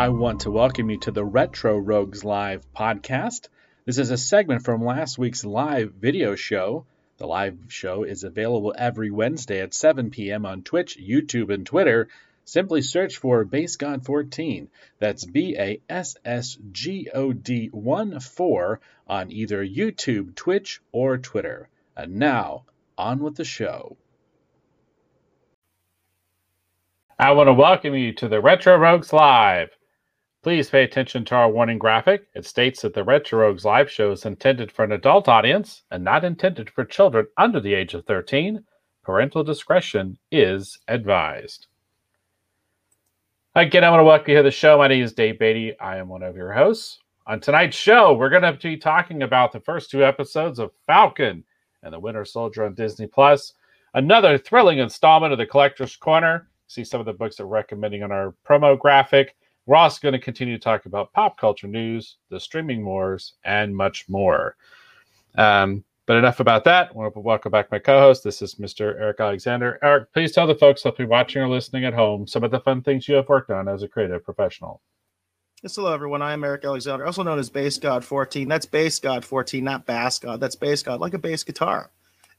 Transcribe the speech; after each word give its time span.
I 0.00 0.08
want 0.08 0.40
to 0.40 0.50
welcome 0.50 0.88
you 0.88 0.96
to 1.00 1.10
the 1.10 1.26
Retro 1.26 1.76
Rogues 1.76 2.24
Live 2.24 2.64
podcast. 2.72 3.48
This 3.84 3.98
is 3.98 4.10
a 4.10 4.16
segment 4.16 4.64
from 4.64 4.82
last 4.82 5.18
week's 5.18 5.44
live 5.44 5.92
video 5.92 6.36
show. 6.36 6.86
The 7.18 7.26
live 7.26 7.58
show 7.68 8.04
is 8.04 8.24
available 8.24 8.74
every 8.78 9.10
Wednesday 9.10 9.60
at 9.60 9.74
7 9.74 10.08
p.m. 10.08 10.46
on 10.46 10.62
Twitch, 10.62 10.96
YouTube, 10.98 11.52
and 11.52 11.66
Twitter. 11.66 12.08
Simply 12.46 12.80
search 12.80 13.18
for 13.18 13.44
Bass 13.44 13.76
God 13.76 14.06
14. 14.06 14.70
That's 14.98 15.26
B 15.26 15.54
A 15.58 15.82
S 15.86 16.16
S 16.24 16.56
G 16.72 17.10
O 17.12 17.34
D 17.34 17.66
1 17.66 18.20
4 18.20 18.80
on 19.06 19.30
either 19.30 19.62
YouTube, 19.62 20.34
Twitch, 20.34 20.80
or 20.92 21.18
Twitter. 21.18 21.68
And 21.94 22.16
now, 22.16 22.64
on 22.96 23.18
with 23.18 23.36
the 23.36 23.44
show. 23.44 23.98
I 27.18 27.32
want 27.32 27.48
to 27.48 27.52
welcome 27.52 27.94
you 27.94 28.14
to 28.14 28.28
the 28.28 28.40
Retro 28.40 28.78
Rogues 28.78 29.12
Live. 29.12 29.76
Please 30.42 30.70
pay 30.70 30.84
attention 30.84 31.22
to 31.26 31.34
our 31.34 31.50
warning 31.50 31.78
graphic. 31.78 32.26
It 32.34 32.46
states 32.46 32.80
that 32.80 32.94
the 32.94 33.04
Retro 33.04 33.40
Rogues 33.40 33.66
Live 33.66 33.90
show 33.90 34.10
is 34.10 34.24
intended 34.24 34.72
for 34.72 34.86
an 34.86 34.92
adult 34.92 35.28
audience 35.28 35.82
and 35.90 36.02
not 36.02 36.24
intended 36.24 36.70
for 36.70 36.82
children 36.86 37.26
under 37.36 37.60
the 37.60 37.74
age 37.74 37.92
of 37.92 38.06
13. 38.06 38.64
Parental 39.02 39.44
discretion 39.44 40.16
is 40.30 40.78
advised. 40.88 41.66
Again, 43.54 43.84
I 43.84 43.90
want 43.90 44.00
to 44.00 44.04
welcome 44.04 44.30
you 44.30 44.36
to 44.38 44.42
the 44.42 44.50
show. 44.50 44.78
My 44.78 44.88
name 44.88 45.04
is 45.04 45.12
Dave 45.12 45.38
Beatty. 45.38 45.78
I 45.78 45.98
am 45.98 46.08
one 46.08 46.22
of 46.22 46.36
your 46.36 46.52
hosts. 46.52 47.00
On 47.26 47.38
tonight's 47.38 47.76
show, 47.76 48.14
we're 48.14 48.30
going 48.30 48.42
to 48.42 48.58
be 48.62 48.78
talking 48.78 49.24
about 49.24 49.52
the 49.52 49.60
first 49.60 49.90
two 49.90 50.02
episodes 50.02 50.58
of 50.58 50.72
Falcon 50.86 51.44
and 51.82 51.92
the 51.92 52.00
Winter 52.00 52.24
Soldier 52.24 52.64
on 52.64 52.72
Disney 52.72 53.06
Plus. 53.06 53.52
Another 53.92 54.38
thrilling 54.38 54.78
installment 54.78 55.34
of 55.34 55.38
the 55.38 55.44
Collector's 55.44 55.96
Corner 55.96 56.48
see 56.66 56.82
some 56.82 57.00
of 57.00 57.06
the 57.06 57.12
books 57.12 57.36
that 57.36 57.46
we're 57.46 57.56
recommending 57.56 58.02
on 58.02 58.10
our 58.10 58.34
promo 58.48 58.78
graphic. 58.78 59.36
We're 59.70 59.76
also 59.76 60.00
going 60.02 60.14
to 60.14 60.18
continue 60.18 60.58
to 60.58 60.60
talk 60.60 60.86
about 60.86 61.12
pop 61.12 61.38
culture 61.38 61.68
news, 61.68 62.16
the 62.28 62.40
streaming 62.40 62.84
wars, 62.84 63.34
and 63.44 63.72
much 63.72 64.08
more. 64.08 64.56
Um, 65.36 65.84
but 66.06 66.16
enough 66.16 66.40
about 66.40 66.64
that. 66.64 66.92
Want 66.92 67.14
to 67.14 67.20
welcome 67.20 67.52
back 67.52 67.70
my 67.70 67.78
co-host. 67.78 68.24
This 68.24 68.42
is 68.42 68.56
Mr. 68.56 69.00
Eric 69.00 69.20
Alexander. 69.20 69.78
Eric, 69.80 70.12
please 70.12 70.32
tell 70.32 70.48
the 70.48 70.56
folks 70.56 70.82
that'll 70.82 70.98
be 70.98 71.04
watching 71.04 71.40
or 71.40 71.48
listening 71.48 71.84
at 71.84 71.94
home 71.94 72.26
some 72.26 72.42
of 72.42 72.50
the 72.50 72.58
fun 72.58 72.82
things 72.82 73.06
you 73.06 73.14
have 73.14 73.28
worked 73.28 73.52
on 73.52 73.68
as 73.68 73.84
a 73.84 73.88
creative 73.88 74.24
professional. 74.24 74.80
Yes, 75.62 75.76
hello 75.76 75.94
everyone. 75.94 76.20
I 76.20 76.32
am 76.32 76.42
Eric 76.42 76.64
Alexander, 76.64 77.06
also 77.06 77.22
known 77.22 77.38
as 77.38 77.48
Bass 77.48 77.78
God 77.78 78.04
14. 78.04 78.48
That's 78.48 78.66
Bass 78.66 78.98
God 78.98 79.24
14, 79.24 79.62
not 79.62 79.86
Bass 79.86 80.18
God. 80.18 80.40
That's 80.40 80.56
Bass 80.56 80.82
God, 80.82 80.98
like 80.98 81.14
a 81.14 81.18
bass 81.18 81.44
guitar. 81.44 81.92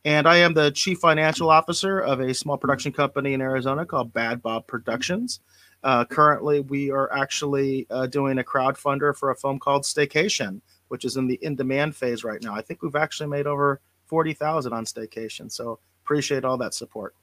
And 0.04 0.28
I 0.28 0.36
am 0.36 0.54
the 0.54 0.72
chief 0.72 0.98
financial 1.00 1.50
officer 1.50 1.98
of 2.02 2.20
a 2.20 2.34
small 2.34 2.58
production 2.58 2.92
company 2.92 3.34
in 3.34 3.40
Arizona 3.40 3.86
called 3.86 4.12
Bad 4.12 4.42
Bob 4.42 4.68
Productions. 4.68 5.40
Uh, 5.84 6.06
currently, 6.06 6.60
we 6.62 6.92
are 6.92 7.12
actually 7.12 7.88
uh, 7.90 8.06
doing 8.08 8.40
a 8.40 8.44
crowdfunder 8.44 9.16
for 9.16 9.32
a 9.32 9.36
film 9.36 9.58
called 9.58 9.84
Staycation, 9.84 10.62
which 10.90 11.06
is 11.06 11.18
in 11.18 11.28
the 11.28 11.40
in 11.42 11.56
demand 11.56 11.96
phase 11.96 12.24
right 12.24 12.42
now. 12.44 12.54
I 12.54 12.62
think 12.62 12.84
we've 12.84 12.96
actually 12.96 13.30
made 13.30 13.48
over 13.48 13.82
40,000 14.06 14.74
on 14.74 14.86
Staycation. 14.86 15.52
So 15.52 15.80
appreciate 16.04 16.46
all 16.46 16.58
that 16.58 16.74
support. 16.74 17.16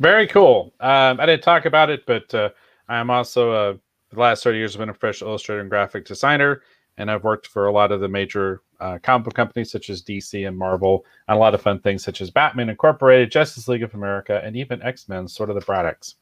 Very 0.00 0.26
cool. 0.26 0.72
Um, 0.80 1.20
I 1.20 1.26
didn't 1.26 1.44
talk 1.44 1.64
about 1.64 1.88
it, 1.88 2.04
but 2.06 2.34
uh, 2.34 2.50
I'm 2.88 3.08
also, 3.08 3.52
a 3.52 3.78
the 4.12 4.20
last 4.20 4.44
30 4.44 4.58
years, 4.58 4.74
I've 4.74 4.80
been 4.80 4.88
a 4.88 4.94
professional 4.94 5.30
illustrator 5.30 5.60
and 5.60 5.70
graphic 5.70 6.04
designer 6.04 6.62
and 6.98 7.10
I've 7.10 7.24
worked 7.24 7.46
for 7.46 7.66
a 7.66 7.72
lot 7.72 7.92
of 7.92 8.00
the 8.00 8.08
major 8.08 8.62
uh, 8.80 8.98
comic 9.02 9.24
book 9.24 9.34
companies 9.34 9.70
such 9.70 9.90
as 9.90 10.02
DC 10.02 10.46
and 10.46 10.56
Marvel, 10.56 11.04
and 11.28 11.36
a 11.36 11.40
lot 11.40 11.54
of 11.54 11.62
fun 11.62 11.78
things 11.80 12.02
such 12.04 12.20
as 12.20 12.30
Batman 12.30 12.68
Incorporated, 12.68 13.30
Justice 13.30 13.68
League 13.68 13.82
of 13.82 13.94
America, 13.94 14.40
and 14.44 14.56
even 14.56 14.82
X 14.82 15.08
Men, 15.08 15.28
sort 15.28 15.50
of 15.50 15.54
the 15.54 15.60
products. 15.62 16.16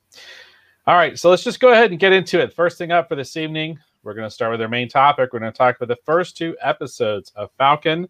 All 0.86 0.96
right, 0.96 1.18
so 1.18 1.30
let's 1.30 1.44
just 1.44 1.60
go 1.60 1.72
ahead 1.72 1.90
and 1.90 2.00
get 2.00 2.12
into 2.12 2.40
it. 2.40 2.52
First 2.52 2.78
thing 2.78 2.90
up 2.90 3.08
for 3.08 3.14
this 3.14 3.36
evening, 3.36 3.78
we're 4.02 4.14
going 4.14 4.26
to 4.26 4.34
start 4.34 4.52
with 4.52 4.62
our 4.62 4.68
main 4.68 4.88
topic. 4.88 5.32
We're 5.32 5.40
going 5.40 5.52
to 5.52 5.56
talk 5.56 5.76
about 5.76 5.88
the 5.88 6.02
first 6.04 6.36
two 6.36 6.56
episodes 6.60 7.32
of 7.36 7.50
Falcon 7.58 8.08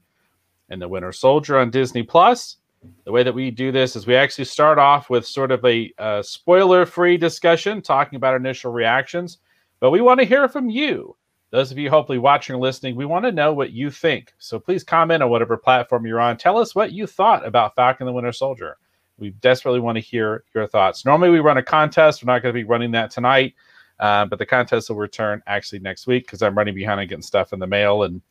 and 0.69 0.81
the 0.81 0.89
Winter 0.89 1.13
Soldier 1.13 1.59
on 1.59 1.71
Disney 1.71 2.03
Plus. 2.03 2.57
The 3.05 3.13
way 3.13 3.23
that 3.23 3.35
we 3.35 3.51
do 3.51 3.73
this 3.73 3.97
is 3.97 4.07
we 4.07 4.15
actually 4.15 4.45
start 4.45 4.79
off 4.79 5.11
with 5.11 5.27
sort 5.27 5.51
of 5.51 5.65
a 5.65 5.93
uh, 5.99 6.23
spoiler 6.23 6.87
free 6.87 7.17
discussion, 7.17 7.83
talking 7.83 8.17
about 8.17 8.37
initial 8.37 8.73
reactions, 8.73 9.39
but 9.81 9.91
we 9.91 10.01
want 10.01 10.21
to 10.21 10.27
hear 10.27 10.49
from 10.49 10.71
you 10.71 11.17
those 11.51 11.73
of 11.73 11.79
you 11.79 11.91
hopefully 11.91 12.19
watching 12.19 12.55
or 12.55 12.59
listening, 12.59 12.95
we 12.95 13.05
want 13.05 13.25
to 13.25 13.33
know 13.33 13.53
what 13.53 13.73
you 13.73 13.91
think. 13.91 14.33
So 14.39 14.59
please 14.59 14.85
comment 14.85 15.23
on 15.23 15.31
whatever 15.31 15.57
platform 15.57 16.07
you're 16.07 16.21
on. 16.21 16.37
Tell 16.37 16.57
us 16.57 16.75
what 16.75 16.93
you 16.93 17.07
thought 17.07 17.45
about 17.45 17.75
Falcon 17.75 18.07
the 18.07 18.13
Winter 18.13 18.33
Soldier. 18.33 18.77
We 19.19 19.31
desperately 19.31 19.81
want 19.81 19.97
to 19.97 20.01
hear 20.01 20.45
your 20.55 20.67
thoughts. 20.67 21.05
Normally, 21.05 21.31
we 21.31 21.41
run 21.41 21.59
a 21.59 21.63
contest. 21.63 22.23
We're 22.25 22.33
not 22.33 22.43
going 22.43 22.55
to 22.55 22.59
be 22.59 22.65
running 22.65 22.93
that 22.93 23.11
tonight, 23.11 23.55
uh, 23.99 24.25
but 24.25 24.39
the 24.39 24.47
contest 24.47 24.89
will 24.89 24.97
return 24.97 25.43
actually 25.47 25.81
next 25.81 26.07
week 26.07 26.25
because 26.25 26.41
I'm 26.41 26.57
running 26.57 26.75
behind 26.75 27.01
on 27.01 27.07
getting 27.07 27.23
stuff 27.23 27.53
in 27.53 27.59
the 27.59 27.67
mail 27.67 28.05
and 28.05 28.23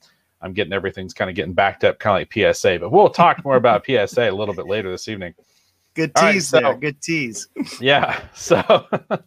I'm 0.41 0.53
getting 0.53 0.74
everything's 0.74 1.13
kind 1.13 1.30
of 1.30 1.36
getting 1.36 1.53
backed 1.53 1.84
up, 1.84 2.00
kind 2.00 2.24
of 2.24 2.28
like 2.34 2.56
PSA. 2.56 2.80
But 2.80 2.91
we'll 2.91 3.09
talk 3.09 3.44
more 3.44 3.57
about 3.57 3.86
PSA 3.86 4.30
a 4.30 4.31
little 4.31 4.56
bit 4.56 4.68
later 4.68 4.90
this 4.90 5.07
evening. 5.07 5.36
Good 5.94 6.16
tease 6.16 6.24
right, 6.24 6.41
so, 6.41 6.59
there. 6.59 6.75
Good 6.75 7.01
tease. 7.01 7.47
yeah. 7.81 8.22
So, 8.34 8.62
all 8.68 9.19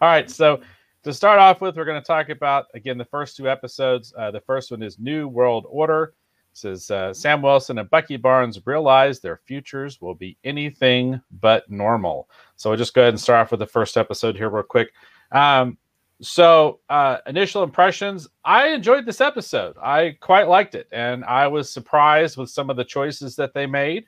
right. 0.00 0.28
So, 0.30 0.60
to 1.02 1.14
start 1.14 1.38
off 1.38 1.60
with, 1.60 1.76
we're 1.76 1.84
going 1.84 2.00
to 2.00 2.06
talk 2.06 2.28
about 2.28 2.66
again 2.74 2.98
the 2.98 3.04
first 3.04 3.36
two 3.36 3.48
episodes. 3.48 4.12
Uh, 4.16 4.30
the 4.30 4.40
first 4.40 4.70
one 4.70 4.82
is 4.82 4.98
New 4.98 5.28
World 5.28 5.66
Order. 5.68 6.14
It 6.52 6.58
says 6.58 6.90
uh, 6.90 7.14
Sam 7.14 7.42
Wilson 7.42 7.78
and 7.78 7.88
Bucky 7.90 8.16
Barnes 8.16 8.60
realize 8.66 9.20
their 9.20 9.40
futures 9.46 10.00
will 10.00 10.14
be 10.14 10.36
anything 10.44 11.20
but 11.40 11.70
normal. 11.70 12.28
So 12.56 12.70
we'll 12.70 12.76
just 12.76 12.94
go 12.94 13.02
ahead 13.02 13.14
and 13.14 13.20
start 13.20 13.40
off 13.40 13.50
with 13.50 13.60
the 13.60 13.66
first 13.66 13.96
episode 13.96 14.36
here, 14.36 14.50
real 14.50 14.62
quick. 14.62 14.92
Um, 15.32 15.78
so 16.20 16.80
uh, 16.90 17.18
initial 17.26 17.62
impressions, 17.62 18.28
I 18.44 18.68
enjoyed 18.68 19.06
this 19.06 19.22
episode. 19.22 19.76
I 19.82 20.16
quite 20.20 20.48
liked 20.48 20.74
it, 20.74 20.86
and 20.92 21.24
I 21.24 21.46
was 21.46 21.72
surprised 21.72 22.36
with 22.36 22.50
some 22.50 22.68
of 22.68 22.76
the 22.76 22.84
choices 22.84 23.36
that 23.36 23.54
they 23.54 23.64
made. 23.64 24.06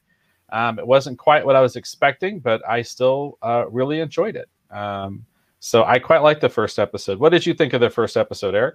Um, 0.50 0.78
it 0.78 0.86
wasn't 0.86 1.18
quite 1.18 1.46
what 1.46 1.56
I 1.56 1.62
was 1.62 1.76
expecting, 1.76 2.38
but 2.38 2.60
I 2.68 2.82
still 2.82 3.38
uh, 3.40 3.64
really 3.70 4.00
enjoyed 4.00 4.36
it. 4.36 4.50
Um, 4.70 5.24
so 5.64 5.84
I 5.84 6.00
quite 6.00 6.22
like 6.22 6.40
the 6.40 6.48
first 6.48 6.80
episode. 6.80 7.20
What 7.20 7.28
did 7.28 7.46
you 7.46 7.54
think 7.54 7.72
of 7.72 7.80
the 7.80 7.88
first 7.88 8.16
episode, 8.16 8.56
Eric? 8.56 8.74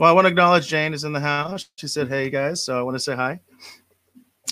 Well, 0.00 0.10
I 0.10 0.12
want 0.12 0.24
to 0.24 0.30
acknowledge 0.30 0.66
Jane 0.66 0.92
is 0.92 1.04
in 1.04 1.12
the 1.12 1.20
house. 1.20 1.70
She 1.76 1.86
said, 1.86 2.08
"Hey 2.08 2.28
guys," 2.28 2.60
so 2.60 2.76
I 2.76 2.82
want 2.82 2.96
to 2.96 3.00
say 3.00 3.14
hi. 3.14 3.38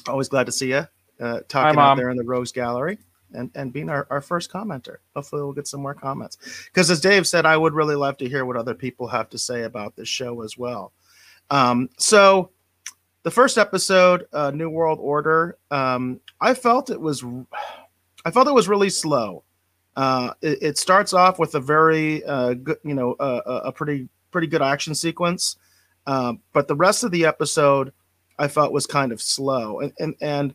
Always 0.07 0.29
glad 0.29 0.47
to 0.47 0.53
see 0.53 0.69
you. 0.69 0.87
Uh, 1.21 1.41
talking 1.49 1.77
hi, 1.77 1.91
out 1.91 1.97
there 1.97 2.11
in 2.11 2.17
the 2.17 2.23
Rogues 2.23 2.53
Gallery 2.53 2.99
and 3.33 3.51
and 3.57 3.73
being 3.73 3.91
our, 3.91 4.07
our 4.11 4.21
first 4.21 4.49
commenter. 4.49 4.99
Hopefully, 5.17 5.43
we'll 5.43 5.53
get 5.55 5.67
some 5.67 5.83
more 5.83 5.95
comments. 5.95 6.39
Because 6.67 6.89
as 6.89 7.01
Dave 7.01 7.27
said, 7.27 7.45
I 7.47 7.57
would 7.57 7.75
really 7.75 7.97
love 7.97 8.17
to 8.19 8.29
hear 8.29 8.45
what 8.45 8.57
other 8.57 8.75
people 8.75 9.09
have 9.09 9.29
to 9.31 9.39
say 9.39 9.65
about 9.65 9.97
this 9.97 10.09
show 10.09 10.43
as 10.43 10.57
well. 10.57 10.93
Um, 11.51 11.89
so, 11.99 12.51
the 13.25 13.31
first 13.33 13.59
episode, 13.59 14.29
uh, 14.33 14.53
New 14.53 14.71
World 14.71 15.01
Order, 15.01 15.59
um, 15.73 16.21
I 16.41 16.55
felt 16.55 16.91
it 16.91 17.01
was, 17.01 17.25
I 18.25 18.31
felt 18.31 18.47
it 18.47 18.55
was 18.55 18.69
really 18.69 18.91
slow. 18.91 19.43
Uh, 19.97 20.35
it, 20.43 20.59
it, 20.61 20.79
starts 20.79 21.15
off 21.15 21.39
with 21.39 21.55
a 21.55 21.61
very 21.61 22.23
uh, 22.25 22.53
good, 22.53 22.77
you 22.85 22.93
know, 22.93 23.15
uh, 23.15 23.63
a 23.65 23.73
pretty 23.73 24.09
pretty 24.31 24.47
good 24.47 24.61
action 24.61 24.95
sequence, 24.95 25.57
uh, 26.07 26.35
but 26.53 26.69
the 26.69 26.77
rest 26.77 27.03
of 27.03 27.11
the 27.11 27.25
episode 27.25 27.93
I 28.39 28.49
felt 28.49 28.73
was 28.73 28.87
kind 28.87 29.11
of 29.11 29.23
slow, 29.23 29.81
and 29.81 29.93
and 29.99 30.15
and 30.21 30.55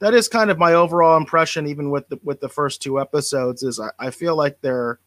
that 0.00 0.12
is 0.12 0.28
kind 0.28 0.50
of 0.50 0.58
my 0.58 0.74
overall 0.74 1.16
impression, 1.16 1.66
even 1.66 1.88
with 1.88 2.06
the 2.08 2.20
with 2.22 2.40
the 2.40 2.50
first 2.50 2.82
two 2.82 3.00
episodes. 3.00 3.62
Is 3.62 3.80
I, 3.80 3.90
I 3.98 4.10
feel 4.10 4.36
like 4.36 4.60
they're 4.60 4.98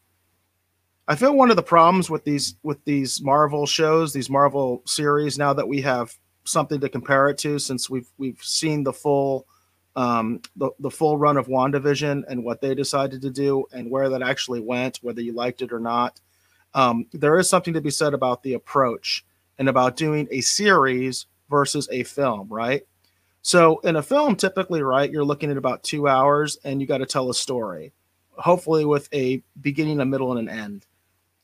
I 1.07 1.15
feel 1.15 1.35
one 1.35 1.51
of 1.51 1.55
the 1.55 1.63
problems 1.63 2.09
with 2.09 2.23
these 2.23 2.55
with 2.63 2.83
these 2.85 3.21
Marvel 3.21 3.67
shows, 3.67 4.13
these 4.13 4.29
Marvel 4.29 4.81
series, 4.85 5.37
now 5.37 5.53
that 5.53 5.67
we 5.67 5.81
have 5.81 6.17
something 6.45 6.79
to 6.79 6.89
compare 6.89 7.29
it 7.29 7.37
to, 7.39 7.59
since 7.59 7.89
we've 7.89 8.09
we've 8.17 8.41
seen 8.41 8.83
the 8.83 8.93
full 8.93 9.45
um, 9.95 10.41
the, 10.55 10.71
the 10.79 10.91
full 10.91 11.17
run 11.17 11.37
of 11.37 11.47
WandaVision 11.47 12.23
and 12.27 12.43
what 12.43 12.61
they 12.61 12.75
decided 12.75 13.21
to 13.21 13.29
do 13.29 13.65
and 13.71 13.89
where 13.89 14.09
that 14.09 14.21
actually 14.21 14.59
went, 14.59 14.99
whether 15.01 15.21
you 15.21 15.33
liked 15.33 15.61
it 15.61 15.71
or 15.71 15.79
not. 15.79 16.19
Um, 16.73 17.07
there 17.13 17.39
is 17.39 17.49
something 17.49 17.73
to 17.73 17.81
be 17.81 17.89
said 17.89 18.13
about 18.13 18.43
the 18.43 18.53
approach 18.53 19.25
and 19.57 19.69
about 19.69 19.95
doing 19.95 20.27
a 20.31 20.41
series 20.41 21.27
versus 21.49 21.87
a 21.91 22.03
film, 22.03 22.49
right? 22.49 22.83
So 23.41 23.79
in 23.79 23.95
a 23.95 24.03
film, 24.03 24.35
typically, 24.35 24.81
right, 24.81 25.09
you're 25.09 25.23
looking 25.23 25.51
at 25.51 25.57
about 25.57 25.83
two 25.83 26.07
hours 26.07 26.57
and 26.63 26.81
you 26.81 26.87
got 26.87 26.97
to 26.97 27.05
tell 27.05 27.29
a 27.29 27.33
story, 27.33 27.93
hopefully 28.31 28.85
with 28.85 29.07
a 29.13 29.41
beginning, 29.61 30.01
a 30.01 30.05
middle, 30.05 30.35
and 30.35 30.49
an 30.49 30.59
end. 30.59 30.85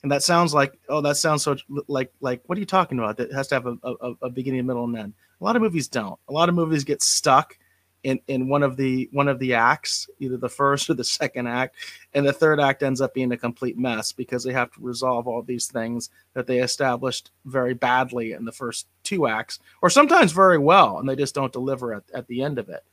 And 0.03 0.11
that 0.11 0.23
sounds 0.23 0.53
like, 0.53 0.77
oh, 0.89 1.01
that 1.01 1.17
sounds 1.17 1.43
so 1.43 1.55
like 1.87 2.11
like 2.19 2.41
what 2.47 2.57
are 2.57 2.59
you 2.59 2.65
talking 2.65 2.97
about? 2.97 3.17
That 3.17 3.31
has 3.31 3.47
to 3.49 3.55
have 3.55 3.67
a, 3.67 3.77
a, 3.83 4.13
a 4.23 4.29
beginning, 4.31 4.61
a 4.61 4.63
middle, 4.63 4.83
and 4.83 4.97
end. 4.97 5.13
A 5.39 5.43
lot 5.43 5.55
of 5.55 5.61
movies 5.61 5.87
don't. 5.87 6.19
A 6.27 6.33
lot 6.33 6.49
of 6.49 6.55
movies 6.55 6.83
get 6.83 7.03
stuck 7.03 7.55
in 8.03 8.19
in 8.27 8.47
one 8.47 8.63
of 8.63 8.77
the 8.77 9.09
one 9.11 9.27
of 9.27 9.39
the 9.39 9.53
acts, 9.53 10.09
either 10.19 10.37
the 10.37 10.49
first 10.49 10.89
or 10.89 10.93
the 10.93 11.03
second 11.03 11.47
act, 11.47 11.75
and 12.13 12.25
the 12.25 12.33
third 12.33 12.59
act 12.59 12.83
ends 12.83 13.01
up 13.01 13.13
being 13.13 13.31
a 13.31 13.37
complete 13.37 13.77
mess 13.77 14.11
because 14.11 14.43
they 14.43 14.53
have 14.53 14.71
to 14.71 14.81
resolve 14.81 15.27
all 15.27 15.41
these 15.41 15.67
things 15.67 16.09
that 16.33 16.47
they 16.47 16.59
established 16.59 17.31
very 17.45 17.73
badly 17.73 18.31
in 18.31 18.45
the 18.45 18.51
first 18.51 18.87
two 19.03 19.27
acts, 19.27 19.59
or 19.81 19.89
sometimes 19.89 20.31
very 20.31 20.57
well, 20.57 20.97
and 20.97 21.07
they 21.07 21.15
just 21.15 21.35
don't 21.35 21.53
deliver 21.53 21.93
at, 21.93 22.03
at 22.13 22.27
the 22.27 22.41
end 22.41 22.57
of 22.57 22.69
it. 22.69 22.83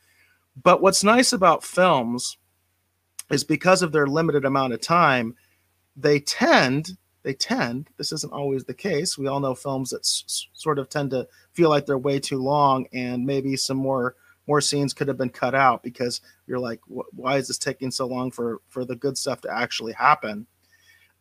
But 0.63 0.83
what's 0.83 1.05
nice 1.05 1.33
about 1.33 1.65
films 1.65 2.37
is 3.31 3.45
because 3.45 3.83
of 3.83 3.93
their 3.93 4.07
limited 4.07 4.45
amount 4.45 4.73
of 4.73 4.81
time, 4.81 5.35
they 5.97 6.21
tend 6.21 6.97
they 7.25 7.35
tend 7.35 7.91
this 7.97 8.13
isn't 8.13 8.33
always 8.33 8.65
the 8.65 8.73
case 8.73 9.19
we 9.19 9.27
all 9.27 9.41
know 9.41 9.55
films 9.55 9.91
that 9.91 10.01
s- 10.01 10.47
sort 10.53 10.79
of 10.79 10.89
tend 10.89 11.11
to 11.11 11.27
feel 11.53 11.69
like 11.69 11.85
they're 11.85 11.99
way 11.99 12.19
too 12.19 12.39
long 12.39 12.87
and 12.93 13.27
maybe 13.27 13.57
some 13.57 13.77
more 13.77 14.15
more 14.49 14.61
scenes 14.61 14.95
could 14.95 15.09
have 15.09 15.19
been 15.19 15.29
cut 15.29 15.55
out 15.55 15.83
because 15.83 16.21
you're 16.47 16.59
like 16.59 16.81
why 16.87 17.37
is 17.37 17.49
this 17.49 17.59
taking 17.59 17.91
so 17.91 18.07
long 18.07 18.31
for 18.31 18.61
for 18.69 18.85
the 18.85 18.97
good 18.97 19.17
stuff 19.17 19.41
to 19.43 19.55
actually 19.55 19.93
happen? 19.93 20.47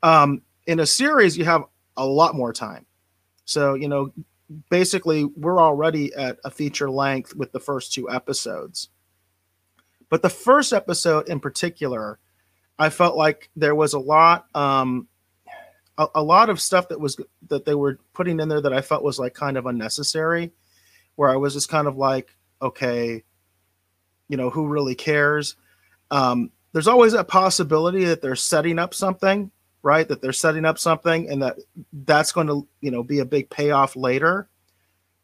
Um 0.02 0.42
in 0.66 0.80
a 0.80 0.86
series 0.86 1.38
you 1.38 1.46
have 1.46 1.66
a 1.98 2.06
lot 2.06 2.36
more 2.36 2.54
time. 2.54 2.86
So 3.46 3.74
you 3.74 3.88
know 3.88 4.12
basically 4.70 5.26
we're 5.26 5.62
already 5.62 6.14
at 6.16 6.38
a 6.46 6.50
feature 6.50 6.90
length 6.90 7.36
with 7.36 7.52
the 7.52 7.60
first 7.60 7.94
two 7.94 8.10
episodes. 8.10 8.90
But 10.10 10.22
the 10.22 10.30
first 10.30 10.74
episode 10.74 11.28
in 11.30 11.40
particular 11.40 12.20
i 12.80 12.90
felt 12.90 13.18
like 13.18 13.50
there 13.56 13.74
was 13.74 13.94
a 13.94 14.00
lot 14.00 14.46
um 14.56 15.08
a, 15.98 16.08
a, 16.16 16.24
lot 16.24 16.50
of 16.50 16.62
stuff 16.62 16.90
that 16.90 17.00
was 17.00 17.18
that 17.48 17.66
they 17.66 17.76
were 17.76 18.00
putting 18.14 18.40
in 18.40 18.50
there 18.50 18.62
that 18.62 18.74
I 18.74 18.82
felt 18.82 19.04
was 19.04 19.20
like 19.20 19.34
kind 19.34 19.58
of 19.58 19.66
unnecessary, 19.66 20.52
where 21.16 21.30
I 21.30 21.36
was 21.36 21.54
just 21.54 21.70
kind 21.70 21.88
of 21.88 21.98
like, 21.98 22.36
okay, 22.62 23.24
you 24.28 24.38
know, 24.38 24.50
who 24.50 24.68
really 24.68 24.96
cares? 24.96 25.56
Um, 26.12 26.52
there's 26.74 26.88
always 26.88 27.14
a 27.14 27.24
possibility 27.24 28.06
that 28.06 28.22
they're 28.22 28.36
setting 28.36 28.80
up 28.80 28.94
something, 28.94 29.52
right? 29.82 30.08
That 30.08 30.22
they're 30.22 30.34
setting 30.34 30.66
up 30.66 30.78
something, 30.78 31.30
and 31.30 31.42
that 31.42 31.58
that's 31.92 32.32
going 32.32 32.48
to 32.48 32.68
you 32.82 32.92
know 32.92 33.04
be 33.04 33.20
a 33.20 33.26
big 33.26 33.50
payoff 33.50 33.96
later. 33.96 34.50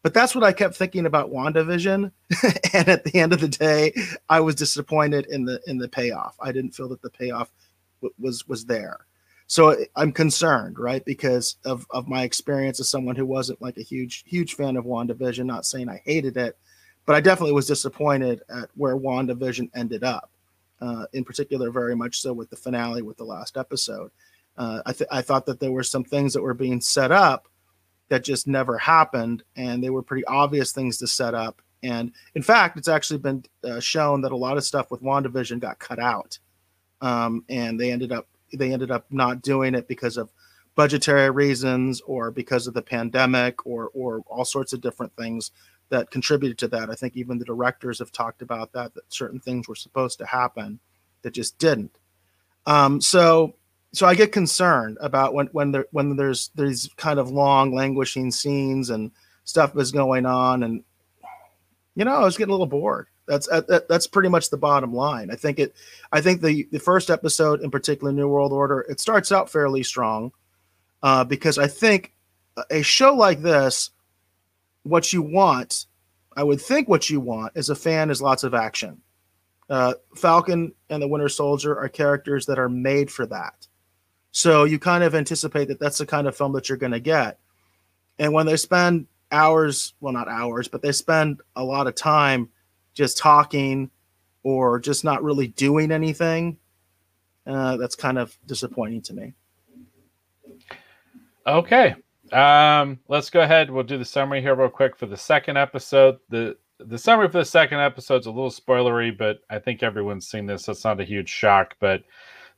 But 0.02 0.14
that's 0.14 0.36
what 0.36 0.44
I 0.44 0.52
kept 0.52 0.76
thinking 0.76 1.06
about 1.06 1.32
WandaVision, 1.32 2.12
and 2.74 2.90
at 2.90 3.06
the 3.06 3.20
end 3.20 3.32
of 3.32 3.40
the 3.40 3.48
day, 3.48 3.94
I 4.30 4.42
was 4.42 4.56
disappointed 4.56 5.28
in 5.28 5.46
the 5.46 5.62
in 5.68 5.78
the 5.78 5.88
payoff. 5.88 6.36
I 6.42 6.52
didn't 6.52 6.76
feel 6.76 6.90
that 6.90 7.02
the 7.02 7.10
payoff 7.10 7.52
w- 8.02 8.14
was 8.20 8.48
was 8.48 8.66
there 8.66 9.06
so 9.48 9.76
I'm 9.96 10.12
concerned, 10.12 10.80
right? 10.80 11.04
Because 11.06 11.58
of, 11.66 11.86
of 11.92 12.08
my 12.08 12.24
experience 12.24 12.80
as 12.80 12.90
someone 12.90 13.16
who 13.16 13.26
wasn't 13.26 13.62
like 13.62 13.78
a 13.78 13.84
huge, 13.84 14.24
huge 14.26 14.56
fan 14.56 14.78
of 14.78 14.86
WandaVision, 14.86 15.46
not 15.46 15.66
saying 15.66 15.90
I 15.90 16.02
hated 16.04 16.38
it, 16.38 16.58
but 17.06 17.16
I 17.16 17.22
definitely 17.22 17.54
was 17.54 17.68
disappointed 17.68 18.42
at 18.50 18.70
where 18.76 18.96
WandaVision 18.96 19.70
ended 19.76 20.04
up. 20.04 20.30
Uh, 20.82 21.06
in 21.14 21.24
particular, 21.24 21.72
very 21.72 21.96
much 21.96 22.20
so 22.20 22.34
with 22.34 22.50
the 22.50 22.58
finale 22.58 23.02
with 23.02 23.16
the 23.16 23.24
last 23.24 23.56
episode. 23.56 24.12
Uh, 24.58 24.82
I, 24.86 24.92
th- 24.92 25.10
I 25.10 25.22
thought 25.22 25.46
that 25.46 25.62
there 25.62 25.72
were 25.72 25.84
some 25.84 26.04
things 26.04 26.34
that 26.34 26.42
were 26.42 26.54
being 26.54 26.82
set 26.82 27.10
up 27.10 27.48
that 28.10 28.24
just 28.24 28.48
never 28.48 28.78
happened, 28.78 29.44
and 29.56 29.82
they 29.82 29.90
were 29.90 30.02
pretty 30.02 30.26
obvious 30.26 30.74
things 30.74 30.98
to 30.98 31.08
set 31.08 31.34
up. 31.34 31.62
And 31.84 32.12
in 32.36 32.42
fact, 32.42 32.78
it's 32.78 32.88
actually 32.88 33.20
been 33.20 33.46
uh, 33.64 33.80
shown 33.80 34.22
that 34.22 34.32
a 34.32 34.38
lot 34.38 34.58
of 34.58 34.66
stuff 34.66 34.92
with 34.92 35.02
WandaVision 35.02 35.60
got 35.60 35.80
cut 35.80 36.00
out, 36.00 36.38
um, 37.02 37.46
and 37.50 37.80
they 37.80 37.92
ended 37.92 38.12
up 38.12 38.28
they 38.54 38.72
ended 38.72 38.92
up 38.92 39.06
not 39.10 39.42
doing 39.42 39.74
it 39.76 39.88
because 39.88 40.18
of 40.18 40.32
budgetary 40.76 41.30
reasons 41.30 42.02
or 42.02 42.30
because 42.30 42.68
of 42.68 42.74
the 42.74 42.82
pandemic 42.82 43.66
or 43.66 43.90
or 43.94 44.22
all 44.28 44.46
sorts 44.46 44.74
of 44.74 44.82
different 44.82 45.16
things 45.16 45.52
that 45.90 46.12
contributed 46.12 46.58
to 46.60 46.68
that. 46.70 46.90
I 46.90 46.96
think 46.96 47.16
even 47.16 47.38
the 47.38 47.46
directors 47.46 48.00
have 48.00 48.12
talked 48.12 48.42
about 48.42 48.74
that 48.74 48.94
that 48.96 49.14
certain 49.14 49.40
things 49.40 49.68
were 49.68 49.76
supposed 49.76 50.18
to 50.20 50.26
happen 50.26 50.80
that 51.22 51.34
just 51.34 51.58
didn't. 51.58 51.98
Um, 52.66 53.02
so 53.02 53.56
so 53.94 54.08
I 54.08 54.16
get 54.16 54.32
concerned 54.32 54.98
about 55.02 55.34
when 55.34 55.48
when 55.48 55.72
there 55.72 55.86
when 55.92 56.16
there's 56.16 56.50
these 56.56 56.90
kind 56.98 57.20
of 57.20 57.30
long 57.30 57.74
languishing 57.74 58.32
scenes 58.32 58.90
and 58.90 59.12
stuff 59.44 59.78
is 59.78 59.92
going 59.92 60.26
on 60.26 60.64
and 60.64 60.84
you 61.96 62.06
know 62.06 62.16
I 62.16 62.24
was 62.24 62.38
getting 62.38 62.52
a 62.52 62.54
little 62.54 62.66
bored. 62.66 63.08
That's 63.28 63.48
that, 63.48 63.86
that's 63.88 64.08
pretty 64.08 64.30
much 64.30 64.50
the 64.50 64.58
bottom 64.58 64.94
line. 64.94 65.32
I 65.32 65.36
think 65.36 65.60
it. 65.60 65.76
I 66.12 66.20
think 66.20 66.42
the 66.42 66.68
the 66.72 66.80
first 66.80 67.10
episode, 67.10 67.62
in 67.62 67.72
particular, 67.72 68.12
New 68.12 68.28
World 68.28 68.52
Order, 68.52 68.82
it 68.82 69.00
starts 69.00 69.32
out 69.32 69.50
fairly 69.50 69.84
strong, 69.84 70.34
uh, 71.02 71.24
because 71.24 71.58
I 71.58 71.68
think 71.68 72.14
a 72.70 72.82
show 72.82 73.16
like 73.16 73.42
this, 73.42 73.92
what 74.84 75.12
you 75.12 75.22
want, 75.22 75.88
I 76.36 76.44
would 76.44 76.62
think 76.62 76.88
what 76.88 77.10
you 77.10 77.20
want 77.20 77.54
as 77.56 77.70
a 77.70 77.76
fan 77.76 78.10
is 78.10 78.22
lots 78.22 78.44
of 78.44 78.54
action. 78.54 79.02
Uh, 79.70 79.94
Falcon 80.16 80.74
and 80.90 81.02
the 81.02 81.08
Winter 81.08 81.30
Soldier 81.30 81.78
are 81.78 81.90
characters 81.90 82.46
that 82.46 82.60
are 82.60 82.70
made 82.70 83.10
for 83.10 83.26
that. 83.28 83.68
So 84.32 84.64
you 84.64 84.80
kind 84.80 85.04
of 85.04 85.16
anticipate 85.16 85.68
that 85.70 85.80
that's 85.80 86.00
the 86.00 86.06
kind 86.06 86.28
of 86.28 86.36
film 86.36 86.54
that 86.54 86.68
you're 86.68 86.78
going 86.78 86.92
to 86.92 87.00
get. 87.00 87.40
And 88.20 88.34
when 88.34 88.46
they 88.46 88.58
spend 88.58 89.08
hours, 89.32 89.94
well, 90.00 90.14
not 90.14 90.28
hours, 90.28 90.68
but 90.68 90.82
they 90.82 90.92
spend 90.92 91.42
a 91.56 91.64
lot 91.64 91.88
of 91.88 91.96
time 91.96 92.50
just 92.94 93.18
talking 93.18 93.90
or 94.44 94.80
just 94.80 95.04
not 95.04 95.24
really 95.24 95.48
doing 95.48 95.92
anything, 95.92 96.58
uh, 97.48 97.78
that's 97.78 97.96
kind 97.96 98.18
of 98.18 98.38
disappointing 98.46 99.02
to 99.02 99.14
me. 99.14 99.34
Okay. 101.46 101.96
Um, 102.34 103.00
let's 103.08 103.30
go 103.30 103.42
ahead. 103.42 103.70
We'll 103.70 103.84
do 103.84 103.98
the 103.98 104.06
summary 104.06 104.42
here 104.42 104.56
real 104.56 104.70
quick 104.70 104.98
for 104.98 105.06
the 105.06 105.18
second 105.18 105.58
episode. 105.58 106.18
The 106.30 106.58
the 106.80 106.98
summary 106.98 107.28
for 107.30 107.38
the 107.38 107.46
second 107.46 107.80
episode 107.80 108.22
is 108.22 108.26
a 108.26 108.32
little 108.32 108.50
spoilery, 108.50 109.16
but 109.18 109.40
I 109.50 109.60
think 109.60 109.84
everyone's 109.84 110.28
seen 110.28 110.46
this, 110.46 110.68
it's 110.68 110.84
not 110.84 111.00
a 111.00 111.06
huge 111.06 111.30
shock. 111.30 111.76
But 111.80 112.04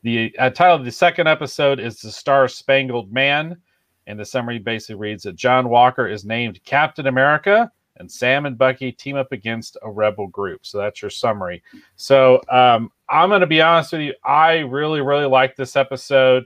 the 0.01 0.33
uh, 0.39 0.49
title 0.49 0.77
of 0.77 0.85
the 0.85 0.91
second 0.91 1.27
episode 1.27 1.79
is 1.79 1.99
"The 1.99 2.11
Star 2.11 2.47
Spangled 2.47 3.11
Man," 3.11 3.57
and 4.07 4.19
the 4.19 4.25
summary 4.25 4.59
basically 4.59 4.95
reads 4.95 5.23
that 5.23 5.35
John 5.35 5.69
Walker 5.69 6.07
is 6.07 6.25
named 6.25 6.63
Captain 6.63 7.07
America 7.07 7.71
and 7.97 8.11
Sam 8.11 8.45
and 8.45 8.57
Bucky 8.57 8.91
team 8.91 9.15
up 9.15 9.31
against 9.31 9.77
a 9.81 9.91
rebel 9.91 10.27
group. 10.27 10.65
So 10.65 10.77
that's 10.77 11.01
your 11.01 11.11
summary. 11.11 11.63
So 11.95 12.41
um, 12.49 12.91
I'm 13.09 13.29
going 13.29 13.41
to 13.41 13.47
be 13.47 13.61
honest 13.61 13.93
with 13.93 14.01
you. 14.01 14.13
I 14.23 14.59
really, 14.59 15.01
really 15.01 15.25
like 15.25 15.55
this 15.55 15.75
episode. 15.75 16.45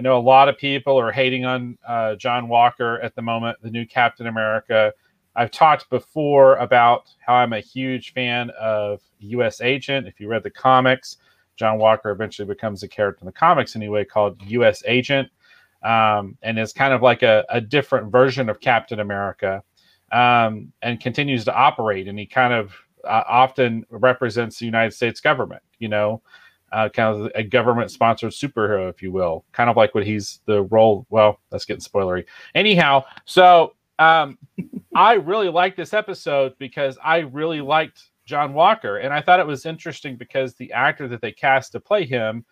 I 0.00 0.02
know 0.02 0.16
a 0.16 0.18
lot 0.18 0.48
of 0.48 0.56
people 0.56 0.98
are 0.98 1.12
hating 1.12 1.44
on 1.44 1.76
uh, 1.86 2.14
John 2.14 2.48
Walker 2.48 2.98
at 3.02 3.14
the 3.14 3.20
moment, 3.20 3.58
the 3.62 3.70
new 3.70 3.84
Captain 3.84 4.28
America. 4.28 4.94
I've 5.36 5.50
talked 5.50 5.90
before 5.90 6.56
about 6.56 7.10
how 7.18 7.34
I'm 7.34 7.52
a 7.52 7.60
huge 7.60 8.14
fan 8.14 8.48
of 8.58 9.02
U.S. 9.18 9.60
Agent. 9.60 10.08
If 10.08 10.18
you 10.18 10.26
read 10.26 10.42
the 10.42 10.50
comics, 10.50 11.18
John 11.56 11.76
Walker 11.76 12.10
eventually 12.12 12.48
becomes 12.48 12.82
a 12.82 12.88
character 12.88 13.20
in 13.20 13.26
the 13.26 13.32
comics 13.32 13.76
anyway 13.76 14.06
called 14.06 14.40
U.S. 14.46 14.82
Agent, 14.86 15.28
um, 15.82 16.38
and 16.40 16.58
is 16.58 16.72
kind 16.72 16.94
of 16.94 17.02
like 17.02 17.22
a, 17.22 17.44
a 17.50 17.60
different 17.60 18.10
version 18.10 18.48
of 18.48 18.58
Captain 18.58 19.00
America 19.00 19.62
um, 20.12 20.72
and 20.80 20.98
continues 20.98 21.44
to 21.44 21.54
operate. 21.54 22.08
And 22.08 22.18
he 22.18 22.24
kind 22.24 22.54
of 22.54 22.72
uh, 23.04 23.24
often 23.28 23.84
represents 23.90 24.58
the 24.58 24.64
United 24.64 24.94
States 24.94 25.20
government, 25.20 25.62
you 25.78 25.88
know, 25.88 26.22
uh, 26.72 26.88
kind 26.88 27.20
of 27.20 27.32
a 27.34 27.42
government 27.42 27.90
sponsored 27.90 28.32
superhero, 28.32 28.88
if 28.88 29.02
you 29.02 29.12
will, 29.12 29.44
kind 29.52 29.70
of 29.70 29.76
like 29.76 29.94
what 29.94 30.06
he's 30.06 30.40
the 30.46 30.62
role. 30.64 31.06
Well, 31.10 31.40
that's 31.50 31.64
getting 31.64 31.82
spoilery. 31.82 32.24
Anyhow, 32.54 33.04
so 33.24 33.74
um, 33.98 34.38
I 34.94 35.14
really 35.14 35.48
liked 35.48 35.76
this 35.76 35.94
episode 35.94 36.54
because 36.58 36.98
I 37.02 37.18
really 37.18 37.60
liked 37.60 38.10
John 38.24 38.54
Walker. 38.54 38.98
And 38.98 39.12
I 39.12 39.20
thought 39.20 39.40
it 39.40 39.46
was 39.46 39.66
interesting 39.66 40.16
because 40.16 40.54
the 40.54 40.72
actor 40.72 41.08
that 41.08 41.20
they 41.20 41.32
cast 41.32 41.72
to 41.72 41.80
play 41.80 42.04
him, 42.04 42.44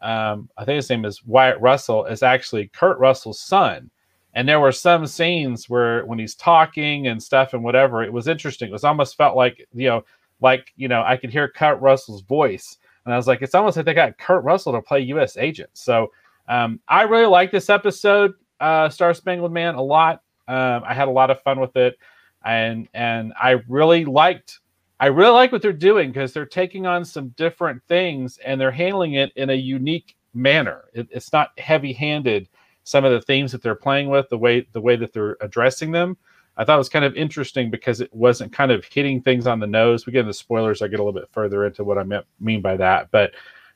um, 0.00 0.48
I 0.56 0.64
think 0.64 0.76
his 0.76 0.90
name 0.90 1.04
is 1.04 1.24
Wyatt 1.24 1.60
Russell, 1.60 2.06
is 2.06 2.22
actually 2.22 2.68
Kurt 2.68 2.98
Russell's 2.98 3.40
son 3.40 3.90
and 4.36 4.46
there 4.46 4.60
were 4.60 4.70
some 4.70 5.06
scenes 5.06 5.68
where 5.68 6.04
when 6.04 6.18
he's 6.18 6.34
talking 6.34 7.06
and 7.06 7.20
stuff 7.20 7.54
and 7.54 7.64
whatever 7.64 8.04
it 8.04 8.12
was 8.12 8.28
interesting 8.28 8.68
it 8.68 8.72
was 8.72 8.84
almost 8.84 9.16
felt 9.16 9.34
like 9.34 9.66
you 9.74 9.88
know 9.88 10.04
like 10.40 10.72
you 10.76 10.86
know 10.86 11.02
i 11.04 11.16
could 11.16 11.30
hear 11.30 11.48
kurt 11.48 11.80
russell's 11.80 12.22
voice 12.22 12.76
and 13.06 13.14
i 13.14 13.16
was 13.16 13.26
like 13.26 13.40
it's 13.40 13.54
almost 13.54 13.76
like 13.78 13.86
they 13.86 13.94
got 13.94 14.18
kurt 14.18 14.44
russell 14.44 14.72
to 14.72 14.82
play 14.82 15.00
U.S. 15.00 15.38
Agent. 15.38 15.70
So 15.72 16.12
um, 16.48 16.80
i 16.88 17.02
really 17.02 17.26
like 17.26 17.50
this 17.50 17.70
episode 17.70 18.34
uh, 18.60 18.88
star 18.88 19.14
spangled 19.14 19.52
man 19.52 19.74
a 19.74 19.82
lot. 19.82 20.22
Um, 20.48 20.82
i 20.84 20.92
had 20.92 21.08
a 21.08 21.10
lot 21.10 21.30
of 21.30 21.40
fun 21.42 21.58
with 21.58 21.76
it. 21.76 21.98
And 22.44 22.88
and 22.92 23.32
i 23.40 23.52
really 23.68 24.04
liked 24.04 24.60
i 25.00 25.06
really 25.06 25.32
like 25.32 25.52
what 25.52 25.62
they're 25.62 25.72
doing 25.72 26.10
because 26.10 26.32
they're 26.32 26.44
taking 26.44 26.86
on 26.86 27.04
some 27.04 27.28
different 27.30 27.82
things 27.88 28.38
and 28.44 28.60
they're 28.60 28.70
handling 28.70 29.14
it 29.14 29.32
in 29.36 29.50
a 29.50 29.54
unique 29.54 30.16
manner. 30.36 30.84
It, 30.92 31.08
it's 31.10 31.32
not 31.32 31.58
heavy 31.58 31.92
handed 31.92 32.48
some 32.84 33.04
of 33.04 33.10
the 33.10 33.20
themes 33.20 33.50
that 33.50 33.62
they're 33.62 33.74
playing 33.74 34.10
with, 34.10 34.28
the 34.28 34.38
way 34.38 34.66
the 34.72 34.80
way 34.80 34.94
that 34.96 35.12
they're 35.12 35.36
addressing 35.40 35.90
them. 35.90 36.16
I 36.56 36.64
thought 36.64 36.76
it 36.76 36.78
was 36.78 36.88
kind 36.88 37.04
of 37.04 37.14
interesting 37.16 37.70
because 37.70 38.00
it 38.00 38.12
wasn't 38.14 38.52
kind 38.52 38.70
of 38.70 38.84
hitting 38.84 39.20
things 39.20 39.46
on 39.46 39.60
the 39.60 39.66
nose. 39.66 40.06
We 40.06 40.12
get 40.12 40.20
into 40.20 40.32
spoilers. 40.32 40.80
I 40.80 40.88
get 40.88 41.00
a 41.00 41.04
little 41.04 41.18
bit 41.18 41.28
further 41.32 41.66
into 41.66 41.84
what 41.84 41.98
I 41.98 42.04
mean 42.40 42.62
by 42.62 42.76
that, 42.76 43.10
but 43.10 43.32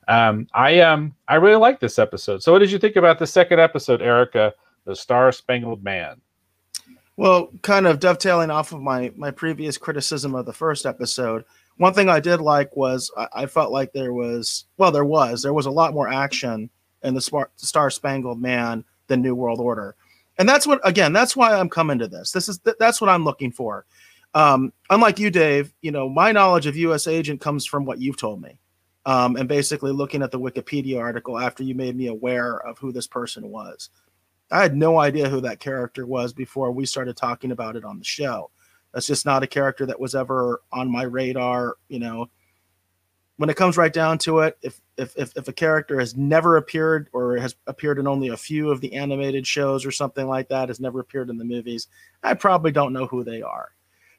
um, 0.09 0.49
I 0.55 0.81
um 0.81 1.15
I 1.29 1.37
really 1.37 1.57
like 1.57 1.79
this 1.81 1.99
episode. 1.99 2.43
So, 2.43 2.53
what 2.53 2.59
did 2.59 2.73
you 2.73 2.79
think 2.79 2.97
about 2.97 3.19
the 3.19 3.27
second 3.27 3.61
episode, 3.61 4.03
Erica, 4.03 4.55
the 4.85 4.97
Star 4.97 5.31
Spangled 5.31 5.85
Man? 5.85 6.21
Well, 7.17 7.51
kind 7.63 7.87
of 7.87 8.01
dovetailing 8.01 8.51
off 8.51 8.73
of 8.73 8.81
my 8.81 9.13
my 9.17 9.31
previous 9.31 9.79
criticism 9.79 10.35
of 10.35 10.47
the 10.47 10.53
first 10.53 10.87
episode, 10.87 11.45
one 11.77 11.95
thing 11.95 12.09
I 12.09 12.21
did 12.21 12.41
like 12.41 12.77
was 12.77 13.11
I, 13.17 13.29
I 13.33 13.47
felt 13.47 13.73
like 13.73 13.93
there 13.93 14.13
was 14.13 14.67
well, 14.77 14.91
there 14.91 15.05
was 15.05 15.43
there 15.43 15.55
was 15.55 15.67
a 15.67 15.71
lot 15.71 15.95
more 15.95 16.13
action 16.13 16.71
in 17.03 17.15
the 17.15 17.49
Star 17.57 17.91
Spangled 17.91 18.41
Man 18.41 18.85
than 19.07 19.23
New 19.23 19.35
World 19.35 19.61
Order. 19.61 19.97
And 20.41 20.49
that's 20.49 20.67
what, 20.67 20.81
again, 20.83 21.13
that's 21.13 21.37
why 21.37 21.55
I'm 21.55 21.69
coming 21.69 22.01
to 22.01 22.09
this. 22.09 22.33
This 22.33 22.49
is 22.49 22.59
that's 22.81 23.01
what 23.01 23.11
I'm 23.11 23.25
looking 23.25 23.53
for. 23.53 23.87
Um, 24.35 24.73
unlike 24.91 25.21
you, 25.21 25.31
Dave, 25.31 25.73
you 25.83 25.93
know, 25.93 26.09
my 26.09 26.33
knowledge 26.33 26.67
of 26.67 26.77
U.S. 26.77 27.07
Agent 27.07 27.41
comes 27.41 27.67
from 27.67 27.85
what 27.85 28.01
you've 28.01 28.19
told 28.19 28.43
me. 28.43 28.59
um, 29.07 29.37
and 29.37 29.49
basically 29.49 29.93
looking 29.93 30.23
at 30.23 30.31
the 30.31 30.39
Wikipedia 30.41 30.99
article 31.01 31.39
after 31.39 31.63
you 31.63 31.75
made 31.75 31.97
me 31.97 32.09
aware 32.09 32.59
of 32.67 32.79
who 32.79 32.93
this 32.93 33.07
person 33.07 33.49
was. 33.51 33.91
I 34.51 34.63
had 34.63 34.77
no 34.77 34.99
idea 34.99 35.29
who 35.29 35.41
that 35.43 35.61
character 35.61 36.07
was 36.07 36.33
before 36.33 36.73
we 36.73 36.85
started 36.85 37.17
talking 37.17 37.53
about 37.53 37.77
it 37.77 37.85
on 37.85 37.99
the 37.99 38.05
show. 38.05 38.51
That's 38.93 39.07
just 39.07 39.25
not 39.25 39.43
a 39.43 39.47
character 39.47 39.87
that 39.87 40.01
was 40.01 40.15
ever 40.15 40.61
on 40.73 40.91
my 40.91 41.03
radar. 41.03 41.77
You 41.89 42.01
know, 42.01 42.27
when 43.37 43.49
it 43.49 43.57
comes 43.57 43.77
right 43.77 43.93
down 43.93 44.19
to 44.19 44.41
it, 44.41 44.59
if 44.63 44.81
if 45.01 45.17
if, 45.17 45.37
if 45.37 45.49
a 45.49 45.53
character 45.53 45.99
has 45.99 46.17
never 46.17 46.57
appeared 46.57 47.09
or 47.13 47.37
has 47.37 47.55
appeared 47.67 47.99
in 47.99 48.07
only 48.07 48.29
a 48.29 48.37
few 48.37 48.71
of 48.71 48.81
the 48.81 48.93
animated 48.95 49.47
shows 49.47 49.85
or 49.87 49.91
something 49.91 50.29
like 50.29 50.49
that, 50.49 50.69
has 50.69 50.81
never 50.81 51.01
appeared 51.01 51.31
in 51.31 51.39
the 51.39 51.45
movies, 51.45 51.89
I 52.23 52.35
probably 52.35 52.71
don't 52.71 52.93
know 52.93 53.07
who 53.07 53.25
they 53.25 53.43
are. 53.43 53.71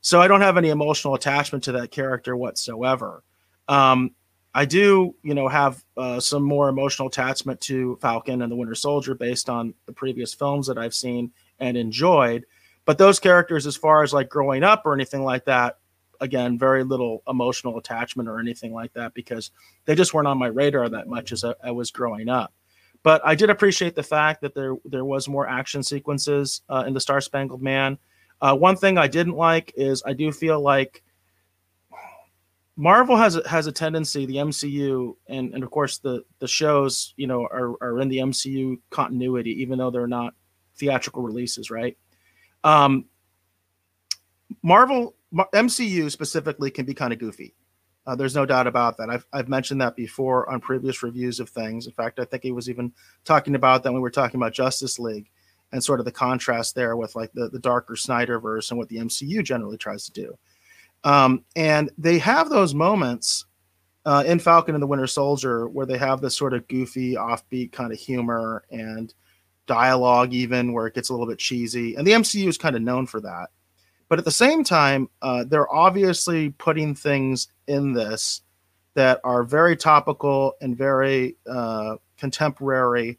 So 0.01 0.19
I 0.19 0.27
don't 0.27 0.41
have 0.41 0.57
any 0.57 0.69
emotional 0.69 1.13
attachment 1.13 1.63
to 1.65 1.73
that 1.73 1.91
character 1.91 2.35
whatsoever. 2.35 3.23
Um, 3.67 4.15
I 4.53 4.65
do, 4.65 5.15
you 5.23 5.33
know, 5.33 5.47
have 5.47 5.83
uh, 5.95 6.19
some 6.19 6.43
more 6.43 6.67
emotional 6.67 7.07
attachment 7.07 7.61
to 7.61 7.97
Falcon 8.01 8.41
and 8.41 8.51
the 8.51 8.55
Winter 8.55 8.75
Soldier 8.75 9.15
based 9.15 9.50
on 9.50 9.73
the 9.85 9.93
previous 9.93 10.33
films 10.33 10.67
that 10.67 10.77
I've 10.77 10.93
seen 10.93 11.31
and 11.59 11.77
enjoyed. 11.77 12.45
But 12.85 12.97
those 12.97 13.19
characters, 13.19 13.65
as 13.65 13.77
far 13.77 14.03
as 14.03 14.11
like 14.11 14.27
growing 14.27 14.63
up 14.63 14.81
or 14.85 14.93
anything 14.93 15.23
like 15.23 15.45
that, 15.45 15.77
again, 16.21 16.57
very 16.57 16.83
little 16.83 17.23
emotional 17.27 17.77
attachment 17.77 18.29
or 18.29 18.39
anything 18.39 18.73
like 18.73 18.93
that 18.93 19.13
because 19.13 19.51
they 19.85 19.95
just 19.95 20.13
weren't 20.13 20.27
on 20.27 20.37
my 20.37 20.47
radar 20.47 20.87
that 20.87 21.07
much 21.07 21.31
as 21.31 21.43
I, 21.43 21.53
I 21.63 21.71
was 21.71 21.91
growing 21.91 22.29
up. 22.29 22.53
But 23.03 23.21
I 23.25 23.33
did 23.35 23.49
appreciate 23.49 23.95
the 23.95 24.03
fact 24.03 24.41
that 24.41 24.53
there 24.53 24.75
there 24.85 25.05
was 25.05 25.27
more 25.27 25.49
action 25.49 25.81
sequences 25.81 26.61
uh, 26.69 26.83
in 26.87 26.93
the 26.93 26.99
Star 26.99 27.19
Spangled 27.19 27.61
Man. 27.61 27.97
Uh, 28.39 28.55
one 28.55 28.75
thing 28.75 28.97
I 28.97 29.07
didn't 29.07 29.35
like 29.35 29.73
is 29.75 30.03
I 30.05 30.13
do 30.13 30.31
feel 30.31 30.61
like 30.61 31.03
Marvel 32.75 33.17
has 33.17 33.39
has 33.47 33.65
a 33.67 33.71
tendency, 33.71 34.25
the 34.27 34.35
MCU, 34.35 35.15
and 35.27 35.53
and 35.53 35.63
of 35.63 35.71
course 35.71 35.97
the 35.97 36.23
the 36.39 36.47
shows, 36.47 37.13
you 37.17 37.25
know, 37.27 37.41
are 37.43 37.75
are 37.81 37.99
in 38.01 38.07
the 38.07 38.19
MCU 38.19 38.79
continuity, 38.91 39.61
even 39.61 39.79
though 39.79 39.89
they're 39.89 40.07
not 40.07 40.35
theatrical 40.77 41.23
releases, 41.23 41.71
right? 41.71 41.97
Um, 42.63 43.05
Marvel 44.61 45.15
MCU 45.33 46.11
specifically 46.11 46.71
can 46.71 46.85
be 46.85 46.93
kind 46.93 47.13
of 47.13 47.19
goofy. 47.19 47.55
Uh, 48.05 48.15
there's 48.15 48.35
no 48.35 48.45
doubt 48.45 48.67
about 48.67 48.97
that. 48.97 49.09
I've 49.09 49.25
I've 49.31 49.50
mentioned 49.50 49.81
that 49.81 49.95
before 49.95 50.50
on 50.50 50.59
previous 50.59 51.03
reviews 51.03 51.39
of 51.39 51.50
things. 51.50 51.85
In 51.85 51.93
fact, 51.93 52.19
I 52.19 52.25
think 52.25 52.43
he 52.43 52.51
was 52.51 52.69
even 52.69 52.91
talking 53.25 53.55
about 53.55 53.83
that 53.83 53.91
when 53.91 54.01
we 54.01 54.03
were 54.03 54.09
talking 54.09 54.39
about 54.39 54.53
Justice 54.53 54.97
League 54.97 55.29
and 55.71 55.83
sort 55.83 56.00
of 56.00 56.05
the 56.05 56.11
contrast 56.11 56.75
there 56.75 56.95
with 56.97 57.15
like 57.15 57.31
the 57.33 57.50
the 57.50 57.59
darker 57.59 57.93
Snyderverse 57.93 58.71
and 58.71 58.77
what 58.77 58.89
the 58.89 58.97
MCU 58.97 59.43
generally 59.43 59.77
tries 59.77 60.05
to 60.05 60.11
do. 60.11 60.38
Um, 61.03 61.43
and 61.55 61.91
they 61.97 62.19
have 62.19 62.50
those 62.50 62.73
moments 62.73 63.45
uh, 64.05 64.23
in 64.25 64.39
Falcon 64.39 64.75
and 64.75 64.81
the 64.81 64.88
Winter 64.88 65.07
Soldier 65.07 65.67
where 65.67 65.85
they 65.85 65.97
have 65.97 66.21
this 66.21 66.35
sort 66.35 66.53
of 66.53 66.67
goofy, 66.67 67.13
offbeat 67.13 67.71
kind 67.71 67.91
of 67.91 68.00
humor 68.00 68.63
and 68.71 69.13
dialogue, 69.67 70.33
even 70.33 70.73
where 70.73 70.88
it 70.88 70.95
gets 70.95 71.09
a 71.09 71.13
little 71.13 71.27
bit 71.27 71.39
cheesy. 71.39 71.95
And 71.95 72.05
the 72.05 72.11
MCU 72.11 72.47
is 72.47 72.57
kind 72.57 72.75
of 72.75 72.81
known 72.81 73.05
for 73.05 73.21
that. 73.21 73.50
But 74.11 74.19
at 74.19 74.25
the 74.25 74.31
same 74.31 74.63
time, 74.63 75.09
uh, 75.21 75.45
they're 75.47 75.73
obviously 75.73 76.49
putting 76.49 76.93
things 76.93 77.47
in 77.67 77.93
this 77.93 78.41
that 78.93 79.21
are 79.23 79.41
very 79.41 79.77
topical 79.77 80.53
and 80.59 80.77
very 80.77 81.37
uh, 81.49 81.95
contemporary 82.17 83.17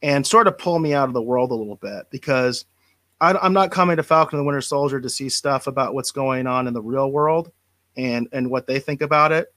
and 0.00 0.24
sort 0.24 0.46
of 0.46 0.56
pull 0.56 0.78
me 0.78 0.94
out 0.94 1.08
of 1.08 1.12
the 1.12 1.20
world 1.20 1.50
a 1.50 1.54
little 1.54 1.76
bit 1.76 2.06
because– 2.10 2.64
I, 3.20 3.44
am 3.44 3.52
not 3.52 3.70
coming 3.70 3.96
to 3.96 4.02
Falcon 4.02 4.38
and 4.38 4.44
the 4.44 4.46
Winter 4.46 4.60
Soldier 4.60 5.00
to 5.00 5.10
see 5.10 5.28
stuff 5.28 5.66
about 5.66 5.94
what's 5.94 6.12
going 6.12 6.46
on 6.46 6.66
in 6.66 6.74
the 6.74 6.82
real 6.82 7.10
world 7.10 7.50
and 7.96 8.28
and 8.32 8.50
what 8.50 8.66
they 8.66 8.78
think 8.78 9.02
about 9.02 9.32
it. 9.32 9.52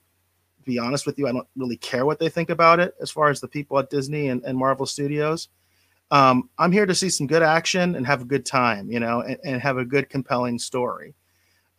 To 0.59 0.65
be 0.65 0.79
honest 0.79 1.05
with 1.05 1.17
you, 1.17 1.27
I 1.27 1.31
don't 1.31 1.47
really 1.55 1.77
care 1.77 2.05
what 2.05 2.19
they 2.19 2.29
think 2.29 2.49
about 2.49 2.79
it 2.79 2.95
as 3.01 3.11
far 3.11 3.29
as 3.29 3.39
the 3.39 3.47
people 3.47 3.77
at 3.79 3.89
Disney 3.89 4.29
and, 4.29 4.43
and 4.43 4.57
Marvel 4.57 4.85
Studios. 4.85 5.49
Um, 6.11 6.49
I'm 6.57 6.73
here 6.73 6.85
to 6.85 6.93
see 6.93 7.09
some 7.09 7.25
good 7.25 7.41
action 7.41 7.95
and 7.95 8.05
have 8.05 8.21
a 8.21 8.25
good 8.25 8.45
time, 8.45 8.91
you 8.91 8.99
know, 8.99 9.21
and, 9.21 9.37
and 9.45 9.61
have 9.61 9.77
a 9.77 9.85
good, 9.85 10.09
compelling 10.09 10.59
story. 10.59 11.15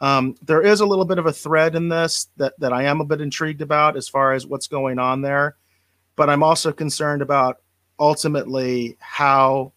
Um, 0.01 0.35
there 0.43 0.62
is 0.62 0.81
a 0.81 0.87
little 0.87 1.05
bit 1.05 1.19
of 1.19 1.27
a 1.27 1.33
thread 1.33 1.77
in 1.77 1.89
this 1.89 2.29
that 2.37 2.59
that 2.59 2.73
I 2.73 2.85
am 2.85 3.01
a 3.01 3.05
bit 3.05 3.21
intrigued 3.21 3.62
about 3.62 3.97
as 3.97 4.09
far 4.09 4.33
as 4.33 4.47
what's 4.47 4.67
going 4.67 4.99
on 4.99 5.21
there, 5.21 5.57
but 6.17 6.29
I'm 6.29 6.43
also 6.43 6.73
concerned 6.73 7.23
about 7.23 7.59
ultimately 8.01 8.97
how 8.99 9.73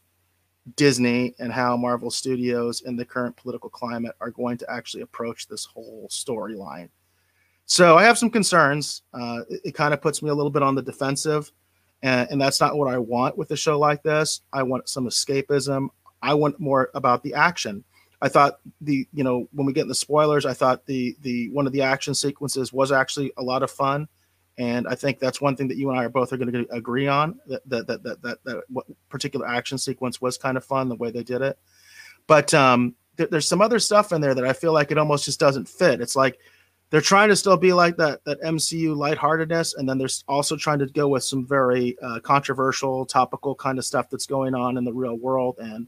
Disney 0.77 1.35
and 1.37 1.51
how 1.51 1.77
Marvel 1.77 2.09
Studios 2.09 2.81
in 2.81 2.95
the 2.95 3.05
current 3.05 3.35
political 3.35 3.69
climate 3.69 4.15
are 4.19 4.31
going 4.31 4.57
to 4.57 4.71
actually 4.71 5.03
approach 5.03 5.47
this 5.47 5.65
whole 5.65 6.07
storyline. 6.09 6.89
So 7.67 7.97
I 7.97 8.03
have 8.03 8.17
some 8.17 8.31
concerns. 8.31 9.03
Uh, 9.13 9.41
it, 9.47 9.61
it 9.65 9.71
kind 9.75 9.93
of 9.93 10.01
puts 10.01 10.23
me 10.23 10.29
a 10.31 10.33
little 10.33 10.49
bit 10.49 10.63
on 10.63 10.73
the 10.73 10.81
defensive, 10.81 11.51
and, 12.05 12.29
and 12.29 12.39
that's 12.39 12.61
not 12.61 12.77
what 12.77 12.87
I 12.87 12.99
want 12.99 13.35
with 13.35 13.49
a 13.49 13.57
show 13.57 13.79
like 13.79 14.03
this. 14.03 14.41
I 14.53 14.61
want 14.61 14.87
some 14.87 15.07
escapism. 15.07 15.89
I 16.21 16.35
want 16.35 16.59
more 16.59 16.91
about 16.93 17.23
the 17.23 17.33
action. 17.33 17.83
I 18.21 18.29
thought 18.29 18.59
the 18.79 19.07
you 19.11 19.23
know 19.23 19.49
when 19.53 19.65
we 19.65 19.73
get 19.73 19.81
in 19.81 19.87
the 19.87 19.95
spoilers, 19.95 20.45
I 20.45 20.53
thought 20.53 20.85
the 20.85 21.17
the 21.21 21.49
one 21.49 21.65
of 21.65 21.73
the 21.73 21.81
action 21.81 22.13
sequences 22.13 22.71
was 22.71 22.91
actually 22.91 23.33
a 23.37 23.43
lot 23.43 23.63
of 23.63 23.71
fun. 23.71 24.07
And 24.59 24.87
I 24.87 24.93
think 24.93 25.17
that's 25.19 25.41
one 25.41 25.55
thing 25.55 25.67
that 25.67 25.77
you 25.77 25.89
and 25.89 25.99
I 25.99 26.05
are 26.05 26.09
both 26.09 26.31
are 26.31 26.37
going 26.37 26.51
to 26.51 26.67
agree 26.71 27.07
on 27.07 27.39
that 27.47 27.67
that 27.69 27.87
that 27.87 28.03
that 28.03 28.21
that, 28.21 28.43
that 28.43 28.63
what 28.69 28.85
particular 29.09 29.47
action 29.47 29.79
sequence 29.79 30.21
was 30.21 30.37
kind 30.37 30.57
of 30.57 30.63
fun 30.63 30.89
the 30.89 30.95
way 30.95 31.09
they 31.09 31.23
did 31.23 31.41
it. 31.41 31.57
But 32.27 32.53
um, 32.53 32.93
th- 33.17 33.31
there's 33.31 33.47
some 33.47 33.61
other 33.61 33.79
stuff 33.79 34.11
in 34.11 34.21
there 34.21 34.35
that 34.35 34.45
I 34.45 34.53
feel 34.53 34.73
like 34.73 34.91
it 34.91 34.99
almost 34.99 35.25
just 35.25 35.39
doesn't 35.39 35.67
fit. 35.67 36.01
It's 36.01 36.15
like 36.15 36.37
they're 36.95 37.01
trying 37.01 37.27
to 37.27 37.35
still 37.35 37.57
be 37.57 37.73
like 37.73 37.97
that 37.97 38.23
that 38.23 38.41
MCU 38.41 38.95
lightheartedness, 38.95 39.75
and 39.75 39.89
then 39.89 39.97
they're 39.97 40.07
also 40.29 40.55
trying 40.55 40.79
to 40.79 40.85
go 40.85 41.09
with 41.09 41.25
some 41.25 41.45
very 41.45 41.97
uh, 42.01 42.21
controversial, 42.21 43.05
topical 43.05 43.53
kind 43.53 43.77
of 43.77 43.83
stuff 43.83 44.09
that's 44.09 44.25
going 44.25 44.55
on 44.55 44.77
in 44.77 44.85
the 44.85 44.93
real 44.93 45.17
world. 45.17 45.57
And 45.59 45.87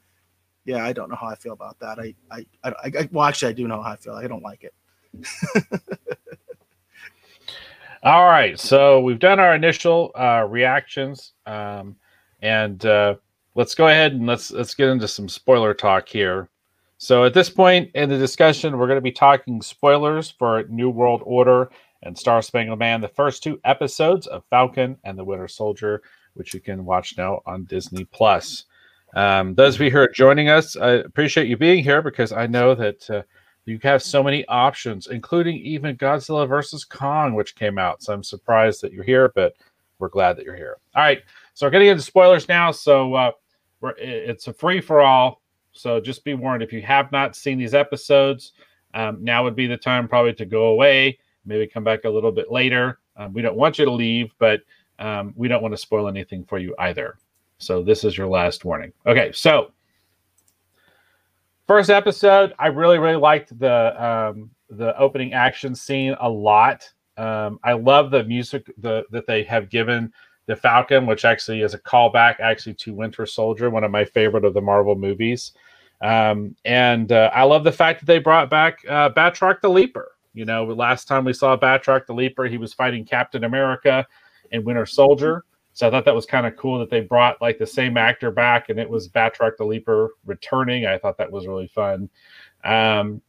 yeah, 0.66 0.84
I 0.84 0.92
don't 0.92 1.10
know 1.10 1.16
how 1.16 1.28
I 1.28 1.36
feel 1.36 1.54
about 1.54 1.80
that. 1.80 1.98
I 1.98 2.14
I 2.30 2.46
I, 2.62 2.74
I 2.84 3.10
well, 3.14 3.24
actually, 3.26 3.52
I 3.52 3.54
do 3.54 3.70
know 3.70 3.82
how 3.82 3.92
I 3.92 3.96
feel. 3.96 4.16
I 4.16 4.28
don't 4.28 4.44
like 4.44 4.66
it. 4.66 4.74
All 8.04 8.26
right, 8.26 8.60
so 8.60 9.00
we've 9.00 9.18
done 9.18 9.40
our 9.40 9.56
initial 9.56 10.12
uh, 10.14 10.46
reactions, 10.50 11.32
um, 11.46 11.96
and 12.42 12.86
uh, 12.86 13.16
let's 13.56 13.76
go 13.76 13.88
ahead 13.88 14.12
and 14.12 14.28
let's 14.28 14.52
let's 14.52 14.74
get 14.74 14.90
into 14.90 15.08
some 15.08 15.30
spoiler 15.30 15.74
talk 15.74 16.10
here. 16.10 16.50
So 16.98 17.26
at 17.26 17.34
this 17.34 17.50
point 17.50 17.92
in 17.94 18.10
the 18.10 18.18
discussion, 18.18 18.78
we're 18.78 18.88
going 18.88 18.98
to 18.98 19.02
be 19.02 19.12
talking 19.12 19.62
spoilers 19.62 20.32
for 20.32 20.64
New 20.64 20.90
World 20.90 21.22
Order 21.26 21.70
and 22.04 22.18
Star 22.18 22.42
Spangled 22.42 22.80
Man, 22.80 23.02
the 23.02 23.08
first 23.08 23.44
two 23.44 23.60
episodes 23.66 24.28
of 24.28 24.44
Falcon 24.50 24.98
and 25.04 25.18
the 25.18 25.24
Winter 25.24 25.48
Soldier, 25.48 26.02
which 26.34 26.54
you 26.54 26.60
can 26.60 26.86
watch 26.86 27.18
now 27.18 27.42
on 27.46 27.66
Disney 27.66 28.06
Plus. 28.06 28.66
Um, 29.16 29.56
those 29.56 29.76
of 29.76 29.82
you 29.82 29.92
who 29.92 30.00
are 30.00 30.10
joining 30.10 30.50
us, 30.50 30.76
I 30.76 30.92
appreciate 30.92 31.48
you 31.48 31.58
being 31.58 31.84
here 31.84 32.02
because 32.02 32.32
I 32.32 32.48
know 32.48 32.76
that. 32.76 33.10
Uh, 33.10 33.22
you 33.68 33.80
have 33.84 34.02
so 34.02 34.24
many 34.24 34.46
options, 34.48 35.08
including 35.08 35.58
even 35.58 35.98
Godzilla 35.98 36.48
versus 36.48 36.86
Kong, 36.86 37.34
which 37.34 37.56
came 37.56 37.78
out. 37.78 38.02
So 38.02 38.14
I'm 38.14 38.24
surprised 38.24 38.82
that 38.82 38.94
you're 38.94 39.04
here, 39.04 39.30
but 39.36 39.56
we're 40.00 40.08
glad 40.08 40.38
that 40.38 40.46
you're 40.46 40.56
here. 40.56 40.78
All 40.96 41.04
right, 41.04 41.22
so 41.54 41.66
we're 41.66 41.72
getting 41.72 41.90
into 41.90 42.02
spoilers 42.02 42.48
now. 42.48 42.72
So 42.72 43.14
uh, 43.14 43.32
it's 43.98 44.48
a 44.48 44.54
free 44.54 44.80
for 44.80 45.02
all. 45.02 45.42
So 45.78 46.00
just 46.00 46.24
be 46.24 46.34
warned 46.34 46.64
if 46.64 46.74
you 46.74 46.82
have 46.82 47.12
not 47.12 47.36
seen 47.36 47.58
these 47.58 47.74
episodes, 47.74 48.54
um, 48.94 49.24
now 49.24 49.44
would 49.44 49.56
be 49.56 49.68
the 49.68 49.78
time 49.78 50.08
probably 50.08 50.34
to 50.34 50.46
go 50.46 50.68
away. 50.68 51.18
Maybe 51.46 51.68
come 51.68 51.84
back 51.84 52.04
a 52.04 52.10
little 52.10 52.32
bit 52.32 52.52
later. 52.52 53.00
Um, 53.16 53.34
we 53.34 53.42
don't 53.42 53.56
want 53.56 53.80
you 53.80 53.86
to 53.86 53.92
leave, 53.92 54.34
but 54.40 54.62
um, 55.00 55.34
we 55.36 55.48
don't 55.48 55.62
want 55.62 55.74
to 55.74 55.78
spoil 55.78 56.08
anything 56.08 56.44
for 56.44 56.58
you 56.58 56.76
either. 56.80 57.18
So 57.58 57.84
this 57.84 58.04
is 58.04 58.18
your 58.18 58.28
last 58.28 58.66
warning. 58.66 58.92
Okay, 59.06 59.32
so 59.32 59.72
first 61.68 61.90
episode, 61.90 62.54
I 62.60 62.68
really 62.68 63.00
really 63.00 63.18
liked 63.18 63.58
the 63.58 64.04
um, 64.04 64.52
the 64.70 64.98
opening 64.98 65.34
action 65.34 65.74
scene 65.74 66.16
a 66.20 66.30
lot. 66.30 66.92
Um, 67.18 67.60
I 67.64 67.74
love 67.74 68.12
the 68.12 68.24
music 68.24 68.72
the, 68.78 69.04
that 69.12 69.26
they 69.26 69.44
have 69.44 69.70
given 69.70 70.14
the 70.48 70.56
Falcon, 70.56 71.06
which 71.06 71.26
actually 71.26 71.62
is 71.62 71.74
a 71.74 71.80
callback 71.80 72.40
actually 72.40 72.74
to 72.76 72.94
Winter 72.94 73.26
Soldier, 73.26 73.70
one 73.70 73.84
of 73.84 73.92
my 73.92 74.06
favorite 74.06 74.46
of 74.46 74.54
the 74.54 74.62
Marvel 74.62 74.96
movies. 74.96 75.52
Um, 76.02 76.56
and 76.66 77.12
uh, 77.12 77.32
I 77.34 77.44
love 77.44 77.64
the 77.64 77.72
fact 77.72 78.00
that 78.00 78.06
they 78.06 78.20
brought 78.20 78.50
back 78.50 78.80
uh, 78.88 79.10
Batroc 79.10 79.62
the 79.62 79.70
Leaper. 79.70 80.14
You 80.34 80.46
know, 80.46 80.66
last 80.66 81.08
time 81.08 81.26
we 81.26 81.34
saw 81.34 81.58
Batroc 81.58 82.06
the 82.06 82.14
Leaper, 82.14 82.46
he 82.46 82.58
was 82.58 82.74
fighting 82.74 83.04
Captain 83.04 83.44
America 83.44 84.06
and 84.52 84.64
Winter 84.64 84.86
Soldier. 84.86 85.44
So 85.74 85.88
I 85.88 85.92
thought 85.92 86.06
that 86.06 86.16
was 86.16 86.26
kind 86.26 86.48
of 86.48 86.56
cool 86.56 86.80
that 86.80 86.90
they 86.90 87.02
brought 87.02 87.42
like 87.42 87.60
the 87.60 87.68
same 87.68 87.98
actor 87.98 88.32
back, 88.32 88.70
and 88.70 88.80
it 88.80 88.90
was 88.90 89.10
Batroc 89.10 89.58
the 89.58 89.66
Leaper 89.66 90.10
returning. 90.26 90.86
I 90.86 90.98
thought 90.98 91.18
that 91.18 91.32
was 91.32 91.46
really 91.46 91.68
fun. 91.68 92.10
Um, 92.64 93.22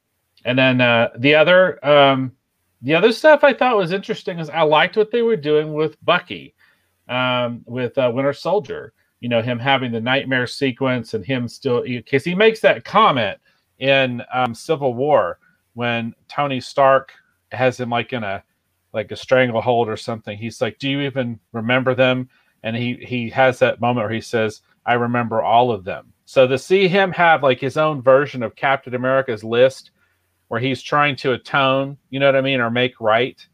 and 0.45 0.59
then 0.59 0.81
uh, 0.81 1.11
the 1.19 1.35
other 1.35 1.85
um, 1.87 2.33
the 2.83 2.95
other 2.95 3.13
stuff 3.13 3.43
I 3.43 3.53
thought 3.53 3.77
was 3.77 3.93
interesting 3.93 4.39
is 4.39 4.51
I 4.51 4.63
liked 4.63 4.97
what 4.97 5.11
they 5.11 5.23
were 5.23 5.37
doing 5.37 5.75
with 5.75 6.03
Bucky, 6.05 6.55
um, 7.09 7.63
with 7.67 7.97
uh, 7.99 8.11
Winter 8.13 8.33
Soldier. 8.33 8.93
You 9.21 9.29
know, 9.29 9.43
him 9.43 9.59
having 9.59 9.91
the 9.91 10.01
nightmare 10.01 10.47
sequence 10.47 11.15
and 11.15 11.25
him 11.25 11.49
still 11.49 11.83
because 11.83 12.25
he 12.25 12.35
makes 12.35 12.61
that 12.61 12.85
comment 12.85 13.39
in 13.79 14.23
um, 14.33 14.55
Civil 14.55 14.95
War 14.95 15.39
when 15.75 16.15
Tony 16.29 16.61
Stark 16.61 17.13
has 17.53 17.79
him 17.81 17.91
like 17.91 18.13
in 18.13 18.23
a 18.23 18.43
like 18.93 19.11
a 19.13 19.17
stranglehold 19.17 19.89
or 19.89 19.97
something. 19.97 20.39
He's 20.39 20.61
like, 20.61 20.79
"Do 20.79 20.89
you 20.89 21.01
even 21.01 21.41
remember 21.53 21.95
them?" 21.95 22.29
And 22.63 22.77
he 22.77 22.95
he 23.03 23.29
has 23.31 23.59
that 23.59 23.81
moment 23.81 24.07
where 24.07 24.15
he 24.15 24.21
says, 24.21 24.63
"I 24.87 24.95
remember 24.95 25.43
all 25.43 25.71
of 25.71 25.85
them." 25.85 26.13
So 26.25 26.47
to 26.47 26.59
see 26.59 26.89
him 26.89 27.11
have 27.13 27.43
like 27.43 27.61
his 27.61 27.77
own 27.77 28.03
version 28.03 28.43
of 28.43 28.55
Captain 28.55 28.95
America's 28.95 29.43
list, 29.43 29.91
where 30.49 30.61
he's 30.61 30.83
trying 30.83 31.17
to 31.17 31.33
atone, 31.33 31.97
you 32.11 32.21
know 32.21 32.27
what 32.27 32.37
I 32.37 32.41
mean, 32.41 32.61
or 32.61 32.71
make 32.71 33.01
right. 33.01 33.45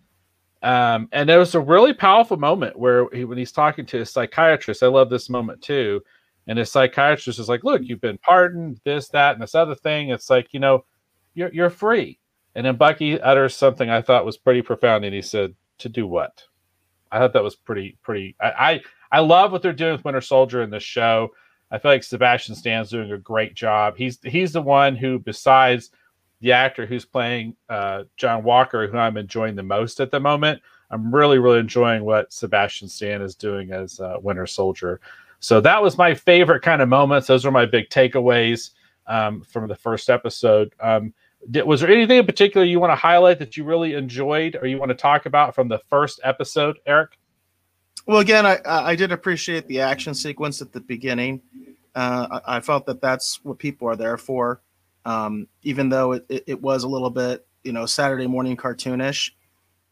Um, 0.64 1.08
and 1.12 1.30
it 1.30 1.36
was 1.36 1.54
a 1.54 1.60
really 1.60 1.92
powerful 1.92 2.36
moment 2.36 2.78
where 2.78 3.06
he, 3.12 3.24
when 3.24 3.38
he's 3.38 3.52
talking 3.52 3.86
to 3.86 3.98
his 3.98 4.10
psychiatrist, 4.10 4.82
I 4.82 4.86
love 4.86 5.10
this 5.10 5.30
moment 5.30 5.62
too. 5.62 6.02
And 6.46 6.58
his 6.58 6.70
psychiatrist 6.70 7.38
is 7.38 7.48
like, 7.48 7.64
"Look, 7.64 7.82
you've 7.84 8.00
been 8.00 8.18
pardoned, 8.18 8.80
this, 8.84 9.08
that, 9.08 9.34
and 9.34 9.42
this 9.42 9.54
other 9.54 9.74
thing." 9.74 10.10
It's 10.10 10.30
like, 10.30 10.52
you 10.52 10.60
know, 10.60 10.84
you're 11.34 11.52
you're 11.52 11.70
free 11.70 12.18
and 12.54 12.64
then 12.64 12.76
Bucky 12.76 13.20
utters 13.20 13.56
something 13.56 13.90
I 13.90 14.02
thought 14.02 14.24
was 14.24 14.36
pretty 14.36 14.62
profound, 14.62 15.04
and 15.04 15.14
he 15.14 15.22
said, 15.22 15.54
"To 15.78 15.88
do 15.88 16.06
what?" 16.06 16.44
I 17.10 17.18
thought 17.18 17.32
that 17.32 17.42
was 17.42 17.56
pretty 17.56 17.98
pretty. 18.02 18.36
I 18.40 18.50
I, 19.10 19.18
I 19.18 19.20
love 19.20 19.52
what 19.52 19.62
they're 19.62 19.72
doing 19.72 19.92
with 19.92 20.04
Winter 20.04 20.20
Soldier 20.20 20.62
in 20.62 20.70
this 20.70 20.82
show. 20.82 21.30
I 21.70 21.78
feel 21.78 21.90
like 21.90 22.04
Sebastian 22.04 22.54
Stan's 22.54 22.90
doing 22.90 23.10
a 23.10 23.18
great 23.18 23.54
job. 23.54 23.96
He's 23.96 24.18
he's 24.22 24.52
the 24.52 24.62
one 24.62 24.96
who, 24.96 25.18
besides 25.18 25.90
the 26.44 26.52
actor 26.52 26.84
who's 26.84 27.06
playing 27.06 27.56
uh, 27.70 28.04
John 28.18 28.44
Walker, 28.44 28.86
who 28.86 28.98
I'm 28.98 29.16
enjoying 29.16 29.56
the 29.56 29.62
most 29.62 29.98
at 29.98 30.10
the 30.10 30.20
moment. 30.20 30.60
I'm 30.90 31.12
really 31.12 31.38
really 31.38 31.58
enjoying 31.58 32.04
what 32.04 32.32
Sebastian 32.32 32.86
Stan 32.86 33.22
is 33.22 33.34
doing 33.34 33.72
as 33.72 33.98
uh, 33.98 34.18
Winter 34.20 34.46
Soldier. 34.46 35.00
So 35.40 35.60
that 35.62 35.82
was 35.82 35.96
my 35.96 36.14
favorite 36.14 36.60
kind 36.60 36.82
of 36.82 36.88
moments. 36.90 37.26
Those 37.26 37.46
were 37.46 37.50
my 37.50 37.64
big 37.64 37.88
takeaways 37.88 38.70
um, 39.06 39.40
from 39.40 39.68
the 39.68 39.74
first 39.74 40.10
episode. 40.10 40.74
Um, 40.80 41.14
did, 41.50 41.64
was 41.64 41.80
there 41.80 41.90
anything 41.90 42.18
in 42.18 42.26
particular 42.26 42.66
you 42.66 42.78
want 42.78 42.90
to 42.92 42.96
highlight 42.96 43.38
that 43.38 43.56
you 43.56 43.64
really 43.64 43.94
enjoyed 43.94 44.56
or 44.60 44.66
you 44.66 44.78
want 44.78 44.90
to 44.90 44.94
talk 44.94 45.24
about 45.24 45.54
from 45.54 45.68
the 45.68 45.78
first 45.88 46.20
episode, 46.24 46.78
Eric? 46.86 47.18
Well, 48.06 48.18
again, 48.18 48.44
I, 48.44 48.58
I 48.66 48.94
did 48.96 49.12
appreciate 49.12 49.66
the 49.66 49.80
action 49.80 50.12
sequence 50.14 50.60
at 50.60 50.72
the 50.72 50.80
beginning. 50.80 51.40
Uh, 51.94 52.40
I, 52.46 52.56
I, 52.56 52.60
felt 52.60 52.84
that 52.86 53.00
that's 53.00 53.42
what 53.44 53.58
people 53.58 53.88
are 53.88 53.96
there 53.96 54.18
for, 54.18 54.60
um, 55.04 55.48
even 55.62 55.88
though 55.88 56.12
it, 56.12 56.26
it, 56.28 56.44
it, 56.46 56.62
was 56.62 56.84
a 56.84 56.88
little 56.88 57.10
bit, 57.10 57.46
you 57.62 57.72
know, 57.72 57.86
Saturday 57.86 58.26
morning 58.26 58.56
cartoonish. 58.56 59.32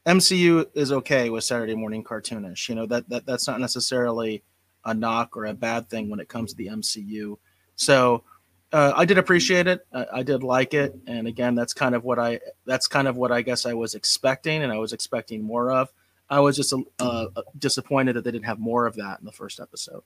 MCU 0.06 0.66
is 0.74 0.90
okay 0.90 1.30
with 1.30 1.44
Saturday 1.44 1.74
morning 1.74 2.02
cartoonish. 2.02 2.68
You 2.68 2.74
know 2.74 2.86
that 2.86 3.08
that 3.08 3.24
that's 3.24 3.46
not 3.46 3.60
necessarily 3.60 4.42
a 4.84 4.94
knock 4.94 5.36
or 5.36 5.46
a 5.46 5.54
bad 5.54 5.88
thing 5.88 6.10
when 6.10 6.18
it 6.18 6.28
comes 6.28 6.50
to 6.50 6.56
the 6.56 6.66
MCU. 6.66 7.36
So 7.76 8.24
uh, 8.72 8.92
I 8.96 9.04
did 9.04 9.18
appreciate 9.18 9.66
it. 9.66 9.86
I, 9.92 10.06
I, 10.14 10.22
did 10.22 10.42
like 10.42 10.72
it, 10.74 10.94
and 11.06 11.28
again, 11.28 11.54
that's 11.54 11.74
kind 11.74 11.94
of 11.94 12.04
what 12.04 12.18
I 12.18 12.40
that's 12.64 12.88
kind 12.88 13.06
of 13.06 13.16
what 13.16 13.30
I 13.30 13.42
guess 13.42 13.66
I 13.66 13.74
was 13.74 13.94
expecting, 13.94 14.62
and 14.62 14.72
I 14.72 14.78
was 14.78 14.92
expecting 14.92 15.42
more 15.42 15.70
of. 15.70 15.92
I 16.30 16.40
was 16.40 16.56
just 16.56 16.72
uh, 16.98 17.26
disappointed 17.58 18.16
that 18.16 18.24
they 18.24 18.30
didn't 18.30 18.46
have 18.46 18.58
more 18.58 18.86
of 18.86 18.96
that 18.96 19.20
in 19.20 19.26
the 19.26 19.32
first 19.32 19.60
episode. 19.60 20.02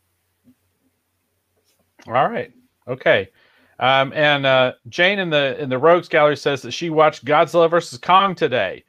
All 2.06 2.12
right, 2.12 2.52
okay, 2.88 3.30
um, 3.78 4.12
and 4.14 4.47
uh, 4.47 4.73
Jane 4.88 5.18
in 5.18 5.30
the 5.30 5.61
in 5.61 5.68
the 5.68 5.78
Rogues 5.78 6.09
Gallery 6.09 6.37
says 6.37 6.62
that 6.62 6.73
she 6.73 6.90
watched 6.90 7.25
Godzilla 7.25 7.71
versus 7.71 7.99
Kong 7.99 8.35
today. 8.35 8.84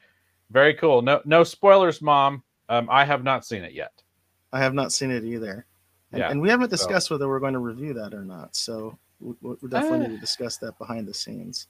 Very 0.51 0.73
cool. 0.73 1.01
No 1.01 1.21
no 1.25 1.43
spoilers, 1.43 2.01
Mom. 2.01 2.43
Um, 2.69 2.87
I 2.89 3.05
have 3.05 3.23
not 3.23 3.45
seen 3.45 3.63
it 3.63 3.73
yet. 3.73 3.91
I 4.51 4.59
have 4.59 4.73
not 4.73 4.91
seen 4.91 5.11
it 5.11 5.23
either. 5.23 5.65
And, 6.11 6.19
yeah, 6.19 6.31
and 6.31 6.41
we 6.41 6.49
haven't 6.49 6.69
discussed 6.69 7.07
so. 7.07 7.15
whether 7.15 7.27
we're 7.27 7.39
going 7.39 7.53
to 7.53 7.59
review 7.59 7.93
that 7.95 8.13
or 8.13 8.23
not. 8.23 8.55
So 8.55 8.97
we, 9.19 9.35
we 9.41 9.69
definitely 9.69 10.05
uh, 10.05 10.09
need 10.09 10.15
to 10.15 10.21
discuss 10.21 10.57
that 10.59 10.77
behind 10.77 11.07
the 11.07 11.13
scenes. 11.13 11.67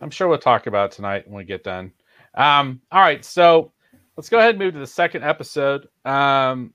I'm 0.00 0.10
sure 0.10 0.28
we'll 0.28 0.38
talk 0.38 0.66
about 0.66 0.92
tonight 0.92 1.26
when 1.26 1.36
we 1.36 1.44
get 1.44 1.64
done. 1.64 1.92
Um, 2.34 2.80
all 2.92 3.00
right, 3.00 3.24
so 3.24 3.72
let's 4.16 4.28
go 4.28 4.38
ahead 4.38 4.50
and 4.50 4.58
move 4.58 4.74
to 4.74 4.80
the 4.80 4.86
second 4.86 5.24
episode. 5.24 5.88
Um, 6.04 6.72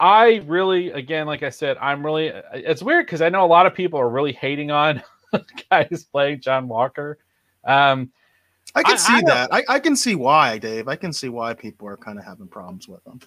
I 0.00 0.42
really, 0.46 0.90
again, 0.90 1.26
like 1.26 1.42
I 1.42 1.50
said, 1.50 1.76
I'm 1.78 2.04
really. 2.04 2.32
It's 2.54 2.82
weird 2.82 3.06
because 3.06 3.20
I 3.20 3.28
know 3.28 3.44
a 3.44 3.46
lot 3.46 3.66
of 3.66 3.74
people 3.74 4.00
are 4.00 4.08
really 4.08 4.32
hating 4.32 4.70
on 4.70 5.02
guys 5.70 6.06
playing 6.10 6.40
John 6.40 6.68
Walker. 6.68 7.18
Um, 7.64 8.10
I 8.74 8.82
can 8.82 8.94
I, 8.94 8.96
see 8.96 9.12
I 9.12 9.22
that. 9.26 9.52
I, 9.52 9.62
I 9.68 9.78
can 9.78 9.94
see 9.94 10.14
why, 10.14 10.56
Dave. 10.56 10.88
I 10.88 10.96
can 10.96 11.12
see 11.12 11.28
why 11.28 11.52
people 11.52 11.86
are 11.86 11.98
kind 11.98 12.18
of 12.18 12.24
having 12.24 12.48
problems 12.48 12.88
with 12.88 13.06
him. 13.06 13.20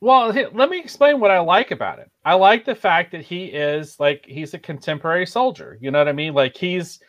Well, 0.00 0.32
let 0.32 0.68
me 0.68 0.80
explain 0.80 1.20
what 1.20 1.30
I 1.30 1.38
like 1.38 1.70
about 1.70 2.00
it. 2.00 2.10
I 2.24 2.34
like 2.34 2.64
the 2.64 2.74
fact 2.74 3.12
that 3.12 3.22
he 3.22 3.44
is 3.44 4.00
like 4.00 4.24
he's 4.26 4.54
a 4.54 4.58
contemporary 4.58 5.26
soldier. 5.26 5.78
You 5.80 5.90
know 5.90 5.98
what 5.98 6.08
I 6.08 6.12
mean? 6.12 6.34
Like 6.34 6.56
he's 6.56 7.00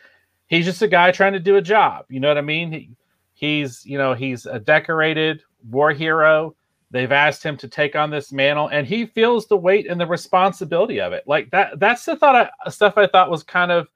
he's 0.46 0.64
just 0.64 0.82
a 0.82 0.88
guy 0.88 1.10
trying 1.10 1.32
to 1.32 1.40
do 1.40 1.56
a 1.56 1.62
job. 1.62 2.04
You 2.08 2.20
know 2.20 2.28
what 2.28 2.38
I 2.38 2.42
mean? 2.42 2.70
He, 2.70 2.90
he's 3.32 3.84
you 3.84 3.98
know 3.98 4.14
he's 4.14 4.46
a 4.46 4.60
decorated 4.60 5.42
war 5.70 5.92
hero. 5.92 6.54
They've 6.94 7.10
asked 7.10 7.42
him 7.42 7.56
to 7.56 7.66
take 7.66 7.96
on 7.96 8.10
this 8.10 8.30
mantle, 8.30 8.68
and 8.68 8.86
he 8.86 9.04
feels 9.04 9.48
the 9.48 9.56
weight 9.56 9.90
and 9.90 10.00
the 10.00 10.06
responsibility 10.06 11.00
of 11.00 11.12
it. 11.12 11.24
Like 11.26 11.50
that. 11.50 11.80
That's 11.80 12.04
the 12.04 12.14
thought 12.14 12.52
I, 12.64 12.70
stuff 12.70 12.96
I 12.96 13.08
thought 13.08 13.32
was 13.32 13.42
kind 13.42 13.72
of 13.72 13.88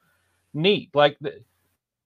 neat. 0.52 0.90
Like, 0.94 1.16
the, 1.20 1.40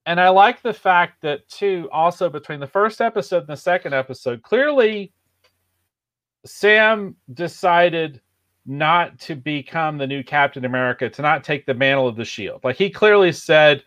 and 0.05 0.21
I 0.21 0.29
like 0.29 0.61
the 0.61 0.71
fact 0.71 1.23
that 1.23 1.49
too. 1.49 1.89
Also, 1.91 2.29
between 2.29 2.59
the 2.59 2.67
first 2.67 3.01
episode 3.01 3.39
and 3.39 3.47
the 3.47 3.57
second 3.57 3.95
episode, 3.95 4.43
clearly 4.43 5.11
Sam 6.45 7.15
decided 7.33 8.21
not 8.67 9.17
to 9.21 9.35
become 9.35 9.97
the 9.97 10.05
new 10.05 10.23
Captain 10.23 10.63
America, 10.63 11.09
to 11.09 11.23
not 11.23 11.43
take 11.43 11.65
the 11.65 11.73
mantle 11.73 12.07
of 12.07 12.15
the 12.15 12.23
shield. 12.23 12.63
Like 12.63 12.75
he 12.75 12.91
clearly 12.91 13.31
said, 13.31 13.83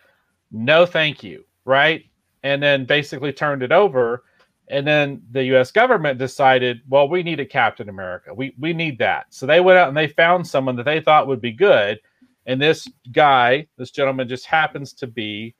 no, 0.51 0.85
thank 0.85 1.23
you, 1.23 1.45
right? 1.63 2.03
And 2.43 2.61
then 2.61 2.83
basically 2.83 3.31
turned 3.31 3.63
it 3.63 3.71
over. 3.71 4.25
And 4.69 4.85
then 4.85 5.21
the 5.31 5.43
US 5.55 5.71
government 5.71 6.19
decided, 6.19 6.81
well, 6.89 7.07
we 7.07 7.23
need 7.23 7.39
a 7.39 7.45
Captain 7.45 7.89
America. 7.89 8.33
We 8.33 8.55
we 8.59 8.73
need 8.73 8.99
that. 8.99 9.27
So 9.29 9.45
they 9.45 9.61
went 9.61 9.77
out 9.77 9.87
and 9.87 9.97
they 9.97 10.07
found 10.07 10.45
someone 10.45 10.75
that 10.75 10.83
they 10.83 10.99
thought 10.99 11.27
would 11.27 11.41
be 11.41 11.53
good. 11.53 11.99
And 12.45 12.61
this 12.61 12.87
guy, 13.11 13.67
this 13.77 13.91
gentleman 13.91 14.27
just 14.27 14.45
happens 14.45 14.93
to 14.93 15.07
be 15.07 15.55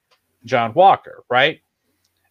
John 0.46 0.74
Walker, 0.74 1.24
right? 1.30 1.62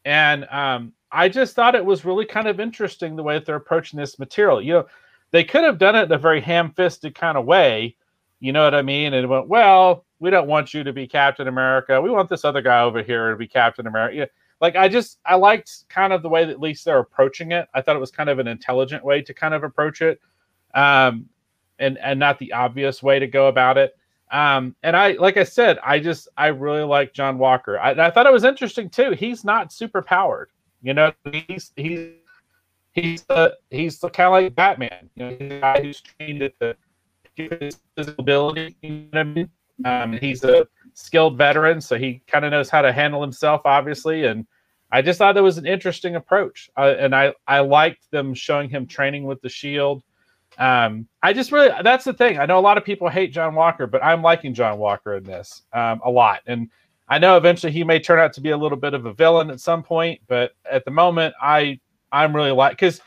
And 0.04 0.46
um, 0.50 0.92
I 1.12 1.28
just 1.28 1.54
thought 1.54 1.74
it 1.74 1.84
was 1.84 2.04
really 2.04 2.24
kind 2.24 2.48
of 2.48 2.60
interesting 2.60 3.16
the 3.16 3.22
way 3.22 3.34
that 3.34 3.44
they're 3.44 3.56
approaching 3.56 3.98
this 3.98 4.18
material. 4.18 4.62
You 4.62 4.72
know, 4.72 4.86
they 5.30 5.44
could 5.44 5.64
have 5.64 5.78
done 5.78 5.96
it 5.96 6.04
in 6.04 6.12
a 6.12 6.18
very 6.18 6.40
ham-fisted 6.40 7.14
kind 7.14 7.36
of 7.36 7.44
way. 7.44 7.96
You 8.40 8.52
know 8.52 8.64
what 8.64 8.74
I 8.74 8.82
mean? 8.82 9.14
And 9.14 9.28
went, 9.28 9.48
well, 9.48 10.06
we 10.18 10.30
don't 10.30 10.46
want 10.46 10.72
you 10.72 10.84
to 10.84 10.92
be 10.92 11.06
Captain 11.06 11.48
America. 11.48 12.00
We 12.00 12.10
want 12.10 12.28
this 12.28 12.44
other 12.44 12.62
guy 12.62 12.80
over 12.82 13.02
here 13.02 13.30
to 13.30 13.36
be 13.36 13.48
Captain 13.48 13.86
America. 13.86 14.28
Like 14.60 14.76
I 14.76 14.88
just 14.88 15.18
I 15.24 15.34
liked 15.34 15.88
kind 15.88 16.12
of 16.12 16.22
the 16.22 16.28
way 16.28 16.44
that 16.44 16.50
at 16.50 16.60
least 16.60 16.84
they're 16.84 16.98
approaching 16.98 17.52
it. 17.52 17.68
I 17.74 17.82
thought 17.82 17.96
it 17.96 18.00
was 18.00 18.10
kind 18.10 18.30
of 18.30 18.38
an 18.38 18.48
intelligent 18.48 19.04
way 19.04 19.22
to 19.22 19.34
kind 19.34 19.54
of 19.54 19.64
approach 19.64 20.02
it, 20.02 20.20
um, 20.74 21.26
and 21.78 21.98
and 21.98 22.18
not 22.18 22.38
the 22.38 22.52
obvious 22.52 23.02
way 23.02 23.18
to 23.18 23.26
go 23.26 23.48
about 23.48 23.78
it. 23.78 23.96
Um, 24.30 24.74
and 24.82 24.96
I 24.96 25.12
like 25.12 25.36
I 25.36 25.44
said, 25.44 25.78
I 25.84 26.00
just 26.00 26.28
I 26.36 26.48
really 26.48 26.82
like 26.82 27.12
John 27.12 27.38
Walker. 27.38 27.78
I, 27.78 27.90
I 27.92 28.10
thought 28.10 28.26
it 28.26 28.32
was 28.32 28.44
interesting 28.44 28.88
too. 28.88 29.12
He's 29.12 29.44
not 29.44 29.72
super 29.72 30.02
powered. 30.02 30.50
You 30.82 30.94
know, 30.94 31.12
he's 31.48 31.72
he's 31.76 32.08
he's 32.92 33.22
the 33.24 33.56
he's 33.70 33.98
the 33.98 34.08
kind 34.08 34.26
of 34.26 34.32
like 34.32 34.54
Batman. 34.54 35.10
You 35.14 35.24
know, 35.24 35.36
he's 35.38 35.52
a 35.52 35.60
guy 35.60 35.82
who's 35.82 36.00
trained 36.00 36.42
at 36.42 36.58
the 36.58 36.76
his 37.36 37.78
ability. 38.18 38.76
You 38.82 38.90
know 38.90 39.06
what 39.10 39.18
I 39.18 39.24
mean? 39.24 39.50
Um, 39.84 40.12
he's 40.14 40.42
a 40.42 40.66
skilled 40.96 41.36
veteran, 41.36 41.80
so 41.80 41.96
he 41.96 42.22
kind 42.26 42.44
of 42.44 42.50
knows 42.50 42.70
how 42.70 42.82
to 42.82 42.90
handle 42.90 43.20
himself, 43.20 43.60
obviously. 43.66 44.24
And 44.24 44.46
I 44.90 45.02
just 45.02 45.18
thought 45.18 45.34
that 45.34 45.42
was 45.42 45.58
an 45.58 45.66
interesting 45.66 46.16
approach, 46.16 46.70
uh, 46.76 46.94
and 46.98 47.14
I 47.14 47.34
I 47.46 47.60
liked 47.60 48.10
them 48.10 48.34
showing 48.34 48.68
him 48.68 48.86
training 48.86 49.24
with 49.24 49.40
the 49.42 49.48
Shield. 49.48 50.02
Um, 50.58 51.06
I 51.22 51.32
just 51.32 51.52
really 51.52 51.70
that's 51.82 52.04
the 52.04 52.14
thing. 52.14 52.38
I 52.38 52.46
know 52.46 52.58
a 52.58 52.60
lot 52.60 52.78
of 52.78 52.84
people 52.84 53.08
hate 53.08 53.32
John 53.32 53.54
Walker, 53.54 53.86
but 53.86 54.02
I'm 54.02 54.22
liking 54.22 54.54
John 54.54 54.78
Walker 54.78 55.16
in 55.16 55.24
this 55.24 55.62
um, 55.72 56.00
a 56.04 56.10
lot, 56.10 56.40
and 56.46 56.70
I 57.08 57.18
know 57.18 57.36
eventually 57.36 57.72
he 57.72 57.84
may 57.84 58.00
turn 58.00 58.18
out 58.18 58.32
to 58.32 58.40
be 58.40 58.50
a 58.50 58.56
little 58.56 58.78
bit 58.78 58.94
of 58.94 59.06
a 59.06 59.12
villain 59.12 59.50
at 59.50 59.60
some 59.60 59.82
point, 59.82 60.20
but 60.26 60.52
at 60.70 60.84
the 60.84 60.90
moment, 60.90 61.34
I 61.40 61.78
I'm 62.10 62.34
really 62.34 62.52
like 62.52 62.72
because 62.72 63.00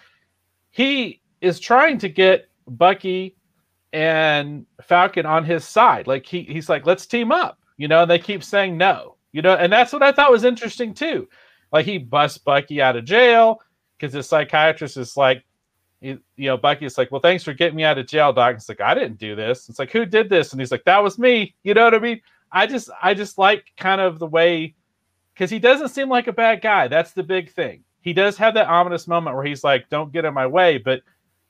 he 0.70 1.22
is 1.42 1.60
trying 1.60 1.98
to 2.00 2.10
get 2.10 2.50
Bucky 2.68 3.36
and 3.94 4.66
Falcon 4.82 5.26
on 5.26 5.44
his 5.44 5.66
side. 5.66 6.08
Like 6.08 6.26
he 6.26 6.44
he's 6.44 6.70
like, 6.70 6.86
let's 6.86 7.06
team 7.06 7.32
up, 7.32 7.59
you 7.80 7.88
know. 7.88 8.04
And 8.04 8.12
they 8.12 8.20
keep 8.20 8.44
saying 8.44 8.78
no, 8.78 9.16
you 9.32 9.42
know. 9.42 9.56
And 9.56 9.74
that's 9.74 9.92
what 9.92 10.04
I 10.04 10.12
thought 10.12 10.30
was 10.30 10.44
interesting 10.44 10.94
too. 10.94 11.28
Like 11.72 11.88
he 11.88 11.98
busts 11.98 12.38
Bucky 12.38 12.80
out 12.82 12.96
of 12.96 13.06
jail 13.06 13.60
because 13.98 14.14
the 14.14 14.22
psychiatrist 14.22 14.98
is 14.98 15.18
like, 15.18 15.44
you 16.02 16.20
know, 16.38 16.58
Bucky's 16.58 16.98
like, 16.98 17.12
well, 17.12 17.22
thanks 17.22 17.44
for 17.44 17.54
getting 17.54 17.76
me 17.76 17.84
out 17.84 17.98
of 17.98 18.08
jail, 18.08 18.32
doc. 18.32 18.56
It's 18.56 18.70
like 18.70 18.82
I 18.82 18.94
didn't 18.94 19.18
do 19.18 19.36
this. 19.36 19.70
It's 19.70 19.80
like 19.80 19.92
who 19.92 20.06
did 20.06 20.30
this? 20.30 20.52
And 20.52 20.62
he's 20.62 20.72
like, 20.72 20.84
that 20.84 21.02
was 21.02 21.18
me. 21.18 21.56
You 21.64 21.74
know 21.74 21.86
what 21.86 21.96
I 21.96 22.00
mean? 22.00 22.22
I 22.52 22.68
just 22.68 22.90
I 23.02 23.14
just 23.14 23.38
like 23.38 23.66
kind 23.78 24.02
of 24.02 24.20
the 24.20 24.28
way 24.28 24.76
because 25.34 25.50
he 25.50 25.60
doesn't 25.60 25.90
seem 25.90 26.10
like 26.10 26.28
a 26.28 26.34
bad 26.34 26.62
guy. 26.62 26.88
That's 26.88 27.14
the 27.14 27.24
big 27.24 27.52
thing. 27.52 27.84
He 28.02 28.14
does 28.14 28.38
have 28.38 28.54
that 28.56 28.68
ominous 28.68 29.08
moment 29.08 29.36
where 29.36 29.46
he's 29.46 29.64
like, 29.64 29.90
"Don't 29.90 30.12
get 30.12 30.26
in 30.26 30.34
my 30.34 30.48
way," 30.48 30.78
but 30.78 31.02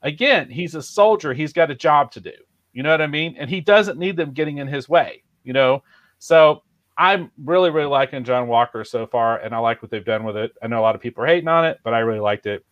again, 0.02 0.50
he's 0.50 0.74
a 0.74 0.82
soldier. 0.82 1.32
He's 1.32 1.52
got 1.52 1.70
a 1.70 1.74
job 1.74 2.10
to 2.12 2.20
do. 2.20 2.32
You 2.72 2.82
know 2.82 2.90
what 2.90 3.00
I 3.00 3.06
mean? 3.06 3.36
And 3.38 3.50
he 3.50 3.60
doesn't 3.60 3.98
need 3.98 4.16
them 4.16 4.32
getting 4.32 4.58
in 4.58 4.68
his 4.68 4.88
way. 4.88 5.22
You 5.44 5.52
know, 5.52 5.82
so 6.20 6.62
I'm 6.96 7.32
really 7.42 7.70
really 7.70 7.88
liking 7.88 8.22
John 8.22 8.46
Walker 8.46 8.84
so 8.84 9.06
far, 9.06 9.38
and 9.38 9.52
I 9.52 9.58
like 9.58 9.82
what 9.82 9.90
they've 9.90 10.04
done 10.04 10.22
with 10.22 10.36
it. 10.36 10.52
I 10.62 10.68
know 10.68 10.78
a 10.78 10.82
lot 10.82 10.94
of 10.94 11.00
people 11.00 11.24
are 11.24 11.26
hating 11.26 11.48
on 11.48 11.64
it, 11.64 11.80
but 11.82 11.94
I 11.94 12.00
really 12.00 12.20
liked 12.20 12.46
it. 12.46 12.64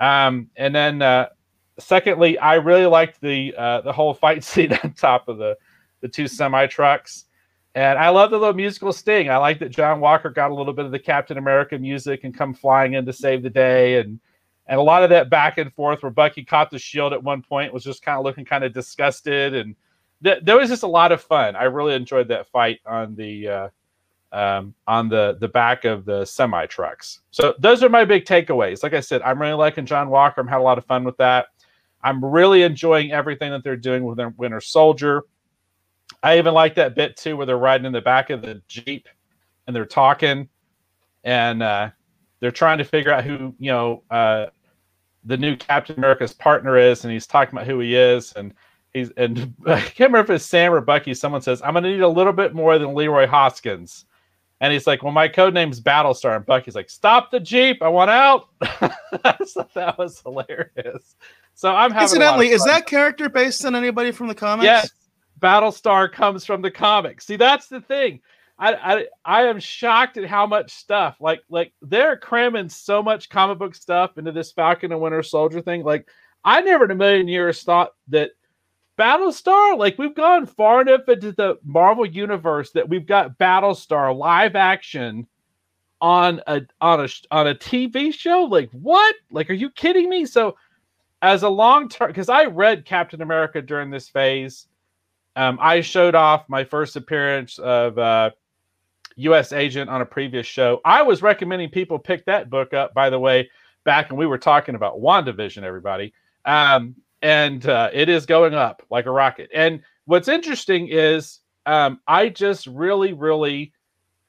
Um, 0.00 0.50
and 0.56 0.74
then 0.74 1.02
uh, 1.02 1.28
secondly, 1.78 2.38
I 2.38 2.54
really 2.54 2.86
liked 2.86 3.20
the 3.20 3.54
uh, 3.56 3.80
the 3.82 3.92
whole 3.92 4.14
fight 4.14 4.42
scene 4.44 4.72
on 4.82 4.94
top 4.94 5.28
of 5.28 5.38
the 5.38 5.56
the 6.00 6.08
two 6.08 6.26
semi 6.26 6.66
trucks. 6.66 7.26
And 7.76 7.98
I 7.98 8.08
love 8.10 8.30
the 8.30 8.38
little 8.38 8.54
musical 8.54 8.92
sting. 8.92 9.28
I 9.28 9.36
like 9.38 9.58
that 9.58 9.70
John 9.70 9.98
Walker 9.98 10.30
got 10.30 10.52
a 10.52 10.54
little 10.54 10.72
bit 10.72 10.84
of 10.84 10.92
the 10.92 10.98
Captain 10.98 11.38
America 11.38 11.76
music 11.76 12.22
and 12.22 12.36
come 12.36 12.54
flying 12.54 12.94
in 12.94 13.04
to 13.04 13.12
save 13.12 13.42
the 13.42 13.50
day. 13.50 13.98
And 13.98 14.20
and 14.66 14.78
a 14.78 14.82
lot 14.82 15.02
of 15.02 15.10
that 15.10 15.28
back 15.28 15.58
and 15.58 15.72
forth 15.74 16.02
where 16.02 16.12
Bucky 16.12 16.44
caught 16.44 16.70
the 16.70 16.78
shield 16.78 17.12
at 17.12 17.22
one 17.22 17.42
point 17.42 17.72
was 17.72 17.84
just 17.84 18.02
kind 18.02 18.18
of 18.18 18.24
looking 18.24 18.44
kind 18.44 18.64
of 18.64 18.72
disgusted. 18.72 19.54
And 19.54 19.74
th- 20.24 20.42
there 20.42 20.56
was 20.56 20.68
just 20.70 20.82
a 20.82 20.88
lot 20.88 21.12
of 21.12 21.22
fun. 21.22 21.56
I 21.56 21.64
really 21.64 21.94
enjoyed 21.94 22.28
that 22.28 22.48
fight 22.48 22.80
on 22.86 23.14
the 23.14 23.48
uh, 23.48 23.68
um, 24.32 24.74
on 24.86 25.08
the 25.08 25.36
the 25.40 25.48
back 25.48 25.84
of 25.84 26.04
the 26.04 26.24
semi 26.24 26.66
trucks. 26.66 27.20
So 27.30 27.54
those 27.58 27.82
are 27.82 27.88
my 27.88 28.04
big 28.04 28.24
takeaways. 28.24 28.82
Like 28.82 28.94
I 28.94 29.00
said, 29.00 29.22
I'm 29.22 29.40
really 29.40 29.54
liking 29.54 29.86
John 29.86 30.08
Walker. 30.10 30.40
I'm 30.40 30.48
had 30.48 30.58
a 30.60 30.62
lot 30.62 30.78
of 30.78 30.86
fun 30.86 31.04
with 31.04 31.16
that. 31.18 31.46
I'm 32.02 32.24
really 32.24 32.62
enjoying 32.62 33.12
everything 33.12 33.50
that 33.52 33.62
they're 33.64 33.76
doing 33.76 34.04
with 34.04 34.18
their 34.18 34.30
Winter 34.30 34.60
Soldier. 34.60 35.22
I 36.22 36.38
even 36.38 36.52
like 36.54 36.74
that 36.74 36.94
bit 36.94 37.16
too, 37.16 37.36
where 37.36 37.46
they're 37.46 37.58
riding 37.58 37.86
in 37.86 37.92
the 37.92 38.00
back 38.00 38.30
of 38.30 38.42
the 38.42 38.60
jeep 38.66 39.08
and 39.66 39.74
they're 39.74 39.86
talking, 39.86 40.48
and 41.22 41.62
uh, 41.62 41.90
they're 42.40 42.50
trying 42.50 42.78
to 42.78 42.84
figure 42.84 43.12
out 43.12 43.24
who 43.24 43.54
you 43.58 43.70
know 43.70 44.02
uh, 44.10 44.46
the 45.24 45.36
new 45.36 45.56
Captain 45.56 45.96
America's 45.96 46.32
partner 46.32 46.76
is, 46.76 47.04
and 47.04 47.12
he's 47.12 47.26
talking 47.26 47.54
about 47.56 47.66
who 47.66 47.78
he 47.80 47.94
is, 47.94 48.32
and 48.32 48.52
he's 48.94 49.10
and 49.16 49.54
I 49.66 49.80
can't 49.80 50.10
remember 50.12 50.32
if 50.32 50.36
it's 50.38 50.46
Sam 50.46 50.72
or 50.72 50.80
Bucky. 50.80 51.12
Someone 51.12 51.42
says, 51.42 51.60
"I'm 51.62 51.74
going 51.74 51.84
to 51.84 51.90
need 51.90 52.00
a 52.00 52.08
little 52.08 52.32
bit 52.32 52.54
more 52.54 52.78
than 52.78 52.94
Leroy 52.94 53.26
Hoskins." 53.26 54.06
And 54.60 54.72
he's 54.72 54.86
like, 54.86 55.02
"Well, 55.02 55.12
my 55.12 55.28
code 55.28 55.52
name's 55.52 55.80
Battlestar." 55.80 56.36
And 56.36 56.46
Bucky's 56.46 56.74
like, 56.74 56.88
"Stop 56.88 57.30
the 57.30 57.40
jeep! 57.40 57.82
I 57.82 57.88
want 57.88 58.10
out." 58.10 58.48
so 59.46 59.68
that 59.74 59.96
was 59.98 60.20
hilarious. 60.20 61.16
So 61.54 61.74
I'm 61.74 61.90
having. 61.90 62.04
Incidentally, 62.04 62.48
is 62.48 62.64
that 62.64 62.86
character 62.86 63.28
based 63.28 63.64
on 63.66 63.74
anybody 63.74 64.12
from 64.12 64.28
the 64.28 64.34
comics? 64.34 64.64
Yes. 64.64 64.90
Battlestar 65.40 66.10
comes 66.10 66.46
from 66.46 66.62
the 66.62 66.70
comics. 66.70 67.26
See, 67.26 67.36
that's 67.36 67.66
the 67.66 67.80
thing. 67.80 68.20
I, 68.56 68.74
I 68.74 69.06
I 69.24 69.42
am 69.48 69.58
shocked 69.58 70.16
at 70.16 70.26
how 70.26 70.46
much 70.46 70.72
stuff 70.72 71.16
like 71.20 71.42
like 71.48 71.72
they're 71.82 72.16
cramming 72.16 72.68
so 72.68 73.02
much 73.02 73.28
comic 73.28 73.58
book 73.58 73.74
stuff 73.74 74.16
into 74.16 74.30
this 74.30 74.52
Falcon 74.52 74.92
and 74.92 75.00
Winter 75.00 75.24
Soldier 75.24 75.60
thing. 75.60 75.82
Like 75.82 76.08
I 76.44 76.60
never 76.60 76.84
in 76.84 76.92
a 76.92 76.94
million 76.94 77.26
years 77.26 77.62
thought 77.64 77.94
that 78.08 78.30
Battlestar, 78.98 79.76
like 79.76 79.98
we've 79.98 80.14
gone 80.14 80.46
far 80.46 80.82
enough 80.82 81.08
into 81.08 81.32
the 81.32 81.58
Marvel 81.64 82.06
universe 82.06 82.70
that 82.72 82.88
we've 82.88 83.06
got 83.06 83.38
Battlestar 83.38 84.16
live 84.16 84.56
action 84.56 85.26
on 86.00 86.40
a 86.46 86.62
on 86.80 87.00
a 87.00 87.08
on 87.30 87.48
a 87.48 87.54
TV 87.54 88.12
show. 88.12 88.44
Like 88.44 88.70
what? 88.72 89.14
Like 89.30 89.50
are 89.50 89.54
you 89.54 89.70
kidding 89.70 90.08
me? 90.08 90.26
So 90.26 90.56
as 91.22 91.42
a 91.42 91.48
long 91.48 91.88
term, 91.88 92.08
because 92.08 92.28
I 92.28 92.44
read 92.44 92.84
Captain 92.84 93.22
America 93.22 93.60
during 93.62 93.90
this 93.90 94.08
phase 94.08 94.68
um, 95.36 95.58
I 95.60 95.80
showed 95.80 96.14
off 96.14 96.48
my 96.48 96.64
first 96.64 96.96
appearance 96.96 97.58
of 97.58 97.98
uh, 97.98 98.30
U.S. 99.16 99.52
Agent 99.52 99.90
on 99.90 100.00
a 100.00 100.06
previous 100.06 100.46
show. 100.46 100.80
I 100.84 101.02
was 101.02 101.22
recommending 101.22 101.70
people 101.70 101.98
pick 101.98 102.24
that 102.26 102.50
book 102.50 102.72
up, 102.72 102.94
by 102.94 103.10
the 103.10 103.18
way, 103.18 103.50
back 103.84 104.10
when 104.10 104.18
we 104.18 104.26
were 104.26 104.38
talking 104.38 104.74
about 104.74 105.00
WandaVision, 105.00 105.62
everybody. 105.62 106.12
Um, 106.44 106.94
and 107.24 107.66
uh, 107.66 107.88
it 107.90 108.10
is 108.10 108.26
going 108.26 108.52
up 108.52 108.82
like 108.90 109.06
a 109.06 109.10
rocket. 109.10 109.48
And 109.54 109.80
what's 110.04 110.28
interesting 110.28 110.88
is 110.88 111.40
um, 111.64 111.98
I 112.06 112.28
just 112.28 112.66
really, 112.66 113.14
really 113.14 113.72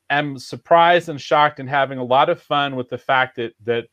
am 0.09 0.39
surprised 0.39 1.09
and 1.09 1.19
shocked 1.19 1.59
and 1.59 1.69
having 1.69 1.97
a 1.97 2.03
lot 2.03 2.29
of 2.29 2.41
fun 2.41 2.77
with 2.77 2.87
the 2.87 2.97
fact 2.97 3.35
that 3.35 3.53
that 3.65 3.87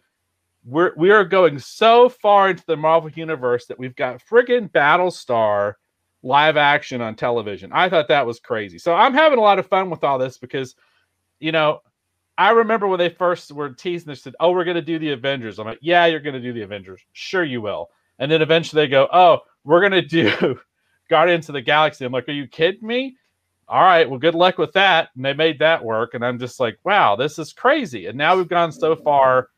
we're 0.64 0.92
we 0.96 1.10
are 1.10 1.24
going 1.24 1.58
so 1.58 2.08
far 2.08 2.50
into 2.50 2.64
the 2.64 2.76
Marvel 2.76 3.10
universe 3.10 3.66
that 3.66 3.78
we've 3.78 3.96
got 3.96 4.22
friggin' 4.22 4.70
Battlestar 4.70 5.74
live 6.22 6.56
action 6.56 7.00
on 7.00 7.16
television. 7.16 7.72
I 7.72 7.88
thought 7.88 8.06
that 8.06 8.24
was 8.24 8.38
crazy. 8.38 8.78
So 8.78 8.94
I'm 8.94 9.14
having 9.14 9.40
a 9.40 9.42
lot 9.42 9.58
of 9.58 9.66
fun 9.66 9.90
with 9.90 10.04
all 10.04 10.18
this 10.18 10.38
because, 10.38 10.76
you 11.40 11.50
know, 11.50 11.80
I 12.38 12.50
remember 12.50 12.86
when 12.86 13.00
they 13.00 13.08
first 13.08 13.50
were 13.50 13.70
teasing 13.70 14.06
this, 14.06 14.22
said, 14.22 14.36
"Oh, 14.38 14.52
we're 14.52 14.62
going 14.62 14.76
to 14.76 14.80
do 14.80 15.00
the 15.00 15.10
Avengers." 15.10 15.58
I'm 15.58 15.66
like, 15.66 15.80
"Yeah, 15.82 16.06
you're 16.06 16.20
going 16.20 16.34
to 16.34 16.40
do 16.40 16.52
the 16.52 16.62
Avengers. 16.62 17.02
Sure, 17.12 17.42
you 17.42 17.60
will." 17.60 17.90
And 18.22 18.30
then 18.30 18.40
eventually 18.40 18.84
they 18.84 18.88
go, 18.88 19.08
"Oh, 19.12 19.40
we're 19.64 19.80
going 19.80 19.92
to 19.92 20.00
do 20.00 20.58
Guardians 21.10 21.48
of 21.48 21.54
the 21.54 21.60
Galaxy." 21.60 22.04
I'm 22.04 22.12
like, 22.12 22.28
"Are 22.28 22.32
you 22.32 22.46
kidding 22.46 22.86
me?" 22.86 23.16
All 23.68 23.82
right, 23.82 24.08
well, 24.08 24.18
good 24.18 24.34
luck 24.34 24.58
with 24.58 24.72
that. 24.74 25.08
And 25.16 25.24
they 25.24 25.34
made 25.34 25.58
that 25.58 25.84
work, 25.84 26.14
and 26.14 26.24
I'm 26.24 26.38
just 26.38 26.60
like, 26.60 26.78
"Wow, 26.84 27.16
this 27.16 27.38
is 27.40 27.52
crazy." 27.52 28.06
And 28.06 28.16
now 28.16 28.36
we've 28.36 28.48
gone 28.48 28.70
so 28.70 28.94
far 28.94 29.48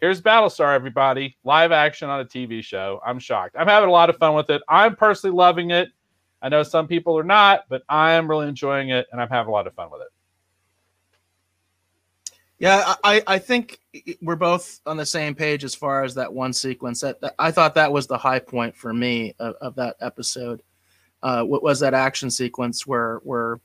here's 0.00 0.20
Battlestar, 0.20 0.74
everybody, 0.74 1.38
live 1.44 1.72
action 1.72 2.10
on 2.10 2.20
a 2.20 2.24
TV 2.26 2.62
show. 2.62 3.00
I'm 3.06 3.18
shocked. 3.18 3.56
I'm 3.58 3.68
having 3.68 3.88
a 3.88 3.92
lot 3.92 4.10
of 4.10 4.18
fun 4.18 4.34
with 4.34 4.50
it. 4.50 4.60
I'm 4.68 4.96
personally 4.96 5.34
loving 5.34 5.70
it. 5.70 5.88
I 6.42 6.50
know 6.50 6.62
some 6.62 6.86
people 6.86 7.16
are 7.18 7.24
not, 7.24 7.62
but 7.70 7.84
I 7.88 8.12
am 8.12 8.28
really 8.28 8.48
enjoying 8.48 8.90
it, 8.90 9.06
and 9.12 9.20
I'm 9.20 9.30
having 9.30 9.48
a 9.48 9.52
lot 9.52 9.66
of 9.66 9.72
fun 9.72 9.90
with 9.90 10.02
it. 10.02 10.08
Yeah, 12.64 12.94
I, 13.04 13.22
I 13.26 13.38
think 13.38 13.78
we're 14.22 14.36
both 14.36 14.80
on 14.86 14.96
the 14.96 15.04
same 15.04 15.34
page 15.34 15.64
as 15.64 15.74
far 15.74 16.02
as 16.02 16.14
that 16.14 16.32
one 16.32 16.54
sequence. 16.54 17.02
That, 17.02 17.20
that 17.20 17.34
I 17.38 17.50
thought 17.50 17.74
that 17.74 17.92
was 17.92 18.06
the 18.06 18.16
high 18.16 18.38
point 18.38 18.74
for 18.74 18.94
me 18.94 19.34
of, 19.38 19.54
of 19.60 19.74
that 19.74 19.96
episode. 20.00 20.62
Uh, 21.22 21.42
what 21.42 21.62
was 21.62 21.78
that 21.80 21.92
action 21.92 22.30
sequence 22.30 22.86
where 22.86 23.16
where 23.22 23.60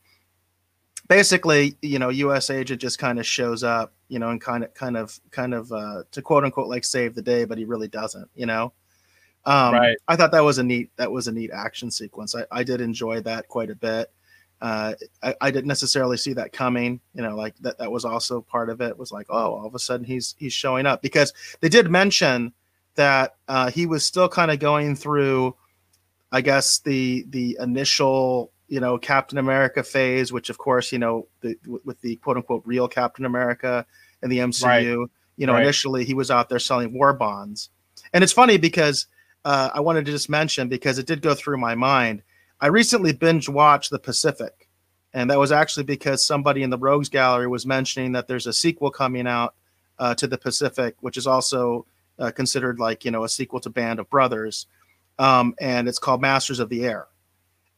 basically, 1.08 1.78
you 1.82 1.98
know, 1.98 2.10
U.S. 2.10 2.50
agent 2.50 2.82
just 2.82 3.00
kind 3.00 3.20
of 3.20 3.26
shows 3.26 3.64
up, 3.64 3.94
you 4.10 4.20
know, 4.20 4.32
and 4.32 4.42
kind 4.42 4.66
of, 4.66 4.74
kind 4.74 4.98
of, 4.98 5.18
kind 5.32 5.54
of, 5.54 5.72
uh, 5.72 6.04
to 6.12 6.22
quote 6.22 6.44
unquote, 6.44 6.68
like 6.68 6.84
save 6.84 7.16
the 7.16 7.22
day, 7.22 7.46
but 7.46 7.58
he 7.58 7.64
really 7.64 7.88
doesn't, 7.88 8.30
you 8.36 8.48
know. 8.48 8.74
Um, 9.46 9.76
right. 9.76 9.96
I 10.10 10.18
thought 10.18 10.34
that 10.34 10.44
was 10.44 10.58
a 10.58 10.64
neat, 10.64 10.92
that 10.98 11.10
was 11.10 11.30
a 11.30 11.32
neat 11.32 11.52
action 11.52 11.90
sequence. 11.90 12.36
I, 12.36 12.44
I 12.52 12.64
did 12.64 12.82
enjoy 12.82 13.22
that 13.22 13.48
quite 13.48 13.70
a 13.70 13.76
bit. 13.76 14.12
Uh, 14.62 14.94
I, 15.24 15.36
I 15.40 15.52
didn't 15.52 15.68
necessarily 15.68 16.18
see 16.18 16.34
that 16.34 16.52
coming, 16.52 17.00
you 17.14 17.22
know, 17.22 17.36
like 17.36 17.56
that, 17.60 17.78
that 17.78 17.92
was 17.92 18.04
also 18.04 18.42
part 18.42 18.70
of 18.70 18.82
it 18.82 18.98
was 18.98 19.12
like, 19.12 19.28
oh, 19.30 19.54
all 19.54 19.66
of 19.66 19.74
a 19.74 19.80
sudden 19.80 20.06
he's, 20.06 20.36
he's 20.38 20.54
showing 20.54 20.86
up 20.86 21.02
because 21.02 21.34
they 21.62 21.70
did 21.70 21.90
mention 21.90 22.52
that, 22.96 23.36
uh, 23.48 23.72
he 23.72 23.86
was 23.86 24.06
still 24.06 24.28
kind 24.28 24.52
of 24.52 24.60
going 24.60 24.96
through, 24.98 25.56
I 26.32 26.42
guess 26.42 26.80
the, 26.80 27.26
the 27.30 27.58
initial 27.62 28.52
you 28.70 28.80
know 28.80 28.98
Captain 28.98 29.38
America 29.38 29.84
phase, 29.84 30.32
which 30.32 30.50
of 30.50 30.58
course 30.58 30.92
you 30.92 31.00
know 31.00 31.28
the, 31.42 31.58
with 31.84 32.00
the 32.02 32.16
quote 32.18 32.38
unquote 32.38 32.64
real 32.66 32.88
Captain 32.88 33.26
America 33.26 33.86
in 34.24 34.30
the 34.30 34.38
MCU. 34.38 34.64
Right. 34.64 35.10
You 35.38 35.48
know, 35.48 35.54
right. 35.54 35.64
initially 35.64 36.06
he 36.06 36.14
was 36.14 36.30
out 36.30 36.50
there 36.50 36.60
selling 36.60 36.94
war 36.94 37.14
bonds, 37.14 37.70
and 38.14 38.24
it's 38.24 38.34
funny 38.34 38.58
because 38.58 39.08
uh, 39.46 39.70
I 39.74 39.80
wanted 39.80 40.06
to 40.06 40.12
just 40.12 40.30
mention 40.30 40.68
because 40.68 41.00
it 41.00 41.08
did 41.08 41.22
go 41.22 41.34
through 41.34 41.58
my 41.58 41.76
mind. 41.76 42.22
I 42.62 42.68
recently 42.68 43.14
binge 43.14 43.50
watched 43.50 43.92
The 43.92 44.00
Pacific, 44.00 44.68
and 45.14 45.30
that 45.30 45.40
was 45.40 45.52
actually 45.52 45.84
because 45.84 46.24
somebody 46.26 46.64
in 46.64 46.70
the 46.70 46.78
Rogues 46.78 47.10
Gallery 47.10 47.48
was 47.48 47.66
mentioning 47.66 48.12
that 48.14 48.28
there's 48.28 48.48
a 48.48 48.54
sequel 48.54 48.92
coming 48.92 49.28
out 49.28 49.56
uh, 49.98 50.16
to 50.16 50.28
The 50.28 50.38
Pacific, 50.38 50.96
which 51.02 51.18
is 51.18 51.28
also 51.28 51.86
uh, 52.18 52.32
considered 52.32 52.80
like 52.80 53.06
you 53.06 53.12
know 53.12 53.24
a 53.24 53.30
sequel 53.30 53.60
to 53.62 53.70
Band 53.70 54.00
of 54.00 54.10
Brothers, 54.10 54.68
um, 55.18 55.56
and 55.60 55.88
it's 55.88 56.00
called 56.00 56.22
Masters 56.22 56.60
of 56.60 56.70
the 56.70 56.86
Air 56.86 57.08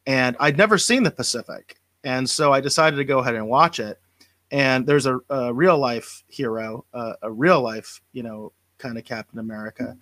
and 0.06 0.36
I'd 0.40 0.58
never 0.58 0.78
seen 0.78 1.02
the 1.02 1.10
Pacific, 1.10 1.76
and 2.04 2.28
so 2.28 2.52
I 2.52 2.60
decided 2.60 2.96
to 2.96 3.04
go 3.04 3.20
ahead 3.20 3.34
and 3.34 3.48
watch 3.48 3.78
it. 3.78 4.00
And 4.50 4.86
there's 4.86 5.06
a, 5.06 5.18
a 5.30 5.52
real 5.52 5.78
life 5.78 6.24
hero, 6.28 6.84
uh, 6.92 7.14
a 7.22 7.30
real 7.30 7.62
life, 7.62 8.02
you 8.12 8.22
know, 8.22 8.52
kind 8.78 8.98
of 8.98 9.04
Captain 9.04 9.38
America 9.38 9.96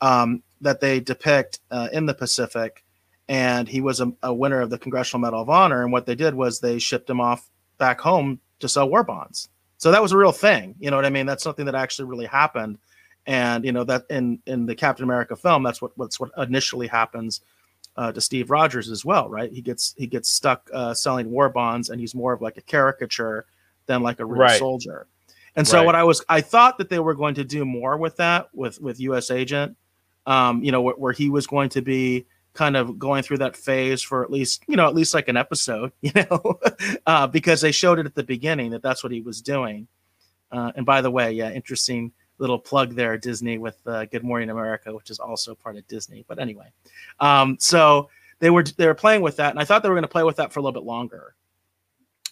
um, 0.00 0.42
that 0.60 0.80
they 0.80 1.00
depict 1.00 1.60
uh, 1.70 1.88
in 1.92 2.06
the 2.06 2.14
Pacific, 2.14 2.84
and 3.28 3.68
he 3.68 3.80
was 3.80 4.00
a, 4.00 4.12
a, 4.22 4.32
winner 4.32 4.60
of 4.60 4.70
the 4.70 4.78
Congressional 4.78 5.20
Medal 5.20 5.42
of 5.42 5.50
Honor. 5.50 5.82
And 5.82 5.92
what 5.92 6.06
they 6.06 6.14
did 6.14 6.34
was 6.34 6.60
they 6.60 6.78
shipped 6.78 7.10
him 7.10 7.20
off 7.20 7.48
back 7.78 8.00
home 8.00 8.40
to 8.60 8.68
sell 8.68 8.88
war 8.88 9.02
bonds. 9.02 9.48
So 9.78 9.90
that 9.90 10.02
was 10.02 10.12
a 10.12 10.16
real 10.16 10.32
thing. 10.32 10.74
You 10.78 10.90
know 10.90 10.96
what 10.96 11.04
I 11.04 11.10
mean? 11.10 11.26
That's 11.26 11.42
something 11.42 11.66
that 11.66 11.74
actually 11.74 12.08
really 12.08 12.26
happened. 12.26 12.78
And 13.26 13.64
you 13.64 13.72
know 13.72 13.82
that 13.84 14.04
in 14.08 14.38
in 14.46 14.66
the 14.66 14.74
Captain 14.76 15.02
America 15.02 15.34
film, 15.34 15.64
that's 15.64 15.82
what 15.82 15.90
what's 15.98 16.20
what 16.20 16.30
initially 16.38 16.86
happens 16.86 17.40
uh, 17.96 18.12
to 18.12 18.20
Steve 18.20 18.50
Rogers 18.50 18.88
as 18.88 19.04
well, 19.04 19.28
right? 19.28 19.50
He 19.50 19.60
gets 19.60 19.94
he 19.98 20.06
gets 20.06 20.28
stuck 20.30 20.70
uh, 20.72 20.94
selling 20.94 21.30
war 21.30 21.48
bonds, 21.48 21.90
and 21.90 22.00
he's 22.00 22.14
more 22.14 22.32
of 22.32 22.40
like 22.40 22.56
a 22.56 22.62
caricature 22.62 23.46
than 23.86 24.02
like 24.02 24.20
a 24.20 24.24
real 24.24 24.42
right. 24.42 24.58
soldier. 24.58 25.08
And 25.56 25.66
so 25.66 25.78
right. 25.78 25.86
what 25.86 25.94
I 25.96 26.04
was 26.04 26.24
I 26.28 26.40
thought 26.40 26.78
that 26.78 26.88
they 26.88 27.00
were 27.00 27.14
going 27.14 27.34
to 27.34 27.44
do 27.44 27.64
more 27.64 27.96
with 27.96 28.16
that 28.18 28.48
with 28.54 28.80
with 28.80 29.00
U.S. 29.00 29.32
Agent, 29.32 29.76
um, 30.26 30.62
you 30.62 30.70
know, 30.70 30.82
where, 30.82 30.94
where 30.94 31.12
he 31.12 31.28
was 31.28 31.48
going 31.48 31.70
to 31.70 31.82
be 31.82 32.26
kind 32.56 32.76
of 32.76 32.98
going 32.98 33.22
through 33.22 33.38
that 33.38 33.56
phase 33.56 34.02
for 34.02 34.24
at 34.24 34.30
least 34.30 34.64
you 34.66 34.76
know 34.76 34.86
at 34.86 34.94
least 34.94 35.14
like 35.14 35.28
an 35.28 35.36
episode, 35.36 35.92
you 36.00 36.12
know, 36.14 36.58
uh, 37.06 37.26
because 37.26 37.60
they 37.60 37.72
showed 37.72 37.98
it 37.98 38.06
at 38.06 38.14
the 38.14 38.24
beginning 38.24 38.70
that 38.70 38.82
that's 38.82 39.02
what 39.02 39.12
he 39.12 39.20
was 39.20 39.40
doing. 39.40 39.86
Uh, 40.50 40.72
and 40.76 40.86
by 40.86 41.00
the 41.00 41.10
way, 41.10 41.32
yeah, 41.32 41.50
interesting 41.50 42.12
little 42.38 42.58
plug 42.58 42.94
there, 42.94 43.16
Disney 43.18 43.58
with 43.58 43.78
uh, 43.86 44.04
Good 44.06 44.24
Morning 44.24 44.50
America, 44.50 44.94
which 44.94 45.10
is 45.10 45.18
also 45.18 45.54
part 45.54 45.76
of 45.76 45.86
Disney. 45.88 46.24
But 46.26 46.38
anyway, 46.38 46.72
um, 47.20 47.56
so 47.60 48.08
they 48.38 48.50
were 48.50 48.62
they 48.62 48.86
were 48.86 48.94
playing 48.94 49.22
with 49.22 49.36
that, 49.36 49.50
and 49.50 49.60
I 49.60 49.64
thought 49.64 49.82
they 49.82 49.88
were 49.88 49.94
going 49.94 50.02
to 50.02 50.08
play 50.08 50.24
with 50.24 50.36
that 50.36 50.52
for 50.52 50.60
a 50.60 50.62
little 50.62 50.80
bit 50.80 50.86
longer, 50.86 51.34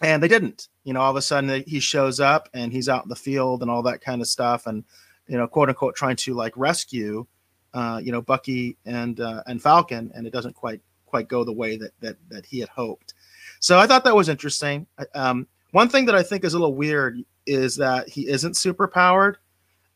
and 0.01 0.23
they 0.23 0.29
didn't. 0.29 0.69
You 0.85 0.93
know, 0.93 1.01
all 1.01 1.11
of 1.11 1.17
a 1.17 1.23
sudden 1.23 1.65
he 1.67 1.81
shows 1.81 2.21
up 2.21 2.49
and 2.53 2.73
he's 2.73 2.89
out 2.89 3.05
in 3.05 3.09
the 3.09 3.17
field 3.17 3.63
and 3.63 3.71
all 3.71 3.83
that 3.85 4.01
kind 4.01 4.21
of 4.21 4.29
stuff, 4.29 4.67
and 4.67 4.85
you 5.27 5.37
know, 5.37 5.47
quote 5.47 5.69
unquote, 5.69 5.97
trying 5.97 6.17
to 6.17 6.35
like 6.35 6.53
rescue, 6.57 7.27
uh, 7.75 8.01
you 8.03 8.13
know, 8.13 8.23
Bucky 8.23 8.77
and 8.87 9.21
uh, 9.21 9.43
and 9.47 9.61
Falcon, 9.61 10.11
and 10.15 10.27
it 10.27 10.33
doesn't 10.33 10.55
quite 10.55 10.81
quite 11.07 11.29
go 11.29 11.45
the 11.45 11.53
way 11.53 11.77
that 11.77 11.91
that 12.01 12.17
that 12.31 12.47
he 12.47 12.61
had 12.61 12.69
hoped. 12.69 13.15
So 13.61 13.79
I 13.79 13.87
thought 13.87 14.05
that 14.05 14.17
was 14.17 14.29
interesting. 14.29 14.87
Um, 15.15 15.47
one 15.73 15.89
thing 15.89 16.07
that 16.07 16.15
I 16.15 16.23
think 16.23 16.45
is 16.45 16.55
a 16.55 16.59
little 16.59 16.75
weird 16.75 17.19
is 17.47 17.77
that 17.77 18.09
he 18.09 18.29
isn't 18.29 18.57
super 18.57 18.87
powered, 18.87 19.39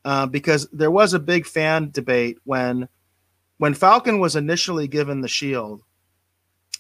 uh, 0.05 0.27
because 0.27 0.69
there 0.73 0.91
was 0.91 1.15
a 1.15 1.19
big 1.19 1.47
fan 1.47 1.91
debate 1.93 2.39
when 2.45 2.89
when 3.59 3.75
Falcon 3.75 4.19
was 4.19 4.37
initially 4.37 4.89
given 4.89 5.21
the 5.21 5.29
shield. 5.29 5.83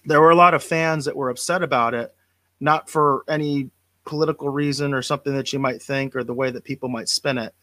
There 0.04 0.20
were 0.20 0.30
a 0.30 0.37
lot 0.37 0.54
of 0.54 0.64
fans 0.64 1.04
that 1.04 1.16
were 1.16 1.30
upset 1.30 1.62
about 1.62 1.94
it, 1.94 2.14
not 2.61 2.88
for 2.88 3.24
any 3.28 3.70
political 4.04 4.48
reason 4.48 4.94
or 4.94 5.02
something 5.02 5.34
that 5.37 5.52
you 5.52 5.58
might 5.58 5.82
think 5.82 6.16
or 6.16 6.24
the 6.24 6.34
way 6.34 6.50
that 6.50 6.64
people 6.64 6.88
might 6.88 7.08
spin 7.08 7.37
it. 7.38 7.54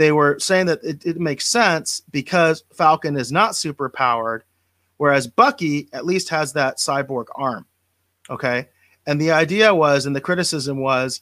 They 0.00 0.12
were 0.12 0.38
saying 0.38 0.64
that 0.64 0.82
it, 0.82 1.04
it 1.04 1.20
makes 1.20 1.46
sense 1.46 2.00
because 2.10 2.64
Falcon 2.72 3.18
is 3.18 3.30
not 3.30 3.54
super 3.54 3.90
powered, 3.90 4.44
whereas 4.96 5.26
Bucky 5.26 5.90
at 5.92 6.06
least 6.06 6.30
has 6.30 6.54
that 6.54 6.78
cyborg 6.78 7.26
arm. 7.34 7.66
Okay. 8.30 8.70
And 9.06 9.20
the 9.20 9.32
idea 9.32 9.74
was, 9.74 10.06
and 10.06 10.16
the 10.16 10.20
criticism 10.22 10.78
was, 10.80 11.20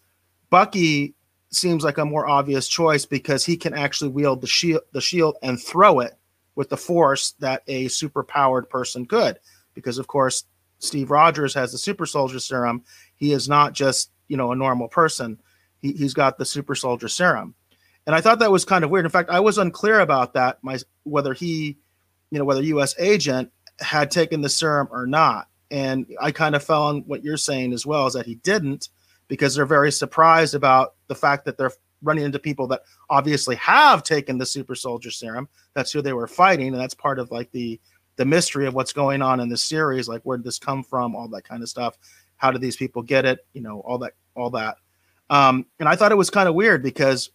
Bucky 0.48 1.16
seems 1.50 1.82
like 1.82 1.98
a 1.98 2.04
more 2.04 2.28
obvious 2.28 2.68
choice 2.68 3.04
because 3.04 3.44
he 3.44 3.56
can 3.56 3.74
actually 3.74 4.10
wield 4.10 4.42
the 4.42 4.46
shield, 4.46 4.82
the 4.92 5.00
shield 5.00 5.38
and 5.42 5.60
throw 5.60 5.98
it 5.98 6.16
with 6.54 6.68
the 6.68 6.76
force 6.76 7.32
that 7.40 7.64
a 7.66 7.88
super 7.88 8.22
powered 8.22 8.70
person 8.70 9.06
could. 9.06 9.40
Because 9.74 9.98
of 9.98 10.06
course, 10.06 10.44
Steve 10.78 11.10
Rogers 11.10 11.52
has 11.54 11.72
the 11.72 11.78
super 11.78 12.06
soldier 12.06 12.38
serum. 12.38 12.84
He 13.16 13.32
is 13.32 13.48
not 13.48 13.72
just 13.72 14.12
you 14.28 14.36
know 14.36 14.52
a 14.52 14.56
normal 14.56 14.86
person. 14.86 15.40
He, 15.82 15.94
he's 15.94 16.14
got 16.14 16.38
the 16.38 16.44
super 16.44 16.76
soldier 16.76 17.08
serum, 17.08 17.56
and 18.08 18.16
I 18.16 18.22
thought 18.22 18.38
that 18.38 18.50
was 18.50 18.64
kind 18.64 18.84
of 18.84 18.90
weird. 18.90 19.04
In 19.04 19.10
fact, 19.10 19.28
I 19.28 19.38
was 19.38 19.58
unclear 19.58 20.00
about 20.00 20.32
that. 20.32 20.58
My 20.62 20.78
whether 21.04 21.34
he, 21.34 21.76
you 22.30 22.38
know, 22.38 22.44
whether 22.46 22.62
U.S. 22.62 22.94
agent 22.98 23.52
had 23.80 24.10
taken 24.10 24.40
the 24.40 24.48
serum 24.48 24.88
or 24.90 25.06
not, 25.06 25.48
and 25.70 26.06
I 26.18 26.32
kind 26.32 26.56
of 26.56 26.64
fell 26.64 26.84
on 26.84 27.02
what 27.02 27.22
you're 27.22 27.36
saying 27.36 27.74
as 27.74 27.84
well, 27.84 28.06
is 28.06 28.14
that 28.14 28.24
he 28.24 28.36
didn't 28.36 28.88
because 29.28 29.54
they're 29.54 29.66
very 29.66 29.92
surprised 29.92 30.54
about 30.54 30.94
the 31.08 31.14
fact 31.14 31.44
that 31.44 31.58
they're 31.58 31.70
running 32.02 32.24
into 32.24 32.38
people 32.38 32.66
that 32.68 32.80
obviously 33.10 33.56
have 33.56 34.02
taken 34.02 34.38
the 34.38 34.46
super 34.46 34.74
soldier 34.74 35.10
serum. 35.10 35.46
That's 35.74 35.92
who 35.92 36.00
they 36.00 36.14
were 36.14 36.26
fighting, 36.26 36.68
and 36.68 36.80
that's 36.80 36.94
part 36.94 37.18
of 37.18 37.30
like 37.30 37.52
the 37.52 37.78
the 38.16 38.24
mystery 38.24 38.66
of 38.66 38.74
what's 38.74 38.94
going 38.94 39.20
on 39.20 39.38
in 39.38 39.50
the 39.50 39.56
series, 39.56 40.08
like 40.08 40.22
where 40.22 40.38
did 40.38 40.46
this 40.46 40.58
come 40.58 40.82
from, 40.82 41.14
all 41.14 41.28
that 41.28 41.44
kind 41.44 41.62
of 41.62 41.68
stuff 41.68 41.96
how 42.38 42.50
do 42.50 42.58
these 42.58 42.76
people 42.76 43.02
get 43.02 43.26
it 43.26 43.46
you 43.52 43.60
know 43.60 43.80
all 43.80 43.98
that 43.98 44.14
all 44.34 44.48
that 44.48 44.76
um, 45.28 45.66
and 45.78 45.88
i 45.88 45.94
thought 45.94 46.10
it 46.10 46.16
was 46.16 46.30
kind 46.30 46.48
of 46.48 46.54
weird 46.54 46.82
because 46.82 47.30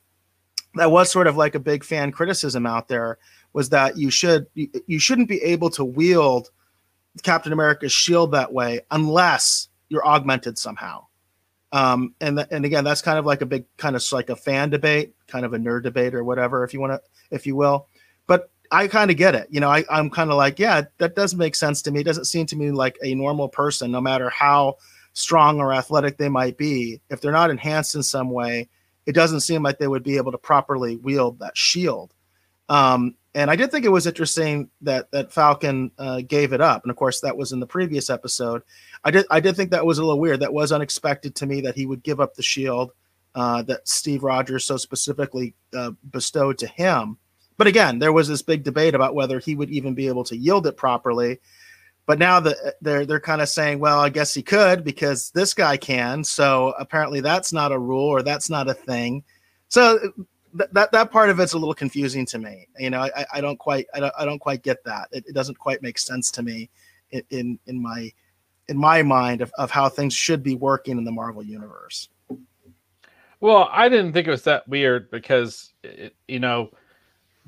that 0.75 0.91
was 0.91 1.11
sort 1.11 1.27
of 1.27 1.37
like 1.37 1.55
a 1.55 1.59
big 1.59 1.83
fan 1.83 2.11
criticism 2.11 2.65
out 2.65 2.87
there 2.87 3.17
was 3.53 3.69
that 3.69 3.97
you 3.97 4.09
should 4.09 4.47
you, 4.53 4.69
you 4.87 4.99
shouldn't 4.99 5.29
be 5.29 5.41
able 5.41 5.69
to 5.69 5.83
wield 5.83 6.49
captain 7.21 7.53
america's 7.53 7.91
shield 7.91 8.31
that 8.31 8.51
way 8.51 8.81
unless 8.91 9.69
you're 9.89 10.05
augmented 10.05 10.57
somehow 10.57 11.05
um, 11.71 12.13
and 12.21 12.37
th- 12.37 12.47
and 12.51 12.65
again 12.65 12.83
that's 12.83 13.01
kind 13.01 13.17
of 13.17 13.25
like 13.25 13.41
a 13.41 13.45
big 13.45 13.65
kind 13.77 13.95
of 13.95 14.11
like 14.11 14.29
a 14.29 14.35
fan 14.35 14.69
debate 14.69 15.13
kind 15.27 15.45
of 15.45 15.53
a 15.53 15.57
nerd 15.57 15.83
debate 15.83 16.13
or 16.13 16.23
whatever 16.23 16.63
if 16.63 16.73
you 16.73 16.79
want 16.79 16.93
to 16.93 17.01
if 17.31 17.45
you 17.47 17.55
will 17.55 17.87
but 18.27 18.49
I 18.73 18.87
kind 18.87 19.11
of 19.11 19.17
get 19.17 19.35
it. 19.35 19.47
You 19.51 19.59
know, 19.59 19.69
I, 19.69 19.85
I'm 19.87 20.09
kind 20.09 20.31
of 20.31 20.35
like, 20.35 20.57
yeah, 20.57 20.81
that 20.97 21.15
does 21.15 21.35
make 21.35 21.53
sense 21.53 21.83
to 21.83 21.91
me. 21.91 21.99
It 21.99 22.05
doesn't 22.05 22.25
seem 22.25 22.47
to 22.47 22.55
me 22.55 22.71
like 22.71 22.97
a 23.03 23.13
normal 23.13 23.47
person, 23.47 23.91
no 23.91 24.01
matter 24.01 24.31
how 24.31 24.77
strong 25.13 25.59
or 25.59 25.73
athletic 25.73 26.17
they 26.17 26.27
might 26.27 26.57
be, 26.57 26.99
if 27.11 27.21
they're 27.21 27.31
not 27.31 27.51
enhanced 27.51 27.93
in 27.93 28.01
some 28.01 28.31
way, 28.31 28.67
it 29.05 29.13
doesn't 29.13 29.41
seem 29.41 29.63
like 29.63 29.77
they 29.77 29.87
would 29.87 30.03
be 30.03 30.17
able 30.17 30.31
to 30.31 30.37
properly 30.37 30.97
wield 30.97 31.39
that 31.39 31.57
shield. 31.57 32.13
Um, 32.69 33.15
and 33.35 33.49
I 33.49 33.55
did 33.55 33.71
think 33.71 33.85
it 33.85 33.89
was 33.89 34.07
interesting 34.07 34.69
that 34.81 35.09
that 35.11 35.31
Falcon 35.31 35.91
uh, 35.97 36.21
gave 36.21 36.53
it 36.53 36.61
up, 36.61 36.83
and 36.83 36.91
of 36.91 36.97
course 36.97 37.19
that 37.21 37.35
was 37.35 37.51
in 37.51 37.59
the 37.59 37.67
previous 37.67 38.09
episode. 38.09 38.61
I 39.03 39.11
did 39.11 39.25
I 39.31 39.39
did 39.39 39.55
think 39.55 39.71
that 39.71 39.85
was 39.85 39.97
a 39.97 40.03
little 40.03 40.19
weird. 40.19 40.39
That 40.39 40.53
was 40.53 40.71
unexpected 40.71 41.35
to 41.35 41.45
me 41.45 41.61
that 41.61 41.75
he 41.75 41.85
would 41.85 42.03
give 42.03 42.19
up 42.19 42.35
the 42.35 42.43
shield 42.43 42.91
uh, 43.35 43.63
that 43.63 43.87
Steve 43.87 44.23
Rogers 44.23 44.65
so 44.65 44.77
specifically 44.77 45.55
uh, 45.75 45.91
bestowed 46.11 46.57
to 46.59 46.67
him. 46.67 47.17
But 47.57 47.67
again, 47.67 47.99
there 47.99 48.13
was 48.13 48.27
this 48.27 48.41
big 48.41 48.63
debate 48.63 48.95
about 48.95 49.15
whether 49.15 49.39
he 49.39 49.55
would 49.55 49.69
even 49.69 49.93
be 49.93 50.07
able 50.07 50.23
to 50.25 50.37
yield 50.37 50.67
it 50.67 50.77
properly. 50.77 51.39
But 52.05 52.19
now 52.19 52.39
that 52.41 52.75
they're 52.81 53.05
they're 53.05 53.19
kind 53.19 53.41
of 53.41 53.47
saying, 53.47 53.79
well, 53.79 53.99
I 53.99 54.09
guess 54.09 54.33
he 54.33 54.41
could 54.41 54.83
because 54.83 55.31
this 55.31 55.53
guy 55.53 55.77
can. 55.77 56.23
So 56.23 56.73
apparently 56.77 57.21
that's 57.21 57.53
not 57.53 57.71
a 57.71 57.79
rule 57.79 58.07
or 58.09 58.21
that's 58.21 58.49
not 58.49 58.69
a 58.69 58.73
thing. 58.73 59.23
So 59.69 59.99
th- 60.57 60.69
that 60.73 60.91
that 60.91 61.11
part 61.11 61.29
of 61.29 61.39
it's 61.39 61.53
a 61.53 61.57
little 61.57 61.73
confusing 61.73 62.25
to 62.27 62.39
me. 62.39 62.67
You 62.77 62.89
know, 62.89 63.01
I, 63.01 63.25
I 63.33 63.41
don't 63.41 63.57
quite 63.57 63.87
I 63.93 64.01
don't, 64.01 64.13
I 64.19 64.25
don't 64.25 64.39
quite 64.39 64.63
get 64.63 64.83
that. 64.83 65.07
It, 65.11 65.23
it 65.27 65.33
doesn't 65.33 65.57
quite 65.57 65.81
make 65.81 65.97
sense 65.97 66.29
to 66.31 66.43
me 66.43 66.69
in 67.11 67.23
in, 67.29 67.59
in 67.67 67.81
my 67.81 68.11
in 68.67 68.77
my 68.77 69.01
mind 69.01 69.41
of, 69.41 69.51
of 69.57 69.71
how 69.71 69.87
things 69.87 70.13
should 70.13 70.43
be 70.43 70.55
working 70.55 70.97
in 70.97 71.05
the 71.05 71.11
Marvel 71.11 71.43
universe. 71.43 72.09
Well, 73.39 73.69
I 73.71 73.89
didn't 73.89 74.13
think 74.13 74.27
it 74.27 74.31
was 74.31 74.43
that 74.43 74.67
weird 74.67 75.09
because 75.09 75.73
it, 75.83 76.15
you 76.27 76.39
know 76.39 76.69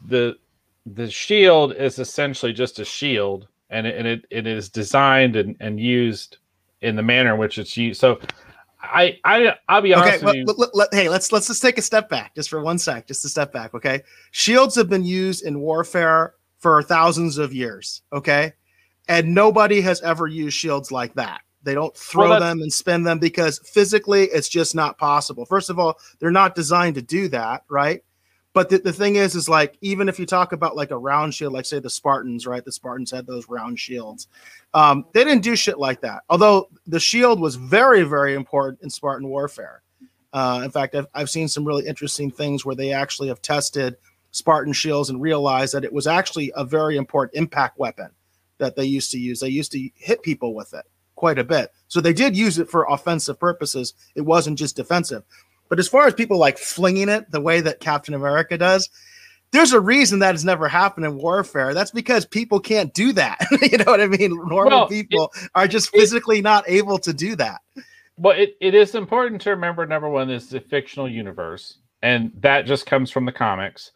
the 0.08 0.38
the 0.86 1.10
shield 1.10 1.74
is 1.74 2.00
essentially 2.00 2.54
just 2.54 2.80
a 2.80 2.86
shield 2.86 3.48
and 3.70 3.88
it, 3.88 3.98
and 3.98 4.08
it, 4.08 4.26
it 4.30 4.48
is 4.48 4.70
designed 4.70 5.36
and, 5.36 5.56
and 5.60 5.80
used 5.80 6.38
in 6.82 6.96
the 6.96 7.04
manner 7.04 7.34
in 7.34 7.40
which 7.40 7.58
it's 7.58 7.76
used. 7.76 8.00
So 8.00 8.20
I 8.82 9.20
I 9.24 9.56
I'll 9.68 9.82
be 9.82 9.94
honest. 9.94 10.24
Okay, 10.24 10.44
let, 10.44 10.60
let, 10.60 10.76
let, 10.76 10.94
hey, 10.94 11.10
let's 11.10 11.32
let's 11.32 11.48
just 11.48 11.62
take 11.62 11.78
a 11.78 11.82
step 11.82 12.10
back 12.10 12.36
just 12.36 12.50
for 12.50 12.62
one 12.62 12.78
sec, 12.78 13.08
just 13.08 13.26
a 13.26 13.30
step 13.30 13.52
back. 13.52 13.74
Okay, 13.74 14.02
shields 14.32 14.76
have 14.76 14.90
been 14.90 15.04
used 15.04 15.44
in 15.46 15.60
warfare 15.60 16.36
for 16.60 16.82
thousands 16.84 17.38
of 17.38 17.54
years. 17.54 18.02
Okay, 18.14 18.54
and 19.08 19.34
nobody 19.34 19.82
has 19.82 20.02
ever 20.02 20.28
used 20.28 20.58
shields 20.58 20.92
like 20.92 21.14
that. 21.16 21.42
They 21.64 21.74
don't 21.74 21.98
throw 21.98 22.30
well, 22.30 22.40
them 22.40 22.62
and 22.62 22.72
spin 22.72 23.04
them 23.04 23.18
because 23.18 23.60
physically 23.66 24.26
it's 24.26 24.50
just 24.50 24.76
not 24.76 25.00
possible. 25.00 25.46
First 25.46 25.72
of 25.72 25.80
all, 25.80 25.98
they're 26.20 26.30
not 26.30 26.54
designed 26.54 26.94
to 26.96 27.02
do 27.02 27.28
that, 27.30 27.64
right? 27.70 28.04
But 28.56 28.70
the, 28.70 28.78
the 28.78 28.94
thing 28.94 29.18
is, 29.18 29.36
is 29.36 29.50
like 29.50 29.78
even 29.82 30.08
if 30.08 30.18
you 30.18 30.26
talk 30.26 30.54
about 30.54 30.78
like 30.78 30.92
a 30.92 30.98
round 30.98 31.34
shield, 31.34 31.52
like 31.52 31.66
say 31.66 31.80
the 31.80 31.90
Spartans, 31.90 32.48
right? 32.48 32.64
The 32.64 32.72
Spartans 32.72 33.12
had 33.12 33.28
those 33.28 33.50
round 33.50 33.78
shields. 33.78 34.30
Um, 34.74 35.06
they 35.14 35.26
didn't 35.26 35.44
do 35.44 35.58
shit 35.58 35.78
like 35.78 36.00
that. 36.02 36.24
Although 36.30 36.70
the 36.88 37.00
shield 37.00 37.42
was 37.42 37.56
very, 37.56 38.04
very 38.04 38.34
important 38.34 38.82
in 38.82 38.90
Spartan 38.90 39.28
warfare. 39.28 39.82
Uh, 40.32 40.62
in 40.64 40.72
fact, 40.72 40.96
I've, 40.96 41.08
I've 41.14 41.30
seen 41.30 41.50
some 41.50 41.66
really 41.66 41.86
interesting 41.86 42.32
things 42.32 42.64
where 42.64 42.76
they 42.76 42.94
actually 42.94 43.28
have 43.28 43.42
tested 43.42 43.98
Spartan 44.32 44.72
shields 44.72 45.10
and 45.10 45.22
realized 45.22 45.74
that 45.74 45.84
it 45.84 45.92
was 45.92 46.08
actually 46.08 46.54
a 46.56 46.64
very 46.64 46.96
important 46.96 47.36
impact 47.36 47.78
weapon 47.78 48.10
that 48.58 48.78
they 48.78 48.86
used 48.86 49.12
to 49.12 49.20
use. 49.20 49.42
They 49.42 49.50
used 49.50 49.74
to 49.74 49.90
hit 49.96 50.24
people 50.24 50.56
with 50.56 50.74
it 50.74 50.86
quite 51.16 51.40
a 51.40 51.44
bit. 51.44 51.72
So 51.88 52.02
they 52.02 52.14
did 52.14 52.36
use 52.36 52.60
it 52.60 52.70
for 52.70 52.86
offensive 52.90 53.40
purposes. 53.40 53.94
It 54.16 54.22
wasn't 54.22 54.58
just 54.58 54.76
defensive. 54.76 55.24
But 55.70 55.80
as 55.80 55.88
far 55.88 56.08
as 56.08 56.14
people 56.14 56.38
like 56.38 56.58
flinging 56.58 57.10
it 57.10 57.30
the 57.32 57.42
way 57.42 57.62
that 57.62 57.80
Captain 57.80 58.14
America 58.14 58.58
does, 58.58 58.90
there's 59.52 59.74
a 59.74 59.80
reason 59.80 60.20
that 60.20 60.34
has 60.34 60.46
never 60.46 60.68
happened 60.68 61.06
in 61.06 61.18
warfare. 61.18 61.74
That's 61.74 61.92
because 61.92 62.26
people 62.26 62.60
can't 62.60 62.94
do 62.94 63.14
that. 63.14 63.40
you 63.62 63.78
know 63.78 63.86
what 63.86 64.02
I 64.02 64.08
mean? 64.08 64.36
Normal 64.36 64.80
well, 64.80 64.88
people 64.88 65.32
it, 65.42 65.50
are 65.56 65.68
just 65.68 65.90
physically 65.90 66.40
it, 66.40 66.44
not 66.44 66.66
able 66.68 66.98
to 67.00 67.14
do 67.14 67.36
that. 67.38 67.62
Well, 68.18 68.38
it, 68.38 68.56
it 68.62 68.76
is 68.76 68.96
important 68.96 69.42
to 69.42 69.52
remember 69.52 69.86
number 69.86 70.10
one, 70.10 70.28
this 70.28 70.46
is 70.46 70.54
a 70.54 70.62
fictional 70.62 71.10
universe, 71.10 71.78
and 72.02 72.32
that 72.40 72.66
just 72.66 72.86
comes 72.86 73.12
from 73.12 73.26
the 73.26 73.32
comics. 73.32 73.92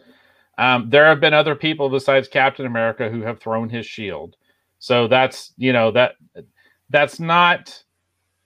Um, 0.58 0.90
there 0.90 1.06
have 1.06 1.22
been 1.22 1.34
other 1.34 1.56
people 1.56 1.90
besides 1.90 2.28
Captain 2.28 2.66
America 2.66 3.10
who 3.10 3.22
have 3.22 3.40
thrown 3.40 3.70
his 3.70 3.86
shield. 3.86 4.36
So 4.80 5.08
that's 5.08 5.54
you 5.58 5.74
know 5.74 5.92
that 5.92 6.16
that's 6.90 7.20
not 7.20 7.84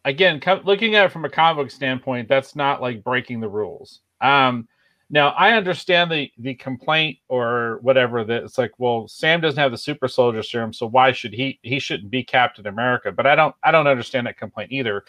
again, 0.06 0.40
co- 0.40 0.62
looking 0.64 0.96
at 0.96 1.06
it 1.06 1.12
from 1.12 1.26
a 1.26 1.30
comic 1.30 1.64
book 1.64 1.72
standpoint, 1.72 2.28
that's 2.28 2.56
not 2.56 2.82
like 2.82 3.04
breaking 3.04 3.40
the 3.40 3.50
rules. 3.50 4.02
Um, 4.22 4.68
now 5.10 5.30
I 5.30 5.52
understand 5.52 6.12
the 6.12 6.32
the 6.40 6.56
complaint 6.56 7.20
or 7.28 7.80
whatever 7.82 8.24
that 8.24 8.44
it's 8.44 8.58
like, 8.58 8.72
well, 8.78 9.08
Sam 9.08 9.42
doesn't 9.42 9.60
have 9.60 9.72
the 9.72 9.78
super 9.78 10.08
soldier 10.08 10.42
serum, 10.42 10.74
so 10.74 10.88
why 10.88 11.12
should 11.12 11.34
he 11.34 11.60
he 11.62 11.80
shouldn't 11.80 12.10
be 12.10 12.24
Captain 12.24 12.68
America? 12.68 13.12
But 13.12 13.28
I 13.28 13.36
don't 13.36 13.56
I 13.64 13.72
don't 13.72 13.88
understand 13.88 14.28
that 14.28 14.38
complaint 14.38 14.72
either. 14.72 15.04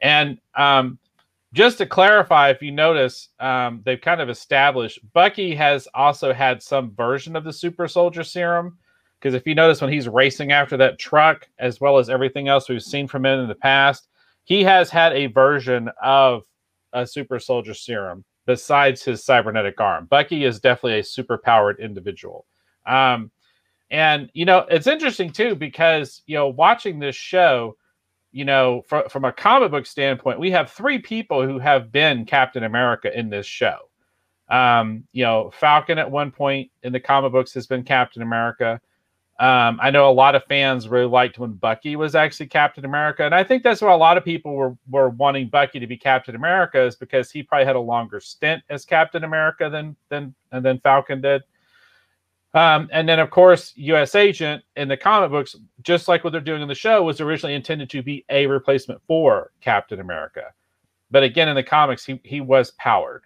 And 0.00 0.38
um, 0.56 0.98
just 1.52 1.78
to 1.78 1.86
clarify, 1.86 2.50
if 2.50 2.62
you 2.62 2.72
notice, 2.72 3.28
um, 3.38 3.80
they've 3.84 4.00
kind 4.00 4.20
of 4.20 4.28
established 4.28 4.98
Bucky 5.12 5.54
has 5.54 5.86
also 5.94 6.32
had 6.32 6.62
some 6.62 6.90
version 6.96 7.36
of 7.36 7.44
the 7.44 7.52
super 7.52 7.86
soldier 7.86 8.24
serum. 8.24 8.76
Because 9.20 9.34
if 9.34 9.46
you 9.46 9.54
notice 9.54 9.80
when 9.80 9.92
he's 9.92 10.08
racing 10.08 10.52
after 10.52 10.76
that 10.76 10.98
truck, 10.98 11.48
as 11.58 11.80
well 11.80 11.96
as 11.96 12.10
everything 12.10 12.48
else 12.48 12.68
we've 12.68 12.82
seen 12.82 13.08
from 13.08 13.24
him 13.24 13.40
in 13.40 13.48
the 13.48 13.54
past, 13.54 14.08
he 14.44 14.62
has 14.62 14.90
had 14.90 15.12
a 15.12 15.26
version 15.26 15.90
of 16.02 16.44
a 16.92 17.06
super 17.06 17.38
soldier 17.38 17.74
serum 17.74 18.24
besides 18.46 19.02
his 19.02 19.24
cybernetic 19.24 19.80
arm. 19.80 20.06
Bucky 20.06 20.44
is 20.44 20.60
definitely 20.60 21.00
a 21.00 21.04
super 21.04 21.38
powered 21.38 21.80
individual. 21.80 22.46
Um, 22.86 23.30
and 23.90 24.30
you 24.34 24.44
know, 24.44 24.66
it's 24.70 24.86
interesting 24.86 25.30
too 25.30 25.54
because 25.54 26.22
you 26.26 26.34
know, 26.36 26.48
watching 26.48 26.98
this 26.98 27.16
show, 27.16 27.76
you 28.32 28.44
know, 28.44 28.82
fr- 28.86 29.08
from 29.08 29.24
a 29.24 29.32
comic 29.32 29.70
book 29.70 29.86
standpoint, 29.86 30.40
we 30.40 30.50
have 30.50 30.70
three 30.70 30.98
people 30.98 31.46
who 31.46 31.58
have 31.58 31.92
been 31.92 32.24
Captain 32.24 32.64
America 32.64 33.16
in 33.16 33.30
this 33.30 33.46
show. 33.46 33.90
Um, 34.48 35.04
you 35.12 35.24
know, 35.24 35.50
Falcon 35.54 35.98
at 35.98 36.10
one 36.10 36.30
point 36.30 36.70
in 36.82 36.92
the 36.92 37.00
comic 37.00 37.32
books 37.32 37.54
has 37.54 37.66
been 37.66 37.82
Captain 37.82 38.22
America. 38.22 38.80
Um, 39.40 39.80
I 39.82 39.90
know 39.90 40.08
a 40.08 40.12
lot 40.12 40.36
of 40.36 40.44
fans 40.44 40.88
really 40.88 41.06
liked 41.06 41.38
when 41.38 41.54
Bucky 41.54 41.96
was 41.96 42.14
actually 42.14 42.46
Captain 42.46 42.84
America, 42.84 43.24
and 43.24 43.34
I 43.34 43.42
think 43.42 43.64
that's 43.64 43.82
why 43.82 43.92
a 43.92 43.96
lot 43.96 44.16
of 44.16 44.24
people 44.24 44.54
were 44.54 44.76
were 44.88 45.08
wanting 45.08 45.48
Bucky 45.48 45.80
to 45.80 45.88
be 45.88 45.96
Captain 45.96 46.36
America 46.36 46.80
is 46.80 46.94
because 46.94 47.32
he 47.32 47.42
probably 47.42 47.66
had 47.66 47.74
a 47.74 47.80
longer 47.80 48.20
stint 48.20 48.62
as 48.70 48.84
Captain 48.84 49.24
America 49.24 49.68
than 49.68 49.96
than 50.08 50.34
and 50.52 50.64
then 50.64 50.78
Falcon 50.78 51.20
did. 51.20 51.42
Um, 52.54 52.88
and 52.92 53.08
then, 53.08 53.18
of 53.18 53.30
course, 53.30 53.72
U.S. 53.74 54.14
Agent 54.14 54.62
in 54.76 54.86
the 54.86 54.96
comic 54.96 55.32
books, 55.32 55.56
just 55.82 56.06
like 56.06 56.22
what 56.22 56.30
they're 56.30 56.40
doing 56.40 56.62
in 56.62 56.68
the 56.68 56.74
show, 56.74 57.02
was 57.02 57.20
originally 57.20 57.56
intended 57.56 57.90
to 57.90 58.02
be 58.02 58.24
a 58.28 58.46
replacement 58.46 59.02
for 59.08 59.50
Captain 59.60 59.98
America. 59.98 60.52
But 61.10 61.24
again, 61.24 61.48
in 61.48 61.56
the 61.56 61.64
comics, 61.64 62.04
he 62.04 62.20
he 62.22 62.40
was 62.40 62.70
powered. 62.72 63.24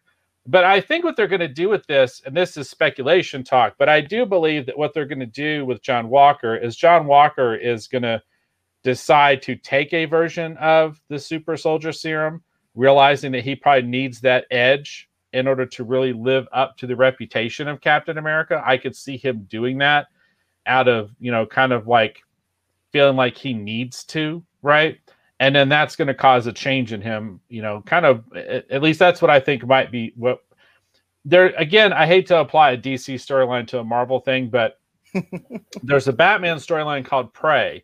But 0.51 0.65
I 0.65 0.81
think 0.81 1.05
what 1.05 1.15
they're 1.15 1.29
going 1.29 1.41
to 1.41 1.49
do 1.49 1.69
with 1.69 1.87
this, 1.87 2.23
and 2.25 2.35
this 2.35 2.57
is 2.57 2.71
speculation 2.71 3.45
talk, 3.45 3.75
but 3.79 3.91
I 3.91 4.01
do 4.01 4.25
believe 4.25 4.65
that 4.65 4.79
what 4.79 4.95
they're 4.95 5.05
going 5.05 5.21
to 5.21 5.27
do 5.27 5.67
with 5.67 5.83
John 5.83 6.09
Walker 6.09 6.57
is 6.57 6.75
John 6.75 7.07
Walker 7.07 7.55
is 7.55 7.87
going 7.87 8.05
to 8.05 8.23
decide 8.83 9.43
to 9.43 9.57
take 9.57 9.93
a 9.93 10.07
version 10.07 10.57
of 10.57 11.03
the 11.11 11.19
super 11.19 11.59
soldier 11.59 11.93
serum, 11.93 12.43
realizing 12.75 13.31
that 13.33 13.45
he 13.45 13.55
probably 13.55 13.91
needs 13.91 14.23
that 14.23 14.47
edge 14.51 15.11
in 15.35 15.47
order 15.47 15.67
to 15.67 15.85
really 15.85 16.15
live 16.15 16.49
up 16.51 16.79
to 16.79 16.87
the 16.87 16.97
reputation 16.97 17.69
of 17.69 17.83
Captain 17.83 18.17
America. 18.17 18.63
I 18.65 18.79
could 18.79 18.97
see 18.97 19.19
him 19.19 19.47
doing 19.51 19.77
that 19.79 20.07
out 20.65 20.89
of, 20.89 21.11
you 21.21 21.31
know, 21.31 21.45
kind 21.45 21.75
of 21.75 21.87
like 21.87 22.23
feeling 22.91 23.17
like 23.17 23.37
he 23.37 23.53
needs 23.53 24.03
to, 24.05 24.43
right? 24.63 24.99
And 25.41 25.55
then 25.55 25.69
that's 25.69 25.97
going 25.97 26.09
to 26.09 26.15
cause 26.15 26.47
a 26.47 26.53
change 26.53 26.93
in 26.93 27.01
him 27.01 27.41
you 27.49 27.63
know 27.63 27.83
kind 27.87 28.07
of 28.07 28.25
at 28.35 28.83
least 28.83 28.99
that's 28.99 29.23
what 29.23 29.31
i 29.31 29.41
think 29.41 29.67
might 29.67 29.91
be 29.91 30.13
what 30.17 30.41
there 31.25 31.47
again 31.57 31.93
i 31.93 32.07
hate 32.07 32.27
to 32.27 32.39
apply 32.39 32.73
a 32.73 32.79
dc 32.79 33.15
storyline 33.15 33.67
to 33.67 33.79
a 33.79 33.85
marvel 33.85 34.21
thing 34.21 34.49
but 34.49 34.79
there's 35.83 36.09
a 36.09 36.13
batman 36.13 36.57
storyline 36.57 37.05
called 37.05 37.33
prey. 37.33 37.83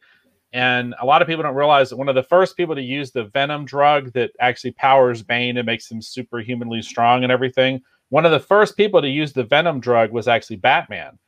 And 0.53 0.95
a 1.01 1.07
lot 1.07 1.21
of 1.21 1.27
people 1.27 1.43
don't 1.43 1.57
realize 1.57 1.91
that 1.91 1.97
one 1.97 2.09
of 2.09 2.15
the 2.15 2.23
first 2.23 2.57
people 2.57 2.77
to 2.77 2.83
use 2.83 3.11
the 3.11 3.25
venom 3.25 3.65
drug 3.65 4.13
that 4.13 4.31
actually 4.39 4.71
powers 4.73 5.23
bane 5.23 5.57
and 5.57 5.67
makes 5.67 5.91
him 5.91 6.01
superhumanly 6.01 6.83
strong 6.83 7.25
and 7.25 7.33
everything 7.33 7.83
one 8.11 8.25
of 8.25 8.31
the 8.31 8.39
first 8.39 8.77
people 8.77 9.03
to 9.03 9.09
use 9.09 9.33
the 9.33 9.43
venom 9.43 9.81
drug 9.81 10.13
was 10.13 10.29
actually 10.29 10.57
batman. 10.57 11.19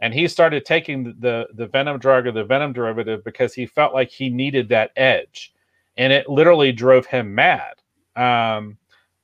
And 0.00 0.12
he 0.12 0.26
started 0.26 0.64
taking 0.64 1.14
the 1.20 1.46
the 1.54 1.66
venom 1.68 2.00
drug 2.00 2.26
or 2.26 2.32
the 2.32 2.44
venom 2.44 2.72
derivative 2.72 3.22
because 3.22 3.54
he 3.54 3.66
felt 3.66 3.94
like 3.94 4.10
he 4.10 4.28
needed 4.28 4.68
that 4.70 4.90
edge 4.96 5.52
and 5.96 6.12
it 6.12 6.28
literally 6.28 6.72
drove 6.72 7.06
him 7.06 7.34
mad. 7.34 7.74
Um, 8.16 8.78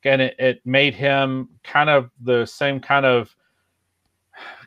and 0.05 0.23
it, 0.23 0.37
it 0.39 0.61
made 0.65 0.95
him 0.95 1.49
kind 1.65 1.91
of 1.91 2.11
the 2.23 2.47
same 2.47 2.81
kind 2.81 3.05
of 3.05 3.35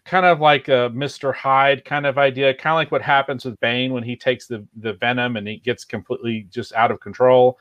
kind 0.04 0.26
of 0.26 0.40
like 0.40 0.68
a 0.68 0.92
Mr. 0.94 1.34
Hyde 1.34 1.86
kind 1.86 2.06
of 2.06 2.18
idea, 2.18 2.54
kind 2.54 2.74
of 2.74 2.76
like 2.76 2.92
what 2.92 3.02
happens 3.02 3.46
with 3.46 3.60
Bane 3.60 3.94
when 3.94 4.04
he 4.04 4.16
takes 4.16 4.48
the 4.48 4.66
the 4.78 4.94
venom 4.94 5.38
and 5.38 5.48
he 5.48 5.58
gets 5.58 5.86
completely 5.86 6.48
just 6.50 6.74
out 6.74 6.92
of 6.92 7.00
control. 7.00 7.58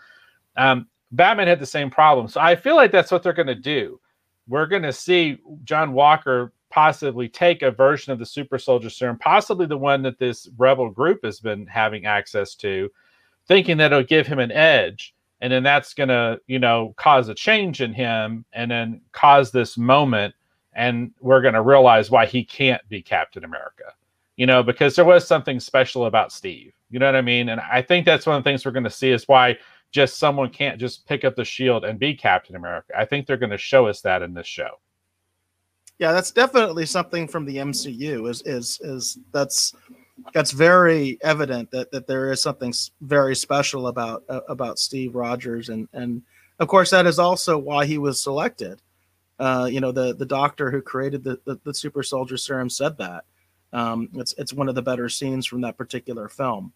Um, 0.57 0.89
Batman 1.13 1.49
had 1.49 1.61
the 1.61 1.67
same 1.67 1.91
problem, 1.91 2.29
so 2.29 2.41
I 2.41 2.57
feel 2.57 2.77
like 2.77 2.93
that's 2.93 3.11
what 3.11 3.23
they're 3.23 3.33
going 3.33 3.47
to 3.47 3.55
do. 3.55 4.01
We're 4.49 4.67
going 4.67 4.83
to 4.83 4.93
see 4.93 5.39
John 5.65 5.93
Walker 5.93 6.53
possibly 6.71 7.29
take 7.29 7.63
a 7.63 7.71
version 7.71 8.13
of 8.13 8.19
the 8.19 8.27
Super 8.27 8.59
Soldier 8.59 8.91
Serum, 8.91 9.19
possibly 9.19 9.67
the 9.67 9.77
one 9.77 10.03
that 10.03 10.19
this 10.19 10.49
Rebel 10.57 10.89
group 10.89 11.25
has 11.25 11.41
been 11.41 11.67
having 11.67 12.07
access 12.07 12.55
to, 12.57 12.91
thinking 13.47 13.77
that 13.79 13.93
it'll 13.93 14.05
give 14.05 14.27
him 14.27 14.39
an 14.39 14.53
edge 14.53 15.15
and 15.41 15.53
then 15.53 15.63
that's 15.63 15.95
going 15.95 16.09
to 16.09 16.41
you 16.47 16.59
know 16.59 16.95
cause 16.97 17.29
a 17.29 17.35
change 17.35 17.81
in 17.81 17.93
him 17.93 18.45
and 18.53 18.71
then 18.71 19.01
cause 19.13 19.51
this 19.51 19.77
moment 19.79 20.35
and 20.75 21.11
we're 21.21 21.43
going 21.43 21.55
to 21.55 21.63
realize 21.63 22.11
why 22.11 22.27
he 22.27 22.45
can't 22.45 22.87
be 22.89 23.03
captain 23.03 23.45
america 23.45 23.93
you 24.37 24.47
know 24.47 24.63
because 24.63 24.95
there 24.95 25.05
was 25.05 25.27
something 25.27 25.59
special 25.59 26.07
about 26.07 26.33
steve 26.33 26.73
you 26.91 26.99
know 26.99 27.07
what 27.07 27.17
i 27.17 27.21
mean? 27.21 27.49
And 27.49 27.61
i 27.61 27.83
think 27.83 28.05
that's 28.07 28.27
one 28.27 28.37
of 28.37 28.45
the 28.45 28.51
things 28.51 28.65
we're 28.65 28.73
going 28.73 28.85
to 28.85 28.91
see 28.91 29.11
is 29.11 29.29
why 29.29 29.57
just 29.91 30.19
someone 30.19 30.51
can't 30.51 30.79
just 30.79 31.07
pick 31.07 31.25
up 31.25 31.35
the 31.35 31.45
shield 31.45 31.85
and 31.85 31.99
be 31.99 32.15
captain 32.15 32.57
america. 32.57 32.93
I 32.97 33.05
think 33.05 33.27
they're 33.27 33.37
going 33.37 33.51
to 33.51 33.59
show 33.59 33.87
us 33.87 34.01
that 34.03 34.23
in 34.23 34.35
this 34.35 34.47
show. 34.47 34.79
Yeah 35.99 36.13
that's 36.13 36.31
definitely 36.31 36.87
something 36.87 37.29
from 37.29 37.45
the 37.45 37.57
mcu 37.57 38.31
is 38.31 38.43
is 38.43 38.81
is 38.83 39.19
that's 39.33 39.75
that's 40.33 40.51
very 40.51 41.19
evident 41.23 41.71
that 41.71 41.91
that 41.93 42.07
there 42.07 42.33
is 42.33 42.43
something 42.43 42.73
very 43.01 43.35
special 43.35 43.89
about 43.89 44.25
uh, 44.29 44.41
about 44.49 44.79
Steve 44.79 45.15
Rogers, 45.15 45.69
and 45.69 45.89
and 45.93 46.23
of 46.59 46.69
course 46.69 46.91
that 46.91 47.07
is 47.07 47.19
also 47.19 47.59
why 47.59 47.87
he 47.87 47.99
was 47.99 48.21
selected. 48.21 48.81
Uh, 49.39 49.69
you 49.71 49.81
know, 49.81 49.93
the 49.93 50.15
the 50.15 50.27
doctor 50.27 50.71
who 50.71 50.83
created 50.83 51.25
the, 51.25 51.41
the, 51.45 51.59
the 51.65 51.75
super 51.75 52.03
soldier 52.03 52.37
serum 52.37 52.69
said 52.71 52.97
that. 52.99 53.25
Um, 53.73 54.09
it's 54.15 54.35
it's 54.37 54.53
one 54.53 54.69
of 54.69 54.75
the 54.75 54.83
better 54.83 55.09
scenes 55.09 55.47
from 55.47 55.61
that 55.63 55.77
particular 55.77 56.29
film. 56.29 56.73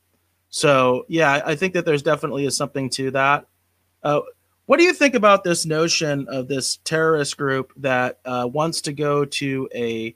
So 0.50 1.04
yeah, 1.08 1.42
I 1.44 1.56
think 1.56 1.74
that 1.74 1.84
there's 1.84 2.02
definitely 2.02 2.46
is 2.46 2.56
something 2.56 2.88
to 2.90 3.10
that. 3.10 3.46
Uh, 4.02 4.20
what 4.66 4.78
do 4.78 4.84
you 4.84 4.92
think 4.94 5.14
about 5.14 5.44
this 5.44 5.66
notion 5.66 6.26
of 6.28 6.48
this 6.48 6.78
terrorist 6.84 7.36
group 7.36 7.72
that 7.76 8.20
uh, 8.24 8.48
wants 8.50 8.80
to 8.82 8.92
go 8.92 9.24
to 9.24 9.68
a 9.74 10.14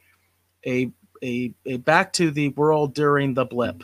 a 0.67 0.91
a, 1.23 1.53
a 1.67 1.77
back 1.79 2.13
to 2.15 2.31
the 2.31 2.49
world 2.51 2.95
during 2.95 3.35
the 3.35 3.45
blip. 3.45 3.83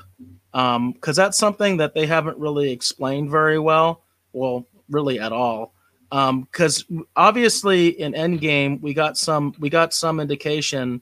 Because 0.53 0.77
um, 0.77 0.95
that's 1.03 1.39
something 1.39 1.79
that 1.79 1.95
they 1.95 2.07
haven't 2.07 2.39
really 2.39 2.71
explained 2.71 3.31
very 3.31 3.59
well 3.59 4.03
well 4.33 4.67
really 4.91 5.19
at 5.19 5.33
all. 5.33 5.73
Because 6.11 6.85
um, 6.91 7.07
obviously 7.17 7.89
in 7.89 8.13
endgame 8.13 8.81
we 8.81 8.93
got 8.95 9.17
some 9.17 9.55
we 9.59 9.71
got 9.71 9.95
some 9.95 10.21
indication 10.21 11.01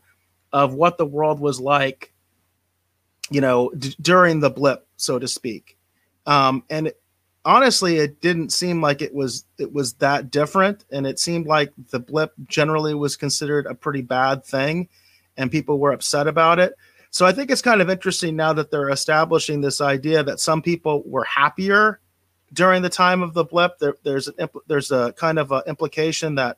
of 0.52 0.74
what 0.74 0.98
the 0.98 1.06
world 1.06 1.40
was 1.40 1.60
like 1.60 2.12
you 3.30 3.40
know 3.40 3.70
d- 3.70 3.96
during 4.00 4.40
the 4.40 4.50
blip 4.50 4.86
so 4.96 5.18
to 5.18 5.26
speak. 5.26 5.76
Um, 6.26 6.62
and 6.70 6.88
it, 6.88 7.00
honestly 7.44 7.98
it 7.98 8.20
didn't 8.20 8.52
seem 8.52 8.80
like 8.80 9.02
it 9.02 9.12
was 9.12 9.44
it 9.58 9.72
was 9.72 9.94
that 9.94 10.30
different. 10.30 10.84
And 10.92 11.06
it 11.06 11.18
seemed 11.18 11.46
like 11.46 11.72
the 11.90 12.00
blip 12.00 12.32
generally 12.46 12.94
was 12.94 13.16
considered 13.16 13.66
a 13.66 13.74
pretty 13.74 14.02
bad 14.02 14.44
thing 14.44 14.88
and 15.36 15.50
people 15.50 15.78
were 15.78 15.92
upset 15.92 16.26
about 16.26 16.58
it. 16.58 16.74
So 17.10 17.26
I 17.26 17.32
think 17.32 17.50
it's 17.50 17.62
kind 17.62 17.82
of 17.82 17.90
interesting 17.90 18.36
now 18.36 18.54
that 18.54 18.70
they're 18.70 18.88
establishing 18.88 19.60
this 19.60 19.80
idea 19.80 20.22
that 20.22 20.40
some 20.40 20.62
people 20.62 21.02
were 21.04 21.24
happier 21.24 22.00
during 22.52 22.82
the 22.82 22.88
time 22.88 23.22
of 23.22 23.34
the 23.34 23.44
blip. 23.44 23.78
There, 23.78 23.94
there's 24.02 24.28
an, 24.28 24.48
there's 24.66 24.90
a 24.90 25.12
kind 25.12 25.38
of 25.38 25.52
implication 25.66 26.36
that 26.36 26.56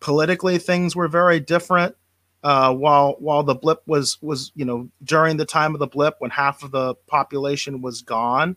politically 0.00 0.58
things 0.58 0.94
were 0.94 1.08
very 1.08 1.40
different. 1.40 1.96
Uh, 2.44 2.72
while 2.72 3.16
while 3.18 3.42
the 3.42 3.54
blip 3.56 3.82
was 3.88 4.22
was 4.22 4.52
you 4.54 4.64
know 4.64 4.88
during 5.02 5.36
the 5.36 5.44
time 5.44 5.74
of 5.74 5.80
the 5.80 5.86
blip 5.86 6.14
when 6.20 6.30
half 6.30 6.62
of 6.62 6.70
the 6.70 6.94
population 7.08 7.82
was 7.82 8.02
gone. 8.02 8.56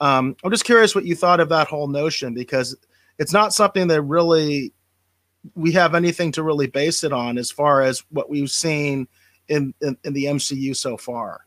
Um, 0.00 0.34
I'm 0.42 0.50
just 0.50 0.64
curious 0.64 0.94
what 0.94 1.04
you 1.04 1.14
thought 1.14 1.40
of 1.40 1.50
that 1.50 1.66
whole 1.66 1.88
notion 1.88 2.32
because 2.32 2.74
it's 3.18 3.34
not 3.34 3.52
something 3.52 3.88
that 3.88 4.00
really 4.00 4.72
we 5.54 5.72
have 5.72 5.94
anything 5.94 6.32
to 6.32 6.42
really 6.42 6.66
base 6.66 7.04
it 7.04 7.12
on 7.12 7.38
as 7.38 7.50
far 7.50 7.82
as 7.82 8.04
what 8.10 8.28
we've 8.30 8.50
seen 8.50 9.08
in, 9.48 9.74
in, 9.80 9.96
in 10.04 10.12
the 10.12 10.24
MCU 10.24 10.76
so 10.76 10.96
far. 10.96 11.46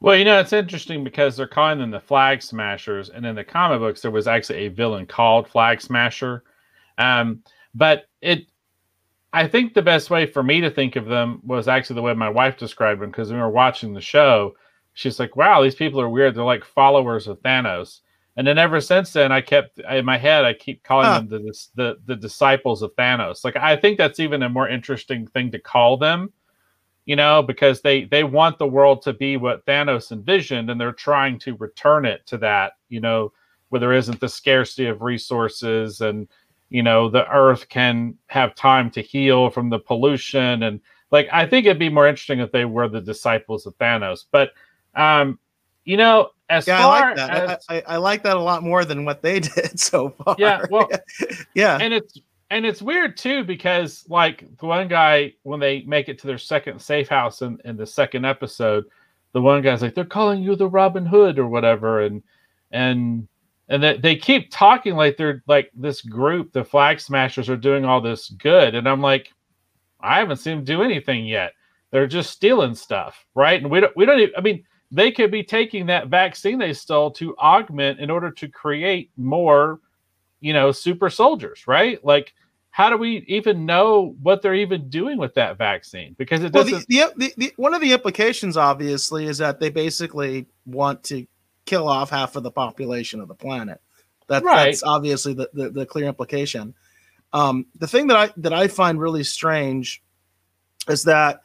Well, 0.00 0.16
you 0.16 0.24
know, 0.24 0.38
it's 0.38 0.52
interesting 0.52 1.02
because 1.02 1.36
they're 1.36 1.46
calling 1.46 1.78
them 1.78 1.90
the 1.90 2.00
Flag 2.00 2.42
Smashers, 2.42 3.08
and 3.08 3.24
in 3.24 3.34
the 3.34 3.44
comic 3.44 3.80
books, 3.80 4.02
there 4.02 4.10
was 4.10 4.26
actually 4.26 4.66
a 4.66 4.68
villain 4.68 5.06
called 5.06 5.48
Flag 5.48 5.80
Smasher. 5.80 6.44
Um, 6.98 7.42
but 7.74 8.04
it, 8.20 8.46
I 9.32 9.48
think 9.48 9.72
the 9.72 9.82
best 9.82 10.10
way 10.10 10.26
for 10.26 10.42
me 10.42 10.60
to 10.60 10.70
think 10.70 10.96
of 10.96 11.06
them 11.06 11.40
was 11.42 11.68
actually 11.68 11.94
the 11.94 12.02
way 12.02 12.12
my 12.12 12.28
wife 12.28 12.58
described 12.58 13.00
them 13.00 13.10
because 13.10 13.32
we 13.32 13.38
were 13.38 13.48
watching 13.48 13.94
the 13.94 14.00
show, 14.00 14.56
she's 14.92 15.18
like, 15.18 15.36
"Wow, 15.36 15.62
these 15.62 15.74
people 15.74 16.00
are 16.00 16.08
weird. 16.08 16.34
They're 16.34 16.44
like 16.44 16.64
followers 16.64 17.26
of 17.26 17.40
Thanos." 17.40 18.00
And 18.36 18.46
then 18.46 18.58
ever 18.58 18.80
since 18.80 19.12
then, 19.12 19.30
I 19.30 19.40
kept 19.40 19.78
in 19.78 20.04
my 20.04 20.18
head, 20.18 20.44
I 20.44 20.54
keep 20.54 20.82
calling 20.82 21.06
huh. 21.06 21.20
them 21.20 21.28
the, 21.28 21.66
the 21.76 21.96
the 22.06 22.16
disciples 22.16 22.82
of 22.82 22.94
Thanos. 22.96 23.44
Like 23.44 23.56
I 23.56 23.76
think 23.76 23.96
that's 23.96 24.18
even 24.18 24.42
a 24.42 24.48
more 24.48 24.68
interesting 24.68 25.26
thing 25.28 25.52
to 25.52 25.58
call 25.58 25.96
them, 25.96 26.32
you 27.06 27.14
know, 27.14 27.42
because 27.42 27.80
they 27.80 28.04
they 28.04 28.24
want 28.24 28.58
the 28.58 28.66
world 28.66 29.02
to 29.02 29.12
be 29.12 29.36
what 29.36 29.64
Thanos 29.66 30.10
envisioned, 30.10 30.68
and 30.68 30.80
they're 30.80 30.92
trying 30.92 31.38
to 31.40 31.54
return 31.56 32.04
it 32.04 32.26
to 32.26 32.38
that, 32.38 32.72
you 32.88 33.00
know, 33.00 33.32
where 33.68 33.80
there 33.80 33.92
isn't 33.92 34.18
the 34.18 34.28
scarcity 34.28 34.86
of 34.86 35.02
resources, 35.02 36.00
and 36.00 36.26
you 36.70 36.82
know, 36.82 37.08
the 37.08 37.30
Earth 37.30 37.68
can 37.68 38.18
have 38.26 38.56
time 38.56 38.90
to 38.90 39.00
heal 39.00 39.48
from 39.48 39.70
the 39.70 39.78
pollution, 39.78 40.64
and 40.64 40.80
like 41.12 41.28
I 41.32 41.46
think 41.46 41.66
it'd 41.66 41.78
be 41.78 41.88
more 41.88 42.08
interesting 42.08 42.40
if 42.40 42.50
they 42.50 42.64
were 42.64 42.88
the 42.88 43.00
disciples 43.00 43.64
of 43.64 43.78
Thanos, 43.78 44.24
but 44.32 44.50
um, 44.96 45.38
you 45.84 45.96
know, 45.96 46.30
as 46.54 46.66
yeah, 46.66 46.78
far 46.78 46.94
I 46.94 47.06
like 47.08 47.16
that. 47.16 47.50
As, 47.50 47.64
I, 47.68 47.82
I, 47.86 47.96
like 47.96 48.22
that 48.22 48.36
a 48.36 48.40
lot 48.40 48.62
more 48.62 48.84
than 48.84 49.04
what 49.04 49.22
they 49.22 49.40
did 49.56 49.78
so 49.78 50.10
far. 50.10 50.36
Yeah, 50.38 50.64
well, 50.70 50.88
yeah, 51.54 51.78
and 51.80 51.92
it's 51.92 52.18
and 52.50 52.64
it's 52.64 52.80
weird 52.80 53.16
too 53.16 53.44
because 53.44 54.04
like 54.08 54.44
the 54.58 54.66
one 54.66 54.88
guy 54.88 55.34
when 55.42 55.60
they 55.60 55.82
make 55.82 56.08
it 56.08 56.18
to 56.20 56.26
their 56.26 56.38
second 56.38 56.80
safe 56.80 57.08
house 57.08 57.42
in, 57.42 57.58
in 57.64 57.76
the 57.76 57.86
second 57.86 58.24
episode, 58.24 58.84
the 59.32 59.40
one 59.40 59.62
guy's 59.62 59.82
like 59.82 59.94
they're 59.94 60.04
calling 60.04 60.42
you 60.42 60.54
the 60.56 60.68
Robin 60.68 61.04
Hood 61.04 61.38
or 61.38 61.48
whatever, 61.48 62.02
and 62.02 62.22
and 62.70 63.26
and 63.68 63.82
that 63.82 64.02
they 64.02 64.16
keep 64.16 64.50
talking 64.50 64.94
like 64.94 65.16
they're 65.16 65.42
like 65.46 65.70
this 65.74 66.02
group, 66.02 66.52
the 66.52 66.64
Flag 66.64 67.00
Smashers, 67.00 67.48
are 67.48 67.56
doing 67.56 67.84
all 67.84 68.00
this 68.00 68.28
good, 68.30 68.74
and 68.74 68.88
I'm 68.88 69.00
like, 69.00 69.32
I 70.00 70.18
haven't 70.18 70.36
seen 70.36 70.58
them 70.58 70.64
do 70.64 70.82
anything 70.82 71.26
yet. 71.26 71.52
They're 71.90 72.06
just 72.06 72.30
stealing 72.30 72.74
stuff, 72.74 73.24
right? 73.34 73.60
And 73.60 73.70
we 73.70 73.80
don't, 73.80 73.96
we 73.96 74.04
don't. 74.04 74.18
Even, 74.18 74.34
I 74.36 74.40
mean, 74.40 74.64
they 74.94 75.10
could 75.10 75.32
be 75.32 75.42
taking 75.42 75.86
that 75.86 76.06
vaccine 76.06 76.58
they 76.58 76.72
stole 76.72 77.10
to 77.10 77.36
augment 77.36 77.98
in 77.98 78.10
order 78.10 78.30
to 78.30 78.46
create 78.46 79.10
more, 79.16 79.80
you 80.40 80.52
know, 80.52 80.70
super 80.70 81.10
soldiers, 81.10 81.66
right? 81.66 82.02
Like, 82.04 82.32
how 82.70 82.90
do 82.90 82.96
we 82.96 83.24
even 83.26 83.66
know 83.66 84.14
what 84.22 84.40
they're 84.40 84.54
even 84.54 84.88
doing 84.88 85.18
with 85.18 85.34
that 85.34 85.58
vaccine? 85.58 86.14
Because 86.16 86.44
it 86.44 86.52
doesn't. 86.52 86.72
Well, 86.72 86.82
the, 86.88 87.12
the, 87.16 87.34
the, 87.36 87.52
one 87.56 87.74
of 87.74 87.80
the 87.80 87.92
implications, 87.92 88.56
obviously, 88.56 89.26
is 89.26 89.38
that 89.38 89.58
they 89.58 89.68
basically 89.68 90.46
want 90.64 91.02
to 91.04 91.26
kill 91.66 91.88
off 91.88 92.10
half 92.10 92.36
of 92.36 92.44
the 92.44 92.52
population 92.52 93.20
of 93.20 93.26
the 93.26 93.34
planet. 93.34 93.80
That, 94.28 94.44
right. 94.44 94.66
That's 94.66 94.84
obviously 94.84 95.34
the, 95.34 95.50
the, 95.52 95.70
the 95.70 95.86
clear 95.86 96.06
implication. 96.06 96.72
Um, 97.32 97.66
the 97.80 97.88
thing 97.88 98.06
that 98.06 98.16
I 98.16 98.30
that 98.36 98.52
I 98.52 98.68
find 98.68 99.00
really 99.00 99.24
strange 99.24 100.04
is 100.88 101.02
that 101.04 101.40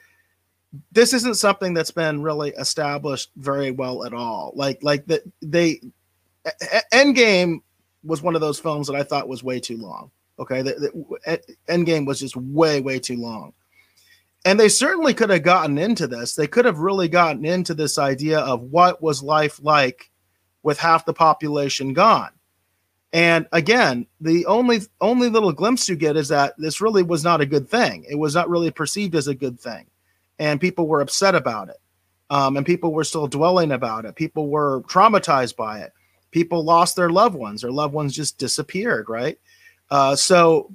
this 0.92 1.14
isn't 1.14 1.36
something 1.36 1.74
that's 1.74 1.92
been 1.92 2.22
really 2.22 2.52
established 2.52 3.32
very 3.38 3.72
well 3.72 4.06
at 4.06 4.14
all. 4.14 4.52
Like 4.56 4.84
like 4.84 5.06
that 5.08 5.24
they 5.42 5.82
Endgame 6.94 7.62
was 8.04 8.22
one 8.22 8.36
of 8.36 8.42
those 8.42 8.60
films 8.60 8.88
that 8.88 8.96
I 8.96 9.04
thought 9.04 9.28
was 9.28 9.44
way 9.44 9.60
too 9.60 9.78
long. 9.78 10.12
Okay, 10.38 10.62
the, 10.62 11.50
Endgame 11.68 12.06
was 12.06 12.20
just 12.20 12.36
way 12.36 12.82
way 12.82 13.00
too 13.00 13.18
long. 13.18 13.54
And 14.46 14.58
they 14.58 14.70
certainly 14.70 15.14
could 15.14 15.30
have 15.32 15.44
gotten 15.44 15.78
into 15.78 16.08
this. 16.08 16.34
They 16.34 16.48
could 16.48 16.64
have 16.64 16.80
really 16.80 17.10
gotten 17.10 17.44
into 17.44 17.74
this 17.74 17.98
idea 17.98 18.40
of 18.40 18.62
what 18.62 19.02
was 19.02 19.22
life 19.22 19.60
like 19.62 20.10
with 20.64 20.80
half 20.80 21.06
the 21.06 21.14
population 21.14 21.94
gone. 21.94 22.32
And 23.12 23.48
again, 23.52 24.06
the 24.22 24.46
only 24.46 24.82
only 25.02 25.30
little 25.30 25.52
glimpse 25.52 25.90
you 25.90 25.96
get 25.96 26.16
is 26.16 26.28
that 26.30 26.54
this 26.58 26.80
really 26.80 27.04
was 27.04 27.24
not 27.24 27.42
a 27.42 27.46
good 27.46 27.68
thing. 27.68 28.06
It 28.10 28.16
was 28.16 28.36
not 28.36 28.50
really 28.50 28.72
perceived 28.72 29.16
as 29.16 29.28
a 29.28 29.36
good 29.36 29.60
thing, 29.60 29.88
and 30.40 30.60
people 30.60 30.88
were 30.88 31.02
upset 31.02 31.36
about 31.36 31.70
it, 31.70 31.78
um, 32.30 32.58
and 32.58 32.66
people 32.66 32.92
were 32.94 33.04
still 33.04 33.28
dwelling 33.28 33.72
about 33.72 34.06
it. 34.06 34.16
People 34.16 34.50
were 34.50 34.82
traumatized 34.82 35.56
by 35.56 35.80
it. 35.80 35.94
People 36.32 36.64
lost 36.64 36.96
their 36.96 37.10
loved 37.10 37.36
ones. 37.36 37.62
Their 37.62 37.72
loved 37.72 37.94
ones 37.94 38.16
just 38.16 38.38
disappeared. 38.38 39.10
Right. 39.10 39.40
Uh, 39.92 40.16
so, 40.16 40.72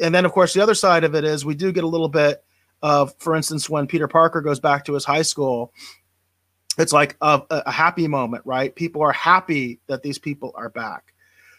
and 0.00 0.14
then 0.14 0.24
of 0.24 0.32
course 0.32 0.54
the 0.54 0.62
other 0.62 0.74
side 0.74 1.04
of 1.04 1.14
it 1.14 1.24
is 1.24 1.44
we 1.44 1.54
do 1.54 1.72
get 1.72 1.84
a 1.84 1.88
little 1.88 2.08
bit 2.08 2.42
of, 2.82 3.14
for 3.18 3.34
instance, 3.34 3.68
when 3.68 3.86
Peter 3.86 4.08
Parker 4.08 4.40
goes 4.40 4.60
back 4.60 4.84
to 4.84 4.94
his 4.94 5.04
high 5.04 5.22
school 5.22 5.72
it's 6.78 6.92
like 6.92 7.16
a, 7.20 7.42
a, 7.50 7.70
happy 7.70 8.06
moment, 8.06 8.46
right? 8.46 8.74
People 8.74 9.02
are 9.02 9.12
happy 9.12 9.80
that 9.88 10.02
these 10.02 10.18
people 10.18 10.52
are 10.54 10.70
back. 10.70 11.12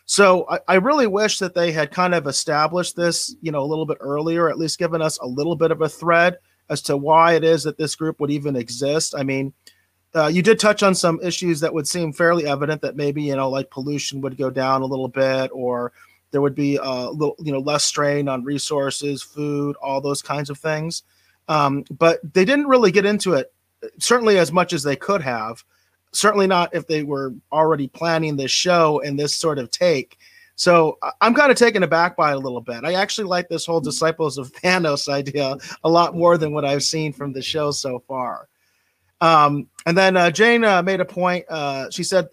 So 0.06 0.48
I, 0.50 0.60
I, 0.68 0.76
really 0.76 1.08
wish 1.08 1.40
that 1.40 1.54
they 1.54 1.72
had 1.74 1.92
kind 1.92 2.16
of 2.16 2.26
established 2.26 2.96
this, 2.96 3.36
you 3.42 3.52
know, 3.52 3.62
a 3.62 3.68
little 3.68 3.86
bit 3.86 3.98
earlier, 4.00 4.50
at 4.50 4.58
least 4.58 4.80
given 4.80 5.02
us 5.02 5.20
a 5.20 5.28
little 5.28 5.56
bit 5.56 5.72
of 5.72 5.82
a 5.82 5.90
thread 5.90 6.38
as 6.70 6.82
to 6.84 6.98
why 6.98 7.34
it 7.34 7.44
is 7.44 7.64
that 7.64 7.78
this 7.78 7.96
group 7.96 8.20
would 8.20 8.32
even 8.32 8.56
exist. 8.56 9.16
I 9.18 9.24
mean, 9.24 9.54
uh, 10.16 10.28
you 10.28 10.42
did 10.42 10.60
touch 10.60 10.84
on 10.84 10.96
some 10.96 11.20
issues 11.22 11.60
that 11.60 11.74
would 11.74 11.88
seem 11.88 12.14
fairly 12.14 12.48
evident 12.48 12.82
that 12.82 12.96
maybe 12.96 13.22
you 13.22 13.36
know, 13.36 13.50
like 13.50 13.70
pollution 13.70 14.22
would 14.22 14.38
go 14.38 14.50
down 14.50 14.82
a 14.82 14.86
little 14.86 15.08
bit, 15.08 15.52
or 15.54 15.92
there 16.32 16.42
would 16.42 16.56
be 16.56 16.78
a 16.78 17.10
little, 17.10 17.36
you 17.40 17.52
know, 17.52 17.60
less 17.60 17.84
strain 17.84 18.28
on 18.28 18.44
resources, 18.44 19.22
food, 19.22 19.76
all 19.82 20.02
those 20.02 20.22
kinds 20.22 20.50
of 20.50 20.58
things. 20.58 21.04
Um, 21.48 21.84
but 21.98 22.20
they 22.34 22.46
didn't 22.46 22.68
really 22.68 22.92
get 22.92 23.06
into 23.06 23.34
it 23.34 23.52
certainly 23.98 24.38
as 24.38 24.52
much 24.52 24.74
as 24.74 24.84
they 24.84 24.96
could 24.96 25.22
have. 25.22 25.64
Certainly 26.12 26.48
not 26.48 26.74
if 26.74 26.88
they 26.88 27.04
were 27.04 27.34
already 27.52 27.88
planning 27.88 28.36
this 28.36 28.52
show 28.52 29.02
and 29.02 29.20
this 29.20 29.36
sort 29.36 29.60
of 29.60 29.70
take. 29.72 30.18
So 30.60 31.00
I'm 31.22 31.34
kind 31.34 31.52
of 31.52 31.58
taken 31.58 31.84
aback 31.84 32.18
by 32.18 32.34
it 32.34 32.36
a 32.36 32.40
little 32.40 32.60
bit. 32.60 32.84
I 32.84 32.96
actually 32.96 33.30
like 33.30 33.48
this 33.48 33.66
whole 33.66 33.80
Disciples 33.80 34.38
of 34.38 34.52
Thanos 34.52 35.08
idea 35.08 35.56
a 35.86 35.90
lot 35.90 36.18
more 36.18 36.38
than 36.38 36.52
what 36.52 36.66
I've 36.66 36.84
seen 36.84 37.14
from 37.14 37.32
the 37.32 37.42
show 37.42 37.72
so 37.72 38.00
far. 38.00 38.50
Um, 39.22 39.70
and 39.86 39.98
then 39.98 40.18
uh, 40.18 40.32
Jane 40.32 40.66
uh, 40.66 40.84
made 40.84 41.00
a 41.00 41.06
point. 41.06 41.46
Uh, 41.48 41.90
she 41.92 42.04
said 42.04 42.28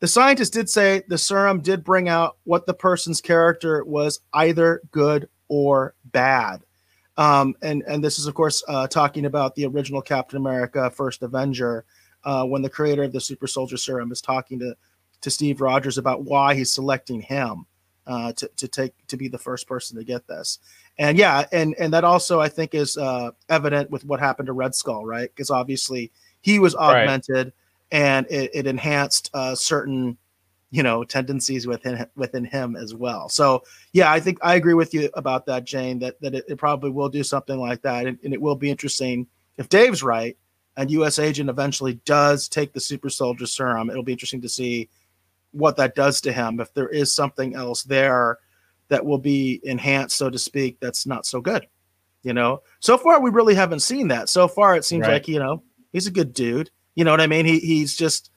the 0.00 0.06
scientist 0.06 0.52
did 0.52 0.68
say 0.68 1.04
the 1.08 1.16
serum 1.16 1.60
did 1.60 1.82
bring 1.82 2.10
out 2.10 2.36
what 2.44 2.66
the 2.66 2.74
person's 2.74 3.22
character 3.22 3.82
was 3.82 4.20
either 4.34 4.82
good 4.90 5.30
or 5.48 5.94
bad. 6.04 6.60
Um, 7.16 7.54
and 7.62 7.82
and 7.88 8.04
this 8.04 8.18
is 8.18 8.26
of 8.26 8.34
course 8.34 8.62
uh, 8.68 8.88
talking 8.88 9.24
about 9.24 9.54
the 9.54 9.64
original 9.64 10.02
Captain 10.02 10.36
America, 10.36 10.90
First 10.90 11.22
Avenger, 11.22 11.86
uh, 12.24 12.44
when 12.44 12.60
the 12.60 12.68
creator 12.68 13.04
of 13.04 13.12
the 13.12 13.22
Super 13.22 13.46
Soldier 13.46 13.78
Serum 13.78 14.12
is 14.12 14.20
talking 14.20 14.58
to 14.58 14.76
to 15.22 15.30
Steve 15.30 15.62
Rogers 15.62 15.96
about 15.96 16.24
why 16.24 16.54
he's 16.54 16.74
selecting 16.74 17.22
him 17.22 17.64
uh, 18.06 18.32
to 18.32 18.48
to 18.56 18.68
take 18.68 18.92
to 19.06 19.16
be 19.16 19.28
the 19.28 19.38
first 19.38 19.66
person 19.66 19.96
to 19.96 20.04
get 20.04 20.26
this. 20.26 20.58
And 20.98 21.16
yeah, 21.16 21.46
and 21.52 21.74
and 21.78 21.92
that 21.92 22.04
also 22.04 22.40
I 22.40 22.48
think 22.48 22.74
is 22.74 22.96
uh, 22.96 23.30
evident 23.48 23.90
with 23.90 24.04
what 24.04 24.20
happened 24.20 24.46
to 24.46 24.52
Red 24.52 24.74
Skull, 24.74 25.04
right? 25.04 25.30
Because 25.34 25.50
obviously 25.50 26.10
he 26.40 26.58
was 26.58 26.74
augmented 26.74 27.46
right. 27.46 27.52
and 27.92 28.26
it, 28.30 28.50
it 28.54 28.66
enhanced 28.66 29.30
uh, 29.34 29.54
certain 29.54 30.16
you 30.70 30.82
know 30.82 31.04
tendencies 31.04 31.66
within 31.66 32.06
within 32.16 32.44
him 32.44 32.76
as 32.76 32.94
well. 32.94 33.28
So 33.28 33.62
yeah, 33.92 34.10
I 34.10 34.20
think 34.20 34.38
I 34.42 34.54
agree 34.54 34.74
with 34.74 34.94
you 34.94 35.10
about 35.14 35.46
that, 35.46 35.64
Jane. 35.64 35.98
That 36.00 36.20
that 36.20 36.34
it, 36.34 36.44
it 36.48 36.58
probably 36.58 36.90
will 36.90 37.08
do 37.08 37.22
something 37.22 37.58
like 37.58 37.82
that, 37.82 38.06
and, 38.06 38.18
and, 38.24 38.32
it 38.32 38.40
will 38.40 38.56
be 38.56 38.70
interesting 38.70 39.26
if 39.56 39.68
Dave's 39.68 40.02
right 40.02 40.36
and 40.76 40.90
U.S. 40.92 41.18
Agent 41.18 41.50
eventually 41.50 41.94
does 42.04 42.48
take 42.48 42.72
the 42.72 42.80
Super 42.80 43.10
Soldier 43.10 43.46
Serum. 43.46 43.90
It'll 43.90 44.02
be 44.02 44.12
interesting 44.12 44.40
to 44.42 44.48
see 44.48 44.88
what 45.52 45.76
that 45.76 45.94
does 45.94 46.20
to 46.22 46.32
him. 46.32 46.60
If 46.60 46.72
there 46.74 46.88
is 46.88 47.12
something 47.12 47.54
else 47.54 47.82
there 47.82 48.38
that 48.88 49.04
will 49.04 49.18
be 49.18 49.60
enhanced, 49.64 50.16
so 50.16 50.30
to 50.30 50.38
speak, 50.38 50.78
that's 50.80 51.06
not 51.06 51.26
so 51.26 51.40
good. 51.40 51.66
You 52.22 52.34
know, 52.34 52.62
so 52.80 52.98
far 52.98 53.20
we 53.20 53.30
really 53.30 53.54
haven't 53.54 53.80
seen 53.80 54.08
that. 54.08 54.28
So 54.28 54.46
far, 54.46 54.76
it 54.76 54.84
seems 54.84 55.06
right. 55.06 55.14
like 55.14 55.28
you 55.28 55.38
know 55.38 55.62
he's 55.92 56.06
a 56.06 56.12
good 56.12 56.34
dude. 56.34 56.70
You 56.94 57.04
know 57.04 57.12
what 57.12 57.20
I 57.20 57.26
mean? 57.26 57.46
He 57.46 57.58
he's 57.60 57.96
just 57.96 58.30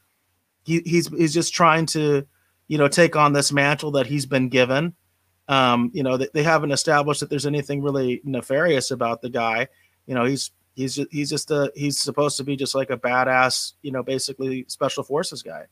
he, 0.64 0.82
he's 0.86 1.07
he's 1.07 1.34
just 1.34 1.53
trying 1.53 1.86
to 1.88 2.26
you 2.68 2.78
know 2.78 2.88
take 2.88 3.16
on 3.16 3.34
this 3.34 3.51
mantle 3.51 3.91
that 3.91 4.07
he's 4.07 4.26
been 4.26 4.49
given 4.49 4.93
um 5.49 5.91
you 5.93 6.03
know 6.03 6.18
they, 6.18 6.28
they 6.34 6.43
haven't 6.43 6.72
established 6.72 7.20
that 7.20 7.30
there's 7.30 7.45
anything 7.45 7.82
really 7.82 8.22
nefarious 8.24 8.91
about 8.91 9.22
the 9.22 9.30
guy 9.30 9.68
you 10.07 10.16
know 10.16 10.24
he's 10.24 10.51
he's 10.76 10.95
just, 10.95 11.11
he's 11.11 11.30
just 11.30 11.51
a 11.51 11.72
he's 11.76 11.99
supposed 11.99 12.38
to 12.38 12.43
be 12.43 12.55
just 12.55 12.76
like 12.76 12.89
a 12.89 12.97
badass 12.97 13.74
you 13.82 13.91
know 13.91 14.01
basically 14.01 14.66
special 14.68 15.03
forces 15.03 15.43
guy 15.43 15.66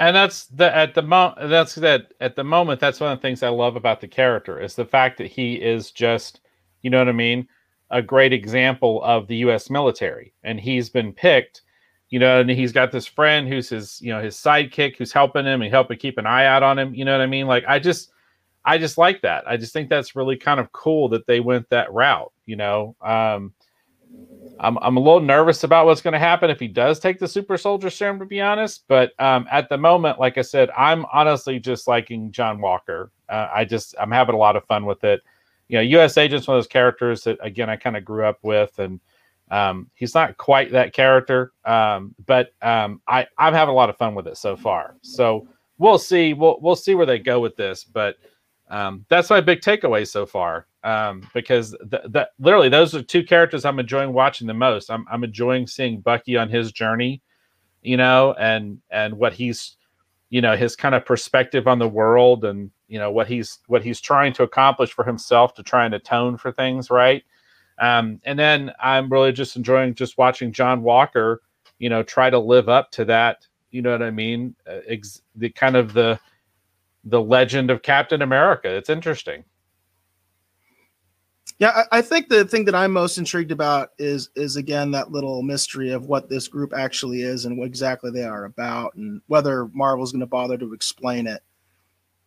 and 0.00 0.16
that's 0.16 0.46
the 0.46 0.74
at 0.76 0.94
the 0.94 1.02
moment 1.02 1.48
that's 1.48 1.76
that 1.76 2.12
at 2.20 2.34
the 2.34 2.44
moment 2.44 2.80
that's 2.80 3.00
one 3.00 3.12
of 3.12 3.18
the 3.18 3.22
things 3.22 3.42
i 3.42 3.48
love 3.48 3.76
about 3.76 4.00
the 4.00 4.08
character 4.08 4.60
is 4.60 4.74
the 4.74 4.84
fact 4.84 5.18
that 5.18 5.28
he 5.28 5.54
is 5.54 5.92
just 5.92 6.40
you 6.82 6.90
know 6.90 6.98
what 6.98 7.08
i 7.08 7.12
mean 7.12 7.46
a 7.90 8.02
great 8.02 8.32
example 8.32 9.02
of 9.04 9.26
the 9.28 9.36
us 9.36 9.70
military 9.70 10.32
and 10.42 10.58
he's 10.60 10.88
been 10.90 11.12
picked 11.12 11.62
you 12.10 12.18
know, 12.18 12.40
and 12.40 12.50
he's 12.50 12.72
got 12.72 12.90
this 12.90 13.06
friend 13.06 13.48
who's 13.48 13.68
his, 13.68 14.00
you 14.02 14.12
know, 14.12 14.20
his 14.20 14.36
sidekick 14.36 14.96
who's 14.96 15.12
helping 15.12 15.46
him 15.46 15.62
and 15.62 15.70
helping 15.70 15.96
keep 15.96 16.18
an 16.18 16.26
eye 16.26 16.44
out 16.44 16.62
on 16.62 16.78
him. 16.78 16.92
You 16.92 17.04
know 17.04 17.12
what 17.12 17.20
I 17.20 17.26
mean? 17.26 17.46
Like, 17.46 17.64
I 17.68 17.78
just, 17.78 18.10
I 18.64 18.78
just 18.78 18.98
like 18.98 19.22
that. 19.22 19.46
I 19.46 19.56
just 19.56 19.72
think 19.72 19.88
that's 19.88 20.16
really 20.16 20.36
kind 20.36 20.58
of 20.58 20.72
cool 20.72 21.08
that 21.10 21.26
they 21.26 21.38
went 21.38 21.70
that 21.70 21.92
route. 21.92 22.32
You 22.46 22.56
know, 22.56 22.96
um, 23.00 23.54
I'm 24.60 24.78
I'm 24.82 24.96
a 24.96 25.00
little 25.00 25.20
nervous 25.20 25.64
about 25.64 25.86
what's 25.86 26.02
going 26.02 26.12
to 26.12 26.18
happen 26.18 26.50
if 26.50 26.60
he 26.60 26.68
does 26.68 27.00
take 27.00 27.18
the 27.18 27.26
super 27.26 27.56
soldier 27.56 27.88
serum, 27.88 28.18
to 28.18 28.26
be 28.26 28.40
honest. 28.40 28.84
But 28.88 29.12
um, 29.18 29.46
at 29.50 29.68
the 29.70 29.78
moment, 29.78 30.20
like 30.20 30.36
I 30.36 30.42
said, 30.42 30.70
I'm 30.76 31.06
honestly 31.12 31.58
just 31.58 31.88
liking 31.88 32.30
John 32.30 32.60
Walker. 32.60 33.10
Uh, 33.28 33.48
I 33.52 33.64
just 33.64 33.94
I'm 33.98 34.10
having 34.10 34.34
a 34.34 34.38
lot 34.38 34.56
of 34.56 34.64
fun 34.66 34.84
with 34.84 35.02
it. 35.02 35.22
You 35.68 35.76
know, 35.76 35.82
U.S. 35.82 36.18
Agent's 36.18 36.46
one 36.46 36.56
of 36.56 36.62
those 36.62 36.68
characters 36.68 37.24
that 37.24 37.38
again 37.40 37.70
I 37.70 37.76
kind 37.76 37.96
of 37.96 38.04
grew 38.04 38.24
up 38.24 38.38
with, 38.42 38.78
and 38.78 39.00
um, 39.50 39.90
he's 39.94 40.14
not 40.14 40.36
quite 40.36 40.72
that 40.72 40.92
character, 40.92 41.52
um, 41.64 42.14
but 42.26 42.50
um, 42.60 43.00
I 43.08 43.26
I'm 43.38 43.54
having 43.54 43.72
a 43.72 43.76
lot 43.76 43.88
of 43.88 43.96
fun 43.96 44.14
with 44.14 44.26
it 44.26 44.36
so 44.36 44.56
far. 44.56 44.96
So 45.00 45.48
we'll 45.78 45.98
see. 45.98 46.34
We'll 46.34 46.58
we'll 46.60 46.76
see 46.76 46.94
where 46.94 47.06
they 47.06 47.18
go 47.18 47.40
with 47.40 47.56
this, 47.56 47.82
but 47.84 48.16
um, 48.70 49.04
that's 49.08 49.30
my 49.30 49.40
big 49.40 49.60
takeaway 49.60 50.06
so 50.06 50.24
far. 50.24 50.66
Um, 50.82 51.28
because 51.34 51.76
that 51.88 52.30
literally 52.38 52.70
those 52.70 52.94
are 52.94 53.02
two 53.02 53.22
characters 53.22 53.66
I'm 53.66 53.78
enjoying 53.78 54.14
watching 54.14 54.46
the 54.46 54.54
most. 54.54 54.90
I'm 54.90 55.04
I'm 55.10 55.24
enjoying 55.24 55.66
seeing 55.66 56.00
Bucky 56.00 56.38
on 56.38 56.48
his 56.48 56.72
journey, 56.72 57.20
you 57.82 57.98
know, 57.98 58.34
and 58.38 58.80
and 58.90 59.18
what 59.18 59.34
he's, 59.34 59.76
you 60.30 60.40
know, 60.40 60.56
his 60.56 60.76
kind 60.76 60.94
of 60.94 61.04
perspective 61.04 61.68
on 61.68 61.78
the 61.78 61.88
world 61.88 62.46
and 62.46 62.70
you 62.88 62.98
know 62.98 63.10
what 63.10 63.26
he's 63.28 63.58
what 63.66 63.82
he's 63.82 64.00
trying 64.00 64.32
to 64.34 64.42
accomplish 64.42 64.92
for 64.92 65.04
himself 65.04 65.52
to 65.54 65.62
try 65.62 65.84
and 65.84 65.94
atone 65.94 66.38
for 66.38 66.50
things, 66.50 66.90
right? 66.90 67.24
Um, 67.78 68.20
and 68.24 68.38
then 68.38 68.72
I'm 68.80 69.10
really 69.10 69.32
just 69.32 69.56
enjoying 69.56 69.94
just 69.94 70.16
watching 70.16 70.52
John 70.52 70.82
Walker, 70.82 71.42
you 71.78 71.88
know, 71.88 72.02
try 72.02 72.30
to 72.30 72.38
live 72.38 72.68
up 72.68 72.90
to 72.92 73.04
that. 73.06 73.46
You 73.70 73.82
know 73.82 73.92
what 73.92 74.02
I 74.02 74.10
mean? 74.10 74.54
Uh, 74.66 74.80
ex- 74.86 75.22
the 75.36 75.50
kind 75.50 75.76
of 75.76 75.92
the 75.92 76.18
the 77.04 77.20
legend 77.20 77.70
of 77.70 77.82
Captain 77.82 78.22
America. 78.22 78.68
It's 78.68 78.90
interesting. 78.90 79.44
Yeah, 81.58 81.84
I, 81.92 82.00
think 82.00 82.28
the 82.28 82.46
thing 82.46 82.64
that 82.64 82.74
I'm 82.74 82.90
most 82.90 83.18
intrigued 83.18 83.52
about 83.52 83.90
is 83.98 84.30
is 84.34 84.56
again 84.56 84.90
that 84.92 85.12
little 85.12 85.42
mystery 85.42 85.90
of 85.90 86.06
what 86.06 86.28
this 86.28 86.48
group 86.48 86.72
actually 86.74 87.20
is 87.20 87.44
and 87.44 87.58
what 87.58 87.66
exactly 87.66 88.10
they 88.10 88.24
are 88.24 88.46
about, 88.46 88.94
and 88.94 89.20
whether 89.26 89.66
Marvel's 89.74 90.10
going 90.10 90.20
to 90.20 90.26
bother 90.26 90.56
to 90.56 90.72
explain 90.72 91.26
it. 91.26 91.42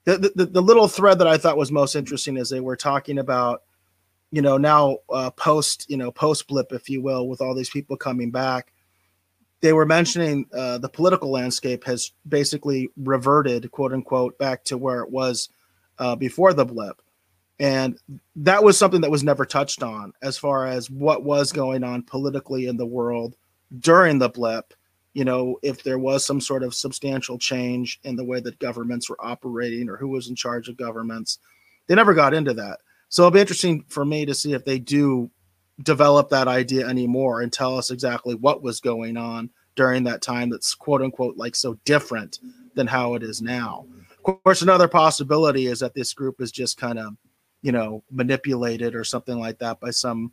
The, 0.06 0.32
the 0.36 0.46
the 0.46 0.62
little 0.62 0.88
thread 0.88 1.18
that 1.18 1.28
I 1.28 1.38
thought 1.38 1.58
was 1.58 1.72
most 1.72 1.96
interesting 1.96 2.38
is 2.38 2.50
they 2.50 2.60
were 2.60 2.76
talking 2.76 3.18
about, 3.18 3.64
you 4.32 4.44
know, 4.44 4.58
now 4.58 4.98
uh, 5.10 5.32
post 5.32 5.90
you 5.90 5.98
know 5.98 6.12
post 6.12 6.48
blip, 6.48 6.72
if 6.72 6.88
you 6.88 7.02
will, 7.02 7.28
with 7.28 7.42
all 7.42 7.56
these 7.56 7.72
people 7.72 7.98
coming 7.98 8.30
back. 8.30 8.73
They 9.64 9.72
were 9.72 9.86
mentioning 9.86 10.46
uh, 10.54 10.80
the 10.80 10.90
political 10.90 11.32
landscape 11.32 11.86
has 11.86 12.12
basically 12.28 12.90
reverted, 12.98 13.72
quote 13.72 13.94
unquote, 13.94 14.38
back 14.38 14.66
to 14.66 14.78
where 14.78 15.00
it 15.00 15.10
was 15.10 15.48
uh, 16.00 16.18
before 16.18 16.54
the 16.54 16.66
blip. 16.66 17.02
And 17.62 17.98
that 18.36 18.62
was 18.62 18.78
something 18.78 19.00
that 19.00 19.10
was 19.10 19.24
never 19.24 19.46
touched 19.46 19.82
on 19.82 20.12
as 20.22 20.38
far 20.38 20.68
as 20.68 20.90
what 20.92 21.24
was 21.24 21.54
going 21.54 21.82
on 21.86 22.04
politically 22.04 22.68
in 22.68 22.76
the 22.76 22.86
world 22.86 23.38
during 23.80 24.20
the 24.20 24.28
blip. 24.28 24.74
You 25.14 25.24
know 25.24 25.60
if 25.62 25.82
there 25.82 26.00
was 26.00 26.26
some 26.26 26.42
sort 26.42 26.64
of 26.64 26.74
substantial 26.74 27.38
change 27.38 28.02
in 28.04 28.18
the 28.18 28.26
way 28.26 28.42
that 28.42 28.60
governments 28.60 29.10
were 29.10 29.26
operating 29.26 29.88
or 29.88 29.96
who 29.96 30.10
was 30.10 30.28
in 30.28 30.36
charge 30.36 30.68
of 30.68 30.76
governments 30.76 31.40
they 31.88 31.96
never 31.96 32.14
got 32.14 32.34
into 32.34 32.54
that. 32.56 32.80
So 33.10 33.24
it'll 33.24 33.32
be 33.32 33.40
interesting 33.40 33.86
for 33.88 34.04
me 34.04 34.26
to 34.26 34.34
see 34.34 34.54
if 34.54 34.66
they 34.66 34.80
do 34.80 35.30
develop 35.82 36.30
that 36.30 36.48
idea 36.48 36.88
anymore 36.88 37.42
and 37.42 37.52
tell 37.52 37.78
us 37.78 37.90
exactly 37.90 38.36
what 38.36 38.62
was 38.62 38.80
going 38.80 39.18
on 39.18 39.50
during 39.76 40.04
that 40.04 40.22
time 40.22 40.50
that's 40.50 40.76
quote 40.76 41.02
unquote 41.02 41.36
like 41.36 41.56
so 41.56 41.74
different 41.84 42.40
than 42.76 42.86
how 42.86 43.16
it 43.16 43.24
is 43.24 43.42
now 43.42 43.86
of 44.12 44.22
course 44.44 44.62
another 44.62 44.88
possibility 44.88 45.66
is 45.66 45.80
that 45.80 45.96
this 45.96 46.14
group 46.14 46.40
is 46.40 46.52
just 46.52 46.78
kind 46.78 47.00
of 47.00 47.16
you 47.64 47.72
know 47.72 48.04
manipulated 48.12 48.94
or 48.94 49.04
something 49.04 49.40
like 49.40 49.58
that 49.58 49.80
by 49.80 49.90
some 49.90 50.32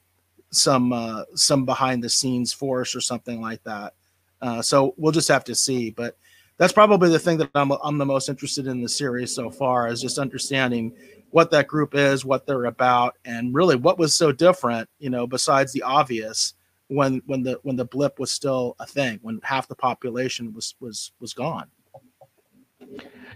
some 0.51 0.93
uh, 0.93 1.25
some 1.35 1.65
behind 1.65 2.03
the 2.03 2.09
scenes 2.09 2.53
force 2.53 2.95
or 2.95 3.01
something 3.01 3.41
like 3.41 3.63
that. 3.65 3.95
Uh, 4.43 4.61
so 4.61 4.95
we'll 4.97 5.13
just 5.13 5.29
have 5.29 5.45
to 5.45 5.55
see. 5.55 5.91
But 5.91 6.17
that's 6.59 6.73
probably 6.73 7.11
the 7.11 7.19
thing 7.19 7.39
that 7.39 7.51
I'm 7.55 7.71
I'm 7.71 7.99
the 7.99 8.07
most 8.07 8.29
interested 8.29 8.67
in 8.67 8.83
the 8.83 8.89
series 8.89 9.35
so 9.35 9.51
far 9.51 9.89
is 9.89 10.03
just 10.03 10.19
understanding 10.19 10.93
what 11.31 11.51
that 11.51 11.69
group 11.69 11.95
is, 11.95 12.25
what 12.25 12.47
they're 12.47 12.67
about, 12.67 13.17
and 13.25 13.55
really 13.55 13.77
what 13.77 13.99
was 13.99 14.15
so 14.15 14.33
different, 14.33 14.89
you 14.99 15.11
know, 15.11 15.27
besides 15.27 15.73
the 15.73 15.83
obvious 15.83 16.55
when 16.89 17.23
when 17.27 17.43
the 17.43 17.59
when 17.63 17.77
the 17.77 17.85
blip 17.85 18.19
was 18.19 18.31
still 18.31 18.75
a 18.81 18.87
thing, 18.87 19.19
when 19.23 19.41
half 19.43 19.69
the 19.69 19.75
population 19.75 20.53
was 20.53 20.75
was 20.81 21.13
was 21.21 21.33
gone. 21.33 21.69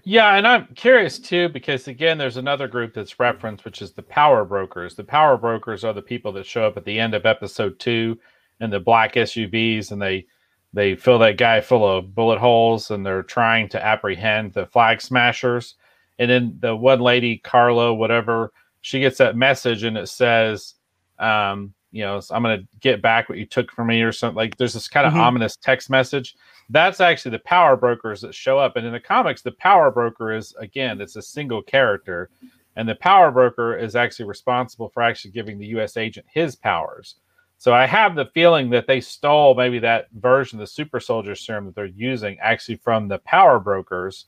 Yeah, 0.02 0.34
and 0.34 0.46
I'm 0.46 0.66
curious 0.74 1.18
too 1.18 1.48
because 1.48 1.88
again, 1.88 2.18
there's 2.18 2.36
another 2.36 2.68
group 2.68 2.92
that's 2.92 3.18
referenced, 3.18 3.64
which 3.64 3.80
is 3.80 3.92
the 3.92 4.02
power 4.02 4.44
brokers. 4.44 4.94
The 4.94 5.04
power 5.04 5.36
brokers 5.36 5.84
are 5.84 5.94
the 5.94 6.02
people 6.02 6.32
that 6.32 6.46
show 6.46 6.66
up 6.66 6.76
at 6.76 6.84
the 6.84 6.98
end 6.98 7.14
of 7.14 7.24
episode 7.24 7.78
two 7.78 8.18
in 8.60 8.70
the 8.70 8.80
black 8.80 9.14
SUVs, 9.14 9.92
and 9.92 10.02
they 10.02 10.26
they 10.72 10.96
fill 10.96 11.20
that 11.20 11.38
guy 11.38 11.60
full 11.60 11.88
of 11.88 12.14
bullet 12.14 12.38
holes, 12.38 12.90
and 12.90 13.06
they're 13.06 13.22
trying 13.22 13.68
to 13.70 13.84
apprehend 13.84 14.52
the 14.52 14.66
flag 14.66 15.00
smashers. 15.00 15.76
And 16.18 16.30
then 16.30 16.56
the 16.60 16.76
one 16.76 17.00
lady, 17.00 17.38
Carla, 17.38 17.92
whatever, 17.94 18.52
she 18.80 19.00
gets 19.00 19.18
that 19.18 19.36
message, 19.36 19.82
and 19.82 19.96
it 19.96 20.08
says, 20.08 20.74
um, 21.18 21.74
you 21.90 22.02
know, 22.02 22.20
I'm 22.30 22.42
going 22.42 22.60
to 22.60 22.66
get 22.80 23.02
back 23.02 23.28
what 23.28 23.38
you 23.38 23.46
took 23.46 23.70
from 23.72 23.88
me, 23.88 24.02
or 24.02 24.12
something. 24.12 24.36
Like 24.36 24.56
there's 24.56 24.74
this 24.74 24.88
kind 24.88 25.06
of 25.06 25.12
mm-hmm. 25.12 25.22
ominous 25.22 25.56
text 25.56 25.90
message 25.90 26.36
that's 26.70 27.00
actually 27.00 27.32
the 27.32 27.40
power 27.40 27.76
brokers 27.76 28.20
that 28.22 28.34
show 28.34 28.58
up. 28.58 28.76
And 28.76 28.86
in 28.86 28.92
the 28.92 29.00
comics, 29.00 29.42
the 29.42 29.52
power 29.52 29.90
broker 29.90 30.32
is 30.32 30.54
again, 30.58 31.00
it's 31.00 31.16
a 31.16 31.22
single 31.22 31.62
character, 31.62 32.30
and 32.76 32.88
the 32.88 32.94
power 32.96 33.30
broker 33.30 33.76
is 33.76 33.96
actually 33.96 34.26
responsible 34.26 34.88
for 34.88 35.02
actually 35.02 35.32
giving 35.32 35.58
the 35.58 35.66
U.S. 35.68 35.96
agent 35.96 36.26
his 36.28 36.56
powers. 36.56 37.16
So 37.58 37.72
I 37.72 37.86
have 37.86 38.14
the 38.14 38.26
feeling 38.34 38.68
that 38.70 38.86
they 38.86 39.00
stole 39.00 39.54
maybe 39.54 39.78
that 39.80 40.08
version 40.12 40.58
of 40.58 40.60
the 40.60 40.66
super 40.66 41.00
soldier 41.00 41.34
serum 41.34 41.66
that 41.66 41.74
they're 41.74 41.86
using 41.86 42.38
actually 42.40 42.76
from 42.76 43.08
the 43.08 43.18
power 43.18 43.58
brokers. 43.58 44.26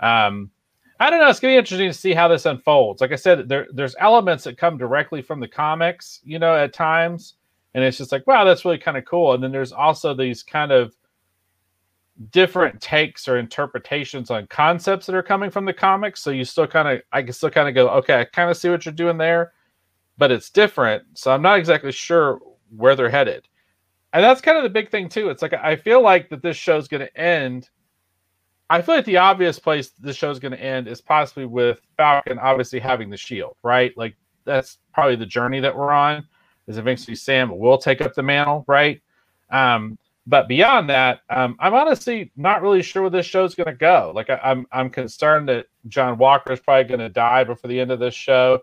Um, 0.00 0.50
I 0.98 1.10
don't 1.10 1.20
know. 1.20 1.28
It's 1.28 1.40
gonna 1.40 1.54
be 1.54 1.58
interesting 1.58 1.88
to 1.90 1.94
see 1.94 2.14
how 2.14 2.28
this 2.28 2.46
unfolds. 2.46 3.00
Like 3.00 3.12
I 3.12 3.16
said, 3.16 3.48
there 3.48 3.66
there's 3.72 3.96
elements 3.98 4.44
that 4.44 4.58
come 4.58 4.78
directly 4.78 5.22
from 5.22 5.40
the 5.40 5.48
comics, 5.48 6.20
you 6.24 6.38
know, 6.38 6.54
at 6.54 6.72
times, 6.72 7.34
and 7.74 7.84
it's 7.84 7.98
just 7.98 8.12
like, 8.12 8.26
wow, 8.26 8.44
that's 8.44 8.64
really 8.64 8.78
kind 8.78 8.96
of 8.96 9.04
cool. 9.04 9.34
And 9.34 9.42
then 9.42 9.52
there's 9.52 9.72
also 9.72 10.14
these 10.14 10.42
kind 10.42 10.72
of 10.72 10.96
different 12.30 12.80
takes 12.80 13.28
or 13.28 13.36
interpretations 13.38 14.30
on 14.30 14.46
concepts 14.46 15.06
that 15.06 15.14
are 15.14 15.22
coming 15.22 15.50
from 15.50 15.64
the 15.66 15.72
comics. 15.72 16.22
So 16.22 16.30
you 16.30 16.44
still 16.44 16.66
kind 16.66 16.88
of, 16.88 17.02
I 17.12 17.22
can 17.22 17.32
still 17.32 17.50
kind 17.50 17.68
of 17.68 17.74
go, 17.74 17.88
okay, 17.90 18.20
I 18.20 18.24
kind 18.24 18.50
of 18.50 18.56
see 18.56 18.70
what 18.70 18.86
you're 18.86 18.94
doing 18.94 19.18
there, 19.18 19.52
but 20.16 20.32
it's 20.32 20.50
different. 20.50 21.04
So 21.14 21.30
I'm 21.30 21.42
not 21.42 21.58
exactly 21.58 21.92
sure 21.92 22.40
where 22.74 22.96
they're 22.96 23.10
headed. 23.10 23.46
And 24.12 24.24
that's 24.24 24.40
kind 24.40 24.56
of 24.56 24.62
the 24.62 24.70
big 24.70 24.90
thing 24.90 25.08
too. 25.08 25.28
It's 25.28 25.42
like 25.42 25.52
I 25.52 25.76
feel 25.76 26.00
like 26.00 26.30
that 26.30 26.42
this 26.42 26.56
show's 26.56 26.88
to 26.88 27.14
end. 27.18 27.68
I 28.68 28.82
feel 28.82 28.96
like 28.96 29.04
the 29.04 29.18
obvious 29.18 29.58
place 29.58 29.90
this 29.90 30.16
show's 30.16 30.38
going 30.38 30.52
to 30.52 30.62
end 30.62 30.88
is 30.88 31.00
possibly 31.00 31.46
with 31.46 31.80
Falcon 31.96 32.38
obviously 32.38 32.80
having 32.80 33.10
the 33.10 33.16
shield, 33.16 33.56
right? 33.62 33.96
Like 33.96 34.16
that's 34.44 34.78
probably 34.92 35.16
the 35.16 35.26
journey 35.26 35.60
that 35.60 35.76
we're 35.76 35.92
on. 35.92 36.26
Is 36.66 36.78
eventually 36.78 37.14
Sam 37.14 37.56
will 37.56 37.78
take 37.78 38.00
up 38.00 38.14
the 38.14 38.24
mantle, 38.24 38.64
right? 38.66 39.00
Um, 39.50 39.98
but 40.26 40.48
beyond 40.48 40.90
that, 40.90 41.20
um, 41.30 41.54
I'm 41.60 41.74
honestly 41.74 42.32
not 42.36 42.60
really 42.60 42.82
sure 42.82 43.02
where 43.02 43.10
this 43.10 43.26
show's 43.26 43.54
going 43.54 43.68
to 43.68 43.72
go. 43.72 44.10
Like 44.12 44.28
I, 44.30 44.34
am 44.34 44.40
I'm, 44.42 44.66
I'm 44.72 44.90
concerned 44.90 45.48
that 45.48 45.66
John 45.86 46.18
Walker 46.18 46.52
is 46.52 46.58
probably 46.58 46.88
going 46.88 46.98
to 46.98 47.08
die 47.08 47.44
before 47.44 47.68
the 47.68 47.78
end 47.78 47.92
of 47.92 48.00
this 48.00 48.14
show, 48.14 48.62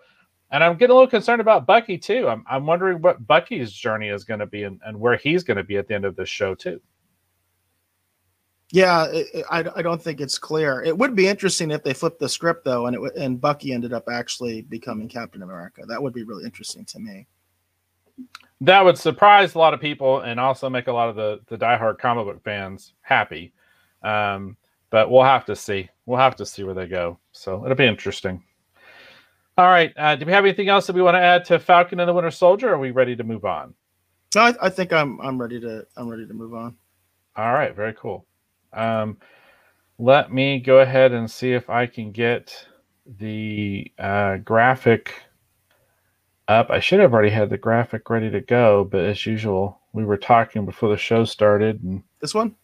and 0.51 0.61
I'm 0.61 0.73
getting 0.75 0.91
a 0.91 0.95
little 0.95 1.09
concerned 1.09 1.39
about 1.39 1.65
Bucky 1.65 1.97
too. 1.97 2.27
I'm 2.27 2.43
I'm 2.49 2.65
wondering 2.65 3.01
what 3.01 3.25
Bucky's 3.25 3.71
journey 3.71 4.09
is 4.09 4.25
going 4.25 4.41
to 4.41 4.45
be 4.45 4.63
and, 4.63 4.81
and 4.85 4.99
where 4.99 5.15
he's 5.15 5.43
going 5.43 5.57
to 5.57 5.63
be 5.63 5.77
at 5.77 5.87
the 5.87 5.95
end 5.95 6.03
of 6.03 6.17
this 6.17 6.27
show 6.27 6.53
too. 6.53 6.81
Yeah, 8.71 9.05
it, 9.11 9.45
I, 9.51 9.63
I 9.75 9.81
don't 9.81 10.01
think 10.01 10.19
it's 10.19 10.39
clear. 10.39 10.81
It 10.81 10.97
would 10.97 11.15
be 11.15 11.27
interesting 11.27 11.69
if 11.71 11.83
they 11.83 11.93
flipped 11.93 12.19
the 12.19 12.29
script 12.29 12.65
though, 12.65 12.87
and 12.87 12.95
it 12.95 13.15
and 13.15 13.39
Bucky 13.39 13.71
ended 13.73 13.93
up 13.93 14.05
actually 14.09 14.61
becoming 14.63 15.07
Captain 15.07 15.43
America. 15.43 15.83
That 15.87 16.01
would 16.01 16.13
be 16.13 16.23
really 16.23 16.45
interesting 16.45 16.85
to 16.85 16.99
me 16.99 17.27
that 18.61 18.83
would 18.83 18.97
surprise 18.97 19.55
a 19.55 19.59
lot 19.59 19.73
of 19.73 19.81
people 19.81 20.21
and 20.21 20.39
also 20.39 20.69
make 20.69 20.87
a 20.87 20.91
lot 20.91 21.09
of 21.09 21.15
the 21.15 21.41
the 21.47 21.57
diehard 21.57 21.99
comic 21.99 22.25
book 22.25 22.43
fans 22.43 22.93
happy. 23.01 23.53
Um, 24.03 24.57
but 24.89 25.09
we'll 25.09 25.23
have 25.23 25.45
to 25.45 25.55
see. 25.55 25.89
We'll 26.05 26.19
have 26.19 26.35
to 26.37 26.45
see 26.45 26.63
where 26.63 26.73
they 26.73 26.87
go. 26.87 27.19
So 27.31 27.63
it'll 27.65 27.75
be 27.75 27.85
interesting. 27.85 28.43
All 29.57 29.67
right. 29.67 29.93
Uh, 29.97 30.15
do 30.15 30.25
we 30.25 30.31
have 30.31 30.45
anything 30.45 30.69
else 30.69 30.87
that 30.87 30.95
we 30.95 31.01
want 31.01 31.15
to 31.15 31.21
add 31.21 31.45
to 31.45 31.59
Falcon 31.59 31.99
and 31.99 32.09
the 32.09 32.13
Winter 32.13 32.31
Soldier? 32.31 32.73
are 32.73 32.79
we 32.79 32.91
ready 32.91 33.15
to 33.15 33.23
move 33.23 33.45
on? 33.45 33.73
No, 34.35 34.41
I, 34.41 34.53
I, 34.63 34.69
think 34.69 34.93
I'm 34.93 35.19
I'm 35.21 35.39
ready 35.39 35.59
to 35.59 35.85
I'm 35.97 36.07
ready 36.07 36.25
to 36.25 36.33
move 36.33 36.53
on. 36.53 36.75
All 37.35 37.53
right. 37.53 37.75
Very 37.75 37.93
cool. 37.93 38.25
Um, 38.73 39.17
let 39.99 40.33
me 40.33 40.59
go 40.59 40.79
ahead 40.79 41.11
and 41.11 41.29
see 41.29 41.53
if 41.53 41.69
I 41.69 41.85
can 41.85 42.11
get 42.11 42.67
the 43.05 43.91
uh, 43.99 44.37
graphic 44.37 45.13
up. 46.47 46.69
I 46.69 46.79
should 46.79 46.99
have 46.99 47.13
already 47.13 47.29
had 47.29 47.49
the 47.49 47.57
graphic 47.57 48.09
ready 48.09 48.29
to 48.31 48.41
go, 48.41 48.83
but 48.83 49.01
as 49.01 49.25
usual, 49.25 49.79
we 49.93 50.03
were 50.03 50.17
talking 50.17 50.65
before 50.65 50.89
the 50.89 50.97
show 50.97 51.25
started. 51.25 51.83
And 51.83 52.03
this 52.19 52.33
one? 52.33 52.55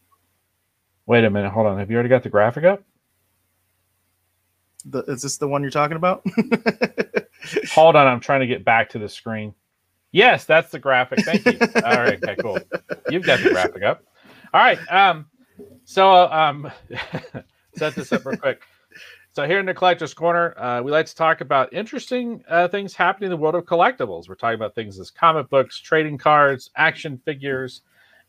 Wait 1.05 1.23
a 1.23 1.29
minute, 1.29 1.51
hold 1.51 1.67
on. 1.67 1.79
Have 1.79 1.89
you 1.89 1.95
already 1.95 2.09
got 2.09 2.23
the 2.23 2.29
graphic 2.29 2.63
up? 2.63 2.83
The, 4.85 4.99
is 5.03 5.21
this 5.21 5.37
the 5.37 5.47
one 5.47 5.61
you're 5.61 5.71
talking 5.71 5.97
about? 5.97 6.23
hold 7.71 7.95
on, 7.95 8.07
I'm 8.07 8.19
trying 8.19 8.41
to 8.41 8.47
get 8.47 8.63
back 8.63 8.89
to 8.91 8.99
the 8.99 9.09
screen. 9.09 9.53
Yes, 10.11 10.45
that's 10.45 10.71
the 10.71 10.79
graphic. 10.79 11.19
Thank 11.23 11.45
you. 11.45 11.57
All 11.75 11.97
right, 11.97 12.23
okay, 12.23 12.35
cool. 12.41 12.59
You've 13.09 13.25
got 13.25 13.41
the 13.41 13.51
graphic 13.51 13.83
up. 13.83 14.03
All 14.53 14.61
right. 14.61 14.79
Um, 14.91 15.27
so 15.89 16.31
um, 16.31 16.71
set 17.75 17.95
this 17.95 18.11
up 18.11 18.23
real 18.23 18.37
quick. 18.37 18.61
So 19.33 19.47
here 19.47 19.57
in 19.57 19.65
the 19.65 19.73
collector's 19.73 20.13
corner, 20.13 20.55
uh, 20.59 20.83
we 20.83 20.91
like 20.91 21.07
to 21.07 21.15
talk 21.15 21.41
about 21.41 21.73
interesting 21.73 22.43
uh, 22.47 22.67
things 22.67 22.93
happening 22.93 23.27
in 23.27 23.31
the 23.31 23.37
world 23.37 23.55
of 23.55 23.65
collectibles. 23.65 24.29
We're 24.29 24.35
talking 24.35 24.53
about 24.53 24.75
things 24.75 24.99
as 24.99 25.09
comic 25.09 25.49
books, 25.49 25.79
trading 25.79 26.19
cards, 26.19 26.69
action 26.75 27.19
figures, 27.25 27.81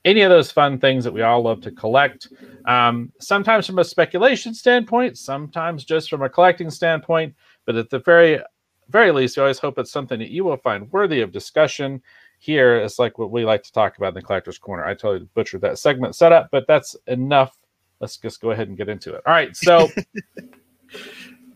any 0.06 0.22
of 0.22 0.30
those 0.30 0.50
fun 0.50 0.78
things 0.78 1.04
that 1.04 1.12
we 1.12 1.20
all 1.20 1.42
love 1.42 1.60
to 1.60 1.70
collect. 1.70 2.28
Um, 2.64 3.12
sometimes 3.20 3.66
from 3.66 3.78
a 3.78 3.84
speculation 3.84 4.54
standpoint, 4.54 5.18
sometimes 5.18 5.84
just 5.84 6.08
from 6.08 6.22
a 6.22 6.30
collecting 6.30 6.70
standpoint. 6.70 7.34
But 7.66 7.76
at 7.76 7.90
the 7.90 7.98
very, 7.98 8.40
very 8.88 9.12
least, 9.12 9.36
we 9.36 9.42
always 9.42 9.58
hope 9.58 9.78
it's 9.78 9.92
something 9.92 10.18
that 10.18 10.30
you 10.30 10.44
will 10.44 10.56
find 10.56 10.90
worthy 10.92 11.20
of 11.20 11.30
discussion. 11.30 12.00
Here 12.40 12.80
is 12.80 12.98
like 12.98 13.18
what 13.18 13.30
we 13.30 13.44
like 13.44 13.62
to 13.62 13.72
talk 13.72 13.96
about 13.96 14.08
in 14.08 14.14
the 14.14 14.22
collector's 14.22 14.58
corner. 14.58 14.84
I 14.84 14.94
totally 14.94 15.28
butchered 15.34 15.60
that 15.60 15.78
segment 15.78 16.16
setup, 16.16 16.50
but 16.50 16.66
that's 16.66 16.96
enough. 17.06 17.56
Let's 18.00 18.16
just 18.16 18.40
go 18.40 18.50
ahead 18.50 18.66
and 18.68 18.76
get 18.76 18.88
into 18.88 19.14
it. 19.14 19.22
All 19.26 19.32
right, 19.32 19.54
so. 19.56 19.88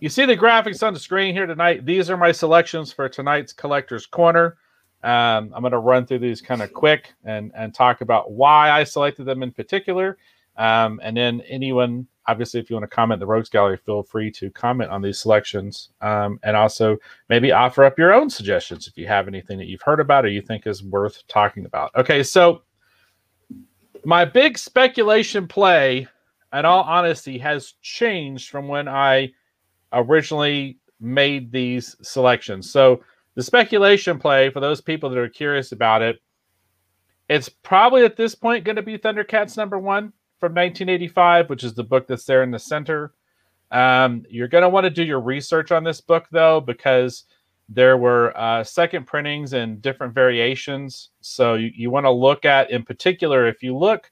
You 0.04 0.10
see 0.10 0.26
the 0.26 0.36
graphics 0.36 0.86
on 0.86 0.92
the 0.92 1.00
screen 1.00 1.34
here 1.34 1.46
tonight. 1.46 1.86
These 1.86 2.10
are 2.10 2.18
my 2.18 2.30
selections 2.30 2.92
for 2.92 3.08
tonight's 3.08 3.54
Collector's 3.54 4.04
Corner. 4.04 4.58
Um, 5.02 5.50
I'm 5.54 5.62
going 5.62 5.72
to 5.72 5.78
run 5.78 6.04
through 6.04 6.18
these 6.18 6.42
kind 6.42 6.60
of 6.60 6.74
quick 6.74 7.14
and, 7.24 7.50
and 7.54 7.72
talk 7.72 8.02
about 8.02 8.30
why 8.30 8.70
I 8.70 8.84
selected 8.84 9.24
them 9.24 9.42
in 9.42 9.50
particular. 9.50 10.18
Um, 10.56 11.00
and 11.02 11.16
then 11.16 11.40
anyone, 11.48 12.06
obviously, 12.26 12.60
if 12.60 12.70
you 12.70 12.76
want 12.76 12.88
to 12.88 12.94
comment 12.94 13.20
the 13.20 13.26
Rogues 13.26 13.48
Gallery, 13.48 13.76
feel 13.76 14.02
free 14.02 14.30
to 14.32 14.50
comment 14.50 14.90
on 14.90 15.02
these 15.02 15.18
selections, 15.18 15.90
um, 16.00 16.38
and 16.42 16.56
also 16.56 16.96
maybe 17.28 17.52
offer 17.52 17.84
up 17.84 17.98
your 17.98 18.12
own 18.12 18.30
suggestions 18.30 18.86
if 18.86 18.96
you 18.96 19.06
have 19.06 19.28
anything 19.28 19.58
that 19.58 19.66
you've 19.66 19.82
heard 19.82 20.00
about 20.00 20.24
or 20.24 20.28
you 20.28 20.40
think 20.40 20.66
is 20.66 20.82
worth 20.82 21.26
talking 21.28 21.66
about. 21.66 21.90
Okay, 21.96 22.22
so 22.22 22.62
my 24.04 24.24
big 24.24 24.58
speculation 24.58 25.46
play, 25.46 26.06
in 26.52 26.64
all 26.64 26.82
honesty, 26.82 27.38
has 27.38 27.74
changed 27.82 28.50
from 28.50 28.68
when 28.68 28.88
I 28.88 29.32
originally 29.92 30.78
made 31.00 31.50
these 31.50 31.96
selections. 32.02 32.70
So 32.70 33.02
the 33.34 33.42
speculation 33.42 34.18
play 34.18 34.50
for 34.50 34.60
those 34.60 34.80
people 34.80 35.10
that 35.10 35.18
are 35.18 35.28
curious 35.28 35.72
about 35.72 36.02
it, 36.02 36.20
it's 37.28 37.48
probably 37.48 38.04
at 38.04 38.16
this 38.16 38.34
point 38.34 38.64
going 38.64 38.76
to 38.76 38.82
be 38.82 38.98
Thundercats 38.98 39.56
number 39.56 39.78
one 39.78 40.12
from 40.44 40.52
1985, 40.52 41.48
which 41.48 41.64
is 41.64 41.72
the 41.72 41.82
book 41.82 42.06
that's 42.06 42.26
there 42.26 42.42
in 42.42 42.50
the 42.50 42.58
center. 42.58 43.14
Um, 43.70 44.26
you're 44.28 44.46
going 44.46 44.60
to 44.60 44.68
want 44.68 44.84
to 44.84 44.90
do 44.90 45.02
your 45.02 45.20
research 45.20 45.72
on 45.72 45.84
this 45.84 46.02
book 46.02 46.26
though, 46.30 46.60
because 46.60 47.24
there 47.70 47.96
were 47.96 48.36
uh, 48.36 48.62
second 48.62 49.06
printings 49.06 49.54
and 49.54 49.80
different 49.80 50.12
variations. 50.12 51.08
So 51.22 51.54
you, 51.54 51.72
you 51.74 51.88
want 51.88 52.04
to 52.04 52.10
look 52.10 52.44
at, 52.44 52.70
in 52.70 52.82
particular, 52.82 53.48
if 53.48 53.62
you 53.62 53.74
look 53.74 54.10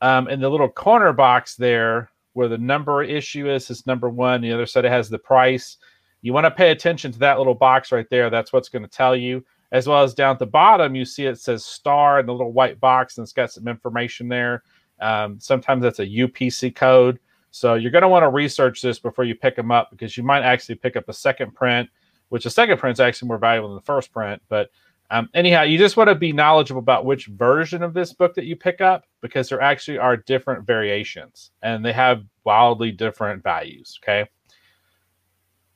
um, 0.00 0.28
in 0.28 0.40
the 0.40 0.48
little 0.48 0.68
corner 0.68 1.12
box 1.12 1.56
there 1.56 2.10
where 2.34 2.46
the 2.46 2.56
number 2.56 3.02
issue 3.02 3.50
is, 3.50 3.68
is 3.70 3.88
number 3.88 4.08
one. 4.08 4.40
The 4.40 4.52
other 4.52 4.66
side 4.66 4.84
it 4.84 4.92
has 4.92 5.10
the 5.10 5.18
price. 5.18 5.78
You 6.22 6.32
want 6.32 6.44
to 6.44 6.50
pay 6.52 6.70
attention 6.70 7.10
to 7.10 7.18
that 7.18 7.38
little 7.38 7.56
box 7.56 7.90
right 7.90 8.08
there. 8.08 8.30
That's 8.30 8.52
what's 8.52 8.68
going 8.68 8.84
to 8.84 8.88
tell 8.88 9.16
you. 9.16 9.44
As 9.72 9.88
well 9.88 10.04
as 10.04 10.14
down 10.14 10.34
at 10.34 10.38
the 10.38 10.46
bottom, 10.46 10.94
you 10.94 11.04
see 11.04 11.26
it 11.26 11.40
says 11.40 11.64
star 11.64 12.20
in 12.20 12.26
the 12.26 12.32
little 12.32 12.52
white 12.52 12.78
box 12.78 13.18
and 13.18 13.24
it's 13.24 13.32
got 13.32 13.50
some 13.50 13.66
information 13.66 14.28
there. 14.28 14.62
Um, 15.00 15.38
sometimes 15.40 15.82
that's 15.82 15.98
a 15.98 16.06
UPC 16.06 16.74
code. 16.74 17.18
So 17.50 17.74
you're 17.74 17.90
going 17.90 18.02
to 18.02 18.08
want 18.08 18.22
to 18.22 18.28
research 18.28 18.80
this 18.82 18.98
before 18.98 19.24
you 19.24 19.34
pick 19.34 19.56
them 19.56 19.70
up 19.70 19.90
because 19.90 20.16
you 20.16 20.22
might 20.22 20.42
actually 20.42 20.76
pick 20.76 20.96
up 20.96 21.08
a 21.08 21.12
second 21.12 21.54
print, 21.54 21.88
which 22.28 22.46
a 22.46 22.50
second 22.50 22.78
print 22.78 22.96
is 22.96 23.00
actually 23.00 23.28
more 23.28 23.38
valuable 23.38 23.68
than 23.68 23.76
the 23.76 23.82
first 23.82 24.12
print. 24.12 24.40
But 24.48 24.70
um, 25.10 25.28
anyhow, 25.34 25.62
you 25.62 25.76
just 25.76 25.96
want 25.96 26.08
to 26.08 26.14
be 26.14 26.32
knowledgeable 26.32 26.78
about 26.78 27.04
which 27.04 27.26
version 27.26 27.82
of 27.82 27.92
this 27.92 28.12
book 28.12 28.34
that 28.34 28.44
you 28.44 28.54
pick 28.54 28.80
up 28.80 29.04
because 29.20 29.48
there 29.48 29.60
actually 29.60 29.98
are 29.98 30.16
different 30.16 30.64
variations 30.64 31.50
and 31.62 31.84
they 31.84 31.92
have 31.92 32.22
wildly 32.44 32.92
different 32.92 33.42
values. 33.42 33.98
Okay. 34.02 34.28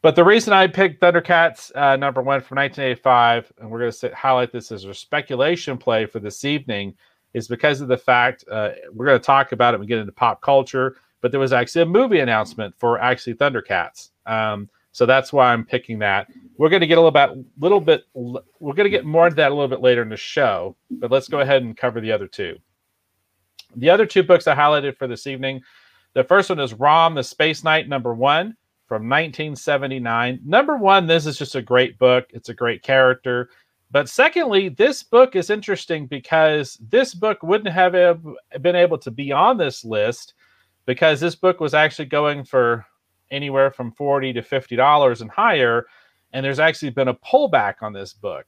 But 0.02 0.16
the 0.16 0.24
reason 0.24 0.52
I 0.52 0.66
picked 0.66 1.00
Thundercats 1.00 1.74
uh, 1.74 1.96
number 1.96 2.20
one 2.20 2.42
from 2.42 2.56
1985, 2.58 3.52
and 3.58 3.70
we're 3.70 3.78
going 3.80 3.90
to 3.90 4.14
highlight 4.14 4.52
this 4.52 4.70
as 4.70 4.84
a 4.84 4.92
speculation 4.92 5.78
play 5.78 6.04
for 6.04 6.20
this 6.20 6.44
evening, 6.44 6.94
is 7.34 7.48
because 7.48 7.80
of 7.80 7.88
the 7.88 7.98
fact 7.98 8.44
uh, 8.50 8.70
we're 8.92 9.06
going 9.06 9.18
to 9.18 9.24
talk 9.24 9.52
about 9.52 9.74
it 9.74 9.80
We 9.80 9.86
get 9.86 9.98
into 9.98 10.12
pop 10.12 10.40
culture. 10.40 10.96
But 11.20 11.30
there 11.30 11.40
was 11.40 11.52
actually 11.52 11.82
a 11.82 11.86
movie 11.86 12.20
announcement 12.20 12.74
for 12.78 13.00
actually 13.00 13.34
Thundercats. 13.34 14.10
Um, 14.26 14.68
so 14.92 15.06
that's 15.06 15.32
why 15.32 15.52
I'm 15.52 15.64
picking 15.64 15.98
that. 16.00 16.28
We're 16.56 16.68
going 16.68 16.82
to 16.82 16.86
get 16.86 16.98
a 16.98 17.00
little 17.00 17.10
bit, 17.10 17.46
little 17.58 17.80
bit, 17.80 18.04
we're 18.14 18.74
going 18.74 18.84
to 18.84 18.90
get 18.90 19.04
more 19.04 19.26
into 19.26 19.36
that 19.36 19.50
a 19.50 19.54
little 19.54 19.68
bit 19.68 19.80
later 19.80 20.02
in 20.02 20.10
the 20.10 20.16
show. 20.16 20.76
But 20.90 21.10
let's 21.10 21.28
go 21.28 21.40
ahead 21.40 21.62
and 21.62 21.76
cover 21.76 22.00
the 22.00 22.12
other 22.12 22.28
two. 22.28 22.58
The 23.76 23.90
other 23.90 24.06
two 24.06 24.22
books 24.22 24.46
I 24.46 24.54
highlighted 24.54 24.96
for 24.96 25.08
this 25.08 25.26
evening. 25.26 25.62
The 26.12 26.22
first 26.22 26.50
one 26.50 26.60
is 26.60 26.74
Rom, 26.74 27.14
the 27.14 27.24
Space 27.24 27.64
Knight, 27.64 27.88
number 27.88 28.14
one 28.14 28.56
from 28.86 29.08
1979. 29.08 30.40
Number 30.44 30.76
one, 30.76 31.06
this 31.06 31.26
is 31.26 31.38
just 31.38 31.56
a 31.56 31.62
great 31.62 31.98
book. 31.98 32.26
It's 32.30 32.50
a 32.50 32.54
great 32.54 32.82
character. 32.82 33.50
But 33.94 34.08
secondly, 34.08 34.70
this 34.70 35.04
book 35.04 35.36
is 35.36 35.50
interesting 35.50 36.08
because 36.08 36.76
this 36.90 37.14
book 37.14 37.44
wouldn't 37.44 37.72
have 37.72 37.92
been 38.60 38.74
able 38.74 38.98
to 38.98 39.10
be 39.12 39.30
on 39.30 39.56
this 39.56 39.84
list 39.84 40.34
because 40.84 41.20
this 41.20 41.36
book 41.36 41.60
was 41.60 41.74
actually 41.74 42.06
going 42.06 42.42
for 42.42 42.84
anywhere 43.30 43.70
from 43.70 43.92
40 43.92 44.32
to 44.32 44.42
50 44.42 44.74
dollars 44.74 45.20
and 45.20 45.30
higher. 45.30 45.86
And 46.32 46.44
there's 46.44 46.58
actually 46.58 46.90
been 46.90 47.06
a 47.06 47.14
pullback 47.14 47.74
on 47.82 47.92
this 47.92 48.12
book. 48.12 48.46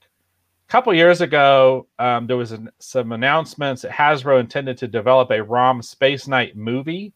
A 0.69 0.69
couple 0.69 0.93
years 0.93 1.21
ago 1.21 1.87
um, 2.01 2.27
there 2.27 2.37
was 2.37 2.51
an, 2.51 2.69
some 2.81 3.13
announcements 3.13 3.83
that 3.83 3.93
hasbro 3.93 4.41
intended 4.41 4.77
to 4.79 4.89
develop 4.89 5.31
a 5.31 5.45
rom 5.45 5.81
space 5.81 6.27
knight 6.27 6.57
movie. 6.57 7.13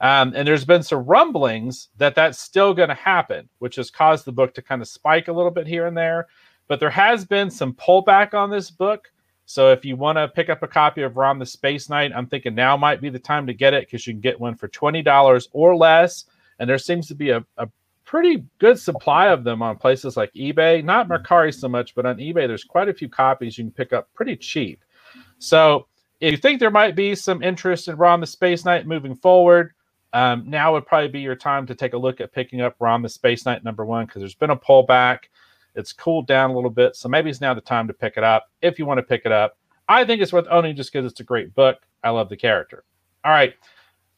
Um, 0.00 0.32
and 0.34 0.48
there's 0.48 0.64
been 0.64 0.82
some 0.82 1.04
rumblings 1.04 1.90
that 1.96 2.16
that's 2.16 2.40
still 2.40 2.74
going 2.74 2.88
to 2.88 2.96
happen, 2.96 3.48
which 3.60 3.76
has 3.76 3.88
caused 3.88 4.24
the 4.24 4.32
book 4.32 4.52
to 4.54 4.62
kind 4.62 4.82
of 4.82 4.88
spike 4.88 5.28
a 5.28 5.32
little 5.32 5.52
bit 5.52 5.68
here 5.68 5.86
and 5.86 5.96
there. 5.96 6.26
But 6.68 6.80
there 6.80 6.90
has 6.90 7.24
been 7.24 7.50
some 7.50 7.72
pullback 7.72 8.34
on 8.34 8.50
this 8.50 8.70
book. 8.70 9.10
So 9.46 9.72
if 9.72 9.84
you 9.84 9.96
want 9.96 10.18
to 10.18 10.28
pick 10.28 10.50
up 10.50 10.62
a 10.62 10.68
copy 10.68 11.02
of 11.02 11.16
Rom 11.16 11.38
the 11.38 11.46
Space 11.46 11.88
Knight, 11.88 12.12
I'm 12.14 12.26
thinking 12.26 12.54
now 12.54 12.76
might 12.76 13.00
be 13.00 13.08
the 13.08 13.18
time 13.18 13.46
to 13.46 13.54
get 13.54 13.72
it 13.72 13.86
because 13.86 14.06
you 14.06 14.12
can 14.12 14.20
get 14.20 14.38
one 14.38 14.54
for 14.54 14.68
$20 14.68 15.48
or 15.52 15.74
less. 15.74 16.26
And 16.58 16.68
there 16.68 16.78
seems 16.78 17.08
to 17.08 17.14
be 17.14 17.30
a, 17.30 17.44
a 17.56 17.68
pretty 18.04 18.44
good 18.58 18.78
supply 18.78 19.28
of 19.28 19.44
them 19.44 19.62
on 19.62 19.76
places 19.76 20.16
like 20.16 20.32
eBay. 20.34 20.84
Not 20.84 21.08
Mercari 21.08 21.54
so 21.54 21.68
much, 21.68 21.94
but 21.94 22.06
on 22.06 22.16
eBay, 22.16 22.46
there's 22.46 22.64
quite 22.64 22.88
a 22.88 22.94
few 22.94 23.08
copies 23.08 23.56
you 23.56 23.64
can 23.64 23.70
pick 23.70 23.92
up 23.92 24.12
pretty 24.14 24.36
cheap. 24.36 24.84
So 25.38 25.86
if 26.20 26.32
you 26.32 26.36
think 26.36 26.60
there 26.60 26.70
might 26.70 26.96
be 26.96 27.14
some 27.14 27.42
interest 27.42 27.88
in 27.88 27.96
Rom 27.96 28.20
the 28.20 28.26
Space 28.26 28.64
Knight 28.64 28.86
moving 28.86 29.14
forward, 29.14 29.72
um, 30.12 30.44
now 30.48 30.72
would 30.72 30.86
probably 30.86 31.08
be 31.08 31.20
your 31.20 31.36
time 31.36 31.66
to 31.66 31.74
take 31.74 31.92
a 31.92 31.98
look 31.98 32.20
at 32.20 32.32
picking 32.32 32.60
up 32.60 32.76
Rom 32.80 33.02
the 33.02 33.08
Space 33.08 33.44
Knight 33.44 33.62
number 33.62 33.84
one 33.84 34.06
because 34.06 34.20
there's 34.20 34.34
been 34.34 34.50
a 34.50 34.56
pullback. 34.56 35.24
It's 35.78 35.92
cooled 35.92 36.26
down 36.26 36.50
a 36.50 36.54
little 36.54 36.70
bit. 36.70 36.96
So 36.96 37.08
maybe 37.08 37.30
it's 37.30 37.40
now 37.40 37.54
the 37.54 37.60
time 37.60 37.86
to 37.86 37.94
pick 37.94 38.16
it 38.16 38.24
up 38.24 38.50
if 38.62 38.78
you 38.78 38.86
want 38.86 38.98
to 38.98 39.02
pick 39.02 39.22
it 39.24 39.32
up. 39.32 39.56
I 39.88 40.04
think 40.04 40.20
it's 40.20 40.32
worth 40.32 40.46
owning 40.50 40.76
just 40.76 40.92
because 40.92 41.10
it's 41.10 41.20
a 41.20 41.24
great 41.24 41.54
book. 41.54 41.78
I 42.04 42.10
love 42.10 42.28
the 42.28 42.36
character. 42.36 42.84
All 43.24 43.32
right. 43.32 43.54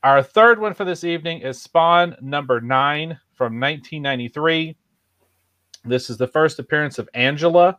Our 0.03 0.23
third 0.23 0.59
one 0.59 0.75
for 0.75 0.85
this 0.85 1.05
evening 1.05 1.43
is 1.43 1.61
Spawn 1.61 2.17
number 2.21 2.61
nine 2.61 3.19
from 3.35 3.61
1993. 3.61 4.77
This 5.85 6.11
is 6.11 6.17
the 6.17 6.27
first 6.27 6.59
appearance 6.59 6.99
of 6.99 7.09
Angela. 7.15 7.79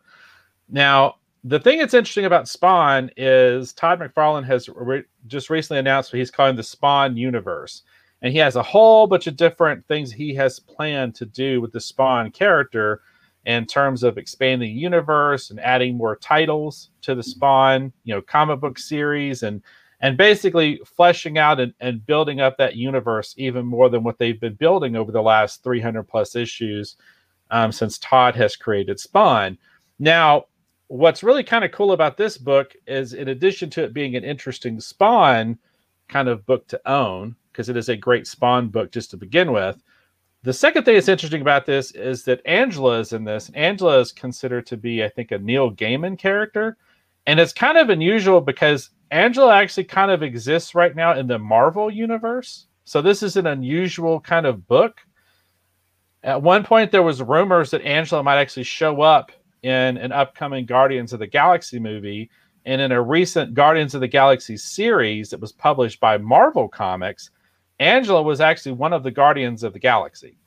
Now, 0.69 1.15
the 1.43 1.59
thing 1.59 1.79
that's 1.79 1.95
interesting 1.95 2.25
about 2.25 2.47
Spawn 2.47 3.09
is 3.17 3.73
Todd 3.73 3.99
McFarlane 3.99 4.45
has 4.45 4.69
re- 4.69 5.03
just 5.27 5.49
recently 5.49 5.79
announced 5.79 6.13
what 6.13 6.19
he's 6.19 6.31
calling 6.31 6.55
the 6.55 6.63
Spawn 6.63 7.17
universe 7.17 7.81
and 8.21 8.31
he 8.31 8.39
has 8.39 8.55
a 8.55 8.63
whole 8.63 9.07
bunch 9.07 9.27
of 9.27 9.35
different 9.35 9.85
things 9.87 10.11
he 10.11 10.33
has 10.35 10.59
planned 10.59 11.15
to 11.15 11.25
do 11.25 11.59
with 11.59 11.71
the 11.71 11.79
Spawn 11.79 12.31
character 12.31 13.01
in 13.45 13.65
terms 13.65 14.03
of 14.03 14.17
expanding 14.17 14.73
the 14.73 14.79
universe 14.79 15.49
and 15.49 15.59
adding 15.59 15.97
more 15.97 16.15
titles 16.17 16.91
to 17.01 17.15
the 17.15 17.23
Spawn, 17.23 17.91
you 18.03 18.13
know, 18.13 18.21
comic 18.21 18.59
book 18.59 18.77
series 18.77 19.43
and 19.43 19.61
and 20.01 20.17
basically 20.17 20.81
fleshing 20.83 21.37
out 21.37 21.59
and, 21.59 21.73
and 21.79 22.05
building 22.05 22.41
up 22.41 22.57
that 22.57 22.75
universe 22.75 23.35
even 23.37 23.65
more 23.65 23.87
than 23.87 24.03
what 24.03 24.17
they've 24.17 24.39
been 24.39 24.55
building 24.55 24.95
over 24.95 25.11
the 25.11 25.21
last 25.21 25.63
300 25.63 26.03
plus 26.03 26.35
issues 26.35 26.97
um, 27.51 27.71
since 27.71 27.99
Todd 27.99 28.35
has 28.35 28.55
created 28.55 28.99
Spawn. 28.99 29.57
Now, 29.99 30.45
what's 30.87 31.23
really 31.23 31.43
kind 31.43 31.63
of 31.63 31.71
cool 31.71 31.91
about 31.91 32.17
this 32.17 32.37
book 32.37 32.73
is, 32.87 33.13
in 33.13 33.27
addition 33.27 33.69
to 33.71 33.83
it 33.83 33.93
being 33.93 34.15
an 34.15 34.23
interesting 34.23 34.79
Spawn 34.79 35.59
kind 36.09 36.27
of 36.27 36.45
book 36.45 36.67
to 36.69 36.81
own, 36.89 37.35
because 37.51 37.69
it 37.69 37.77
is 37.77 37.89
a 37.89 37.95
great 37.95 38.25
Spawn 38.25 38.69
book 38.69 38.91
just 38.91 39.11
to 39.11 39.17
begin 39.17 39.51
with. 39.51 39.81
The 40.43 40.53
second 40.53 40.85
thing 40.85 40.95
that's 40.95 41.07
interesting 41.07 41.41
about 41.41 41.67
this 41.67 41.91
is 41.91 42.23
that 42.23 42.41
Angela 42.45 42.99
is 42.99 43.13
in 43.13 43.23
this. 43.23 43.51
Angela 43.53 43.99
is 43.99 44.11
considered 44.11 44.65
to 44.67 44.77
be, 44.77 45.03
I 45.03 45.09
think, 45.09 45.31
a 45.31 45.37
Neil 45.37 45.71
Gaiman 45.71 46.17
character. 46.17 46.77
And 47.27 47.39
it's 47.39 47.53
kind 47.53 47.77
of 47.77 47.89
unusual 47.89 48.41
because 48.41 48.89
Angela 49.11 49.55
actually 49.55 49.83
kind 49.83 50.09
of 50.09 50.23
exists 50.23 50.73
right 50.73 50.95
now 50.95 51.13
in 51.15 51.27
the 51.27 51.37
Marvel 51.37 51.91
universe. 51.91 52.65
So 52.85 53.03
this 53.03 53.21
is 53.21 53.37
an 53.37 53.45
unusual 53.45 54.19
kind 54.19 54.47
of 54.47 54.67
book. 54.67 55.01
At 56.23 56.41
one 56.41 56.63
point, 56.63 56.91
there 56.91 57.03
was 57.03 57.21
rumors 57.21 57.69
that 57.71 57.83
Angela 57.83 58.23
might 58.23 58.39
actually 58.39 58.63
show 58.63 59.01
up 59.01 59.31
in 59.61 59.97
an 59.97 60.11
upcoming 60.11 60.65
Guardians 60.65 61.13
of 61.13 61.19
the 61.19 61.27
Galaxy 61.27 61.77
movie. 61.77 62.31
And 62.65 62.81
in 62.81 62.91
a 62.91 63.01
recent 63.01 63.53
Guardians 63.53 63.93
of 63.93 64.01
the 64.01 64.07
Galaxy 64.07 64.57
series 64.57 65.29
that 65.29 65.39
was 65.39 65.51
published 65.51 65.99
by 65.99 66.17
Marvel 66.17 66.67
Comics, 66.67 67.29
Angela 67.81 68.21
was 68.21 68.39
actually 68.41 68.73
one 68.73 68.93
of 68.93 69.01
the 69.01 69.11
Guardians 69.11 69.63
of 69.63 69.73
the 69.73 69.79
Galaxy. 69.79 70.37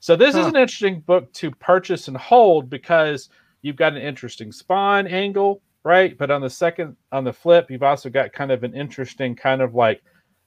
So 0.00 0.16
this 0.16 0.34
huh. 0.34 0.40
is 0.40 0.46
an 0.48 0.56
interesting 0.56 1.00
book 1.00 1.32
to 1.34 1.52
purchase 1.52 2.08
and 2.08 2.16
hold 2.16 2.68
because 2.68 3.28
you've 3.62 3.76
got 3.76 3.92
an 3.92 4.02
interesting 4.02 4.50
spawn 4.50 5.06
angle, 5.06 5.62
right? 5.84 6.18
But 6.18 6.32
on 6.32 6.40
the 6.40 6.50
second 6.50 6.96
on 7.12 7.22
the 7.22 7.32
flip, 7.32 7.70
you've 7.70 7.84
also 7.84 8.10
got 8.10 8.32
kind 8.32 8.50
of 8.50 8.64
an 8.64 8.74
interesting 8.74 9.36
kind 9.36 9.62
of 9.62 9.74
like 9.74 10.02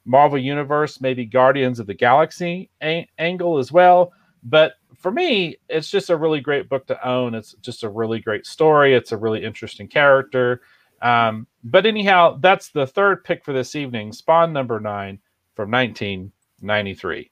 Marvel 0.05 0.37
Universe, 0.37 0.99
maybe 0.99 1.25
Guardians 1.25 1.79
of 1.79 1.87
the 1.87 1.93
Galaxy 1.93 2.69
a- 2.83 3.07
angle 3.19 3.57
as 3.57 3.71
well. 3.71 4.11
But 4.43 4.73
for 4.97 5.11
me, 5.11 5.55
it's 5.69 5.89
just 5.89 6.09
a 6.09 6.17
really 6.17 6.41
great 6.41 6.67
book 6.67 6.85
to 6.87 7.07
own. 7.07 7.35
It's 7.35 7.53
just 7.61 7.83
a 7.83 7.89
really 7.89 8.19
great 8.19 8.45
story. 8.45 8.93
It's 8.93 9.13
a 9.13 9.17
really 9.17 9.45
interesting 9.45 9.87
character. 9.87 10.61
Um, 11.01 11.47
but 11.63 11.85
anyhow, 11.85 12.37
that's 12.41 12.69
the 12.69 12.87
third 12.87 13.23
pick 13.23 13.45
for 13.45 13.53
this 13.53 13.75
evening, 13.75 14.11
Spawn 14.11 14.51
number 14.51 14.81
nine 14.81 15.19
from 15.55 15.71
1993. 15.71 17.31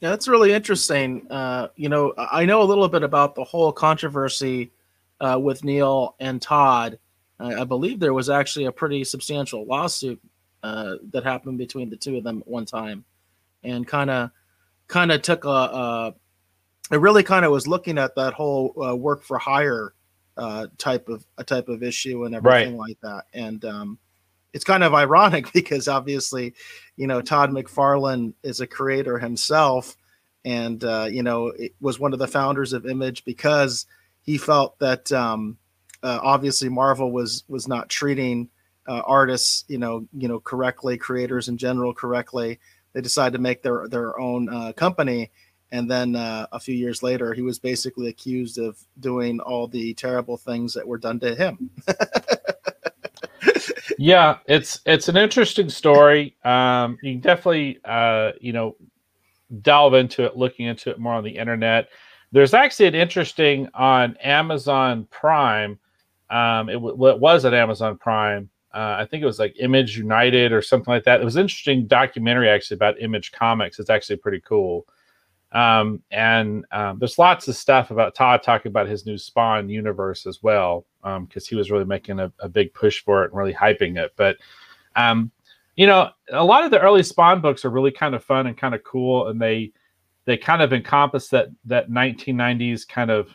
Yeah, 0.00 0.10
that's 0.10 0.28
really 0.28 0.52
interesting. 0.52 1.26
Uh, 1.30 1.68
you 1.74 1.88
know, 1.88 2.14
I 2.16 2.44
know 2.44 2.62
a 2.62 2.64
little 2.64 2.88
bit 2.88 3.02
about 3.02 3.34
the 3.34 3.44
whole 3.44 3.72
controversy 3.72 4.72
uh, 5.20 5.38
with 5.42 5.64
Neil 5.64 6.14
and 6.20 6.40
Todd. 6.40 6.98
I, 7.40 7.62
I, 7.62 7.64
believe 7.64 7.98
there 7.98 8.14
was 8.14 8.30
actually 8.30 8.66
a 8.66 8.72
pretty 8.72 9.02
substantial 9.02 9.66
lawsuit 9.66 10.20
uh, 10.62 10.96
that 11.10 11.24
happened 11.24 11.58
between 11.58 11.90
the 11.90 11.96
two 11.96 12.16
of 12.16 12.22
them 12.22 12.42
at 12.42 12.48
one 12.48 12.64
time, 12.64 13.04
and 13.64 13.86
kind 13.86 14.10
of 14.10 14.30
kind 14.86 15.10
of 15.10 15.22
took 15.22 15.44
a, 15.44 15.48
a 15.48 16.14
it 16.92 17.00
really 17.00 17.22
kind 17.22 17.44
of 17.44 17.50
was 17.50 17.66
looking 17.66 17.98
at 17.98 18.14
that 18.14 18.34
whole 18.34 18.74
uh, 18.82 18.94
work 18.94 19.22
for 19.22 19.38
hire 19.38 19.94
uh, 20.36 20.68
type 20.78 21.08
of 21.08 21.26
a 21.38 21.44
type 21.44 21.68
of 21.68 21.82
issue 21.82 22.24
and 22.24 22.34
everything 22.34 22.78
right. 22.78 22.88
like 22.88 23.00
that. 23.02 23.24
And 23.34 23.64
um, 23.64 23.98
it's 24.52 24.64
kind 24.64 24.82
of 24.82 24.94
ironic 24.94 25.52
because 25.54 25.88
obviously, 25.88 26.54
you 26.96 27.06
know, 27.06 27.20
Todd 27.20 27.50
McFarlane 27.50 28.34
is 28.42 28.60
a 28.60 28.66
creator 28.66 29.18
himself, 29.18 29.96
and 30.44 30.82
uh, 30.84 31.08
you 31.10 31.22
know, 31.22 31.52
was 31.80 31.98
one 31.98 32.12
of 32.12 32.18
the 32.18 32.28
founders 32.28 32.72
of 32.72 32.86
Image 32.86 33.24
because 33.24 33.86
he 34.22 34.38
felt 34.38 34.78
that 34.78 35.10
um, 35.12 35.58
uh, 36.02 36.20
obviously 36.22 36.68
Marvel 36.68 37.12
was 37.12 37.44
was 37.48 37.68
not 37.68 37.88
treating 37.88 38.48
uh, 38.86 39.02
artists, 39.06 39.64
you 39.68 39.78
know, 39.78 40.06
you 40.16 40.28
know, 40.28 40.40
correctly, 40.40 40.96
creators 40.96 41.48
in 41.48 41.56
general 41.56 41.92
correctly. 41.92 42.58
They 42.94 43.00
decided 43.00 43.36
to 43.36 43.42
make 43.42 43.62
their 43.62 43.88
their 43.88 44.18
own 44.18 44.48
uh, 44.48 44.72
company 44.72 45.30
and 45.70 45.90
then 45.90 46.16
uh, 46.16 46.46
a 46.52 46.60
few 46.60 46.74
years 46.74 47.02
later 47.02 47.34
he 47.34 47.42
was 47.42 47.58
basically 47.58 48.08
accused 48.08 48.58
of 48.58 48.78
doing 49.00 49.40
all 49.40 49.66
the 49.66 49.94
terrible 49.94 50.36
things 50.36 50.74
that 50.74 50.86
were 50.86 50.98
done 50.98 51.20
to 51.20 51.34
him 51.34 51.70
yeah 53.98 54.38
it's 54.46 54.80
it's 54.86 55.08
an 55.08 55.16
interesting 55.16 55.68
story 55.68 56.36
um, 56.44 56.98
you 57.02 57.14
can 57.14 57.20
definitely 57.20 57.78
uh, 57.84 58.32
you 58.40 58.52
know 58.52 58.76
delve 59.62 59.94
into 59.94 60.24
it 60.24 60.36
looking 60.36 60.66
into 60.66 60.90
it 60.90 60.98
more 60.98 61.14
on 61.14 61.24
the 61.24 61.30
internet 61.30 61.88
there's 62.32 62.52
actually 62.52 62.86
an 62.86 62.94
interesting 62.94 63.68
on 63.74 64.16
amazon 64.18 65.06
prime 65.10 65.78
um, 66.30 66.68
it, 66.68 66.76
it 66.76 66.96
was 66.96 67.44
at 67.44 67.54
amazon 67.54 67.96
prime 67.96 68.50
uh, 68.74 68.96
I 69.00 69.06
think 69.06 69.22
it 69.22 69.26
was 69.26 69.38
like 69.38 69.56
Image 69.58 69.96
United 69.96 70.52
or 70.52 70.60
something 70.60 70.92
like 70.92 71.04
that. 71.04 71.20
It 71.20 71.24
was 71.24 71.36
an 71.36 71.42
interesting 71.42 71.86
documentary 71.86 72.50
actually 72.50 72.74
about 72.74 73.00
Image 73.00 73.32
Comics. 73.32 73.78
It's 73.78 73.90
actually 73.90 74.16
pretty 74.16 74.40
cool. 74.40 74.86
Um, 75.52 76.02
and 76.10 76.66
um, 76.72 76.98
there's 76.98 77.18
lots 77.18 77.48
of 77.48 77.56
stuff 77.56 77.90
about 77.90 78.14
Todd 78.14 78.42
talking 78.42 78.68
about 78.68 78.86
his 78.86 79.06
new 79.06 79.16
Spawn 79.16 79.70
universe 79.70 80.26
as 80.26 80.42
well, 80.42 80.84
because 81.02 81.42
um, 81.44 81.48
he 81.48 81.56
was 81.56 81.70
really 81.70 81.86
making 81.86 82.20
a, 82.20 82.30
a, 82.40 82.48
big 82.50 82.74
push 82.74 83.02
for 83.02 83.24
it 83.24 83.30
and 83.30 83.38
really 83.38 83.54
hyping 83.54 83.98
it. 83.98 84.12
But, 84.16 84.36
um, 84.94 85.30
you 85.74 85.86
know, 85.86 86.10
a 86.30 86.44
lot 86.44 86.64
of 86.64 86.70
the 86.70 86.80
early 86.80 87.02
Spawn 87.02 87.40
books 87.40 87.64
are 87.64 87.70
really 87.70 87.90
kind 87.90 88.14
of 88.14 88.22
fun 88.22 88.46
and 88.46 88.58
kind 88.58 88.74
of 88.74 88.84
cool, 88.84 89.28
and 89.28 89.40
they 89.40 89.72
they 90.26 90.36
kind 90.36 90.60
of 90.60 90.74
encompass 90.74 91.28
that 91.28 91.48
that 91.64 91.88
1990s 91.88 92.86
kind 92.86 93.10
of 93.10 93.30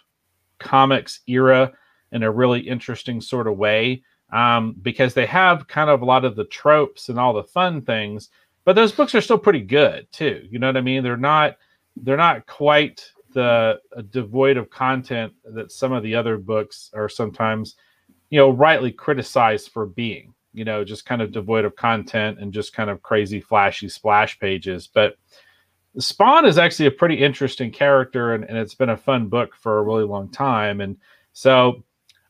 comics 0.60 1.22
era 1.26 1.72
in 2.12 2.22
a 2.22 2.30
really 2.30 2.60
interesting 2.60 3.22
sort 3.22 3.48
of 3.48 3.58
way, 3.58 4.04
um, 4.32 4.76
because 4.84 5.16
they 5.16 5.26
have 5.26 5.68
kind 5.68 5.90
of 5.90 6.04
a 6.04 6.06
lot 6.06 6.26
of 6.26 6.36
the 6.36 6.46
tropes 6.46 7.10
and 7.10 7.18
all 7.18 7.34
the 7.34 7.44
fun 7.44 7.82
things. 7.82 8.30
But 8.66 8.76
those 8.76 8.92
books 8.92 9.16
are 9.16 9.22
still 9.22 9.40
pretty 9.40 9.62
good 9.62 10.08
too. 10.12 10.48
You 10.52 10.60
know 10.60 10.68
what 10.68 10.78
I 10.78 10.82
mean? 10.82 11.02
They're 11.02 11.18
not 11.18 11.58
they're 11.98 12.18
not 12.18 12.46
quite 12.48 13.12
the 13.34 13.80
uh, 13.96 14.02
devoid 14.12 14.58
of 14.58 14.70
content 14.70 15.34
that 15.44 15.72
some 15.72 15.92
of 15.92 16.04
the 16.04 16.16
other 16.16 16.38
books 16.38 16.92
are 16.94 17.10
sometimes, 17.10 17.76
you 18.30 18.40
know, 18.40 18.50
rightly 18.50 18.92
criticized 18.92 19.70
for 19.70 19.86
being. 19.86 20.34
You 20.56 20.66
know, 20.66 20.84
just 20.84 21.06
kind 21.06 21.22
of 21.22 21.32
devoid 21.32 21.66
of 21.66 21.76
content 21.76 22.40
and 22.40 22.54
just 22.54 22.74
kind 22.74 22.92
of 22.92 23.02
crazy, 23.02 23.42
flashy 23.42 23.90
splash 23.90 24.40
pages. 24.40 24.88
But 24.88 25.16
Spawn 25.98 26.46
is 26.46 26.60
actually 26.60 26.86
a 26.86 26.92
pretty 26.92 27.16
interesting 27.16 27.72
character, 27.72 28.36
and, 28.36 28.44
and 28.44 28.58
it's 28.58 28.76
been 28.76 28.90
a 28.90 28.98
fun 28.98 29.30
book 29.30 29.56
for 29.56 29.80
a 29.80 29.84
really 29.84 30.04
long 30.04 30.30
time. 30.30 30.80
And 30.82 30.96
so 31.34 31.84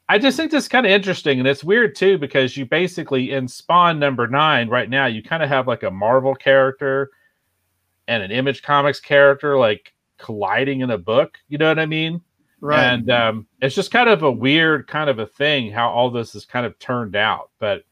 I 0.10 0.20
just 0.20 0.38
think 0.38 0.52
this 0.52 0.68
kind 0.68 0.86
of 0.86 0.92
interesting, 0.92 1.40
and 1.40 1.48
it's 1.48 1.64
weird 1.64 1.96
too 1.96 2.18
because 2.18 2.56
you 2.56 2.66
basically 2.66 3.32
in 3.32 3.48
Spawn 3.48 4.00
number 4.00 4.28
nine 4.28 4.70
right 4.70 4.90
now 4.90 5.06
you 5.06 5.24
kind 5.24 5.44
of 5.44 5.50
have 5.50 5.68
like 5.68 5.84
a 5.84 5.92
Marvel 5.92 6.36
character 6.36 7.12
and 8.08 8.24
an 8.24 8.32
Image 8.32 8.62
Comics 8.62 9.00
character 9.00 9.58
like 9.58 9.94
colliding 10.18 10.82
in 10.82 10.92
a 10.92 10.98
book. 10.98 11.38
You 11.48 11.58
know 11.58 11.68
what 11.68 11.80
I 11.80 11.86
mean? 11.86 12.22
Right. 12.62 12.82
And 12.82 13.10
um, 13.12 13.48
it's 13.62 13.76
just 13.76 13.92
kind 13.92 14.10
of 14.10 14.24
a 14.24 14.32
weird 14.32 14.88
kind 14.88 15.10
of 15.10 15.20
a 15.20 15.26
thing 15.26 15.72
how 15.72 15.90
all 15.90 16.10
this 16.10 16.34
is 16.34 16.46
kind 16.46 16.66
of 16.66 16.78
turned 16.80 17.16
out. 17.16 17.50
But 17.60 17.84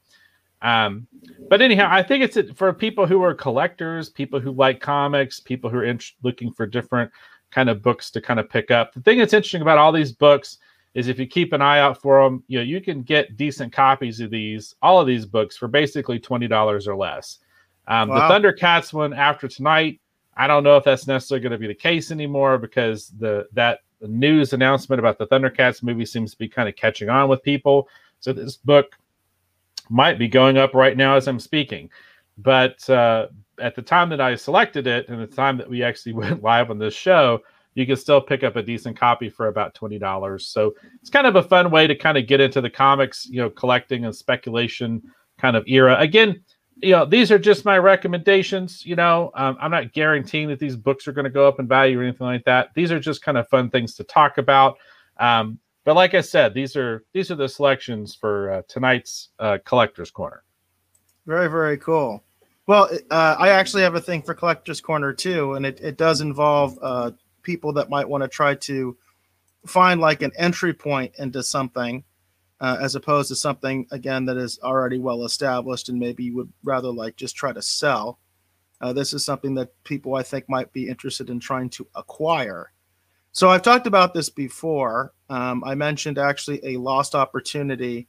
um, 0.61 1.07
but 1.49 1.61
anyhow, 1.61 1.87
I 1.89 2.03
think 2.03 2.23
it's 2.23 2.51
for 2.55 2.71
people 2.71 3.07
who 3.07 3.23
are 3.23 3.33
collectors, 3.33 4.09
people 4.09 4.39
who 4.39 4.51
like 4.51 4.79
comics, 4.79 5.39
people 5.39 5.69
who 5.69 5.77
are 5.77 5.85
in- 5.85 5.99
looking 6.23 6.51
for 6.51 6.65
different 6.65 7.11
kind 7.49 7.69
of 7.69 7.81
books 7.81 8.11
to 8.11 8.21
kind 8.21 8.39
of 8.39 8.49
pick 8.49 8.71
up. 8.71 8.93
The 8.93 9.01
thing 9.01 9.17
that's 9.17 9.33
interesting 9.33 9.61
about 9.61 9.77
all 9.77 9.91
these 9.91 10.11
books 10.11 10.57
is 10.93 11.07
if 11.07 11.19
you 11.19 11.25
keep 11.25 11.53
an 11.53 11.61
eye 11.61 11.79
out 11.79 12.01
for 12.01 12.23
them, 12.23 12.43
you 12.47 12.59
know, 12.59 12.63
you 12.63 12.81
can 12.81 13.01
get 13.01 13.37
decent 13.37 13.71
copies 13.71 14.19
of 14.19 14.29
these, 14.29 14.75
all 14.81 14.99
of 14.99 15.07
these 15.07 15.25
books 15.25 15.57
for 15.57 15.67
basically 15.67 16.19
$20 16.19 16.87
or 16.87 16.95
less. 16.95 17.39
Um, 17.87 18.09
wow. 18.09 18.27
The 18.27 18.33
Thundercats 18.33 18.93
one 18.93 19.13
after 19.13 19.47
tonight, 19.47 19.99
I 20.35 20.47
don't 20.47 20.63
know 20.63 20.77
if 20.77 20.83
that's 20.83 21.07
necessarily 21.07 21.41
going 21.41 21.51
to 21.51 21.57
be 21.57 21.67
the 21.67 21.75
case 21.75 22.11
anymore 22.11 22.57
because 22.57 23.09
the 23.19 23.47
that 23.53 23.79
news 24.01 24.53
announcement 24.53 24.99
about 24.99 25.17
the 25.17 25.27
Thundercats 25.27 25.83
movie 25.83 26.05
seems 26.05 26.31
to 26.31 26.37
be 26.37 26.47
kind 26.47 26.67
of 26.67 26.75
catching 26.75 27.09
on 27.09 27.29
with 27.29 27.43
people. 27.43 27.87
So 28.19 28.33
this 28.33 28.57
book 28.57 28.97
might 29.89 30.17
be 30.17 30.27
going 30.27 30.57
up 30.57 30.73
right 30.73 30.95
now 30.95 31.15
as 31.15 31.27
I'm 31.27 31.39
speaking. 31.39 31.89
But 32.37 32.89
uh, 32.89 33.27
at 33.59 33.75
the 33.75 33.81
time 33.81 34.09
that 34.09 34.21
I 34.21 34.35
selected 34.35 34.87
it 34.87 35.09
and 35.09 35.21
the 35.21 35.27
time 35.27 35.57
that 35.57 35.69
we 35.69 35.83
actually 35.83 36.13
went 36.21 36.41
live 36.41 36.71
on 36.71 36.79
this 36.79 36.93
show, 36.93 37.41
you 37.73 37.85
can 37.85 37.95
still 37.95 38.19
pick 38.19 38.43
up 38.43 38.55
a 38.55 38.63
decent 38.63 38.97
copy 38.97 39.29
for 39.29 39.47
about 39.47 39.73
$20. 39.75 40.41
So 40.41 40.73
it's 40.99 41.09
kind 41.09 41.27
of 41.27 41.37
a 41.37 41.43
fun 41.43 41.71
way 41.71 41.87
to 41.87 41.95
kind 41.95 42.17
of 42.17 42.27
get 42.27 42.41
into 42.41 42.59
the 42.59 42.69
comics, 42.69 43.27
you 43.27 43.41
know, 43.41 43.49
collecting 43.49 44.05
and 44.05 44.15
speculation 44.15 45.01
kind 45.37 45.55
of 45.55 45.63
era. 45.67 45.97
Again, 45.99 46.43
you 46.81 46.91
know, 46.91 47.05
these 47.05 47.31
are 47.31 47.39
just 47.39 47.65
my 47.65 47.77
recommendations. 47.77 48.85
You 48.85 48.95
know, 48.95 49.31
um, 49.35 49.57
I'm 49.59 49.71
not 49.71 49.93
guaranteeing 49.93 50.47
that 50.49 50.59
these 50.59 50.75
books 50.75 51.07
are 51.07 51.11
going 51.11 51.25
to 51.25 51.31
go 51.31 51.47
up 51.47 51.59
in 51.59 51.67
value 51.67 51.99
or 51.99 52.03
anything 52.03 52.27
like 52.27 52.45
that. 52.45 52.69
These 52.73 52.91
are 52.91 52.99
just 52.99 53.21
kind 53.21 53.37
of 53.37 53.47
fun 53.49 53.69
things 53.69 53.95
to 53.95 54.03
talk 54.03 54.37
about. 54.37 54.77
Um, 55.17 55.59
but 55.83 55.95
like 55.95 56.13
I 56.13 56.21
said, 56.21 56.53
these 56.53 56.75
are 56.75 57.03
these 57.13 57.31
are 57.31 57.35
the 57.35 57.49
selections 57.49 58.15
for 58.15 58.51
uh, 58.51 58.61
tonight's 58.67 59.29
uh, 59.39 59.57
collectors 59.65 60.11
corner. 60.11 60.43
Very 61.25 61.49
very 61.49 61.77
cool. 61.77 62.23
Well, 62.67 62.89
uh, 63.09 63.35
I 63.37 63.49
actually 63.49 63.83
have 63.83 63.95
a 63.95 64.01
thing 64.01 64.21
for 64.21 64.33
collectors 64.33 64.81
corner 64.81 65.13
too, 65.13 65.53
and 65.53 65.65
it, 65.65 65.79
it 65.81 65.97
does 65.97 66.21
involve 66.21 66.77
uh, 66.81 67.11
people 67.41 67.73
that 67.73 67.89
might 67.89 68.07
want 68.07 68.23
to 68.23 68.27
try 68.27 68.55
to 68.55 68.95
find 69.65 69.99
like 69.99 70.21
an 70.21 70.31
entry 70.37 70.73
point 70.73 71.13
into 71.17 71.43
something 71.43 72.03
uh, 72.61 72.77
as 72.79 72.95
opposed 72.95 73.27
to 73.27 73.35
something 73.35 73.85
again 73.91 74.23
that 74.25 74.37
is 74.37 74.59
already 74.63 74.99
well 74.99 75.25
established 75.25 75.89
and 75.89 75.99
maybe 75.99 76.23
you 76.23 76.35
would 76.35 76.51
rather 76.63 76.89
like 76.89 77.15
just 77.15 77.35
try 77.35 77.51
to 77.51 77.61
sell. 77.61 78.19
Uh, 78.79 78.93
this 78.93 79.13
is 79.13 79.25
something 79.25 79.53
that 79.55 79.71
people 79.83 80.15
I 80.15 80.23
think 80.23 80.47
might 80.47 80.71
be 80.71 80.87
interested 80.87 81.29
in 81.29 81.39
trying 81.39 81.69
to 81.71 81.87
acquire. 81.95 82.71
So 83.33 83.49
I've 83.49 83.61
talked 83.61 83.87
about 83.87 84.13
this 84.13 84.29
before. 84.29 85.13
Um, 85.29 85.63
I 85.63 85.75
mentioned 85.75 86.17
actually 86.17 86.59
a 86.63 86.77
lost 86.77 87.15
opportunity 87.15 88.07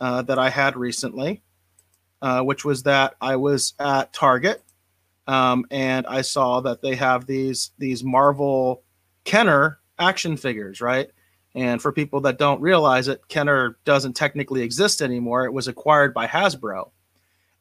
uh, 0.00 0.22
that 0.22 0.38
I 0.38 0.50
had 0.50 0.76
recently, 0.76 1.42
uh, 2.22 2.42
which 2.42 2.64
was 2.64 2.82
that 2.84 3.14
I 3.20 3.36
was 3.36 3.74
at 3.80 4.12
Target 4.12 4.62
um, 5.28 5.66
and 5.70 6.06
I 6.06 6.22
saw 6.22 6.60
that 6.62 6.80
they 6.80 6.96
have 6.96 7.26
these 7.26 7.70
these 7.78 8.02
Marvel 8.02 8.82
Kenner 9.24 9.78
action 9.98 10.36
figures, 10.36 10.80
right? 10.80 11.10
And 11.54 11.80
for 11.80 11.92
people 11.92 12.20
that 12.22 12.38
don't 12.38 12.60
realize 12.60 13.08
it, 13.08 13.26
Kenner 13.28 13.78
doesn't 13.84 14.14
technically 14.14 14.62
exist 14.62 15.02
anymore. 15.02 15.44
It 15.44 15.52
was 15.52 15.68
acquired 15.68 16.14
by 16.14 16.26
Hasbro. 16.26 16.90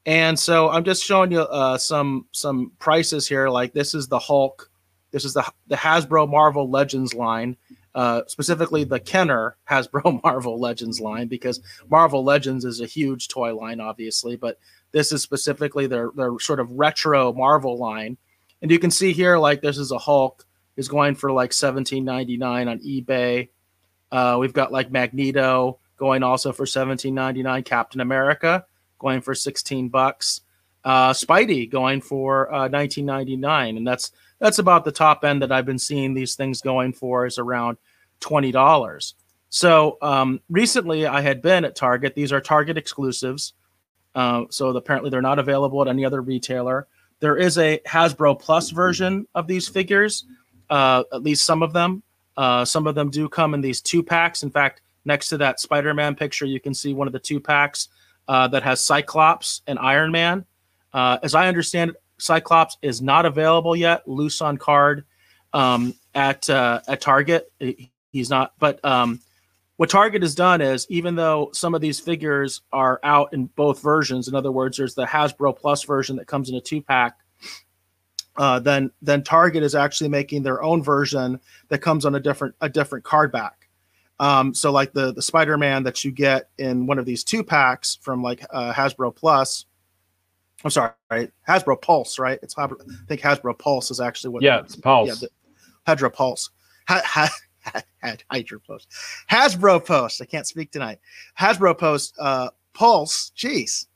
And 0.06 0.40
so 0.40 0.70
I'm 0.70 0.86
just 0.86 1.04
showing 1.04 1.32
you 1.32 1.42
uh, 1.42 1.78
some 1.78 2.28
some 2.32 2.72
prices 2.80 3.28
here. 3.28 3.50
Like 3.50 3.74
this 3.74 3.94
is 3.94 4.08
the 4.08 4.20
Hulk. 4.20 4.70
This 5.12 5.26
is 5.26 5.34
the 5.34 5.46
the 5.68 5.76
Hasbro 5.76 6.30
Marvel 6.30 6.70
Legends 6.70 7.14
line, 7.14 7.58
uh, 7.94 8.22
specifically 8.28 8.86
the 8.86 9.02
Kenner 9.02 9.58
Hasbro 9.70 10.22
Marvel 10.24 10.60
Legends 10.60 11.02
line, 11.02 11.28
because 11.28 11.60
Marvel 11.90 12.24
Legends 12.24 12.64
is 12.64 12.80
a 12.80 12.86
huge 12.86 13.28
toy 13.28 13.54
line, 13.54 13.82
obviously, 13.82 14.38
but 14.38 14.60
this 14.94 15.12
is 15.12 15.22
specifically 15.22 15.88
their 15.88 16.12
their 16.16 16.40
sort 16.40 16.62
of 16.62 16.72
retro 16.72 17.34
Marvel 17.34 17.78
line. 17.78 18.18
And 18.62 18.72
you 18.72 18.80
can 18.80 18.92
see 18.92 19.12
here, 19.12 19.38
like 19.38 19.62
this 19.62 19.78
is 19.78 19.92
a 19.92 19.98
Hulk 19.98 20.46
is 20.78 20.88
going 20.88 21.16
for 21.16 21.32
like 21.32 21.52
17.99 21.52 22.70
on 22.70 22.80
eBay. 22.80 23.50
Uh, 24.12 24.38
we've 24.40 24.54
got 24.54 24.72
like 24.72 24.92
Magneto 24.92 25.80
going 25.98 26.24
also 26.24 26.52
for 26.52 26.66
17.99. 26.66 27.66
Captain 27.66 28.02
America 28.02 28.66
going 29.00 29.22
for 29.22 29.36
16 29.36 29.90
bucks. 29.90 30.42
Uh, 30.84 31.12
Spidey 31.12 31.70
going 31.70 32.02
for 32.02 32.54
uh, 32.54 32.70
19.99, 32.70 33.78
and 33.78 33.86
that's 33.86 34.12
that's 34.40 34.60
about 34.60 34.86
the 34.86 34.92
top 34.92 35.26
end 35.26 35.42
that 35.42 35.52
I've 35.52 35.66
been 35.66 35.80
seeing 35.80 36.14
these 36.14 36.36
things 36.36 36.62
going 36.62 36.94
for 36.94 37.26
is 37.26 37.38
around 37.38 37.78
twenty 38.20 38.52
dollars. 38.52 39.16
So 39.50 39.98
um, 40.02 40.40
recently, 40.50 41.06
I 41.06 41.22
had 41.22 41.42
been 41.42 41.66
at 41.66 41.76
Target. 41.76 42.16
These 42.16 42.32
are 42.32 42.40
Target 42.40 42.78
exclusives, 42.78 43.54
uh, 44.16 44.44
so 44.50 44.70
apparently 44.70 45.10
they're 45.10 45.22
not 45.22 45.40
available 45.40 45.82
at 45.82 45.88
any 45.88 46.06
other 46.06 46.22
retailer. 46.22 46.88
There 47.20 47.36
is 47.36 47.58
a 47.58 47.80
Hasbro 47.80 48.40
Plus 48.40 48.70
version 48.70 49.28
of 49.34 49.48
these 49.48 49.68
figures, 49.68 50.26
uh, 50.70 51.04
at 51.12 51.24
least 51.24 51.46
some 51.46 51.64
of 51.64 51.74
them. 51.74 52.04
Uh, 52.38 52.64
some 52.64 52.88
of 52.88 52.96
them 52.96 53.10
do 53.10 53.28
come 53.28 53.54
in 53.54 53.62
these 53.62 53.82
two 53.82 54.04
packs. 54.04 54.44
In 54.44 54.52
fact, 54.52 54.82
next 55.06 55.30
to 55.30 55.38
that 55.40 55.60
Spider 55.60 55.94
Man 55.94 56.16
picture, 56.16 56.46
you 56.46 56.60
can 56.60 56.74
see 56.74 56.94
one 56.94 57.08
of 57.08 57.14
the 57.14 57.20
two 57.20 57.40
packs 57.40 57.90
uh, 58.28 58.48
that 58.50 58.64
has 58.64 58.84
Cyclops 58.84 59.62
and 59.68 59.80
Iron 59.80 60.12
Man. 60.12 60.46
Uh, 60.94 61.18
as 61.24 61.36
I 61.36 61.48
understand 61.48 61.92
it, 61.92 62.02
Cyclops 62.20 62.78
is 62.82 63.02
not 63.02 63.26
available 63.26 63.76
yet, 63.76 64.08
loose 64.08 64.42
on 64.42 64.58
card 64.58 65.06
um, 65.54 65.94
at 66.16 66.50
uh, 66.50 66.82
at 66.88 67.02
Target. 67.02 67.52
He's 68.12 68.30
not, 68.30 68.54
but 68.60 68.84
um, 68.86 69.20
what 69.78 69.90
Target 69.90 70.24
has 70.24 70.34
done 70.34 70.60
is, 70.62 70.88
even 70.90 71.16
though 71.16 71.52
some 71.54 71.76
of 71.76 71.82
these 71.82 72.00
figures 72.00 72.62
are 72.74 73.00
out 73.04 73.34
in 73.34 73.46
both 73.46 73.82
versions, 73.82 74.28
in 74.28 74.36
other 74.36 74.52
words, 74.52 74.78
there's 74.78 74.96
the 74.96 75.06
Hasbro 75.06 75.58
Plus 75.58 75.84
version 75.84 76.16
that 76.16 76.28
comes 76.28 76.50
in 76.50 76.56
a 76.56 76.62
two 76.62 76.82
pack. 76.82 77.18
Uh, 78.38 78.60
then 78.60 78.92
then 79.02 79.24
Target 79.24 79.64
is 79.64 79.76
actually 79.76 80.10
making 80.10 80.44
their 80.44 80.62
own 80.62 80.84
version 80.84 81.40
that 81.70 81.80
comes 81.80 82.06
on 82.06 82.16
a 82.16 82.20
different 82.20 82.56
a 82.62 82.70
different 82.70 83.04
card 83.04 83.32
back. 83.32 83.68
Um, 84.20 84.54
so 84.54 84.72
like 84.72 84.94
the 84.94 85.14
the 85.14 85.22
Spider 85.22 85.58
Man 85.58 85.84
that 85.84 86.04
you 86.04 86.12
get 86.12 86.50
in 86.58 86.86
one 86.88 87.00
of 87.00 87.06
these 87.06 87.24
two 87.24 87.44
packs 87.44 87.98
from 88.02 88.22
like 88.22 88.46
uh, 88.52 88.74
Hasbro 88.74 89.16
Plus. 89.16 89.66
I'm 90.64 90.72
sorry, 90.72 90.92
right? 91.12 91.32
Hasbro 91.48 91.82
Pulse, 91.82 92.18
right? 92.18 92.40
It's 92.42 92.58
I 92.58 92.68
think 93.08 93.22
Hasbro 93.22 93.58
Pulse 93.58 93.92
is 93.92 94.00
actually 94.00 94.32
what. 94.32 94.44
Yeah, 94.44 94.60
it's 94.60 94.76
Pulse. 94.76 95.08
Yeah, 95.08 95.16
the, 95.16 95.30
Hasbro 95.88 96.14
Pulse. 96.14 96.50
Ha, 96.88 97.02
ha, 97.06 97.30
Hydro 98.32 98.60
Post. 98.66 98.88
Hasbro 99.30 99.86
Post. 99.86 100.22
I 100.22 100.26
can't 100.26 100.48
speak 100.48 100.72
tonight. 100.72 101.00
Hasbro 101.40 101.78
Post. 101.78 102.16
Uh, 102.20 102.50
Pulse. 102.74 103.32
Jeez. 103.36 103.88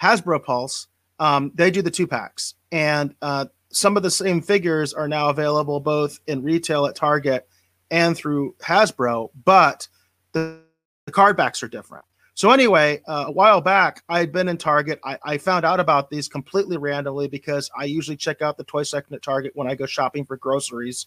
Hasbro 0.00 0.42
Pulse. 0.42 0.88
Um, 1.18 1.52
they 1.54 1.70
do 1.70 1.80
the 1.80 1.90
two 1.90 2.06
packs, 2.06 2.54
and 2.72 3.14
uh, 3.22 3.46
some 3.74 3.96
of 3.96 4.02
the 4.02 4.10
same 4.10 4.40
figures 4.40 4.94
are 4.94 5.08
now 5.08 5.28
available 5.28 5.80
both 5.80 6.20
in 6.26 6.42
retail 6.42 6.86
at 6.86 6.94
Target 6.94 7.48
and 7.90 8.16
through 8.16 8.54
Hasbro, 8.62 9.30
but 9.44 9.88
the, 10.32 10.60
the 11.06 11.12
card 11.12 11.36
backs 11.36 11.62
are 11.62 11.68
different. 11.68 12.04
So 12.34 12.50
anyway, 12.50 13.00
uh, 13.06 13.26
a 13.28 13.32
while 13.32 13.60
back, 13.60 14.02
I 14.08 14.18
had 14.18 14.32
been 14.32 14.48
in 14.48 14.58
Target. 14.58 14.98
I, 15.04 15.18
I, 15.22 15.38
found 15.38 15.64
out 15.64 15.78
about 15.78 16.10
these 16.10 16.28
completely 16.28 16.76
randomly 16.76 17.28
because 17.28 17.70
I 17.76 17.84
usually 17.84 18.16
check 18.16 18.42
out 18.42 18.56
the 18.56 18.64
toy 18.64 18.82
section 18.82 19.14
at 19.14 19.22
Target 19.22 19.52
when 19.54 19.68
I 19.68 19.76
go 19.76 19.86
shopping 19.86 20.24
for 20.24 20.36
groceries 20.36 21.06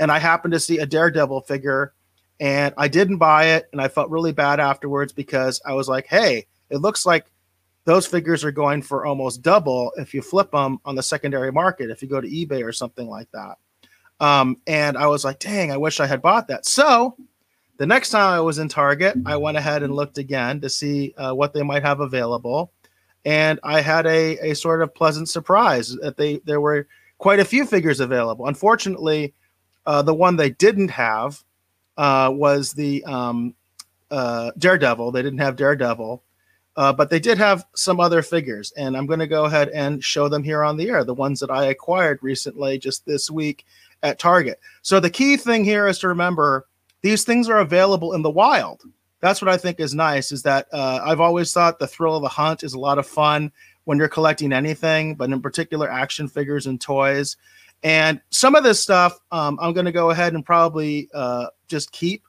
and 0.00 0.10
I 0.10 0.18
happened 0.18 0.52
to 0.52 0.60
see 0.60 0.78
a 0.78 0.86
Daredevil 0.86 1.42
figure 1.42 1.94
and 2.40 2.74
I 2.76 2.88
didn't 2.88 3.18
buy 3.18 3.50
it 3.50 3.68
and 3.70 3.80
I 3.80 3.86
felt 3.86 4.10
really 4.10 4.32
bad 4.32 4.58
afterwards 4.58 5.12
because 5.12 5.60
I 5.64 5.74
was 5.74 5.88
like, 5.88 6.06
"Hey, 6.06 6.46
it 6.70 6.78
looks 6.78 7.06
like 7.06 7.26
those 7.84 8.06
figures 8.06 8.44
are 8.44 8.52
going 8.52 8.82
for 8.82 9.04
almost 9.06 9.42
double 9.42 9.92
if 9.96 10.14
you 10.14 10.22
flip 10.22 10.50
them 10.50 10.78
on 10.84 10.94
the 10.94 11.02
secondary 11.02 11.52
market 11.52 11.90
if 11.90 12.02
you 12.02 12.08
go 12.08 12.20
to 12.20 12.28
eBay 12.28 12.64
or 12.64 12.72
something 12.72 13.08
like 13.08 13.28
that." 13.32 13.56
Um, 14.20 14.56
and 14.66 14.96
I 14.96 15.06
was 15.06 15.24
like, 15.24 15.38
"Dang, 15.38 15.72
I 15.72 15.76
wish 15.76 16.00
I 16.00 16.06
had 16.06 16.22
bought 16.22 16.48
that." 16.48 16.66
So, 16.66 17.16
the 17.78 17.86
next 17.86 18.10
time 18.10 18.32
I 18.32 18.40
was 18.40 18.58
in 18.58 18.68
Target, 18.68 19.16
I 19.26 19.36
went 19.36 19.56
ahead 19.56 19.82
and 19.82 19.94
looked 19.94 20.18
again 20.18 20.60
to 20.60 20.70
see 20.70 21.14
uh, 21.16 21.34
what 21.34 21.52
they 21.52 21.62
might 21.62 21.82
have 21.82 22.00
available, 22.00 22.72
and 23.24 23.58
I 23.62 23.80
had 23.80 24.06
a 24.06 24.50
a 24.50 24.54
sort 24.54 24.82
of 24.82 24.94
pleasant 24.94 25.28
surprise 25.28 25.94
that 26.02 26.16
they 26.16 26.38
there 26.44 26.60
were 26.60 26.86
quite 27.18 27.40
a 27.40 27.44
few 27.44 27.66
figures 27.66 28.00
available. 28.00 28.46
Unfortunately, 28.46 29.34
uh, 29.86 30.02
the 30.02 30.14
one 30.14 30.36
they 30.36 30.50
didn't 30.50 30.88
have 30.90 31.42
uh, 31.96 32.30
was 32.32 32.72
the 32.72 33.04
um, 33.04 33.54
uh, 34.10 34.50
Daredevil. 34.58 35.12
They 35.12 35.22
didn't 35.22 35.38
have 35.38 35.56
Daredevil, 35.56 36.22
uh, 36.76 36.92
but 36.92 37.10
they 37.10 37.20
did 37.20 37.38
have 37.38 37.64
some 37.74 38.00
other 38.00 38.22
figures, 38.22 38.72
and 38.76 38.96
I'm 38.96 39.06
going 39.06 39.20
to 39.20 39.26
go 39.26 39.44
ahead 39.44 39.68
and 39.68 40.02
show 40.02 40.28
them 40.28 40.42
here 40.42 40.64
on 40.64 40.76
the 40.76 40.88
air. 40.88 41.04
The 41.04 41.14
ones 41.14 41.40
that 41.40 41.50
I 41.50 41.66
acquired 41.66 42.18
recently, 42.22 42.78
just 42.78 43.06
this 43.06 43.30
week 43.30 43.64
at 44.02 44.18
Target. 44.18 44.60
So 44.82 45.00
the 45.00 45.10
key 45.10 45.36
thing 45.36 45.64
here 45.64 45.86
is 45.86 45.98
to 46.00 46.08
remember 46.08 46.66
these 47.02 47.24
things 47.24 47.48
are 47.48 47.58
available 47.58 48.14
in 48.14 48.22
the 48.22 48.30
wild. 48.30 48.82
That's 49.20 49.40
what 49.40 49.50
I 49.50 49.56
think 49.56 49.80
is 49.80 49.94
nice. 49.94 50.32
Is 50.32 50.42
that 50.42 50.66
uh, 50.72 51.00
I've 51.04 51.20
always 51.20 51.52
thought 51.52 51.78
the 51.78 51.86
thrill 51.86 52.16
of 52.16 52.22
the 52.22 52.28
hunt 52.28 52.62
is 52.62 52.74
a 52.74 52.78
lot 52.78 52.98
of 52.98 53.06
fun 53.06 53.52
when 53.84 53.98
you're 53.98 54.08
collecting 54.08 54.52
anything, 54.52 55.14
but 55.14 55.30
in 55.30 55.40
particular 55.40 55.90
action 55.90 56.28
figures 56.28 56.66
and 56.66 56.80
toys. 56.80 57.36
And 57.82 58.20
some 58.30 58.54
of 58.54 58.64
this 58.64 58.82
stuff 58.82 59.18
um, 59.30 59.58
I'm 59.60 59.74
going 59.74 59.86
to 59.86 59.92
go 59.92 60.10
ahead 60.10 60.32
and 60.32 60.44
probably 60.44 61.08
uh, 61.14 61.46
just 61.68 61.92
keep, 61.92 62.24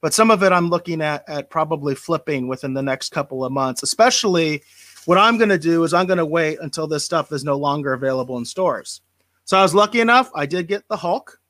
but 0.00 0.14
some 0.14 0.30
of 0.30 0.42
it 0.42 0.52
I'm 0.52 0.70
looking 0.70 1.00
at 1.02 1.28
at 1.28 1.50
probably 1.50 1.94
flipping 1.94 2.48
within 2.48 2.74
the 2.74 2.82
next 2.82 3.10
couple 3.10 3.44
of 3.44 3.52
months. 3.52 3.82
Especially, 3.82 4.62
what 5.04 5.18
I'm 5.18 5.38
going 5.38 5.48
to 5.48 5.58
do 5.58 5.84
is 5.84 5.94
I'm 5.94 6.06
going 6.06 6.18
to 6.18 6.26
wait 6.26 6.58
until 6.60 6.86
this 6.86 7.04
stuff 7.04 7.32
is 7.32 7.44
no 7.44 7.56
longer 7.56 7.92
available 7.92 8.38
in 8.38 8.44
stores. 8.44 9.00
So 9.44 9.58
I 9.58 9.62
was 9.62 9.74
lucky 9.74 10.00
enough; 10.00 10.30
I 10.34 10.46
did 10.46 10.68
get 10.68 10.86
the 10.88 10.96
Hulk. 10.96 11.40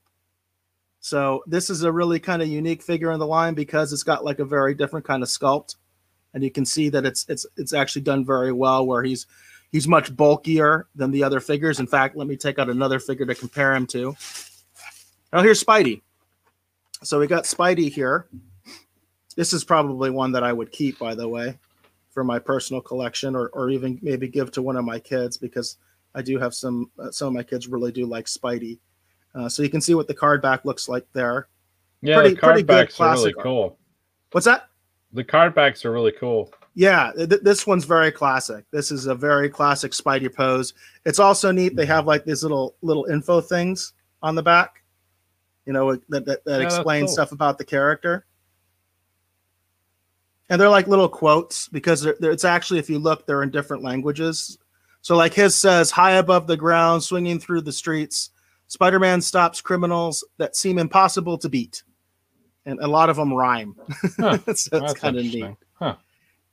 So 1.01 1.42
this 1.46 1.70
is 1.70 1.84
a 1.84 1.92
really 1.92 2.18
kind 2.18 2.42
of 2.42 2.49
unique 2.49 2.82
figure 2.82 3.12
in 3.12 3.20
the 3.20 3.26
line 3.26 3.55
because 3.55 3.92
it's 3.92 4.03
got 4.03 4.24
like 4.24 4.40
a 4.40 4.44
very 4.44 4.74
different 4.74 5.07
kind 5.07 5.22
of 5.22 5.28
sculpt, 5.28 5.76
and 6.34 6.42
you 6.42 6.51
can 6.51 6.64
see 6.64 6.88
that 6.90 7.07
it's 7.07 7.24
it's 7.28 7.46
it's 7.57 7.72
actually 7.72 8.03
done 8.03 8.24
very 8.24 8.53
well. 8.53 8.86
Where 8.86 9.03
he's 9.03 9.26
He's 9.70 9.86
much 9.86 10.14
bulkier 10.16 10.86
than 10.94 11.11
the 11.11 11.22
other 11.22 11.40
figures. 11.40 11.78
In 11.78 11.86
fact, 11.86 12.16
let 12.16 12.26
me 12.26 12.36
take 12.36 12.59
out 12.59 12.70
another 12.70 12.99
figure 12.99 13.26
to 13.26 13.34
compare 13.34 13.74
him 13.74 13.86
to. 13.88 14.16
Now 15.32 15.42
here's 15.42 15.62
Spidey. 15.62 16.01
So 17.03 17.18
we 17.18 17.26
got 17.26 17.44
Spidey 17.44 17.90
here. 17.90 18.28
This 19.36 19.53
is 19.53 19.64
probably 19.64 20.11
one 20.11 20.32
that 20.32 20.42
I 20.42 20.53
would 20.53 20.72
keep, 20.72 20.99
by 20.99 21.14
the 21.14 21.28
way, 21.28 21.57
for 22.11 22.24
my 22.24 22.38
personal 22.38 22.82
collection, 22.82 23.36
or, 23.36 23.49
or 23.49 23.70
even 23.70 23.99
maybe 24.03 24.28
give 24.28 24.51
to 24.53 24.62
one 24.62 24.76
of 24.76 24.84
my 24.84 24.99
kids 24.99 25.36
because 25.36 25.76
I 26.14 26.22
do 26.22 26.38
have 26.38 26.55
some. 26.55 26.90
Uh, 26.99 27.11
some 27.11 27.28
of 27.28 27.34
my 27.34 27.42
kids 27.42 27.68
really 27.68 27.92
do 27.92 28.07
like 28.07 28.26
Spidey. 28.26 28.78
Uh, 29.34 29.49
so 29.49 29.62
you 29.62 29.70
can 29.70 29.80
see 29.80 29.94
what 29.94 30.09
the 30.09 30.14
card 30.14 30.42
back 30.42 30.64
looks 30.64 30.88
like 30.88 31.07
there. 31.12 31.49
Yeah, 32.01 32.16
pretty, 32.16 32.34
the 32.34 32.40
card 32.40 32.66
backs 32.66 33.01
are 33.01 33.12
really 33.12 33.34
cool. 33.34 33.78
What's 34.32 34.46
that? 34.46 34.68
The 35.12 35.24
card 35.24 35.55
backs 35.55 35.84
are 35.84 35.92
really 35.92 36.12
cool. 36.12 36.53
Yeah, 36.74 37.12
th- 37.16 37.42
this 37.42 37.66
one's 37.66 37.84
very 37.84 38.12
classic. 38.12 38.64
This 38.70 38.90
is 38.90 39.07
a 39.07 39.14
very 39.14 39.49
classic 39.49 39.92
Spidey 39.92 40.32
pose. 40.32 40.74
It's 41.05 41.18
also 41.18 41.51
neat. 41.51 41.76
They 41.76 41.86
have 41.86 42.07
like 42.07 42.24
these 42.24 42.42
little 42.42 42.76
little 42.82 43.05
info 43.07 43.40
things 43.40 43.94
on 44.22 44.34
the 44.34 44.42
back, 44.42 44.82
you 45.68 45.74
know, 45.74 45.96
that 46.08 46.24
that, 46.24 46.44
that 46.46 46.60
yeah, 46.60 46.66
explain 46.66 47.04
cool. 47.04 47.12
stuff 47.12 47.30
about 47.30 47.58
the 47.58 47.64
character. 47.64 48.24
And 50.48 50.58
they're 50.58 50.70
like 50.70 50.88
little 50.88 51.10
quotes 51.10 51.68
because 51.68 52.00
they're, 52.00 52.16
they're, 52.18 52.30
it's 52.30 52.46
actually, 52.46 52.78
if 52.78 52.88
you 52.88 52.98
look, 52.98 53.26
they're 53.26 53.42
in 53.42 53.50
different 53.50 53.82
languages. 53.82 54.56
So, 55.02 55.14
like 55.14 55.34
his 55.34 55.54
says, 55.54 55.90
"High 55.90 56.12
above 56.12 56.46
the 56.46 56.56
ground, 56.56 57.04
swinging 57.04 57.38
through 57.38 57.60
the 57.60 57.72
streets, 57.72 58.30
Spider-Man 58.68 59.20
stops 59.20 59.60
criminals 59.60 60.24
that 60.38 60.56
seem 60.56 60.78
impossible 60.78 61.36
to 61.36 61.50
beat." 61.50 61.82
And 62.64 62.80
a 62.80 62.88
lot 62.88 63.10
of 63.10 63.16
them 63.16 63.32
rhyme, 63.32 63.76
huh. 64.16 64.38
so 64.54 64.82
it's 64.84 64.94
kind 64.94 65.18
of 65.18 65.24
neat. 65.24 65.54
Huh. 65.74 65.96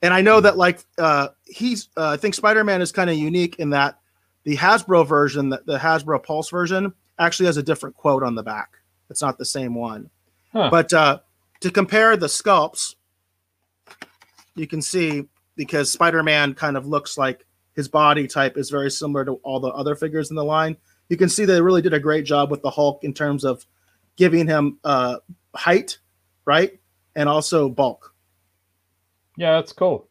And 0.02 0.14
I 0.14 0.20
know 0.20 0.42
that 0.42 0.58
like 0.58 0.82
uh, 0.98 1.30
he's 1.46 1.88
uh, 1.96 2.10
I 2.10 2.18
think 2.18 2.34
Spider-Man 2.34 2.82
is 2.82 2.92
kind 2.92 3.10
of 3.10 3.16
unique 3.16 3.60
in 3.60 3.70
that 3.70 3.98
the 4.44 4.58
Hasbro 4.58 5.08
version, 5.08 5.48
the, 5.48 5.64
the 5.66 5.78
Hasbro 5.78 6.22
Pulse 6.22 6.50
version, 6.50 6.94
actually 7.18 7.46
has 7.46 7.56
a 7.56 7.64
different 7.64 7.96
quote 7.96 8.22
on 8.22 8.36
the 8.36 8.44
back. 8.44 8.72
It's 9.16 9.22
not 9.22 9.38
the 9.38 9.46
same 9.46 9.74
one. 9.76 10.10
Huh. 10.52 10.68
But 10.70 10.92
uh, 10.92 11.20
to 11.62 11.72
compare 11.72 12.18
the 12.18 12.28
sculpts, 12.28 12.96
you 14.56 14.68
can 14.68 14.82
see 14.82 15.24
because 15.56 15.90
Spider-Man 15.90 16.54
kind 16.54 16.76
of 16.76 16.86
looks 16.86 17.18
like 17.18 17.46
his 17.78 17.88
body 17.88 18.28
type 18.28 18.58
is 18.58 18.70
very 18.70 18.92
similar 18.92 19.24
to 19.24 19.36
all 19.44 19.62
the 19.62 19.70
other 19.70 19.96
figures 19.96 20.32
in 20.32 20.36
the 20.36 20.44
line. 20.44 20.76
You 21.08 21.16
can 21.16 21.30
see 21.30 21.46
they 21.46 21.62
really 21.62 21.82
did 21.82 21.94
a 21.94 22.00
great 22.00 22.26
job 22.26 22.52
with 22.52 22.62
the 22.62 22.70
Hulk 22.70 23.06
in 23.06 23.14
terms 23.14 23.46
of 23.46 23.66
giving 24.18 24.48
him 24.48 24.80
uh, 24.84 25.20
height, 25.56 25.98
right, 26.44 26.78
and 27.16 27.30
also 27.30 27.70
bulk. 27.70 28.14
Yeah, 29.38 29.54
that's 29.54 29.72
cool. 29.72 30.10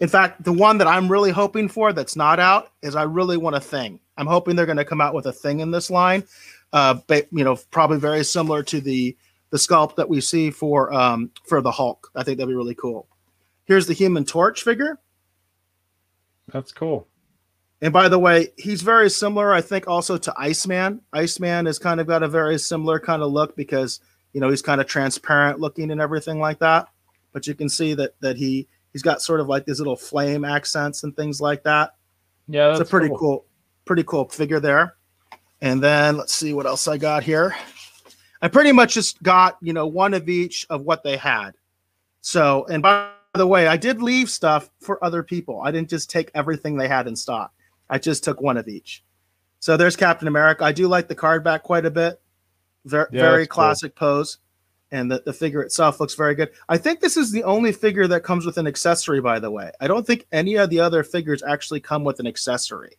In 0.00 0.08
fact, 0.08 0.42
the 0.42 0.52
one 0.52 0.76
that 0.78 0.88
I'm 0.88 1.06
really 1.06 1.30
hoping 1.30 1.68
for 1.68 1.92
that's 1.92 2.16
not 2.16 2.40
out 2.40 2.72
is 2.82 2.96
I 2.96 3.04
really 3.04 3.36
want 3.36 3.54
a 3.54 3.60
thing. 3.60 4.00
I'm 4.16 4.26
hoping 4.26 4.56
they're 4.56 4.66
going 4.66 4.76
to 4.76 4.84
come 4.84 5.00
out 5.00 5.14
with 5.14 5.26
a 5.26 5.32
thing 5.32 5.60
in 5.60 5.70
this 5.70 5.88
line, 5.88 6.24
uh, 6.72 6.94
but 7.06 7.28
you 7.32 7.44
know, 7.44 7.56
probably 7.70 7.98
very 7.98 8.24
similar 8.24 8.62
to 8.64 8.80
the 8.80 9.16
the 9.50 9.56
sculpt 9.56 9.96
that 9.96 10.08
we 10.08 10.20
see 10.20 10.50
for 10.50 10.92
um 10.92 11.30
for 11.46 11.60
the 11.60 11.70
Hulk. 11.70 12.10
I 12.14 12.22
think 12.22 12.38
that'd 12.38 12.48
be 12.48 12.54
really 12.54 12.74
cool. 12.74 13.08
Here's 13.64 13.86
the 13.86 13.94
Human 13.94 14.24
Torch 14.24 14.62
figure. 14.62 14.98
That's 16.52 16.72
cool. 16.72 17.06
And 17.82 17.92
by 17.92 18.08
the 18.08 18.18
way, 18.18 18.48
he's 18.58 18.82
very 18.82 19.08
similar, 19.08 19.54
I 19.54 19.60
think, 19.62 19.88
also 19.88 20.18
to 20.18 20.34
Iceman. 20.36 21.00
Iceman 21.12 21.66
has 21.66 21.78
kind 21.78 22.00
of 22.00 22.06
got 22.06 22.22
a 22.22 22.28
very 22.28 22.58
similar 22.58 23.00
kind 23.00 23.22
of 23.22 23.30
look 23.32 23.56
because 23.56 24.00
you 24.32 24.40
know 24.40 24.50
he's 24.50 24.62
kind 24.62 24.80
of 24.80 24.86
transparent 24.86 25.60
looking 25.60 25.90
and 25.90 26.00
everything 26.00 26.40
like 26.40 26.58
that 26.58 26.88
but 27.32 27.46
you 27.46 27.54
can 27.54 27.68
see 27.68 27.94
that 27.94 28.14
that 28.20 28.36
he 28.36 28.68
he's 28.92 29.02
got 29.02 29.22
sort 29.22 29.40
of 29.40 29.48
like 29.48 29.66
these 29.66 29.78
little 29.78 29.96
flame 29.96 30.44
accents 30.44 31.04
and 31.04 31.14
things 31.14 31.40
like 31.40 31.62
that. 31.64 31.94
Yeah, 32.48 32.70
it's 32.70 32.80
a 32.80 32.84
pretty 32.84 33.08
cool. 33.08 33.18
cool, 33.18 33.46
pretty 33.84 34.04
cool 34.04 34.28
figure 34.28 34.60
there. 34.60 34.96
And 35.60 35.82
then 35.82 36.16
let's 36.16 36.32
see 36.32 36.52
what 36.52 36.66
else 36.66 36.88
I 36.88 36.96
got 36.96 37.22
here. 37.22 37.54
I 38.42 38.48
pretty 38.48 38.72
much 38.72 38.94
just 38.94 39.22
got 39.22 39.58
you 39.60 39.72
know 39.72 39.86
one 39.86 40.14
of 40.14 40.28
each 40.28 40.66
of 40.70 40.82
what 40.82 41.02
they 41.02 41.16
had. 41.16 41.52
So, 42.22 42.66
and 42.66 42.82
by 42.82 43.10
the 43.34 43.46
way, 43.46 43.66
I 43.66 43.76
did 43.76 44.02
leave 44.02 44.30
stuff 44.30 44.70
for 44.80 45.02
other 45.04 45.22
people. 45.22 45.60
I 45.62 45.70
didn't 45.70 45.90
just 45.90 46.10
take 46.10 46.30
everything 46.34 46.76
they 46.76 46.88
had 46.88 47.06
in 47.06 47.16
stock. 47.16 47.52
I 47.88 47.98
just 47.98 48.24
took 48.24 48.40
one 48.40 48.56
of 48.56 48.68
each. 48.68 49.04
So 49.58 49.76
there's 49.76 49.96
Captain 49.96 50.28
America. 50.28 50.64
I 50.64 50.72
do 50.72 50.88
like 50.88 51.08
the 51.08 51.14
card 51.14 51.44
back 51.44 51.62
quite 51.62 51.84
a 51.84 51.90
bit. 51.90 52.20
Very, 52.86 53.06
yeah, 53.12 53.20
very 53.20 53.46
classic 53.46 53.94
cool. 53.94 54.08
pose 54.08 54.38
and 54.90 55.10
the, 55.10 55.22
the 55.24 55.32
figure 55.32 55.62
itself 55.62 56.00
looks 56.00 56.14
very 56.14 56.34
good. 56.34 56.50
I 56.68 56.78
think 56.78 57.00
this 57.00 57.16
is 57.16 57.30
the 57.30 57.44
only 57.44 57.72
figure 57.72 58.06
that 58.08 58.22
comes 58.22 58.46
with 58.46 58.58
an 58.58 58.66
accessory, 58.66 59.20
by 59.20 59.38
the 59.38 59.50
way. 59.50 59.70
I 59.80 59.86
don't 59.86 60.06
think 60.06 60.26
any 60.32 60.56
of 60.56 60.70
the 60.70 60.80
other 60.80 61.04
figures 61.04 61.42
actually 61.42 61.80
come 61.80 62.04
with 62.04 62.20
an 62.20 62.26
accessory. 62.26 62.96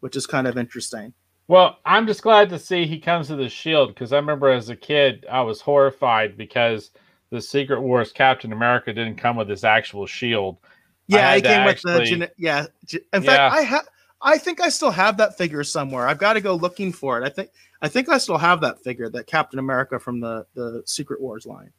which 0.00 0.16
is 0.16 0.26
kind 0.26 0.46
of 0.46 0.58
interesting. 0.58 1.12
Well, 1.48 1.78
I'm 1.84 2.06
just 2.06 2.22
glad 2.22 2.48
to 2.50 2.58
see 2.58 2.86
he 2.86 2.98
comes 2.98 3.28
to 3.28 3.36
the 3.36 3.48
Shield 3.48 3.90
because 3.90 4.12
I 4.12 4.16
remember 4.16 4.50
as 4.50 4.68
a 4.68 4.76
kid 4.76 5.26
I 5.30 5.42
was 5.42 5.60
horrified 5.60 6.36
because 6.36 6.90
the 7.30 7.40
Secret 7.40 7.80
Wars 7.80 8.12
Captain 8.12 8.52
America 8.52 8.92
didn't 8.92 9.16
come 9.16 9.36
with 9.36 9.48
his 9.48 9.64
actual 9.64 10.06
shield. 10.06 10.58
Yeah, 11.06 11.34
he 11.36 11.42
came 11.42 11.60
actually, 11.60 12.00
with 12.00 12.20
the 12.20 12.32
yeah. 12.36 12.66
In 13.12 13.22
fact, 13.22 13.26
yeah. 13.26 13.50
I 13.52 13.62
have. 13.62 13.88
I 14.22 14.38
think 14.38 14.60
I 14.60 14.70
still 14.70 14.90
have 14.90 15.18
that 15.18 15.36
figure 15.36 15.62
somewhere. 15.62 16.08
I've 16.08 16.18
got 16.18 16.32
to 16.32 16.40
go 16.40 16.54
looking 16.54 16.92
for 16.92 17.20
it. 17.20 17.24
I 17.24 17.28
think 17.28 17.50
I 17.80 17.88
think 17.88 18.08
I 18.08 18.18
still 18.18 18.38
have 18.38 18.60
that 18.62 18.82
figure, 18.82 19.08
that 19.10 19.26
Captain 19.26 19.58
America 19.58 20.00
from 20.00 20.20
the 20.20 20.46
the 20.54 20.82
Secret 20.84 21.20
Wars 21.20 21.46
line. 21.46 21.70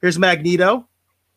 Here's 0.00 0.18
Magneto. 0.18 0.86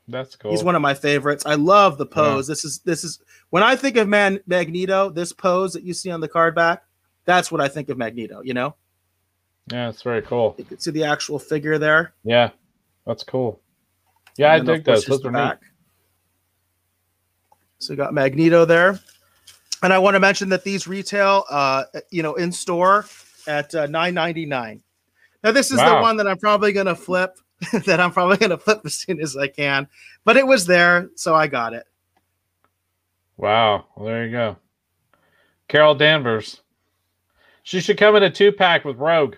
That's 0.08 0.36
cool. 0.36 0.52
He's 0.52 0.64
one 0.64 0.76
of 0.76 0.82
my 0.82 0.94
favorites. 0.94 1.46
I 1.46 1.56
love 1.56 1.98
the 1.98 2.06
pose. 2.06 2.48
Yeah. 2.48 2.52
This 2.52 2.66
is 2.66 2.80
this 2.80 3.04
is 3.04 3.20
when 3.50 3.64
I 3.64 3.76
think 3.76 3.98
of 3.98 4.08
man 4.08 4.40
Magneto, 4.46 5.10
this 5.10 5.34
pose 5.34 5.74
that 5.74 5.84
you 5.84 5.94
see 5.94 6.12
on 6.12 6.22
the 6.22 6.28
card 6.28 6.54
back, 6.54 6.84
that's 7.26 7.52
what 7.52 7.62
I 7.62 7.68
think 7.68 7.90
of 7.90 7.98
Magneto, 7.98 8.42
you 8.42 8.54
know? 8.54 8.76
Yeah, 9.72 9.90
it's 9.90 10.02
very 10.02 10.22
cool. 10.22 10.56
You 10.58 10.66
can 10.66 10.80
see 10.80 10.92
the 10.92 11.04
actual 11.04 11.40
figure 11.40 11.78
there. 11.78 12.14
Yeah, 12.24 12.50
that's 13.06 13.24
cool. 13.24 13.62
Yeah, 14.38 14.56
and 14.56 14.70
I 14.70 14.76
dig 14.76 14.86
those. 14.86 15.06
Those 15.06 15.24
are 15.26 15.32
back. 15.32 15.62
So 17.80 17.94
you 17.94 17.98
got 17.98 18.14
Magneto 18.14 18.66
there. 18.66 19.00
And 19.84 19.92
I 19.92 19.98
want 19.98 20.16
to 20.16 20.20
mention 20.20 20.50
that 20.50 20.64
these 20.64 20.88
retail, 20.88 21.46
uh, 21.50 21.86
you 22.12 22.22
know, 22.22 22.36
in 22.36 22.52
store 22.52 23.06
at 23.48 23.74
uh, 23.74 23.88
nine 23.88 24.14
ninety 24.14 24.46
nine. 24.46 24.84
Now 25.44 25.52
this 25.52 25.72
is 25.72 25.78
wow. 25.78 25.96
the 25.96 26.02
one 26.02 26.18
that 26.18 26.28
I'm 26.28 26.38
probably 26.38 26.72
going 26.72 26.86
to 26.86 26.96
flip. 26.96 27.38
that 27.86 28.00
I'm 28.00 28.12
probably 28.12 28.38
going 28.38 28.50
to 28.50 28.58
flip 28.58 28.82
as 28.86 28.96
soon 28.96 29.22
as 29.22 29.38
I 29.38 29.48
can, 29.48 29.88
but 30.26 30.36
it 30.36 30.48
was 30.48 30.66
there, 30.66 31.12
so 31.14 31.36
I 31.36 31.46
got 31.46 31.74
it. 31.74 31.86
Wow, 33.38 33.86
well, 33.96 34.08
there 34.08 34.26
you 34.26 34.32
go. 34.32 34.58
Carol 35.68 35.94
Danvers. 35.94 36.61
She 37.64 37.80
should 37.80 37.98
come 37.98 38.16
in 38.16 38.24
a 38.24 38.30
two 38.30 38.52
pack 38.52 38.86
with 38.86 38.98
Rogue. 38.98 39.36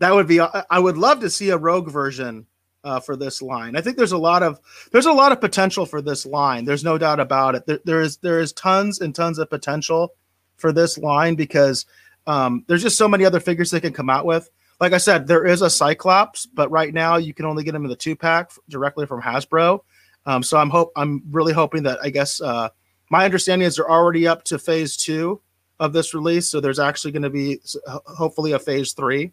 That 0.00 0.14
would 0.14 0.26
be. 0.26 0.40
I 0.40 0.78
would 0.78 0.98
love 0.98 1.20
to 1.20 1.30
see 1.30 1.50
a 1.50 1.56
Rogue 1.56 1.90
version 1.90 2.46
uh, 2.84 3.00
for 3.00 3.16
this 3.16 3.40
line. 3.40 3.76
I 3.76 3.80
think 3.80 3.96
there's 3.96 4.12
a 4.12 4.18
lot 4.18 4.42
of 4.42 4.60
there's 4.92 5.06
a 5.06 5.12
lot 5.12 5.32
of 5.32 5.40
potential 5.40 5.86
for 5.86 6.02
this 6.02 6.26
line. 6.26 6.64
There's 6.64 6.84
no 6.84 6.98
doubt 6.98 7.20
about 7.20 7.54
it. 7.54 7.66
There, 7.66 7.80
there 7.84 8.00
is 8.00 8.18
there 8.18 8.40
is 8.40 8.52
tons 8.52 9.00
and 9.00 9.14
tons 9.14 9.38
of 9.38 9.48
potential 9.50 10.14
for 10.56 10.72
this 10.72 10.98
line 10.98 11.34
because 11.34 11.86
um, 12.26 12.64
there's 12.66 12.82
just 12.82 12.98
so 12.98 13.08
many 13.08 13.24
other 13.24 13.40
figures 13.40 13.70
they 13.70 13.80
can 13.80 13.92
come 13.92 14.10
out 14.10 14.26
with. 14.26 14.50
Like 14.80 14.92
I 14.92 14.98
said, 14.98 15.26
there 15.26 15.46
is 15.46 15.62
a 15.62 15.70
Cyclops, 15.70 16.46
but 16.46 16.70
right 16.70 16.92
now 16.92 17.16
you 17.16 17.32
can 17.32 17.46
only 17.46 17.64
get 17.64 17.72
them 17.72 17.84
in 17.84 17.90
the 17.90 17.96
two 17.96 18.16
pack 18.16 18.50
directly 18.68 19.06
from 19.06 19.22
Hasbro. 19.22 19.80
Um, 20.26 20.42
so 20.42 20.58
I'm 20.58 20.70
hope 20.70 20.92
I'm 20.96 21.22
really 21.30 21.52
hoping 21.52 21.82
that 21.84 21.98
I 22.02 22.10
guess 22.10 22.40
uh, 22.40 22.68
my 23.10 23.24
understanding 23.24 23.66
is 23.66 23.76
they're 23.76 23.90
already 23.90 24.26
up 24.26 24.44
to 24.44 24.58
phase 24.58 24.96
two 24.96 25.40
of 25.80 25.92
this 25.92 26.14
release, 26.14 26.48
so 26.48 26.60
there's 26.60 26.78
actually 26.78 27.12
going 27.12 27.22
to 27.22 27.30
be 27.30 27.60
hopefully 28.06 28.52
a 28.52 28.58
phase 28.58 28.92
three. 28.92 29.32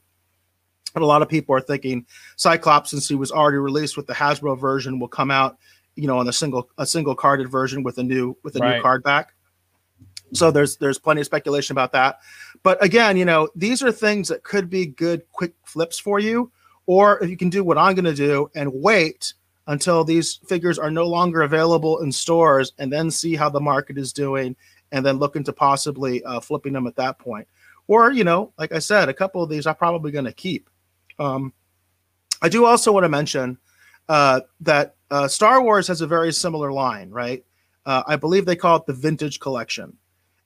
And 0.95 1.03
a 1.03 1.07
lot 1.07 1.21
of 1.21 1.29
people 1.29 1.55
are 1.55 1.61
thinking 1.61 2.05
Cyclops, 2.35 2.89
since 2.89 3.07
he 3.07 3.15
was 3.15 3.31
already 3.31 3.57
released 3.57 3.95
with 3.95 4.07
the 4.07 4.13
Hasbro 4.13 4.59
version, 4.59 4.99
will 4.99 5.07
come 5.07 5.31
out, 5.31 5.57
you 5.95 6.07
know, 6.07 6.17
on 6.17 6.27
a 6.27 6.33
single 6.33 6.69
a 6.77 6.85
single 6.85 7.15
carded 7.15 7.49
version 7.49 7.83
with 7.83 7.97
a 7.97 8.03
new 8.03 8.35
with 8.43 8.55
a 8.57 8.59
right. 8.59 8.77
new 8.77 8.81
card 8.81 9.03
back. 9.03 9.33
So 10.33 10.51
there's 10.51 10.77
there's 10.77 10.97
plenty 10.97 11.21
of 11.21 11.25
speculation 11.25 11.73
about 11.73 11.91
that. 11.93 12.19
But 12.63 12.83
again, 12.83 13.17
you 13.17 13.25
know, 13.25 13.49
these 13.55 13.81
are 13.81 13.91
things 13.91 14.27
that 14.27 14.43
could 14.43 14.69
be 14.69 14.85
good 14.85 15.23
quick 15.31 15.53
flips 15.63 15.99
for 15.99 16.19
you. 16.19 16.51
Or 16.87 17.23
if 17.23 17.29
you 17.29 17.37
can 17.37 17.49
do 17.49 17.63
what 17.63 17.77
I'm 17.77 17.95
going 17.95 18.05
to 18.05 18.13
do 18.13 18.49
and 18.55 18.71
wait 18.73 19.33
until 19.67 20.03
these 20.03 20.39
figures 20.47 20.79
are 20.79 20.91
no 20.91 21.05
longer 21.05 21.43
available 21.43 22.01
in 22.01 22.11
stores 22.11 22.73
and 22.79 22.91
then 22.91 23.11
see 23.11 23.35
how 23.35 23.49
the 23.49 23.59
market 23.59 23.97
is 23.97 24.11
doing 24.11 24.55
and 24.91 25.05
then 25.05 25.17
look 25.17 25.35
into 25.35 25.53
possibly 25.53 26.23
uh, 26.23 26.39
flipping 26.39 26.73
them 26.73 26.87
at 26.87 26.95
that 26.95 27.19
point. 27.19 27.47
Or, 27.87 28.11
you 28.11 28.23
know, 28.23 28.53
like 28.57 28.71
I 28.71 28.79
said, 28.79 29.09
a 29.09 29.13
couple 29.13 29.43
of 29.43 29.49
these 29.49 29.67
I'm 29.67 29.75
probably 29.75 30.11
going 30.11 30.25
to 30.25 30.33
keep. 30.33 30.69
Um, 31.19 31.53
I 32.41 32.49
do 32.49 32.65
also 32.65 32.91
want 32.91 33.03
to 33.03 33.09
mention 33.09 33.57
uh, 34.09 34.41
that 34.61 34.95
uh, 35.09 35.27
Star 35.27 35.61
Wars 35.61 35.87
has 35.87 36.01
a 36.01 36.07
very 36.07 36.33
similar 36.33 36.71
line, 36.71 37.09
right? 37.09 37.43
Uh, 37.85 38.03
I 38.07 38.15
believe 38.15 38.45
they 38.45 38.55
call 38.55 38.77
it 38.77 38.85
the 38.85 38.93
Vintage 38.93 39.39
Collection. 39.39 39.97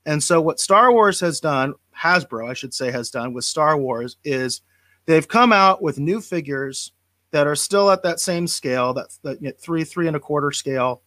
And 0.06 0.24
so, 0.24 0.40
what 0.42 0.60
Star 0.60 0.92
Wars 0.92 1.20
has 1.22 1.40
done, 1.40 1.74
Hasbro, 1.98 2.50
I 2.50 2.54
should 2.54 2.74
say, 2.74 2.92
has 2.92 3.10
done 3.10 3.34
with 3.34 3.44
Star 3.44 3.78
Wars 3.78 4.18
is 4.24 4.62
they've 5.06 5.28
come 5.28 5.52
out 5.52 5.82
with 5.82 6.00
new 6.00 6.22
figures 6.22 6.92
that 7.32 7.48
are 7.48 7.56
still 7.56 7.92
at 7.92 8.04
that 8.04 8.20
same 8.20 8.48
scale, 8.48 8.94
that, 8.94 9.08
that 9.24 9.42
you 9.42 9.50
know, 9.50 9.54
three, 9.60 9.84
three 9.84 10.08
and 10.08 10.16
a 10.16 10.20
quarter 10.20 10.52
scale. 10.52 11.02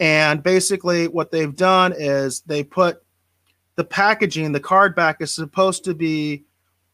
And 0.00 0.42
basically, 0.42 1.08
what 1.08 1.30
they've 1.30 1.54
done 1.54 1.92
is 1.96 2.40
they 2.42 2.62
put 2.62 3.02
the 3.76 3.84
packaging, 3.84 4.52
the 4.52 4.60
card 4.60 4.94
back 4.94 5.20
is 5.20 5.32
supposed 5.34 5.84
to 5.84 5.94
be, 5.94 6.44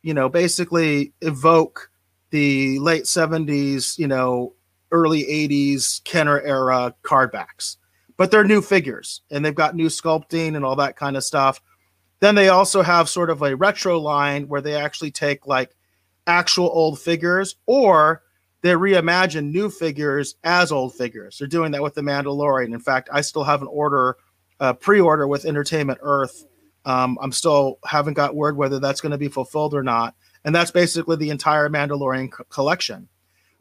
you 0.03 0.15
know, 0.15 0.29
basically 0.29 1.13
evoke 1.21 1.91
the 2.31 2.79
late 2.79 3.05
70s, 3.05 3.99
you 3.99 4.07
know, 4.07 4.55
early 4.91 5.25
80s 5.25 6.03
Kenner 6.05 6.41
era 6.41 6.95
card 7.03 7.33
backs 7.33 7.79
but 8.17 8.31
they're 8.31 8.45
new 8.45 8.63
figures 8.63 9.23
and 9.31 9.45
they've 9.45 9.55
got 9.55 9.75
new 9.75 9.89
sculpting 9.89 10.57
and 10.57 10.65
all 10.65 10.77
that 10.77 10.97
kind 10.97 11.17
of 11.17 11.25
stuff. 11.25 11.61
Then 12.21 12.35
they 12.35 12.49
also 12.49 12.83
have 12.83 13.09
sort 13.09 13.31
of 13.31 13.43
a 13.43 13.57
retro 13.57 13.99
line 13.99 14.49
where 14.49 14.61
they 14.61 14.75
actually 14.75 15.11
take 15.11 15.47
like 15.47 15.75
actual 16.27 16.71
old 16.73 16.99
figures 16.99 17.57
or 17.67 18.23
they 18.65 18.71
reimagine 18.71 19.53
new 19.53 19.69
figures 19.69 20.37
as 20.43 20.73
old 20.73 20.95
figures. 20.95 21.37
They're 21.37 21.47
doing 21.47 21.71
that 21.73 21.83
with 21.83 21.93
the 21.93 22.01
Mandalorian. 22.01 22.73
In 22.73 22.81
fact, 22.81 23.11
I 23.13 23.21
still 23.21 23.45
have 23.45 23.61
an 23.61 23.69
order, 23.69 24.17
uh, 24.59 24.73
pre-order 24.73 25.29
with 25.29 25.45
Entertainment 25.45 25.99
Earth. 26.01 26.47
Um, 26.87 27.19
I'm 27.21 27.31
still 27.31 27.79
haven't 27.85 28.15
got 28.15 28.35
word 28.35 28.57
whether 28.57 28.81
that's 28.81 29.03
going 29.03 29.13
to 29.13 29.19
be 29.19 29.29
fulfilled 29.29 29.75
or 29.75 29.83
not. 29.83 30.15
And 30.47 30.55
that's 30.55 30.71
basically 30.71 31.17
the 31.17 31.29
entire 31.29 31.69
Mandalorian 31.69 32.33
co- 32.33 32.45
collection. 32.45 33.07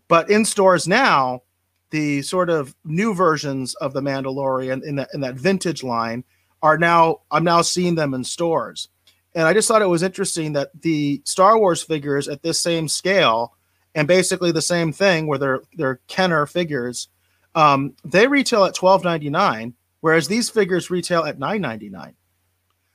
But 0.07 0.29
in 0.29 0.45
stores 0.45 0.87
now, 0.87 1.41
the 1.89 2.21
sort 2.21 2.49
of 2.49 2.73
new 2.85 3.13
versions 3.13 3.75
of 3.75 3.91
the 3.91 4.01
Mandalorian 4.01 4.83
in 4.83 4.95
that 4.95 5.09
in 5.13 5.19
that 5.19 5.35
vintage 5.35 5.83
line 5.83 6.23
are 6.61 6.77
now 6.77 7.19
I'm 7.29 7.43
now 7.43 7.61
seeing 7.61 7.95
them 7.95 8.13
in 8.13 8.23
stores. 8.23 8.87
And 9.35 9.49
I 9.49 9.53
just 9.53 9.67
thought 9.67 9.81
it 9.81 9.87
was 9.87 10.01
interesting 10.01 10.53
that 10.53 10.69
the 10.81 11.21
Star 11.25 11.59
Wars 11.59 11.83
figures 11.83 12.29
at 12.29 12.41
this 12.41 12.61
same 12.61 12.87
scale 12.87 13.57
and 13.95 14.07
basically 14.07 14.51
the 14.51 14.61
same 14.61 14.91
thing 14.91 15.27
where 15.27 15.37
they're 15.37 15.61
they're 15.77 15.99
Kenner 16.07 16.45
figures, 16.45 17.09
um, 17.55 17.93
they 18.03 18.27
retail 18.27 18.65
at 18.65 18.75
twelve 18.75 19.03
ninety 19.03 19.29
nine, 19.29 19.73
whereas 20.01 20.27
these 20.27 20.49
figures 20.49 20.89
retail 20.89 21.23
at 21.23 21.39
nine 21.39 21.61
ninety 21.61 21.89
nine. 21.89 22.15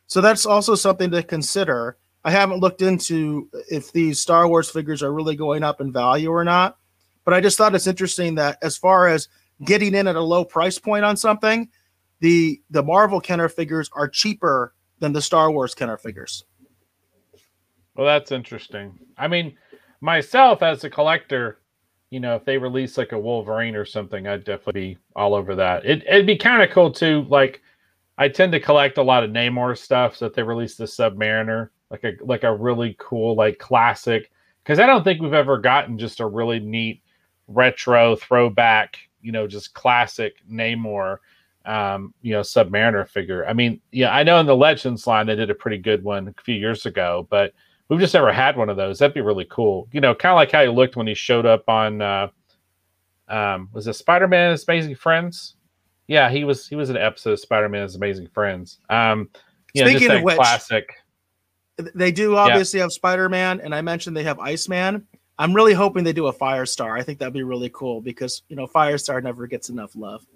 So 0.06 0.20
that's 0.20 0.46
also 0.46 0.74
something 0.74 1.10
to 1.10 1.22
consider. 1.22 1.96
I 2.24 2.30
haven't 2.30 2.60
looked 2.60 2.82
into 2.82 3.48
if 3.70 3.92
these 3.92 4.20
Star 4.20 4.48
Wars 4.48 4.70
figures 4.70 5.02
are 5.02 5.12
really 5.12 5.36
going 5.36 5.62
up 5.62 5.80
in 5.80 5.92
value 5.92 6.30
or 6.30 6.44
not, 6.44 6.78
but 7.24 7.34
I 7.34 7.40
just 7.40 7.56
thought 7.56 7.74
it's 7.74 7.86
interesting 7.86 8.34
that 8.36 8.58
as 8.62 8.76
far 8.76 9.06
as 9.06 9.28
getting 9.64 9.94
in 9.94 10.08
at 10.08 10.16
a 10.16 10.20
low 10.20 10.44
price 10.44 10.78
point 10.78 11.04
on 11.04 11.16
something, 11.16 11.68
the 12.20 12.60
the 12.70 12.82
Marvel 12.82 13.20
Kenner 13.20 13.48
figures 13.48 13.90
are 13.92 14.08
cheaper 14.08 14.74
than 14.98 15.12
the 15.12 15.22
Star 15.22 15.50
Wars 15.50 15.74
Kenner 15.74 15.96
figures. 15.96 16.44
Well, 17.94 18.06
that's 18.06 18.32
interesting. 18.32 18.98
I 19.16 19.28
mean, 19.28 19.56
myself 20.00 20.62
as 20.62 20.84
a 20.84 20.90
collector, 20.90 21.58
you 22.10 22.20
know, 22.20 22.36
if 22.36 22.44
they 22.44 22.58
release 22.58 22.96
like 22.96 23.12
a 23.12 23.18
Wolverine 23.18 23.76
or 23.76 23.84
something, 23.84 24.26
I'd 24.26 24.44
definitely 24.44 24.94
be 24.94 24.98
all 25.14 25.34
over 25.34 25.54
that. 25.56 25.84
It, 25.84 26.04
it'd 26.06 26.26
be 26.26 26.36
kind 26.36 26.62
of 26.62 26.70
cool 26.70 26.90
too. 26.90 27.26
Like, 27.28 27.62
I 28.16 28.28
tend 28.28 28.52
to 28.52 28.60
collect 28.60 28.98
a 28.98 29.02
lot 29.02 29.22
of 29.22 29.30
Namor 29.30 29.78
stuff, 29.78 30.16
so 30.16 30.26
if 30.26 30.34
they 30.34 30.42
release 30.42 30.74
the 30.74 30.84
Submariner, 30.84 31.68
like 31.90 32.02
a 32.04 32.12
like 32.20 32.42
a 32.42 32.54
really 32.54 32.96
cool 32.98 33.36
like 33.36 33.58
classic, 33.58 34.30
because 34.62 34.80
I 34.80 34.86
don't 34.86 35.04
think 35.04 35.22
we've 35.22 35.32
ever 35.32 35.56
gotten 35.56 35.98
just 35.98 36.20
a 36.20 36.26
really 36.26 36.58
neat 36.58 37.02
retro 37.46 38.16
throwback, 38.16 38.98
you 39.22 39.30
know, 39.30 39.46
just 39.46 39.72
classic 39.72 40.42
Namor, 40.50 41.18
um, 41.64 42.12
you 42.20 42.32
know, 42.32 42.40
Submariner 42.40 43.08
figure. 43.08 43.46
I 43.46 43.52
mean, 43.52 43.80
yeah, 43.92 44.12
I 44.12 44.24
know 44.24 44.40
in 44.40 44.46
the 44.46 44.56
Legends 44.56 45.06
line 45.06 45.26
they 45.26 45.36
did 45.36 45.50
a 45.50 45.54
pretty 45.54 45.78
good 45.78 46.02
one 46.02 46.28
a 46.36 46.42
few 46.42 46.56
years 46.56 46.86
ago, 46.86 47.26
but 47.30 47.54
we've 47.88 48.00
just 48.00 48.14
never 48.14 48.32
had 48.32 48.56
one 48.56 48.68
of 48.68 48.76
those. 48.76 48.98
That'd 48.98 49.14
be 49.14 49.20
really 49.20 49.46
cool. 49.50 49.88
You 49.92 50.00
know, 50.00 50.14
kind 50.14 50.32
of 50.32 50.36
like 50.36 50.52
how 50.52 50.62
he 50.62 50.68
looked 50.68 50.96
when 50.96 51.06
he 51.06 51.14
showed 51.14 51.46
up 51.46 51.68
on, 51.68 52.02
uh, 52.02 52.28
um, 53.28 53.68
was 53.72 53.86
it 53.86 53.94
Spider 53.94 54.28
Man 54.28 54.50
Man's 54.50 54.64
Amazing 54.66 54.96
Friends? 54.96 55.56
Yeah, 56.06 56.30
he 56.30 56.44
was. 56.44 56.66
He 56.66 56.76
was 56.76 56.90
an 56.90 56.96
episode 56.96 57.32
of 57.32 57.40
Spider 57.40 57.68
Man 57.68 57.82
Man's 57.82 57.94
Amazing 57.94 58.28
Friends. 58.28 58.78
Um, 58.88 59.28
you 59.74 59.86
Speaking 59.86 60.08
know, 60.08 60.16
of 60.16 60.22
which, 60.22 60.36
classic. 60.36 60.94
They 61.94 62.10
do 62.10 62.36
obviously 62.36 62.78
yeah. 62.78 62.84
have 62.84 62.92
Spider 62.92 63.28
Man, 63.28 63.60
and 63.60 63.74
I 63.74 63.82
mentioned 63.82 64.16
they 64.16 64.24
have 64.24 64.38
Iceman. 64.40 65.06
I'm 65.38 65.54
really 65.54 65.74
hoping 65.74 66.02
they 66.02 66.12
do 66.12 66.26
a 66.26 66.32
Firestar. 66.32 66.98
I 66.98 67.04
think 67.04 67.18
that'd 67.18 67.34
be 67.34 67.44
really 67.44 67.70
cool 67.72 68.00
because 68.00 68.42
you 68.48 68.56
know 68.56 68.66
Firestar 68.66 69.22
never 69.22 69.46
gets 69.46 69.68
enough 69.68 69.94
love. 69.94 70.26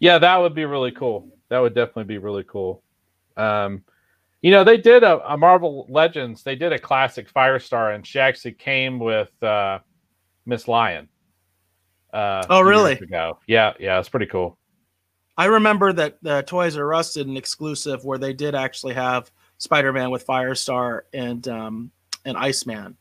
Yeah, 0.00 0.18
that 0.18 0.36
would 0.36 0.54
be 0.54 0.64
really 0.64 0.92
cool. 0.92 1.28
That 1.48 1.60
would 1.60 1.74
definitely 1.74 2.04
be 2.04 2.18
really 2.18 2.44
cool. 2.44 2.82
Um, 3.36 3.84
you 4.44 4.50
know, 4.50 4.62
they 4.62 4.76
did 4.76 5.02
a, 5.02 5.26
a, 5.26 5.38
Marvel 5.38 5.86
Legends. 5.88 6.42
They 6.42 6.54
did 6.54 6.70
a 6.70 6.78
classic 6.78 7.32
Firestar, 7.32 7.94
and 7.94 8.06
she 8.06 8.20
actually 8.20 8.52
came 8.52 8.98
with 8.98 9.30
uh, 9.42 9.78
Ms. 10.44 10.68
Lion. 10.68 11.08
Uh, 12.12 12.44
oh, 12.50 12.60
really? 12.60 12.92
Ago. 12.92 13.38
Yeah, 13.46 13.72
yeah, 13.80 13.98
it's 13.98 14.10
pretty 14.10 14.26
cool. 14.26 14.58
I 15.38 15.46
remember 15.46 15.94
that 15.94 16.18
the 16.20 16.42
Toys 16.42 16.76
R 16.76 16.92
Us 16.92 17.14
did 17.14 17.26
an 17.26 17.38
exclusive 17.38 18.04
where 18.04 18.18
they 18.18 18.34
did 18.34 18.54
actually 18.54 18.92
have 18.92 19.30
Spider-Man 19.56 20.10
with 20.10 20.26
Firestar 20.26 21.00
and 21.14 21.48
um, 21.48 21.90
and 22.26 22.36
Iceman. 22.36 22.98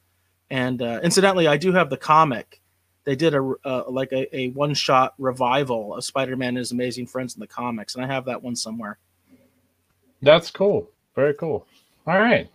And 0.50 0.82
uh, 0.82 1.02
incidentally, 1.04 1.48
I 1.48 1.58
do 1.58 1.74
have 1.74 1.90
the 1.90 1.98
comic. 1.98 2.62
They 3.04 3.18
did 3.18 3.36
a 3.36 3.54
uh, 3.66 3.84
like 3.90 4.14
a, 4.14 4.34
a 4.34 4.52
one-shot 4.52 5.14
revival 5.18 5.96
of 5.96 6.06
Spider-Man 6.06 6.50
and 6.50 6.58
his 6.60 6.72
amazing 6.72 7.08
friends 7.08 7.36
in 7.36 7.42
the 7.42 7.48
comics, 7.48 7.96
and 7.96 8.06
I 8.06 8.08
have 8.08 8.24
that 8.26 8.42
one 8.42 8.56
somewhere. 8.56 8.98
That's 10.22 10.50
cool. 10.50 10.93
Very 11.16 11.34
cool. 11.36 11.66
All 12.08 12.20
right. 12.20 12.50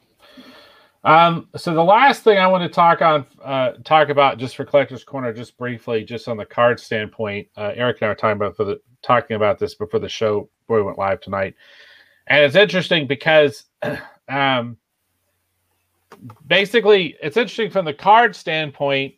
Um, 1.04 1.48
so 1.56 1.72
the 1.72 1.82
last 1.82 2.24
thing 2.24 2.38
I 2.38 2.46
want 2.48 2.64
to 2.64 2.68
talk 2.68 3.02
on, 3.02 3.24
uh, 3.42 3.72
talk 3.84 4.08
about 4.08 4.38
just 4.38 4.56
for 4.56 4.64
Collectors 4.64 5.04
Corner, 5.04 5.32
just 5.32 5.56
briefly, 5.56 6.04
just 6.04 6.28
on 6.28 6.36
the 6.36 6.44
card 6.44 6.80
standpoint. 6.80 7.48
Uh, 7.56 7.72
Eric 7.74 7.98
and 8.00 8.06
I 8.06 8.08
were 8.08 8.14
talking 8.14 8.36
about 8.36 8.56
for 8.56 8.64
the 8.64 8.80
talking 9.02 9.36
about 9.36 9.58
this 9.58 9.74
before 9.74 10.00
the 10.00 10.08
show 10.08 10.48
before 10.60 10.78
we 10.78 10.82
went 10.82 10.98
live 10.98 11.20
tonight, 11.20 11.54
and 12.26 12.44
it's 12.44 12.56
interesting 12.56 13.06
because, 13.06 13.64
um, 14.28 14.76
basically, 16.46 17.16
it's 17.22 17.36
interesting 17.36 17.70
from 17.70 17.84
the 17.84 17.94
card 17.94 18.34
standpoint. 18.34 19.14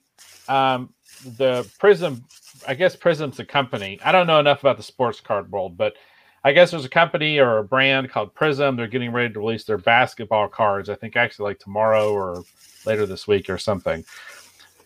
Um, 0.48 0.92
the 1.38 1.68
Prizm, 1.80 2.22
I 2.68 2.74
guess 2.74 2.94
Prizm's 2.94 3.40
a 3.40 3.44
company. 3.44 3.98
I 4.04 4.12
don't 4.12 4.26
know 4.26 4.38
enough 4.38 4.60
about 4.60 4.76
the 4.76 4.82
sports 4.82 5.20
card 5.20 5.50
world, 5.50 5.76
but 5.76 5.94
I 6.42 6.52
guess 6.52 6.70
there's 6.70 6.84
a 6.84 6.90
company 6.90 7.38
or 7.38 7.58
a 7.58 7.64
brand 7.64 8.10
called 8.10 8.34
Prizm. 8.34 8.76
They're 8.76 8.86
getting 8.86 9.12
ready 9.12 9.32
to 9.32 9.40
release 9.40 9.64
their 9.64 9.78
basketball 9.78 10.48
cards. 10.48 10.88
I 10.88 10.94
think 10.94 11.16
actually 11.16 11.50
like 11.50 11.58
tomorrow 11.58 12.12
or 12.12 12.44
later 12.86 13.06
this 13.06 13.28
week 13.28 13.50
or 13.50 13.58
something. 13.58 14.04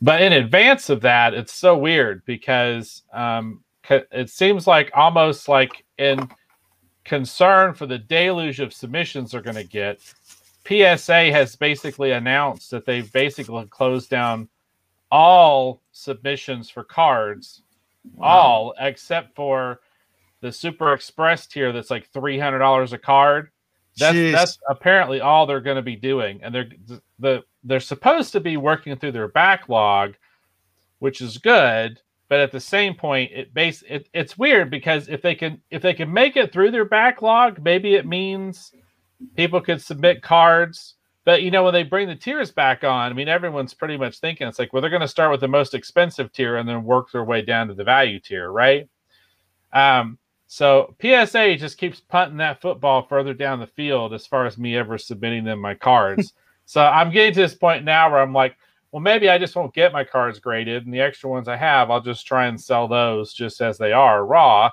But 0.02 0.20
in 0.20 0.32
advance 0.32 0.90
of 0.90 1.00
that, 1.02 1.34
it's 1.34 1.52
so 1.52 1.78
weird 1.78 2.24
because 2.24 3.02
um, 3.12 3.62
it 3.88 4.30
seems 4.30 4.66
like 4.66 4.90
almost 4.94 5.48
like 5.48 5.84
in 5.98 6.28
concern 7.04 7.74
for 7.74 7.86
the 7.86 7.98
deluge 7.98 8.60
of 8.60 8.72
submissions 8.72 9.30
they're 9.30 9.40
going 9.40 9.54
to 9.54 9.64
get, 9.64 10.00
PSA 10.66 11.30
has 11.30 11.54
basically 11.56 12.12
announced 12.12 12.70
that 12.70 12.84
they've 12.84 13.12
basically 13.12 13.66
closed 13.66 14.10
down 14.10 14.48
all 15.10 15.82
submissions 15.92 16.68
for 16.70 16.82
cards, 16.82 17.62
wow. 18.14 18.26
all 18.26 18.74
except 18.80 19.36
for 19.36 19.80
the 20.44 20.52
Super 20.52 20.92
Express 20.92 21.46
tier 21.46 21.72
that's 21.72 21.90
like 21.90 22.10
three 22.10 22.38
hundred 22.38 22.58
dollars 22.58 22.92
a 22.92 22.98
card. 22.98 23.48
That's 23.96 24.14
Jeez. 24.14 24.32
that's 24.32 24.58
apparently 24.68 25.22
all 25.22 25.46
they're 25.46 25.62
going 25.62 25.76
to 25.76 25.82
be 25.82 25.96
doing, 25.96 26.40
and 26.42 26.54
they're 26.54 26.68
the 27.18 27.42
they're 27.62 27.80
supposed 27.80 28.32
to 28.32 28.40
be 28.40 28.58
working 28.58 28.94
through 28.94 29.12
their 29.12 29.28
backlog, 29.28 30.16
which 30.98 31.22
is 31.22 31.38
good. 31.38 31.98
But 32.28 32.40
at 32.40 32.52
the 32.52 32.60
same 32.60 32.94
point, 32.94 33.32
it 33.32 33.54
base 33.54 33.82
it, 33.88 34.06
it's 34.12 34.36
weird 34.36 34.70
because 34.70 35.08
if 35.08 35.22
they 35.22 35.34
can 35.34 35.62
if 35.70 35.80
they 35.80 35.94
can 35.94 36.12
make 36.12 36.36
it 36.36 36.52
through 36.52 36.72
their 36.72 36.84
backlog, 36.84 37.64
maybe 37.64 37.94
it 37.94 38.06
means 38.06 38.70
people 39.36 39.62
could 39.62 39.80
submit 39.80 40.20
cards. 40.20 40.96
But 41.24 41.42
you 41.42 41.50
know, 41.50 41.64
when 41.64 41.72
they 41.72 41.84
bring 41.84 42.06
the 42.06 42.16
tiers 42.16 42.50
back 42.50 42.84
on, 42.84 43.10
I 43.10 43.14
mean, 43.14 43.28
everyone's 43.28 43.72
pretty 43.72 43.96
much 43.96 44.18
thinking 44.18 44.46
it's 44.46 44.58
like, 44.58 44.74
well, 44.74 44.82
they're 44.82 44.90
going 44.90 45.00
to 45.00 45.08
start 45.08 45.30
with 45.30 45.40
the 45.40 45.48
most 45.48 45.72
expensive 45.72 46.34
tier 46.34 46.56
and 46.56 46.68
then 46.68 46.84
work 46.84 47.10
their 47.12 47.24
way 47.24 47.40
down 47.40 47.68
to 47.68 47.74
the 47.74 47.84
value 47.84 48.20
tier, 48.20 48.50
right? 48.50 48.90
Um, 49.72 50.18
so 50.54 50.94
PSA 51.02 51.56
just 51.56 51.78
keeps 51.78 51.98
punting 51.98 52.36
that 52.36 52.60
football 52.60 53.02
further 53.02 53.34
down 53.34 53.58
the 53.58 53.66
field 53.66 54.14
as 54.14 54.24
far 54.24 54.46
as 54.46 54.56
me 54.56 54.76
ever 54.76 54.98
submitting 54.98 55.42
them 55.42 55.60
my 55.60 55.74
cards. 55.74 56.32
so 56.64 56.80
I'm 56.80 57.10
getting 57.10 57.34
to 57.34 57.40
this 57.40 57.56
point 57.56 57.84
now 57.84 58.08
where 58.08 58.20
I'm 58.20 58.32
like, 58.32 58.54
well, 58.92 59.00
maybe 59.00 59.28
I 59.28 59.36
just 59.36 59.56
won't 59.56 59.74
get 59.74 59.92
my 59.92 60.04
cards 60.04 60.38
graded, 60.38 60.84
and 60.84 60.94
the 60.94 61.00
extra 61.00 61.28
ones 61.28 61.48
I 61.48 61.56
have, 61.56 61.90
I'll 61.90 62.00
just 62.00 62.24
try 62.24 62.46
and 62.46 62.60
sell 62.60 62.86
those 62.86 63.32
just 63.32 63.60
as 63.60 63.78
they 63.78 63.90
are 63.90 64.24
raw. 64.24 64.70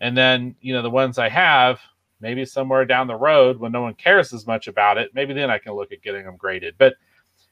And 0.00 0.16
then, 0.16 0.54
you 0.62 0.72
know, 0.72 0.80
the 0.80 0.88
ones 0.88 1.18
I 1.18 1.28
have, 1.28 1.80
maybe 2.22 2.46
somewhere 2.46 2.86
down 2.86 3.06
the 3.06 3.14
road 3.14 3.58
when 3.58 3.72
no 3.72 3.82
one 3.82 3.92
cares 3.96 4.32
as 4.32 4.46
much 4.46 4.68
about 4.68 4.96
it, 4.96 5.10
maybe 5.14 5.34
then 5.34 5.50
I 5.50 5.58
can 5.58 5.74
look 5.74 5.92
at 5.92 6.00
getting 6.00 6.24
them 6.24 6.38
graded. 6.38 6.76
But 6.78 6.94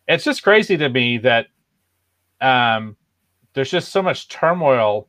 it's 0.07 0.25
just 0.25 0.43
crazy 0.43 0.79
to 0.79 0.89
me 0.89 1.19
that 1.19 1.49
um, 2.41 2.97
there's 3.53 3.71
just 3.71 3.93
so 3.93 4.01
much 4.01 4.29
turmoil 4.29 5.07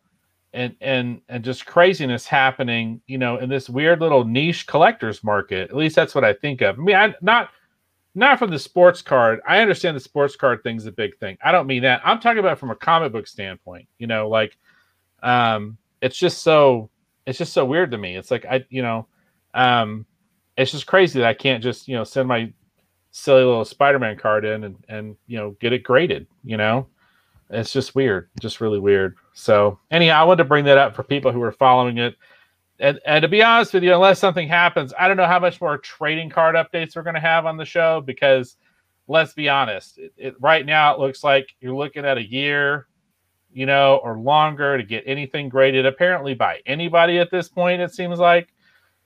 and 0.53 0.75
and 0.81 1.21
and 1.29 1.43
just 1.43 1.65
craziness 1.65 2.25
happening, 2.25 3.01
you 3.07 3.17
know, 3.17 3.37
in 3.37 3.49
this 3.49 3.69
weird 3.69 4.01
little 4.01 4.25
niche 4.25 4.65
collectors 4.67 5.23
market. 5.23 5.69
At 5.69 5.75
least 5.75 5.95
that's 5.95 6.15
what 6.15 6.23
I 6.23 6.33
think 6.33 6.61
of. 6.61 6.79
I 6.79 6.81
mean, 6.81 6.95
I 6.95 7.13
not 7.21 7.49
not 8.15 8.39
from 8.39 8.49
the 8.49 8.59
sports 8.59 9.01
card. 9.01 9.39
I 9.47 9.59
understand 9.59 9.95
the 9.95 10.01
sports 10.01 10.35
card 10.35 10.63
thing's 10.63 10.85
a 10.85 10.91
big 10.91 11.17
thing. 11.17 11.37
I 11.43 11.51
don't 11.51 11.67
mean 11.67 11.83
that. 11.83 12.01
I'm 12.03 12.19
talking 12.19 12.39
about 12.39 12.57
from 12.57 12.71
a 12.71 12.75
comic 12.75 13.11
book 13.11 13.27
standpoint. 13.27 13.87
You 13.99 14.07
know, 14.07 14.27
like 14.27 14.57
um 15.21 15.77
it's 16.01 16.17
just 16.17 16.41
so 16.41 16.89
it's 17.25 17.37
just 17.37 17.53
so 17.53 17.65
weird 17.65 17.91
to 17.91 17.97
me. 17.97 18.15
It's 18.15 18.31
like 18.31 18.45
I, 18.45 18.65
you 18.69 18.81
know, 18.81 19.07
um 19.53 20.05
it's 20.57 20.71
just 20.71 20.87
crazy 20.87 21.19
that 21.19 21.27
I 21.27 21.33
can't 21.33 21.63
just, 21.63 21.87
you 21.87 21.95
know, 21.95 22.03
send 22.03 22.27
my 22.27 22.51
silly 23.11 23.43
little 23.43 23.65
Spider-Man 23.65 24.17
card 24.17 24.45
in 24.45 24.63
and 24.63 24.75
and 24.89 25.15
you 25.27 25.37
know, 25.37 25.51
get 25.59 25.73
it 25.73 25.83
graded, 25.83 26.25
you 26.43 26.57
know? 26.57 26.87
It's 27.51 27.73
just 27.73 27.95
weird, 27.95 28.29
just 28.39 28.61
really 28.61 28.79
weird. 28.79 29.15
So, 29.39 29.79
anyhow, 29.89 30.21
I 30.21 30.23
wanted 30.25 30.43
to 30.43 30.49
bring 30.49 30.65
that 30.65 30.77
up 30.77 30.95
for 30.95 31.03
people 31.03 31.31
who 31.31 31.41
are 31.41 31.51
following 31.53 31.97
it. 31.97 32.17
And, 32.79 32.99
and 33.05 33.21
to 33.21 33.29
be 33.29 33.41
honest 33.41 33.73
with 33.73 33.83
you, 33.83 33.93
unless 33.93 34.19
something 34.19 34.47
happens, 34.47 34.93
I 34.99 35.07
don't 35.07 35.15
know 35.15 35.25
how 35.25 35.39
much 35.39 35.61
more 35.61 35.77
trading 35.77 36.29
card 36.29 36.55
updates 36.55 36.95
we're 36.95 37.03
going 37.03 37.15
to 37.15 37.21
have 37.21 37.45
on 37.45 37.55
the 37.55 37.65
show 37.65 38.01
because 38.01 38.57
let's 39.07 39.33
be 39.33 39.47
honest, 39.47 39.97
it, 39.97 40.13
it, 40.17 40.35
right 40.41 40.65
now 40.65 40.93
it 40.93 40.99
looks 40.99 41.23
like 41.23 41.55
you're 41.61 41.75
looking 41.75 42.05
at 42.05 42.17
a 42.17 42.29
year, 42.29 42.87
you 43.53 43.65
know, 43.65 44.01
or 44.03 44.19
longer 44.19 44.77
to 44.77 44.83
get 44.83 45.03
anything 45.05 45.47
graded, 45.47 45.85
apparently 45.85 46.33
by 46.33 46.59
anybody 46.65 47.17
at 47.17 47.31
this 47.31 47.47
point, 47.47 47.81
it 47.81 47.93
seems 47.93 48.19
like. 48.19 48.53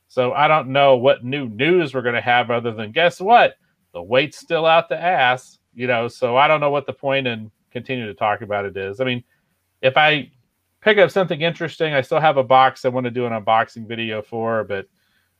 So 0.07 0.33
I 0.33 0.47
don't 0.47 0.69
know 0.69 0.97
what 0.97 1.23
new 1.23 1.47
news 1.47 1.93
we're 1.93 2.01
going 2.01 2.15
to 2.15 2.21
have 2.21 2.49
other 2.49 2.71
than 2.71 2.91
guess 2.91 3.21
what? 3.21 3.53
The 3.93 4.01
wait's 4.01 4.39
still 4.39 4.65
out 4.65 4.89
the 4.89 4.99
ass, 4.99 5.59
you 5.75 5.85
know. 5.85 6.07
So 6.07 6.37
I 6.37 6.47
don't 6.47 6.59
know 6.59 6.71
what 6.71 6.87
the 6.87 6.93
point 6.93 7.27
in 7.27 7.51
continuing 7.71 8.11
to 8.11 8.17
talk 8.17 8.41
about 8.41 8.65
it 8.65 8.75
is. 8.75 8.99
I 8.99 9.05
mean, 9.05 9.23
if 9.83 9.97
I 9.97 10.31
pick 10.81 10.97
up 10.97 11.11
something 11.11 11.41
interesting, 11.41 11.93
I 11.93 12.01
still 12.01 12.19
have 12.19 12.37
a 12.37 12.43
box 12.43 12.85
I 12.85 12.89
want 12.89 13.03
to 13.03 13.11
do 13.11 13.25
an 13.25 13.33
unboxing 13.33 13.87
video 13.87 14.21
for, 14.21 14.63
but 14.63 14.87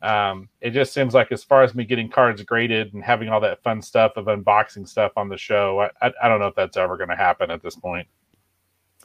um, 0.02 0.50
it 0.60 0.72
just 0.72 0.94
seems 0.94 1.14
like 1.14 1.32
as 1.32 1.46
far 1.46 1.64
as 1.64 1.74
me 1.74 1.86
getting 1.86 2.10
cards 2.10 2.44
graded 2.44 2.94
and 2.94 3.02
having 3.02 3.30
all 3.30 3.40
that 3.40 3.64
fun 3.64 3.82
stuff 3.82 4.18
of 4.18 4.26
unboxing 4.26 4.88
stuff 4.88 5.14
on 5.16 5.30
the 5.30 5.38
show, 5.38 5.80
I, 5.80 6.08
I, 6.08 6.14
I 6.24 6.28
don't 6.28 6.40
know 6.40 6.48
if 6.48 6.56
that's 6.56 6.76
ever 6.76 6.98
going 6.98 7.10
to 7.10 7.16
happen 7.16 7.50
at 7.50 7.64
this 7.64 7.78
point. 7.78 8.06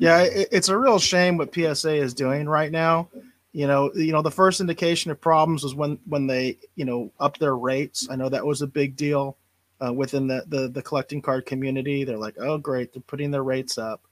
Yeah, 0.01 0.23
it, 0.23 0.49
it's 0.51 0.69
a 0.69 0.77
real 0.77 0.99
shame 0.99 1.37
what 1.37 1.55
PSA 1.55 1.95
is 1.95 2.15
doing 2.15 2.49
right 2.49 2.73
now. 2.73 3.09
You 3.53 3.69
know, 3.69 3.93
you 3.95 4.13
know, 4.13 4.23
the 4.23 4.31
first 4.31 4.61
indication 4.61 5.11
of 5.11 5.21
problems 5.21 5.63
was 5.63 5.75
when 5.75 5.99
when 6.07 6.27
they, 6.27 6.59
you 6.75 6.85
know, 6.85 7.13
up 7.19 7.39
their 7.39 7.57
rates. 7.57 8.09
I 8.11 8.17
know 8.17 8.29
that 8.29 8.45
was 8.45 8.63
a 8.63 8.67
big 8.67 8.95
deal 8.95 9.37
uh, 9.85 9.93
within 9.93 10.27
the, 10.27 10.45
the 10.49 10.69
the 10.69 10.83
collecting 10.83 11.23
card 11.23 11.47
community. 11.47 12.05
They're 12.05 12.19
like, 12.19 12.37
oh 12.39 12.59
great, 12.59 12.93
they're 12.93 13.03
putting 13.03 13.31
their 13.31 13.45
rates 13.45 13.79
up. 13.79 14.03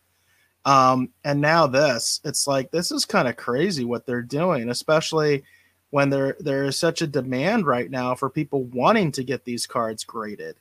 Um, 0.67 1.11
and 1.25 1.41
now 1.41 1.69
this, 1.69 2.21
it's 2.25 2.49
like 2.49 2.73
this 2.73 2.91
is 2.91 3.05
kind 3.05 3.29
of 3.29 3.37
crazy 3.37 3.85
what 3.85 4.05
they're 4.05 4.21
doing, 4.21 4.69
especially 4.69 5.45
when 5.91 6.11
there 6.11 6.37
there 6.41 6.65
is 6.65 6.77
such 6.77 7.03
a 7.03 7.07
demand 7.07 7.67
right 7.67 7.89
now 7.89 8.17
for 8.17 8.29
people 8.29 8.65
wanting 8.65 9.13
to 9.13 9.23
get 9.23 9.45
these 9.45 9.65
cards 9.65 10.03
graded. 10.03 10.57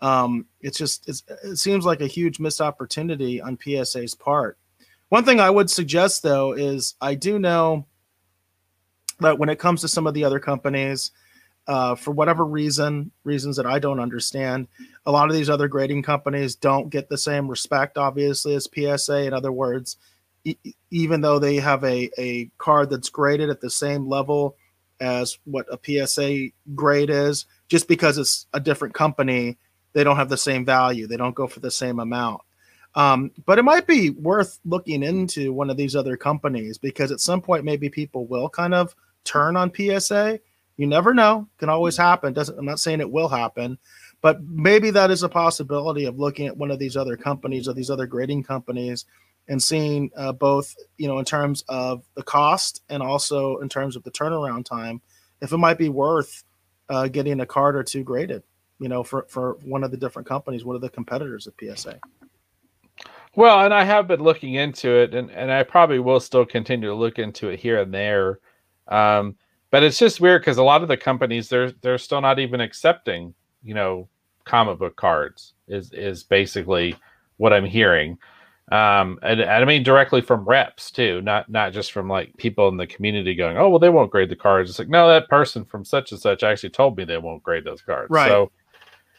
Um, 0.00 0.46
it's 0.60 0.76
just 0.76 1.08
it's, 1.08 1.22
it 1.44 1.56
seems 1.56 1.86
like 1.86 2.00
a 2.00 2.08
huge 2.08 2.40
missed 2.40 2.60
opportunity 2.60 3.40
on 3.40 3.56
PSA's 3.62 4.16
part. 4.16 4.58
One 5.08 5.24
thing 5.24 5.38
I 5.38 5.50
would 5.50 5.70
suggest 5.70 6.24
though 6.24 6.52
is 6.52 6.96
I 7.00 7.14
do 7.14 7.38
know 7.38 7.86
that 9.20 9.38
when 9.38 9.48
it 9.50 9.60
comes 9.60 9.82
to 9.82 9.88
some 9.88 10.08
of 10.08 10.14
the 10.14 10.24
other 10.24 10.40
companies, 10.40 11.12
uh, 11.68 11.94
for 11.94 12.10
whatever 12.10 12.44
reason, 12.44 13.12
reasons 13.22 13.56
that 13.56 13.66
I 13.66 13.78
don't 13.78 14.00
understand, 14.00 14.66
a 15.06 15.12
lot 15.12 15.28
of 15.28 15.34
these 15.34 15.50
other 15.50 15.68
grading 15.68 16.02
companies 16.02 16.54
don't 16.54 16.88
get 16.88 17.08
the 17.08 17.18
same 17.18 17.48
respect, 17.48 17.98
obviously, 17.98 18.54
as 18.54 18.68
PSA. 18.72 19.24
In 19.26 19.34
other 19.34 19.52
words, 19.52 19.96
e- 20.44 20.56
even 20.90 21.20
though 21.20 21.38
they 21.38 21.56
have 21.56 21.84
a, 21.84 22.10
a 22.18 22.50
card 22.58 22.90
that's 22.90 23.10
graded 23.10 23.50
at 23.50 23.60
the 23.60 23.70
same 23.70 24.08
level 24.08 24.56
as 25.00 25.38
what 25.44 25.66
a 25.70 25.78
PSA 26.06 26.48
grade 26.74 27.10
is, 27.10 27.46
just 27.68 27.88
because 27.88 28.16
it's 28.16 28.46
a 28.54 28.60
different 28.60 28.94
company, 28.94 29.58
they 29.92 30.04
don't 30.04 30.16
have 30.16 30.30
the 30.30 30.36
same 30.36 30.64
value. 30.64 31.06
They 31.06 31.16
don't 31.16 31.34
go 31.34 31.46
for 31.46 31.60
the 31.60 31.70
same 31.70 32.00
amount. 32.00 32.40
Um, 32.94 33.32
but 33.44 33.58
it 33.58 33.64
might 33.64 33.86
be 33.86 34.10
worth 34.10 34.60
looking 34.64 35.02
into 35.02 35.52
one 35.52 35.68
of 35.68 35.76
these 35.76 35.96
other 35.96 36.16
companies 36.16 36.78
because 36.78 37.10
at 37.10 37.20
some 37.20 37.42
point, 37.42 37.64
maybe 37.64 37.88
people 37.88 38.24
will 38.26 38.48
kind 38.48 38.72
of 38.72 38.94
turn 39.24 39.56
on 39.56 39.72
PSA 39.74 40.38
you 40.76 40.86
never 40.86 41.14
know. 41.14 41.48
Can 41.58 41.68
always 41.68 41.96
happen. 41.96 42.32
Doesn't 42.32 42.58
I'm 42.58 42.64
not 42.64 42.80
saying 42.80 43.00
it 43.00 43.10
will 43.10 43.28
happen, 43.28 43.78
but 44.24 44.42
maybe 44.42 44.90
that 44.90 45.10
is 45.10 45.22
a 45.22 45.28
possibility 45.28 46.06
of 46.06 46.18
looking 46.18 46.46
at 46.46 46.56
one 46.56 46.70
of 46.70 46.78
these 46.78 46.96
other 46.96 47.14
companies 47.14 47.68
or 47.68 47.74
these 47.74 47.90
other 47.90 48.06
grading 48.06 48.42
companies 48.42 49.04
and 49.48 49.62
seeing 49.62 50.10
uh, 50.16 50.32
both, 50.32 50.74
you 50.96 51.06
know, 51.06 51.18
in 51.18 51.26
terms 51.26 51.62
of 51.68 52.02
the 52.14 52.22
cost 52.22 52.84
and 52.88 53.02
also 53.02 53.58
in 53.58 53.68
terms 53.68 53.96
of 53.96 54.02
the 54.02 54.10
turnaround 54.10 54.64
time, 54.64 54.98
if 55.42 55.52
it 55.52 55.58
might 55.58 55.76
be 55.76 55.90
worth 55.90 56.42
uh, 56.88 57.06
getting 57.06 57.38
a 57.40 57.44
card 57.44 57.76
or 57.76 57.82
two 57.82 58.02
graded, 58.02 58.42
you 58.78 58.88
know, 58.88 59.04
for 59.04 59.26
for 59.28 59.58
one 59.62 59.84
of 59.84 59.90
the 59.90 59.96
different 59.98 60.26
companies, 60.26 60.64
one 60.64 60.74
of 60.74 60.80
the 60.80 60.88
competitors 60.88 61.46
of 61.46 61.52
PSA. 61.60 62.00
Well, 63.36 63.60
and 63.60 63.74
I 63.74 63.84
have 63.84 64.08
been 64.08 64.22
looking 64.22 64.54
into 64.54 64.88
it, 64.88 65.14
and 65.14 65.30
and 65.32 65.52
I 65.52 65.64
probably 65.64 65.98
will 65.98 66.18
still 66.18 66.46
continue 66.46 66.88
to 66.88 66.94
look 66.94 67.18
into 67.18 67.50
it 67.50 67.60
here 67.60 67.78
and 67.78 67.92
there 67.92 68.38
Um, 68.88 69.36
but 69.70 69.82
it's 69.82 69.98
just 69.98 70.18
weird 70.18 70.40
because 70.40 70.56
a 70.56 70.62
lot 70.62 70.80
of 70.80 70.88
the 70.88 70.96
companies 70.96 71.50
they're 71.50 71.72
they're 71.82 71.98
still 71.98 72.22
not 72.22 72.38
even 72.38 72.62
accepting, 72.62 73.34
you 73.62 73.74
know, 73.74 74.08
comic 74.44 74.78
book 74.78 74.96
cards 74.96 75.54
is 75.68 75.92
is 75.92 76.22
basically 76.22 76.96
what 77.36 77.52
I'm 77.52 77.64
hearing. 77.64 78.18
Um, 78.72 79.18
and, 79.22 79.40
and, 79.40 79.50
I 79.50 79.64
mean 79.66 79.82
directly 79.82 80.22
from 80.22 80.44
reps 80.46 80.90
too, 80.90 81.20
not 81.20 81.50
not 81.50 81.72
just 81.72 81.92
from 81.92 82.08
like 82.08 82.34
people 82.38 82.68
in 82.68 82.78
the 82.78 82.86
community 82.86 83.34
going, 83.34 83.58
oh 83.58 83.68
well, 83.68 83.78
they 83.78 83.90
won't 83.90 84.10
grade 84.10 84.30
the 84.30 84.36
cards. 84.36 84.70
It's 84.70 84.78
like 84.78 84.88
no, 84.88 85.08
that 85.08 85.28
person 85.28 85.64
from 85.64 85.84
such 85.84 86.12
and 86.12 86.20
such 86.20 86.42
actually 86.42 86.70
told 86.70 86.96
me 86.96 87.04
they 87.04 87.18
won't 87.18 87.42
grade 87.42 87.64
those 87.64 87.82
cards. 87.82 88.10
Right. 88.10 88.28
So 88.28 88.50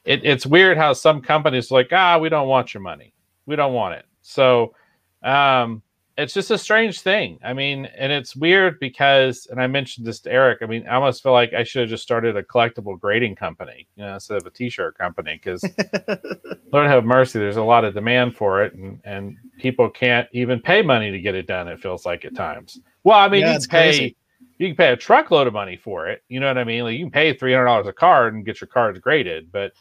it, 0.04 0.22
it's 0.24 0.46
weird 0.46 0.78
how 0.78 0.94
some 0.94 1.22
companies 1.22 1.70
like 1.70 1.90
ah, 1.92 2.18
we 2.18 2.30
don't 2.30 2.48
want 2.48 2.74
your 2.74 2.82
money, 2.82 3.14
we 3.46 3.56
don't 3.56 3.74
want 3.74 3.96
it. 3.96 4.06
So 4.22 4.74
um, 5.22 5.84
it's 6.18 6.34
just 6.34 6.50
a 6.50 6.58
strange 6.58 7.02
thing. 7.02 7.40
I 7.44 7.54
mean, 7.54 7.86
and 7.98 8.12
it's 8.12 8.36
weird 8.36 8.80
because, 8.80 9.48
and 9.52 9.62
I 9.62 9.68
mentioned 9.68 10.08
this 10.08 10.22
to 10.22 10.32
Eric. 10.32 10.60
I 10.62 10.66
mean, 10.66 10.88
I 10.88 10.96
almost 10.96 11.22
feel 11.22 11.34
like 11.34 11.54
I 11.54 11.64
should 11.64 11.82
have 11.82 11.90
just 11.90 12.04
started 12.04 12.38
a 12.38 12.44
collectible 12.44 12.98
grading 12.98 13.36
company, 13.36 13.88
you 13.98 14.04
know, 14.06 14.14
instead 14.14 14.38
of 14.38 14.46
a 14.46 14.50
T-shirt 14.50 14.98
company. 14.98 15.40
Because 15.44 15.64
Lord 16.72 16.88
have 16.88 17.04
mercy, 17.04 17.40
there's 17.40 17.58
a 17.58 17.64
lot 17.64 17.84
of 17.84 17.94
demand 17.94 18.36
for 18.36 18.64
it, 18.64 18.74
and 18.76 19.00
and 19.04 19.36
people 19.60 19.90
can't 19.90 20.28
even 20.32 20.62
pay 20.62 20.82
money 20.82 21.12
to 21.12 21.20
get 21.20 21.36
it 21.36 21.48
done. 21.48 21.68
It 21.68 21.82
feels 21.82 22.06
like 22.06 22.24
at 22.24 22.36
times. 22.36 22.80
Well, 23.04 23.20
I 23.20 23.28
mean, 23.28 23.42
yeah, 23.42 23.54
you 23.54 23.60
can 23.60 23.70
pay 23.70 23.90
crazy. 23.90 24.16
you 24.58 24.68
can 24.70 24.78
pay 24.78 24.94
a 24.94 24.98
truckload 24.98 25.48
of 25.48 25.54
money 25.54 25.76
for 25.76 26.08
it. 26.08 26.24
You 26.30 26.40
know 26.40 26.48
what 26.48 26.58
I 26.58 26.64
mean? 26.64 26.84
Like 26.86 26.98
you 26.98 27.04
can 27.04 27.12
pay 27.12 27.34
three 27.34 27.52
hundred 27.52 27.66
dollars 27.66 27.88
a 27.88 27.94
card 27.94 28.36
and 28.36 28.46
get 28.46 28.62
your 28.62 28.70
cards 28.70 29.00
graded, 29.00 29.52
but 29.52 29.74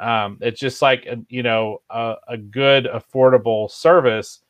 um, 0.00 0.38
it's 0.40 0.58
just 0.58 0.82
like 0.82 1.06
a, 1.06 1.18
you 1.28 1.44
know 1.44 1.80
a, 1.90 2.16
a 2.26 2.36
good 2.36 2.86
affordable 2.86 3.70
service 3.70 4.40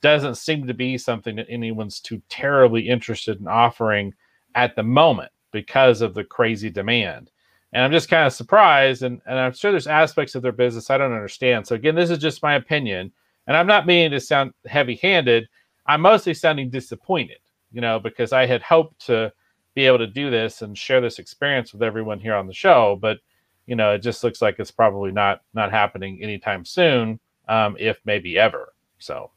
doesn't 0.00 0.36
seem 0.36 0.66
to 0.66 0.74
be 0.74 0.98
something 0.98 1.36
that 1.36 1.46
anyone's 1.48 2.00
too 2.00 2.20
terribly 2.28 2.88
interested 2.88 3.40
in 3.40 3.48
offering 3.48 4.14
at 4.54 4.76
the 4.76 4.82
moment 4.82 5.30
because 5.52 6.00
of 6.00 6.14
the 6.14 6.24
crazy 6.24 6.70
demand. 6.70 7.30
And 7.72 7.82
I'm 7.82 7.92
just 7.92 8.08
kind 8.08 8.26
of 8.26 8.32
surprised, 8.32 9.02
and, 9.02 9.20
and 9.26 9.38
I'm 9.38 9.52
sure 9.52 9.70
there's 9.70 9.86
aspects 9.86 10.34
of 10.34 10.42
their 10.42 10.52
business 10.52 10.90
I 10.90 10.98
don't 10.98 11.12
understand. 11.12 11.66
So 11.66 11.74
again, 11.74 11.94
this 11.94 12.10
is 12.10 12.18
just 12.18 12.42
my 12.42 12.54
opinion, 12.54 13.12
and 13.46 13.56
I'm 13.56 13.66
not 13.66 13.86
meaning 13.86 14.12
to 14.12 14.20
sound 14.20 14.52
heavy-handed. 14.66 15.48
I'm 15.86 16.00
mostly 16.00 16.34
sounding 16.34 16.70
disappointed, 16.70 17.38
you 17.72 17.80
know, 17.80 17.98
because 17.98 18.32
I 18.32 18.46
had 18.46 18.62
hoped 18.62 19.06
to 19.06 19.32
be 19.74 19.86
able 19.86 19.98
to 19.98 20.06
do 20.06 20.30
this 20.30 20.62
and 20.62 20.76
share 20.76 21.00
this 21.00 21.18
experience 21.18 21.72
with 21.72 21.82
everyone 21.82 22.18
here 22.18 22.34
on 22.34 22.46
the 22.46 22.54
show, 22.54 22.98
but 23.00 23.18
you 23.66 23.74
know, 23.76 23.92
it 23.92 23.98
just 23.98 24.22
looks 24.24 24.40
like 24.40 24.58
it's 24.58 24.70
probably 24.70 25.10
not 25.10 25.42
not 25.52 25.70
happening 25.70 26.22
anytime 26.22 26.64
soon, 26.64 27.18
um, 27.48 27.76
if 27.78 28.00
maybe 28.04 28.38
ever. 28.38 28.72
So 28.98 29.30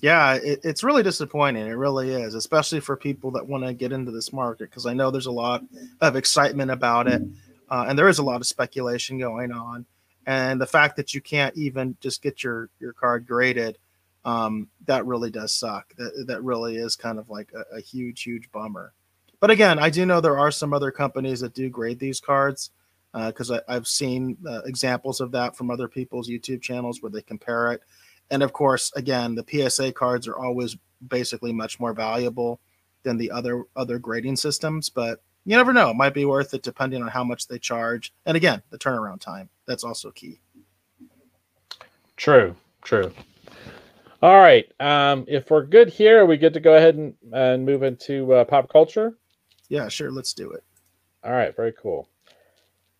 yeah, 0.00 0.34
it, 0.34 0.60
it's 0.64 0.84
really 0.84 1.02
disappointing. 1.02 1.66
It 1.66 1.72
really 1.72 2.10
is, 2.10 2.34
especially 2.34 2.80
for 2.80 2.96
people 2.96 3.30
that 3.32 3.46
want 3.46 3.64
to 3.64 3.74
get 3.74 3.92
into 3.92 4.10
this 4.10 4.32
market 4.32 4.70
because 4.70 4.86
I 4.86 4.94
know 4.94 5.10
there's 5.10 5.26
a 5.26 5.32
lot 5.32 5.62
of 6.00 6.16
excitement 6.16 6.70
about 6.70 7.08
it, 7.08 7.22
uh, 7.70 7.86
and 7.88 7.98
there 7.98 8.08
is 8.08 8.18
a 8.18 8.22
lot 8.22 8.40
of 8.40 8.46
speculation 8.46 9.18
going 9.18 9.52
on. 9.52 9.86
And 10.26 10.60
the 10.60 10.66
fact 10.66 10.96
that 10.96 11.14
you 11.14 11.20
can't 11.20 11.56
even 11.56 11.96
just 12.00 12.22
get 12.22 12.42
your 12.42 12.68
your 12.80 12.92
card 12.92 13.26
graded, 13.26 13.78
um, 14.24 14.68
that 14.86 15.06
really 15.06 15.30
does 15.30 15.52
suck. 15.52 15.94
That 15.96 16.24
that 16.26 16.42
really 16.42 16.76
is 16.76 16.96
kind 16.96 17.18
of 17.18 17.30
like 17.30 17.52
a, 17.54 17.76
a 17.76 17.80
huge, 17.80 18.22
huge 18.22 18.50
bummer. 18.52 18.92
But 19.40 19.50
again, 19.50 19.78
I 19.78 19.90
do 19.90 20.06
know 20.06 20.20
there 20.20 20.38
are 20.38 20.50
some 20.50 20.72
other 20.72 20.90
companies 20.90 21.40
that 21.40 21.54
do 21.54 21.68
grade 21.68 21.98
these 21.98 22.20
cards 22.20 22.70
because 23.12 23.50
uh, 23.50 23.60
I've 23.68 23.86
seen 23.86 24.36
uh, 24.46 24.62
examples 24.66 25.20
of 25.20 25.32
that 25.32 25.56
from 25.56 25.70
other 25.70 25.88
people's 25.88 26.28
YouTube 26.28 26.60
channels 26.60 27.00
where 27.00 27.10
they 27.10 27.22
compare 27.22 27.72
it 27.72 27.82
and 28.30 28.42
of 28.42 28.52
course, 28.52 28.92
again, 28.96 29.34
the 29.34 29.44
PSA 29.48 29.92
cards 29.92 30.26
are 30.28 30.36
always 30.36 30.76
basically 31.06 31.52
much 31.52 31.78
more 31.78 31.92
valuable 31.92 32.60
than 33.02 33.16
the 33.16 33.30
other 33.30 33.64
other 33.76 33.98
grading 33.98 34.36
systems, 34.36 34.88
but 34.88 35.20
you 35.44 35.56
never 35.56 35.72
know. 35.72 35.90
It 35.90 35.96
might 35.96 36.14
be 36.14 36.24
worth 36.24 36.52
it 36.54 36.62
depending 36.62 37.02
on 37.02 37.08
how 37.08 37.22
much 37.22 37.46
they 37.46 37.58
charge. 37.58 38.12
And 38.26 38.36
again, 38.36 38.62
the 38.70 38.78
turnaround 38.78 39.20
time. 39.20 39.48
That's 39.66 39.84
also 39.84 40.10
key. 40.10 40.40
True, 42.16 42.56
true. 42.82 43.12
All 44.22 44.36
right. 44.36 44.66
Um, 44.80 45.24
if 45.28 45.50
we're 45.50 45.64
good 45.64 45.88
here, 45.88 46.22
are 46.22 46.26
we 46.26 46.36
good 46.36 46.54
to 46.54 46.60
go 46.60 46.74
ahead 46.74 46.96
and, 46.96 47.14
and 47.32 47.64
move 47.64 47.82
into 47.82 48.32
uh, 48.32 48.44
pop 48.44 48.68
culture? 48.68 49.16
Yeah, 49.68 49.88
sure. 49.88 50.10
Let's 50.10 50.32
do 50.32 50.50
it. 50.50 50.64
All 51.22 51.32
right. 51.32 51.54
Very 51.54 51.72
cool. 51.80 52.08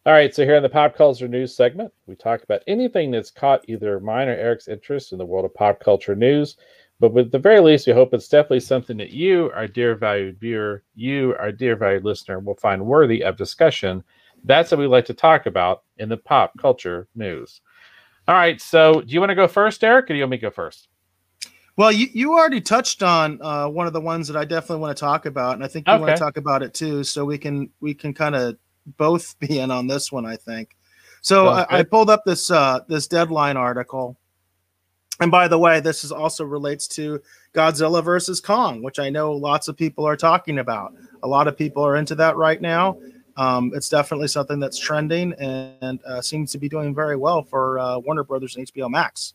All 0.07 0.13
right, 0.13 0.33
so 0.33 0.45
here 0.45 0.55
in 0.55 0.63
the 0.63 0.69
pop 0.69 0.95
culture 0.95 1.27
news 1.27 1.57
segment, 1.57 1.93
we 2.07 2.15
talk 2.15 2.45
about 2.45 2.63
anything 2.69 3.11
that's 3.11 3.33
caught 3.33 3.69
either 3.69 3.99
mine 3.99 4.29
or 4.29 4.37
Eric's 4.37 4.69
interest 4.69 5.11
in 5.11 5.19
the 5.19 5.27
world 5.27 5.45
of 5.45 5.53
pop 5.53 5.81
culture 5.81 6.15
news. 6.15 6.57
But 7.01 7.13
with 7.13 7.33
the 7.33 7.41
very 7.41 7.59
least, 7.59 7.89
we 7.89 7.93
hope 7.93 8.15
it's 8.15 8.29
definitely 8.29 8.61
something 8.61 8.97
that 8.99 9.11
you, 9.11 9.51
our 9.53 9.67
dear 9.67 9.97
valued 9.97 10.39
viewer, 10.39 10.85
you, 10.95 11.35
our 11.41 11.51
dear 11.51 11.75
valued 11.75 12.05
listener, 12.05 12.39
will 12.39 12.55
find 12.55 12.87
worthy 12.87 13.25
of 13.25 13.37
discussion. 13.37 14.05
That's 14.45 14.71
what 14.71 14.79
we 14.79 14.87
like 14.87 15.07
to 15.07 15.13
talk 15.13 15.47
about 15.47 15.83
in 15.97 16.09
the 16.09 16.19
pop 16.19 16.53
culture 16.57 17.09
news. 17.17 17.61
All 18.29 18.37
right, 18.37 18.61
so 18.61 19.01
do 19.01 19.13
you 19.13 19.19
want 19.19 19.31
to 19.31 19.35
go 19.35 19.49
first, 19.49 19.83
Eric, 19.83 20.05
or 20.05 20.09
do 20.11 20.15
you 20.15 20.23
want 20.23 20.31
me 20.31 20.37
to 20.37 20.43
go 20.43 20.51
first? 20.51 20.87
Well, 21.77 21.91
you, 21.91 22.07
you 22.13 22.35
already 22.35 22.61
touched 22.61 23.03
on 23.03 23.43
uh, 23.43 23.69
one 23.69 23.89
of 23.89 23.93
the 23.93 24.01
ones 24.01 24.29
that 24.29 24.37
I 24.37 24.45
definitely 24.45 24.83
want 24.83 24.97
to 24.97 25.01
talk 25.01 25.27
about, 25.27 25.57
and 25.57 25.65
I 25.65 25.67
think 25.67 25.89
you 25.89 25.95
okay. 25.95 26.01
want 26.01 26.17
to 26.17 26.23
talk 26.23 26.37
about 26.37 26.63
it 26.63 26.75
too. 26.75 27.03
So 27.03 27.25
we 27.25 27.39
can 27.39 27.71
we 27.81 27.93
can 27.93 28.15
kind 28.15 28.37
of 28.37 28.57
both 28.97 29.39
be 29.41 29.59
in 29.59 29.71
on 29.71 29.87
this 29.87 30.11
one, 30.11 30.27
I 30.27 30.37
think. 30.37 30.77
So 31.21 31.49
I, 31.49 31.79
I, 31.81 31.83
pulled 31.83 32.09
up 32.09 32.23
this 32.25 32.53
uh, 32.53 32.81
this 32.87 33.09
deadline 33.09 33.57
article, 33.57 34.17
and 35.19 35.31
by 35.31 35.49
the 35.49 35.59
way, 35.59 35.81
this 35.81 36.05
is 36.05 36.13
also 36.13 36.45
relates 36.45 36.87
to 36.89 37.21
Godzilla 37.53 38.05
versus 38.05 38.41
Kong, 38.41 38.81
which 38.81 39.01
I 39.01 39.11
know 39.11 39.33
lots 39.33 39.67
of 39.67 39.77
people 39.77 40.07
are 40.07 40.17
talking 40.17 40.61
about. 40.61 40.95
A 41.25 41.27
lot 41.27 41.49
of 41.49 41.57
people 41.57 41.85
are 41.85 41.97
into 41.97 42.15
that 42.15 42.37
right 42.37 42.61
now. 42.61 42.99
Um, 43.37 43.73
it's 43.75 43.89
definitely 43.89 44.29
something 44.29 44.61
that's 44.61 44.79
trending 44.79 45.33
and 45.35 46.01
uh, 46.07 46.23
seems 46.23 46.53
to 46.53 46.59
be 46.59 46.69
doing 46.69 46.95
very 46.95 47.17
well 47.17 47.43
for 47.43 47.79
uh, 47.79 47.99
Warner 47.99 48.25
Brothers 48.25 48.57
and 48.57 48.67
HBO 48.67 48.89
Max. 48.89 49.35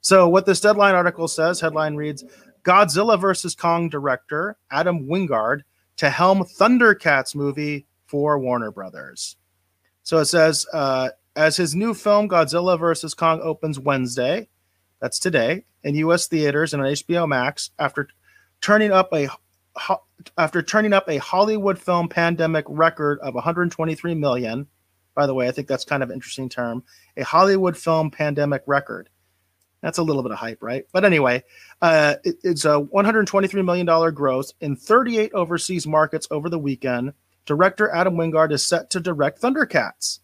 So, 0.00 0.28
what 0.28 0.46
this 0.46 0.60
deadline 0.60 0.94
article 0.94 1.28
says 1.28 1.60
headline 1.60 1.96
reads 1.96 2.24
Godzilla 2.64 3.20
versus 3.20 3.54
Kong 3.54 3.88
director 3.88 4.56
Adam 4.70 5.06
Wingard 5.06 5.62
to 5.96 6.10
helm 6.10 6.44
Thundercats 6.44 7.34
movie 7.34 7.85
for 8.06 8.38
Warner 8.38 8.70
Brothers. 8.70 9.36
So 10.02 10.18
it 10.18 10.26
says, 10.26 10.66
uh, 10.72 11.10
as 11.34 11.56
his 11.56 11.74
new 11.74 11.94
film 11.94 12.28
Godzilla 12.28 12.78
vs. 12.78 13.14
Kong 13.14 13.40
opens 13.42 13.78
Wednesday, 13.78 14.48
that's 15.00 15.18
today, 15.18 15.64
in 15.82 15.94
U.S. 15.96 16.26
theaters 16.26 16.72
and 16.72 16.82
on 16.82 16.88
HBO 16.88 17.28
Max, 17.28 17.70
after 17.78 18.08
turning 18.60 18.92
up 18.92 19.12
a 19.12 19.28
after 20.38 20.62
turning 20.62 20.92
up 20.92 21.08
a 21.08 21.18
Hollywood 21.18 21.78
film 21.78 22.08
pandemic 22.08 22.64
record 22.68 23.18
of 23.20 23.34
123 23.34 24.14
million. 24.14 24.66
By 25.14 25.26
the 25.26 25.34
way, 25.34 25.48
I 25.48 25.50
think 25.50 25.68
that's 25.68 25.84
kind 25.84 26.02
of 26.02 26.10
interesting 26.10 26.48
term. 26.48 26.82
A 27.16 27.24
Hollywood 27.24 27.76
film 27.76 28.10
pandemic 28.10 28.62
record. 28.66 29.08
That's 29.82 29.98
a 29.98 30.02
little 30.02 30.22
bit 30.22 30.32
of 30.32 30.38
hype, 30.38 30.62
right? 30.62 30.84
But 30.92 31.04
anyway, 31.04 31.44
uh, 31.80 32.16
it, 32.24 32.36
it's 32.42 32.64
a 32.64 32.80
123 32.80 33.62
million 33.62 33.86
dollar 33.86 34.10
gross 34.10 34.52
in 34.60 34.76
38 34.76 35.32
overseas 35.32 35.86
markets 35.86 36.26
over 36.30 36.48
the 36.48 36.58
weekend 36.58 37.12
director 37.46 37.90
Adam 37.90 38.16
Wingard 38.16 38.52
is 38.52 38.66
set 38.66 38.90
to 38.90 39.00
direct 39.00 39.40
Thundercats. 39.40 40.20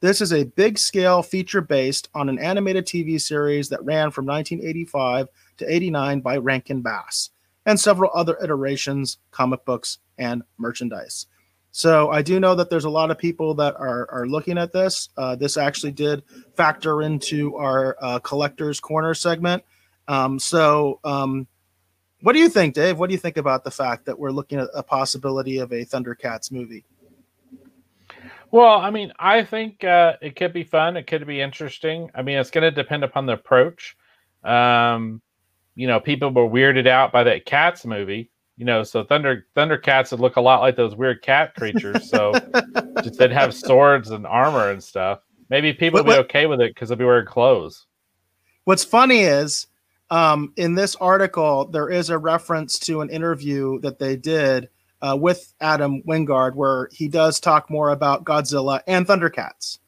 This 0.00 0.20
is 0.20 0.32
a 0.32 0.44
big 0.44 0.78
scale 0.78 1.22
feature 1.22 1.62
based 1.62 2.08
on 2.14 2.28
an 2.28 2.38
animated 2.38 2.86
TV 2.86 3.20
series 3.20 3.70
that 3.70 3.82
ran 3.82 4.10
from 4.10 4.26
1985 4.26 5.28
to 5.56 5.74
89 5.74 6.20
by 6.20 6.36
Rankin 6.36 6.82
Bass 6.82 7.30
and 7.64 7.80
several 7.80 8.10
other 8.14 8.38
iterations, 8.42 9.18
comic 9.30 9.64
books, 9.64 9.98
and 10.18 10.42
merchandise. 10.58 11.26
So 11.72 12.10
I 12.10 12.22
do 12.22 12.40
know 12.40 12.54
that 12.54 12.70
there's 12.70 12.84
a 12.84 12.90
lot 12.90 13.10
of 13.10 13.18
people 13.18 13.54
that 13.54 13.74
are, 13.76 14.10
are 14.10 14.26
looking 14.26 14.56
at 14.56 14.72
this. 14.72 15.08
Uh, 15.16 15.36
this 15.36 15.56
actually 15.56 15.92
did 15.92 16.22
factor 16.56 17.02
into 17.02 17.56
our 17.56 17.96
uh, 18.00 18.18
collectors 18.20 18.80
corner 18.80 19.12
segment. 19.12 19.62
Um, 20.08 20.38
so 20.38 21.00
um, 21.04 21.46
what 22.26 22.32
do 22.32 22.40
you 22.40 22.48
think, 22.48 22.74
Dave? 22.74 22.98
What 22.98 23.08
do 23.08 23.14
you 23.14 23.20
think 23.20 23.36
about 23.36 23.62
the 23.62 23.70
fact 23.70 24.04
that 24.06 24.18
we're 24.18 24.32
looking 24.32 24.58
at 24.58 24.66
a 24.74 24.82
possibility 24.82 25.58
of 25.58 25.70
a 25.70 25.84
Thundercats 25.84 26.50
movie? 26.50 26.84
Well, 28.50 28.80
I 28.80 28.90
mean, 28.90 29.12
I 29.20 29.44
think 29.44 29.84
uh, 29.84 30.14
it 30.20 30.34
could 30.34 30.52
be 30.52 30.64
fun. 30.64 30.96
It 30.96 31.06
could 31.06 31.24
be 31.24 31.40
interesting. 31.40 32.10
I 32.16 32.22
mean, 32.22 32.36
it's 32.38 32.50
going 32.50 32.62
to 32.62 32.72
depend 32.72 33.04
upon 33.04 33.26
the 33.26 33.34
approach. 33.34 33.96
Um, 34.42 35.22
you 35.76 35.86
know, 35.86 36.00
people 36.00 36.32
were 36.32 36.48
weirded 36.48 36.88
out 36.88 37.12
by 37.12 37.22
that 37.22 37.46
Cats 37.46 37.86
movie. 37.86 38.28
You 38.56 38.64
know, 38.64 38.82
so 38.82 39.04
Thunder 39.04 39.46
Thundercats 39.54 40.10
would 40.10 40.18
look 40.18 40.34
a 40.34 40.40
lot 40.40 40.62
like 40.62 40.74
those 40.74 40.96
weird 40.96 41.22
cat 41.22 41.54
creatures. 41.54 42.10
So 42.10 42.32
just 43.04 43.20
they'd 43.20 43.30
have 43.30 43.54
swords 43.54 44.10
and 44.10 44.26
armor 44.26 44.72
and 44.72 44.82
stuff. 44.82 45.20
Maybe 45.48 45.72
people 45.72 46.02
would 46.02 46.10
be 46.10 46.18
okay 46.22 46.46
with 46.46 46.60
it 46.60 46.74
because 46.74 46.88
they'll 46.88 46.98
be 46.98 47.04
wearing 47.04 47.26
clothes. 47.26 47.86
What's 48.64 48.82
funny 48.82 49.20
is 49.20 49.68
um, 50.10 50.52
in 50.56 50.74
this 50.74 50.94
article, 50.96 51.66
there 51.66 51.88
is 51.88 52.10
a 52.10 52.18
reference 52.18 52.78
to 52.80 53.00
an 53.00 53.10
interview 53.10 53.80
that 53.80 53.98
they 53.98 54.16
did 54.16 54.68
uh, 55.02 55.16
with 55.18 55.52
Adam 55.60 56.02
Wingard, 56.02 56.54
where 56.54 56.88
he 56.92 57.08
does 57.08 57.40
talk 57.40 57.68
more 57.70 57.90
about 57.90 58.24
Godzilla 58.24 58.80
and 58.86 59.06
Thundercats. 59.06 59.78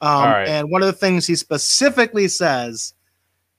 Um, 0.00 0.24
right. 0.24 0.48
And 0.48 0.70
one 0.70 0.82
of 0.82 0.86
the 0.86 0.92
things 0.92 1.26
he 1.26 1.36
specifically 1.36 2.26
says, 2.26 2.94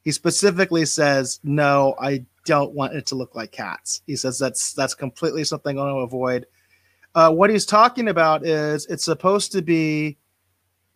he 0.03 0.11
specifically 0.11 0.85
says, 0.85 1.39
"No, 1.43 1.95
I 1.99 2.25
don't 2.45 2.73
want 2.73 2.93
it 2.93 3.05
to 3.07 3.15
look 3.15 3.33
like 3.33 3.53
cats." 3.53 4.01
He 4.05 4.17
says 4.17 4.37
that's 4.37 4.73
that's 4.73 4.93
completely 4.93 5.45
something 5.45 5.79
I 5.79 5.83
want 5.83 5.95
to 5.95 5.99
avoid. 5.99 6.45
Uh, 7.15 7.31
what 7.31 7.49
he's 7.49 7.65
talking 7.65 8.09
about 8.09 8.45
is 8.45 8.85
it's 8.87 9.05
supposed 9.05 9.53
to 9.53 9.61
be, 9.61 10.17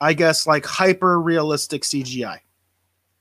I 0.01 0.13
guess, 0.13 0.45
like 0.45 0.65
hyper 0.65 1.21
realistic 1.21 1.83
CGI. 1.83 2.39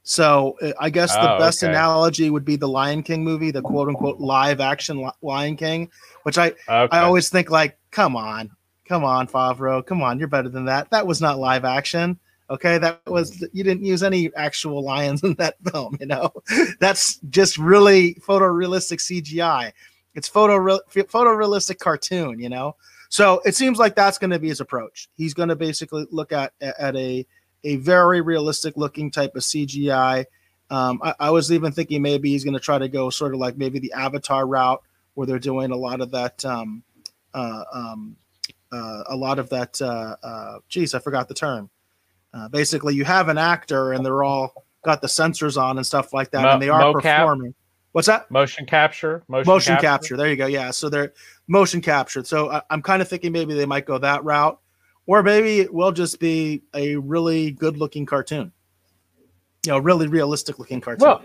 So 0.09 0.57
uh, 0.63 0.71
I 0.79 0.89
guess 0.89 1.13
the 1.13 1.35
oh, 1.35 1.39
best 1.39 1.65
okay. 1.65 1.73
analogy 1.73 2.31
would 2.31 2.45
be 2.45 2.55
the 2.55 2.69
Lion 2.69 3.03
King 3.03 3.25
movie, 3.25 3.51
the 3.51 3.61
quote 3.61 3.89
unquote 3.89 4.21
live 4.21 4.61
action 4.61 5.05
Lion 5.21 5.57
King, 5.57 5.91
which 6.23 6.39
I 6.39 6.51
okay. 6.69 6.97
I 6.97 7.01
always 7.01 7.29
think 7.29 7.51
like, 7.51 7.77
come 7.91 8.15
on, 8.15 8.53
come 8.85 9.03
on, 9.03 9.27
Favreau, 9.27 9.85
come 9.85 10.03
on, 10.03 10.21
you're 10.21 10.29
better 10.29 10.49
than 10.49 10.65
that. 10.67 10.89
That 10.91 11.09
was 11.09 11.21
not 11.21 11.41
live 11.41 11.65
action. 11.65 12.21
Okay, 12.49 12.79
that 12.79 13.01
was 13.09 13.45
you 13.53 13.65
didn't 13.65 13.85
use 13.85 14.05
any 14.05 14.31
actual 14.37 14.81
lions 14.85 15.23
in 15.25 15.35
that 15.35 15.57
film. 15.73 15.97
You 15.99 16.07
know, 16.07 16.33
that's 16.79 17.17
just 17.29 17.59
really 17.59 18.15
photorealistic 18.15 19.01
CGI. 19.01 19.73
It's 20.15 20.29
photo 20.29 20.79
photorealistic 20.89 21.81
cartoon. 21.81 22.39
You 22.39 22.49
know, 22.49 22.77
so 23.09 23.43
it 23.45 23.57
seems 23.57 23.81
like 23.81 23.97
that's 23.97 24.19
going 24.19 24.31
to 24.31 24.39
be 24.39 24.51
his 24.51 24.61
approach. 24.61 25.09
He's 25.17 25.35
going 25.35 25.49
to 25.49 25.57
basically 25.57 26.07
look 26.13 26.31
at 26.31 26.53
at 26.61 26.95
a 26.95 27.27
a 27.65 27.77
very 27.77 28.21
realistic 28.21 28.77
looking 28.77 29.11
type 29.11 29.35
of 29.37 29.43
CGI. 29.43 30.25
Um, 30.71 31.01
I, 31.03 31.15
I, 31.21 31.31
was 31.31 31.53
even 31.53 31.73
thinking 31.73 32.03
maybe 32.03 32.31
he's 32.31 32.43
going 32.43 32.55
to 32.55 32.61
try 32.61 32.79
to 32.79 32.89
go 32.89 33.09
sort 33.11 33.35
of 33.35 33.41
like 33.41 33.57
maybe 33.57 33.79
the 33.79 33.93
Avatar 33.93 34.47
route, 34.47 34.83
where 35.15 35.27
they're 35.27 35.39
doing 35.39 35.71
a 35.71 35.77
lot 35.77 36.01
of 36.01 36.11
that. 36.11 36.45
Um, 36.45 36.83
uh, 37.33 37.65
um, 37.73 38.17
uh, 38.73 39.05
a 39.09 39.17
lot 39.17 39.39
of 39.39 39.49
that. 39.51 39.81
Uh, 39.81 40.17
uh, 40.23 40.59
geez, 40.69 40.95
I 40.95 40.99
forgot 40.99 41.29
the 41.29 41.35
term. 41.35 41.71
Uh, 42.35 42.49
basically, 42.49 42.95
you 42.95 43.05
have 43.05 43.29
an 43.29 43.39
actor, 43.39 43.93
and 43.93 44.05
they're 44.05 44.25
all 44.25 44.67
got 44.85 45.01
the 45.01 45.07
sensors 45.07 45.61
on 45.61 45.77
and 45.77 45.87
stuff 45.87 46.13
like 46.13 46.31
that, 46.33 46.43
Mo- 46.43 46.51
and 46.51 46.63
they 46.63 46.69
are 46.69 46.93
performing. 46.93 47.55
What's 47.93 48.09
that? 48.09 48.31
Motion 48.31 48.67
capture. 48.67 49.23
Motion, 49.27 49.51
motion 49.51 49.75
capture. 49.75 49.87
capture. 49.87 50.17
There 50.19 50.29
you 50.29 50.37
go. 50.37 50.47
Yeah. 50.47 50.71
So 50.71 50.91
they're 50.91 51.15
motion 51.49 51.81
captured. 51.81 52.27
So 52.27 52.51
I, 52.51 52.61
I'm 52.69 52.83
kind 52.83 53.01
of 53.01 53.09
thinking 53.09 53.33
maybe 53.33 53.55
they 53.55 53.65
might 53.65 53.87
go 53.87 53.97
that 53.97 54.23
route, 54.23 54.61
or 55.07 55.23
maybe 55.23 55.61
it 55.61 55.73
will 55.73 55.93
just 55.93 56.21
be 56.21 56.63
a 56.75 56.97
really 56.97 57.53
good 57.53 57.77
looking 57.77 58.07
cartoon. 58.07 58.53
You 59.65 59.73
know, 59.73 59.79
really 59.79 60.09
realistic 60.09 60.59
looking 60.59 60.81
cartoon. 60.81 61.07
Well, 61.07 61.23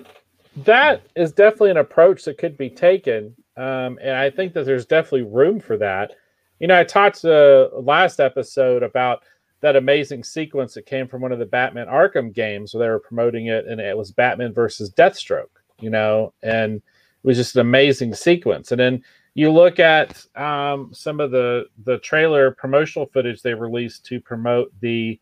that 0.57 1.03
is 1.15 1.31
definitely 1.31 1.71
an 1.71 1.77
approach 1.77 2.23
that 2.25 2.37
could 2.37 2.57
be 2.57 2.69
taken, 2.69 3.35
um, 3.57 3.99
and 4.01 4.11
I 4.11 4.29
think 4.29 4.53
that 4.53 4.65
there's 4.65 4.85
definitely 4.85 5.23
room 5.23 5.59
for 5.59 5.77
that. 5.77 6.13
You 6.59 6.67
know, 6.67 6.79
I 6.79 6.83
talked 6.83 7.23
uh, 7.25 7.69
last 7.73 8.19
episode 8.19 8.83
about 8.83 9.23
that 9.61 9.75
amazing 9.75 10.23
sequence 10.23 10.73
that 10.73 10.85
came 10.85 11.07
from 11.07 11.21
one 11.21 11.31
of 11.31 11.39
the 11.39 11.45
Batman 11.45 11.87
Arkham 11.87 12.33
games 12.33 12.73
where 12.73 12.83
they 12.83 12.89
were 12.89 12.99
promoting 12.99 13.47
it, 13.47 13.65
and 13.67 13.79
it 13.79 13.95
was 13.95 14.11
Batman 14.11 14.53
versus 14.53 14.91
Deathstroke. 14.91 15.45
You 15.79 15.89
know, 15.89 16.33
and 16.43 16.75
it 16.75 16.83
was 17.27 17.37
just 17.37 17.55
an 17.55 17.61
amazing 17.61 18.13
sequence. 18.13 18.71
And 18.71 18.79
then 18.79 19.03
you 19.33 19.51
look 19.51 19.79
at 19.79 20.25
um, 20.35 20.89
some 20.93 21.19
of 21.19 21.31
the 21.31 21.65
the 21.85 21.99
trailer 21.99 22.51
promotional 22.51 23.07
footage 23.07 23.41
they 23.41 23.53
released 23.53 24.05
to 24.07 24.19
promote 24.19 24.71
the 24.81 25.19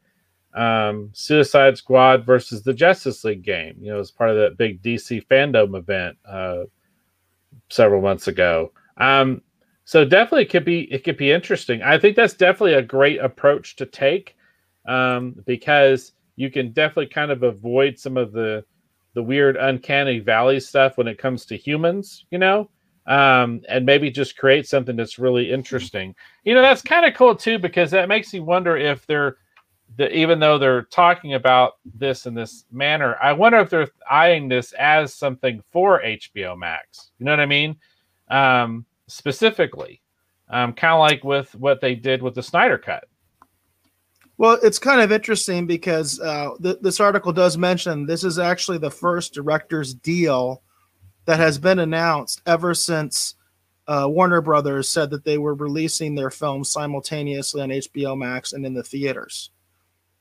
um, 0.55 1.09
Suicide 1.13 1.77
Squad 1.77 2.25
versus 2.25 2.63
the 2.63 2.73
Justice 2.73 3.23
League 3.23 3.43
game. 3.43 3.75
You 3.79 3.93
know, 3.93 3.99
as 3.99 4.11
part 4.11 4.31
of 4.31 4.37
that 4.37 4.57
big 4.57 4.81
DC 4.81 5.25
fandom 5.27 5.77
event 5.77 6.17
uh, 6.27 6.63
several 7.69 8.01
months 8.01 8.27
ago. 8.27 8.71
Um, 8.97 9.41
so 9.85 10.05
definitely 10.05 10.43
it 10.43 10.49
could 10.49 10.65
be 10.65 10.91
it 10.91 11.03
could 11.03 11.17
be 11.17 11.31
interesting. 11.31 11.81
I 11.81 11.97
think 11.97 12.15
that's 12.15 12.33
definitely 12.33 12.75
a 12.75 12.81
great 12.81 13.19
approach 13.19 13.75
to 13.77 13.85
take 13.85 14.35
um, 14.87 15.35
because 15.45 16.13
you 16.35 16.49
can 16.49 16.71
definitely 16.71 17.07
kind 17.07 17.31
of 17.31 17.43
avoid 17.43 17.97
some 17.97 18.17
of 18.17 18.31
the 18.31 18.63
the 19.13 19.23
weird 19.23 19.57
uncanny 19.57 20.19
valley 20.19 20.59
stuff 20.59 20.97
when 20.97 21.07
it 21.07 21.17
comes 21.17 21.45
to 21.45 21.57
humans, 21.57 22.25
you 22.29 22.37
know, 22.37 22.69
um, 23.09 23.61
and 23.67 23.87
maybe 23.87 24.11
just 24.11 24.37
create 24.37 24.67
something 24.67 24.95
that's 24.95 25.17
really 25.17 25.51
interesting. 25.51 26.15
You 26.43 26.53
know, 26.53 26.61
that's 26.61 26.83
kind 26.83 27.05
of 27.05 27.15
cool 27.15 27.35
too 27.35 27.57
because 27.57 27.89
that 27.91 28.07
makes 28.07 28.31
me 28.31 28.39
wonder 28.39 28.77
if 28.77 29.05
they're 29.07 29.37
the, 29.97 30.15
even 30.15 30.39
though 30.39 30.59
they're 30.59 30.83
talking 30.83 31.33
about 31.33 31.79
this 31.95 32.27
in 32.27 32.35
this 32.35 32.65
manner, 32.71 33.17
I 33.19 33.33
wonder 33.33 33.57
if 33.57 33.71
they're 33.71 33.89
eyeing 34.09 34.47
this 34.47 34.73
as 34.73 35.15
something 35.15 35.63
for 35.71 36.01
HBO 36.03 36.55
Max. 36.55 37.09
You 37.17 37.25
know 37.25 37.31
what 37.31 37.39
I 37.39 37.47
mean? 37.47 37.75
Um, 38.29 38.85
specifically, 39.07 40.03
um, 40.49 40.73
kind 40.73 40.93
of 40.93 40.99
like 40.99 41.23
with 41.23 41.53
what 41.55 41.81
they 41.81 41.95
did 41.95 42.21
with 42.21 42.35
the 42.35 42.43
Snyder 42.43 42.77
Cut. 42.77 43.05
Well, 44.37 44.59
it's 44.61 44.79
kind 44.79 45.01
of 45.01 45.11
interesting 45.11 45.65
because 45.65 46.19
uh, 46.19 46.51
th- 46.61 46.77
this 46.81 46.99
article 46.99 47.33
does 47.33 47.57
mention 47.57 48.05
this 48.05 48.23
is 48.23 48.37
actually 48.37 48.77
the 48.77 48.91
first 48.91 49.33
director's 49.33 49.95
deal 49.95 50.61
that 51.29 51.39
has 51.39 51.59
been 51.59 51.77
announced 51.77 52.41
ever 52.47 52.73
since 52.73 53.35
uh, 53.87 54.07
Warner 54.09 54.41
Brothers 54.41 54.89
said 54.89 55.11
that 55.11 55.23
they 55.23 55.37
were 55.37 55.53
releasing 55.53 56.15
their 56.15 56.31
films 56.31 56.71
simultaneously 56.71 57.61
on 57.61 57.69
HBO 57.69 58.17
Max 58.17 58.53
and 58.53 58.65
in 58.65 58.73
the 58.73 58.81
theaters. 58.81 59.51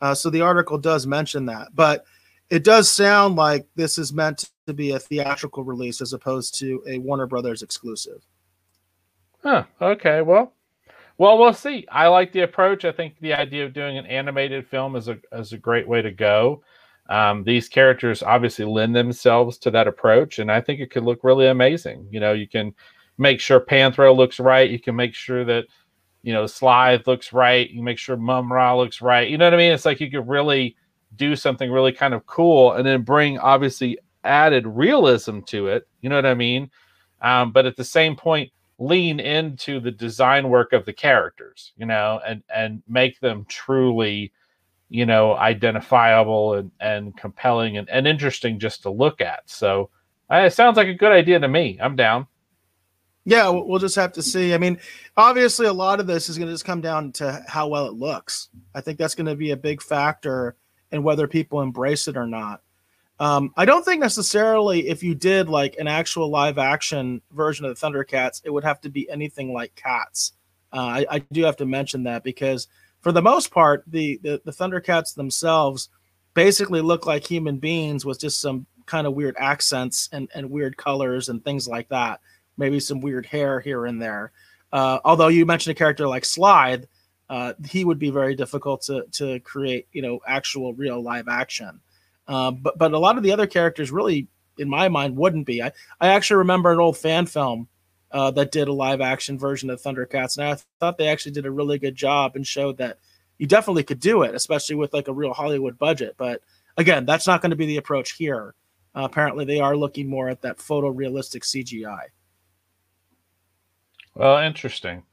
Uh, 0.03 0.15
so 0.15 0.29
the 0.29 0.43
article 0.43 0.77
does 0.77 1.07
mention 1.07 1.47
that, 1.47 1.69
but 1.75 2.05
it 2.51 2.63
does 2.63 2.91
sound 2.91 3.37
like 3.37 3.67
this 3.75 3.97
is 3.97 4.13
meant 4.13 4.51
to 4.67 4.75
be 4.75 4.91
a 4.91 4.99
theatrical 4.99 5.65
release 5.65 6.03
as 6.03 6.13
opposed 6.13 6.59
to 6.59 6.83
a 6.87 6.99
Warner 6.99 7.27
Brothers 7.27 7.63
exclusive. 7.63 8.23
Huh. 9.43 9.65
Okay. 9.81 10.21
Well, 10.21 10.53
well, 11.17 11.39
we'll 11.39 11.55
see. 11.55 11.87
I 11.91 12.09
like 12.09 12.33
the 12.33 12.43
approach. 12.43 12.85
I 12.85 12.93
think 12.93 13.19
the 13.21 13.33
idea 13.33 13.65
of 13.65 13.73
doing 13.73 13.97
an 13.97 14.05
animated 14.05 14.67
film 14.67 14.95
is 14.95 15.09
a 15.09 15.19
is 15.33 15.55
a 15.55 15.59
great 15.59 15.89
way 15.89 16.03
to 16.03 16.11
go. 16.11 16.63
Um, 17.09 17.43
these 17.45 17.69
characters 17.69 18.23
obviously 18.23 18.65
lend 18.65 18.95
themselves 18.95 19.57
to 19.59 19.71
that 19.71 19.89
approach, 19.89 20.39
and 20.39 20.53
I 20.53 20.61
think 20.61 20.81
it 20.81 20.91
could 20.91 21.05
look 21.05 21.25
really 21.25 21.47
amazing. 21.47 22.07
You 22.11 22.21
know, 22.21 22.33
you 22.33 22.47
can 22.47 22.75
make 23.17 23.41
sure 23.41 23.61
Panthro 23.61 24.15
looks 24.15 24.39
right. 24.39 24.71
You 24.71 24.79
can 24.79 24.95
make 24.95 25.15
sure 25.15 25.45
that 25.45 25.65
you 26.23 26.33
know 26.33 26.47
Slithe 26.47 27.07
looks 27.07 27.33
right. 27.33 27.69
You 27.71 27.83
make 27.83 27.99
sure 27.99 28.17
Mumm-Ra 28.17 28.77
looks 28.77 29.01
right. 29.01 29.29
You 29.29 29.39
know 29.39 29.47
what 29.47 29.55
I 29.55 29.59
mean? 29.59 29.73
It's 29.73 29.85
like 29.85 30.01
you 30.01 30.11
could 30.11 30.29
really 30.29 30.77
do 31.17 31.35
something 31.35 31.71
really 31.71 31.93
kind 31.93 32.15
of 32.15 32.27
cool, 32.27 32.73
and 32.73 32.87
then 32.87 33.03
bring 33.03 33.39
obviously 33.39 33.99
added 34.25 34.67
realism 34.67 35.41
to 35.41 35.69
it. 35.69 35.89
You 36.03 36.11
know 36.11 36.17
what 36.17 36.27
I 36.27 36.35
mean? 36.35 36.71
Um, 37.23 37.53
but 37.53 37.67
at 37.67 37.77
the 37.77 37.85
same 37.85 38.15
point, 38.15 38.53
lean 38.79 39.19
into 39.19 39.81
the 39.81 39.91
design 39.91 40.49
work 40.49 40.73
of 40.73 40.85
the 40.85 40.93
characters, 40.93 41.73
you 41.77 41.87
know, 41.87 42.21
and 42.27 42.43
and 42.55 42.83
make 42.89 43.19
them 43.21 43.45
truly, 43.49 44.33
you 44.89 45.07
know, 45.07 45.35
identifiable 45.35 46.55
and 46.55 46.71
and 46.81 47.17
compelling 47.17 47.77
and, 47.77 47.89
and 47.91 48.07
interesting 48.07 48.59
just 48.59 48.83
to 48.83 48.91
look 48.91 49.21
at. 49.21 49.43
So 49.47 49.91
uh, 50.31 50.37
it 50.47 50.53
sounds 50.53 50.77
like 50.77 50.89
a 50.89 50.95
good 50.95 51.13
idea 51.13 51.39
to 51.39 51.49
me. 51.49 51.79
I'm 51.81 51.97
down. 51.97 52.27
Yeah, 53.25 53.51
we'll 53.51 53.79
just 53.79 53.97
have 53.97 54.13
to 54.15 54.23
see. 54.23 54.55
I 54.55 54.59
mean, 54.59 54.79
obviously, 55.17 55.67
a 55.67 55.73
lot 55.73 56.01
of 56.01 56.07
this 56.07 56.31
is 56.31 56.39
going 56.39 56.49
to 56.49 56.55
just 56.55 56.65
come 56.65 56.81
down 56.81 57.13
to 57.13 57.45
how 57.47 57.69
well 57.69 57.87
it 57.87 57.93
looks. 57.93 58.49
I 58.75 58.81
think 58.81 58.99
that's 58.99 59.15
going 59.15 59.27
to 59.27 59.35
be 59.35 59.51
a 59.51 59.57
big 59.57 59.83
factor 59.83 60.57
in 60.93 61.03
whether 61.03 61.29
people 61.29 61.61
embrace 61.61 62.09
it 62.09 62.17
or 62.17 62.27
not. 62.27 62.63
Um, 63.21 63.53
I 63.57 63.65
don't 63.65 63.85
think 63.85 64.01
necessarily 64.01 64.89
if 64.89 65.03
you 65.03 65.15
did 65.15 65.49
like 65.49 65.77
an 65.79 65.89
actual 65.89 66.31
live 66.31 66.57
action 66.57 67.21
version 67.33 67.67
of 67.67 67.79
the 67.79 67.87
Thundercats, 67.87 68.41
it 68.45 68.51
would 68.51 68.65
have 68.65 68.81
to 68.83 68.89
be 68.89 69.11
anything 69.11 69.53
like 69.53 69.75
Cats. 69.75 70.33
Uh, 70.73 70.77
I, 70.77 71.07
I, 71.11 71.19
do 71.33 71.45
have 71.45 71.57
to 71.57 71.67
mention 71.67 72.05
that 72.05 72.23
because 72.23 72.69
for 73.01 73.13
the 73.13 73.23
most 73.23 73.51
part, 73.51 73.85
the, 73.87 74.19
the, 74.23 74.41
the 74.45 74.53
Thundercats 74.53 75.15
themselves 75.15 75.89
basically 76.35 76.81
look 76.81 77.07
like 77.07 77.27
human 77.27 77.59
beings 77.59 78.05
with 78.05 78.21
just 78.21 78.41
some 78.41 78.67
kind 78.87 79.07
of 79.07 79.15
weird 79.15 79.37
accents 79.39 80.09
and, 80.13 80.29
and 80.35 80.51
weird 80.51 80.77
colors 80.77 81.29
and 81.29 81.45
things 81.45 81.69
like 81.69 81.89
that. 81.89 82.21
Maybe 82.57 82.81
some 82.81 83.01
weird 83.01 83.27
hair 83.27 83.61
here 83.61 83.87
and 83.87 84.01
there. 84.01 84.33
Uh, 84.73 84.99
although 85.05 85.29
you 85.29 85.47
mentioned 85.47 85.77
a 85.77 85.79
character 85.79 86.09
like 86.09 86.25
Slithe, 86.25 86.85
uh, 87.31 87.53
he 87.69 87.85
would 87.85 87.99
be 87.99 88.11
very 88.11 88.35
difficult 88.35 88.83
to 88.83 89.05
to 89.13 89.39
create, 89.41 89.87
you 89.93 90.03
know, 90.03 90.21
actual 90.27 90.73
real 90.75 91.03
live 91.03 91.29
action. 91.29 91.81
Uh, 92.27 92.51
but 92.51 92.77
but 92.79 92.93
a 92.93 92.99
lot 92.99 93.17
of 93.17 93.23
the 93.23 93.33
other 93.33 93.47
characters 93.47 93.91
really, 93.91 94.29
in 94.59 94.69
my 94.69 94.89
mind, 94.89 95.17
wouldn't 95.17 95.47
be. 95.47 95.63
I, 95.63 95.73
I 96.01 96.09
actually 96.09 96.39
remember 96.39 96.73
an 96.73 96.81
old 96.81 96.97
fan 96.97 97.27
film 97.27 97.69
uh, 98.11 98.31
that 98.33 98.53
did 98.53 98.69
a 98.69 98.73
live 98.73 99.01
action 99.01 99.39
version 99.39 99.71
of 99.71 99.81
Thundercats, 99.81 100.39
and 100.39 100.47
I 100.47 100.57
thought 100.81 100.99
they 100.99 101.09
actually 101.09 101.33
did 101.33 101.47
a 101.47 101.51
really 101.51 101.79
good 101.79 101.95
job 101.95 102.37
and 102.37 102.47
showed 102.47 102.79
that 102.79 102.99
you 103.39 103.47
definitely 103.47 103.85
could 103.85 104.01
do 104.01 104.23
it, 104.23 104.35
especially 104.35 104.77
with 104.77 104.93
like 104.93 105.09
a 105.09 105.13
real 105.13 105.33
Hollywood 105.33 105.79
budget. 105.79 106.15
But 106.17 106.41
again, 106.77 107.05
that's 107.05 107.27
not 107.27 107.43
going 107.43 107.51
to 107.51 107.57
be 107.57 107.67
the 107.67 107.77
approach 107.77 108.13
here. 108.13 108.55
Uh, 108.95 109.03
apparently, 109.03 109.45
they 109.45 109.61
are 109.61 109.77
looking 109.77 110.09
more 110.09 110.29
at 110.29 110.43
that 110.43 110.59
photorealistic 110.59 111.43
CGI. 111.43 112.07
Well, 114.15 114.39
interesting. 114.39 115.05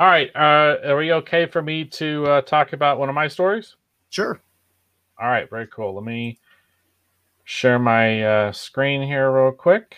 All 0.00 0.08
right, 0.08 0.30
uh, 0.34 0.78
are 0.88 0.96
we 0.96 1.12
okay 1.12 1.46
for 1.46 1.62
me 1.62 1.84
to 1.84 2.26
uh, 2.26 2.40
talk 2.40 2.72
about 2.72 2.98
one 2.98 3.08
of 3.08 3.14
my 3.14 3.28
stories? 3.28 3.76
Sure. 4.10 4.40
All 5.20 5.28
right, 5.28 5.48
very 5.48 5.68
cool. 5.68 5.94
Let 5.94 6.04
me 6.04 6.40
share 7.44 7.78
my 7.78 8.24
uh, 8.24 8.52
screen 8.52 9.02
here 9.02 9.30
real 9.30 9.52
quick. 9.52 9.94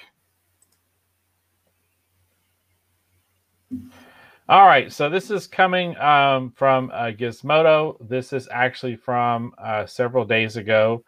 All 4.47 4.67
right, 4.67 4.93
so 4.93 5.09
this 5.09 5.31
is 5.31 5.47
coming 5.47 5.97
um, 5.97 6.51
from 6.51 6.91
uh, 6.93 7.13
Gizmodo. 7.13 7.97
This 8.07 8.35
is 8.35 8.47
actually 8.53 8.95
from 8.95 9.55
uh, 9.57 9.87
several 9.87 10.27
days 10.27 10.59
ago. 10.59 11.03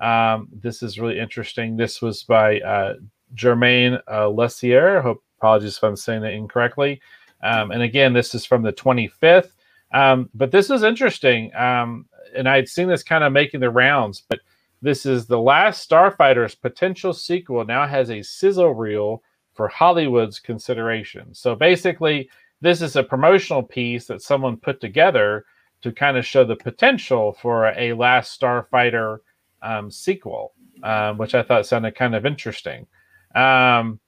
Um, 0.00 0.48
this 0.52 0.82
is 0.82 0.98
really 0.98 1.20
interesting. 1.20 1.76
This 1.76 2.02
was 2.02 2.24
by 2.24 2.58
uh, 2.58 2.94
Germain 3.34 3.94
uh, 4.08 4.26
Lussier. 4.26 5.00
Hope 5.02 5.22
apologies 5.38 5.76
if 5.76 5.84
I'm 5.84 5.94
saying 5.94 6.22
that 6.22 6.32
incorrectly. 6.32 7.00
Um, 7.44 7.70
and 7.70 7.80
again, 7.82 8.12
this 8.12 8.34
is 8.34 8.44
from 8.44 8.62
the 8.62 8.72
25th. 8.72 9.52
Um, 9.94 10.28
but 10.34 10.50
this 10.50 10.68
is 10.68 10.82
interesting. 10.82 11.54
Um, 11.54 12.06
and 12.34 12.48
I'd 12.48 12.68
seen 12.68 12.88
this 12.88 13.04
kind 13.04 13.22
of 13.22 13.32
making 13.32 13.60
the 13.60 13.70
rounds, 13.70 14.24
but 14.28 14.40
this 14.82 15.06
is 15.06 15.26
the 15.26 15.38
last 15.38 15.88
Starfighter's 15.88 16.56
potential 16.56 17.12
sequel 17.12 17.64
now 17.64 17.86
has 17.86 18.10
a 18.10 18.20
sizzle 18.20 18.74
reel 18.74 19.22
for 19.54 19.68
Hollywood's 19.68 20.40
consideration. 20.40 21.32
So 21.34 21.54
basically, 21.54 22.28
this 22.60 22.82
is 22.82 22.96
a 22.96 23.02
promotional 23.02 23.62
piece 23.62 24.06
that 24.06 24.22
someone 24.22 24.56
put 24.56 24.80
together 24.80 25.44
to 25.82 25.92
kind 25.92 26.16
of 26.16 26.26
show 26.26 26.44
the 26.44 26.56
potential 26.56 27.32
for 27.32 27.66
a 27.66 27.92
Last 27.94 28.38
Starfighter 28.38 29.18
um, 29.62 29.90
sequel, 29.90 30.52
um, 30.82 31.16
which 31.18 31.34
I 31.34 31.42
thought 31.42 31.66
sounded 31.66 31.94
kind 31.94 32.14
of 32.14 32.26
interesting. 32.26 32.86
Um, 33.34 33.98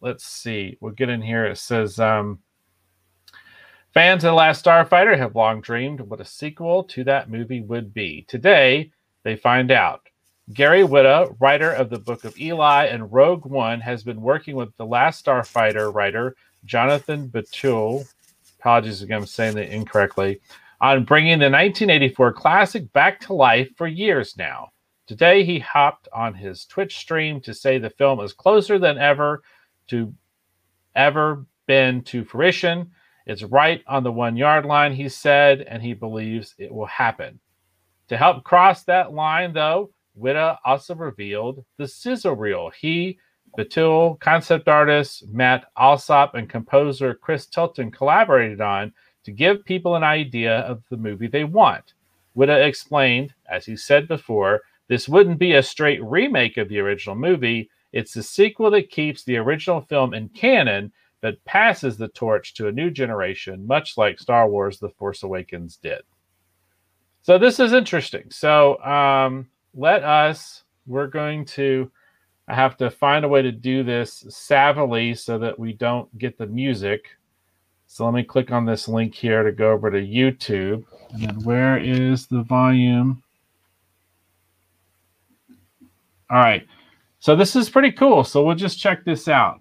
let's 0.00 0.24
see. 0.24 0.78
We'll 0.80 0.92
get 0.92 1.08
in 1.08 1.20
here. 1.20 1.46
It 1.46 1.58
says 1.58 1.98
um, 1.98 2.38
fans 3.92 4.22
of 4.24 4.28
The 4.28 4.34
Last 4.34 4.64
Starfighter 4.64 5.18
have 5.18 5.34
long 5.34 5.60
dreamed 5.60 6.00
what 6.00 6.20
a 6.20 6.24
sequel 6.24 6.84
to 6.84 7.04
that 7.04 7.30
movie 7.30 7.62
would 7.62 7.92
be. 7.92 8.24
Today, 8.28 8.92
they 9.24 9.36
find 9.36 9.72
out. 9.72 10.02
Gary 10.52 10.82
Whitta, 10.82 11.34
writer 11.40 11.72
of 11.72 11.90
the 11.90 11.98
Book 11.98 12.24
of 12.24 12.38
Eli 12.38 12.84
and 12.84 13.12
Rogue 13.12 13.46
One, 13.46 13.80
has 13.80 14.04
been 14.04 14.20
working 14.20 14.54
with 14.54 14.68
The 14.76 14.86
Last 14.86 15.24
Starfighter 15.24 15.92
writer 15.92 16.36
Jonathan 16.66 17.28
Betuel. 17.28 18.06
Apologies 18.58 19.02
if 19.02 19.10
I'm 19.10 19.26
saying 19.26 19.54
that 19.54 19.72
incorrectly 19.72 20.40
on 20.80 21.04
bringing 21.04 21.38
the 21.38 21.46
1984 21.46 22.32
classic 22.32 22.92
back 22.92 23.20
to 23.20 23.32
life 23.32 23.70
for 23.76 23.86
years 23.86 24.36
now. 24.36 24.70
Today, 25.06 25.44
he 25.44 25.60
hopped 25.60 26.08
on 26.12 26.34
his 26.34 26.66
Twitch 26.66 26.96
stream 26.98 27.40
to 27.42 27.54
say 27.54 27.78
the 27.78 27.90
film 27.90 28.20
is 28.20 28.32
closer 28.32 28.78
than 28.78 28.98
ever 28.98 29.42
to 29.88 30.12
ever 30.96 31.46
been 31.66 32.02
to 32.02 32.24
fruition. 32.24 32.90
It's 33.26 33.42
right 33.44 33.82
on 33.86 34.02
the 34.02 34.12
one 34.12 34.36
yard 34.36 34.66
line, 34.66 34.92
he 34.92 35.08
said, 35.08 35.62
and 35.62 35.82
he 35.82 35.94
believes 35.94 36.54
it 36.58 36.72
will 36.72 36.86
happen. 36.86 37.38
To 38.08 38.16
help 38.16 38.44
cross 38.44 38.84
that 38.84 39.12
line, 39.12 39.52
though, 39.52 39.90
Whitta 40.18 40.58
also 40.64 40.94
revealed 40.94 41.64
the 41.76 41.86
sizzle 41.86 42.34
reel. 42.34 42.70
He, 42.70 43.18
Betuel, 43.56 44.18
concept 44.20 44.68
artist 44.68 45.26
Matt 45.28 45.66
Allsopp, 45.76 46.34
and 46.34 46.48
composer 46.48 47.14
Chris 47.14 47.46
Tilton 47.46 47.90
collaborated 47.90 48.60
on 48.60 48.92
to 49.24 49.32
give 49.32 49.64
people 49.64 49.96
an 49.96 50.04
idea 50.04 50.60
of 50.60 50.82
the 50.90 50.96
movie 50.96 51.26
they 51.26 51.44
want. 51.44 51.94
Whitta 52.36 52.66
explained, 52.66 53.34
as 53.50 53.64
he 53.64 53.76
said 53.76 54.06
before, 54.08 54.62
this 54.88 55.08
wouldn't 55.08 55.38
be 55.38 55.54
a 55.54 55.62
straight 55.62 56.02
remake 56.04 56.58
of 56.58 56.68
the 56.68 56.78
original 56.78 57.16
movie. 57.16 57.68
It's 57.92 58.14
a 58.16 58.22
sequel 58.22 58.70
that 58.72 58.90
keeps 58.90 59.24
the 59.24 59.36
original 59.36 59.80
film 59.80 60.14
in 60.14 60.28
canon, 60.28 60.92
but 61.20 61.42
passes 61.44 61.96
the 61.96 62.08
torch 62.08 62.54
to 62.54 62.68
a 62.68 62.72
new 62.72 62.90
generation, 62.90 63.66
much 63.66 63.96
like 63.96 64.20
Star 64.20 64.48
Wars 64.48 64.78
The 64.78 64.90
Force 64.90 65.22
Awakens 65.22 65.76
did. 65.76 66.02
So 67.22 67.38
this 67.38 67.58
is 67.58 67.72
interesting. 67.72 68.30
So 68.30 68.80
um, 68.84 69.48
let 69.74 70.04
us, 70.04 70.62
we're 70.86 71.08
going 71.08 71.44
to, 71.46 71.90
I 72.48 72.54
have 72.54 72.76
to 72.78 72.90
find 72.90 73.24
a 73.24 73.28
way 73.28 73.42
to 73.42 73.50
do 73.50 73.82
this 73.82 74.22
savvily 74.24 75.18
so 75.18 75.38
that 75.38 75.58
we 75.58 75.72
don't 75.72 76.16
get 76.18 76.38
the 76.38 76.46
music. 76.46 77.08
So 77.88 78.04
let 78.04 78.14
me 78.14 78.22
click 78.22 78.52
on 78.52 78.64
this 78.64 78.88
link 78.88 79.14
here 79.14 79.42
to 79.42 79.52
go 79.52 79.72
over 79.72 79.90
to 79.90 79.98
YouTube. 79.98 80.84
And 81.12 81.22
then 81.22 81.44
where 81.44 81.78
is 81.78 82.26
the 82.26 82.42
volume? 82.42 83.22
All 86.30 86.38
right. 86.38 86.66
So 87.18 87.34
this 87.34 87.56
is 87.56 87.70
pretty 87.70 87.92
cool. 87.92 88.24
So 88.24 88.44
we'll 88.44 88.54
just 88.56 88.78
check 88.78 89.04
this 89.04 89.28
out. 89.28 89.60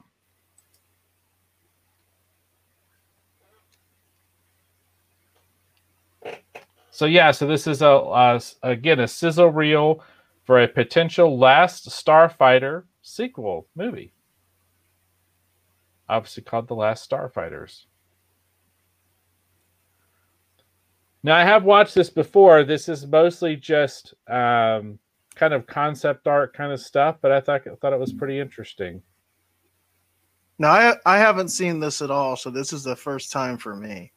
So 6.92 7.06
yeah, 7.06 7.32
so 7.32 7.46
this 7.46 7.68
is 7.68 7.82
a 7.82 7.90
uh, 7.90 8.40
again 8.64 9.02
a 9.02 9.08
sizzle 9.08 9.50
reel 9.50 10.02
for 10.46 10.62
a 10.62 10.68
potential 10.68 11.38
Last 11.38 11.90
Starfighter 11.90 12.84
sequel 13.02 13.68
movie. 13.76 14.14
Obviously 16.08 16.44
called 16.44 16.68
The 16.68 16.76
Last 16.76 17.10
Starfighters. 17.10 17.86
Now 21.24 21.36
I 21.36 21.44
have 21.44 21.64
watched 21.64 21.96
this 21.96 22.12
before. 22.12 22.64
This 22.64 22.88
is 22.88 23.08
mostly 23.08 23.56
just 23.56 24.14
um, 24.28 25.00
kind 25.34 25.56
of 25.56 25.66
concept 25.66 26.28
art 26.28 26.54
kind 26.54 26.72
of 26.72 26.80
stuff, 26.80 27.18
but 27.20 27.32
I 27.32 27.42
thought 27.42 27.64
thought 27.82 27.94
it 27.94 28.00
was 28.00 28.14
pretty 28.14 28.40
interesting. 28.40 29.02
Now 30.60 30.70
I 30.70 30.96
I 31.06 31.18
haven't 31.18 31.50
seen 31.50 31.80
this 31.80 32.04
at 32.04 32.12
all, 32.12 32.36
so 32.36 32.52
this 32.52 32.72
is 32.72 32.84
the 32.84 32.96
first 32.96 33.32
time 33.32 33.58
for 33.58 33.76
me. 33.76 34.12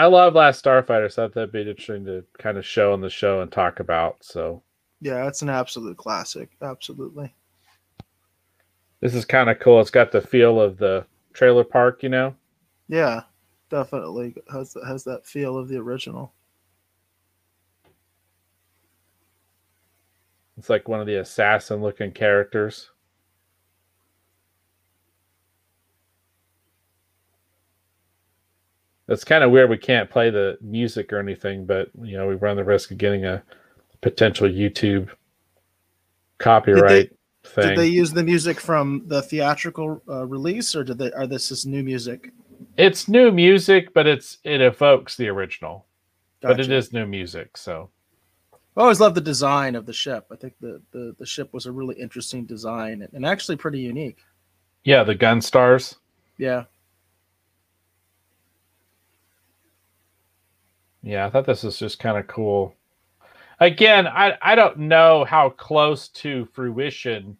I 0.00 0.06
love 0.06 0.34
Last 0.34 0.64
Starfighter, 0.64 1.12
so 1.12 1.28
that'd 1.28 1.52
be 1.52 1.60
interesting 1.60 2.06
to 2.06 2.24
kind 2.38 2.56
of 2.56 2.64
show 2.64 2.94
on 2.94 3.02
the 3.02 3.10
show 3.10 3.42
and 3.42 3.52
talk 3.52 3.80
about. 3.80 4.16
So 4.24 4.62
yeah, 5.02 5.28
it's 5.28 5.42
an 5.42 5.50
absolute 5.50 5.98
classic. 5.98 6.48
Absolutely. 6.62 7.34
This 9.00 9.14
is 9.14 9.26
kind 9.26 9.50
of 9.50 9.58
cool. 9.60 9.78
It's 9.78 9.90
got 9.90 10.10
the 10.10 10.22
feel 10.22 10.58
of 10.58 10.78
the 10.78 11.04
trailer 11.34 11.64
park, 11.64 12.02
you 12.02 12.08
know. 12.08 12.34
Yeah, 12.88 13.24
definitely 13.68 14.34
has 14.50 14.74
has 14.88 15.04
that 15.04 15.26
feel 15.26 15.58
of 15.58 15.68
the 15.68 15.76
original. 15.76 16.32
It's 20.56 20.70
like 20.70 20.88
one 20.88 21.00
of 21.00 21.06
the 21.06 21.20
assassin 21.20 21.82
looking 21.82 22.12
characters. 22.12 22.90
It's 29.10 29.24
kind 29.24 29.42
of 29.42 29.50
weird 29.50 29.68
we 29.68 29.76
can't 29.76 30.08
play 30.08 30.30
the 30.30 30.56
music 30.60 31.12
or 31.12 31.18
anything, 31.18 31.66
but 31.66 31.90
you 32.00 32.16
know, 32.16 32.28
we 32.28 32.36
run 32.36 32.56
the 32.56 32.64
risk 32.64 32.92
of 32.92 32.98
getting 32.98 33.24
a 33.24 33.42
potential 34.00 34.48
YouTube 34.48 35.10
copyright 36.38 37.10
thing. 37.42 37.70
Did 37.70 37.78
they 37.78 37.88
use 37.88 38.12
the 38.12 38.22
music 38.22 38.60
from 38.60 39.02
the 39.06 39.20
theatrical 39.20 40.00
uh, 40.08 40.26
release, 40.26 40.76
or 40.76 40.84
did 40.84 40.98
they? 40.98 41.10
Are 41.12 41.26
this 41.26 41.50
is 41.50 41.66
new 41.66 41.82
music? 41.82 42.30
It's 42.76 43.08
new 43.08 43.32
music, 43.32 43.92
but 43.94 44.06
it's 44.06 44.38
it 44.44 44.60
evokes 44.60 45.16
the 45.16 45.28
original, 45.28 45.86
gotcha. 46.40 46.54
but 46.54 46.60
it 46.60 46.70
is 46.70 46.92
new 46.92 47.04
music. 47.04 47.56
So, 47.56 47.90
I 48.76 48.82
always 48.82 49.00
love 49.00 49.16
the 49.16 49.20
design 49.20 49.74
of 49.74 49.86
the 49.86 49.92
ship. 49.92 50.26
I 50.30 50.36
think 50.36 50.54
the 50.60 50.80
the, 50.92 51.16
the 51.18 51.26
ship 51.26 51.52
was 51.52 51.66
a 51.66 51.72
really 51.72 51.96
interesting 51.96 52.44
design 52.44 53.02
and, 53.02 53.12
and 53.12 53.26
actually 53.26 53.56
pretty 53.56 53.80
unique. 53.80 54.18
Yeah, 54.84 55.02
the 55.02 55.16
Gunstars. 55.16 55.96
Yeah. 56.38 56.64
Yeah, 61.02 61.26
I 61.26 61.30
thought 61.30 61.46
this 61.46 61.62
was 61.62 61.78
just 61.78 61.98
kind 61.98 62.18
of 62.18 62.26
cool 62.26 62.74
again, 63.60 64.06
I 64.08 64.36
I 64.42 64.54
don't 64.54 64.78
know 64.78 65.24
how 65.24 65.50
close 65.50 66.08
to 66.08 66.46
fruition, 66.52 67.36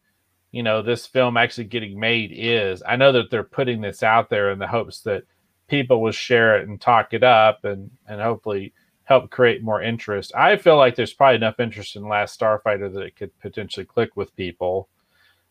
you 0.53 0.63
know, 0.63 0.83
this 0.83 1.07
film 1.07 1.37
actually 1.37 1.65
getting 1.65 1.99
made 1.99 2.31
is. 2.35 2.83
I 2.87 2.97
know 2.97 3.13
that 3.13 3.31
they're 3.31 3.43
putting 3.43 3.81
this 3.81 4.03
out 4.03 4.31
there 4.31 4.51
in 4.51 4.59
the 4.59 4.67
hopes 4.67 5.01
that 5.03 5.25
people 5.69 6.03
will 6.03 6.13
share 6.13 6.59
it 6.59 6.69
and 6.69 6.81
talk 6.81 7.15
it 7.15 7.23
up 7.25 7.65
and 7.65 7.91
and 8.07 8.21
hopefully 8.21 8.75
help 9.05 9.31
create 9.31 9.63
more 9.63 9.83
interest. 9.83 10.33
I 10.37 10.57
feel 10.57 10.77
like 10.77 10.95
there's 10.95 11.13
probably 11.13 11.37
enough 11.37 11.59
interest 11.59 11.97
in 11.97 12.07
Last 12.07 12.39
Starfighter 12.39 12.93
that 12.95 13.03
it 13.03 13.17
could 13.17 13.37
potentially 13.41 13.87
click 13.87 14.11
with 14.17 14.37
people. 14.37 14.89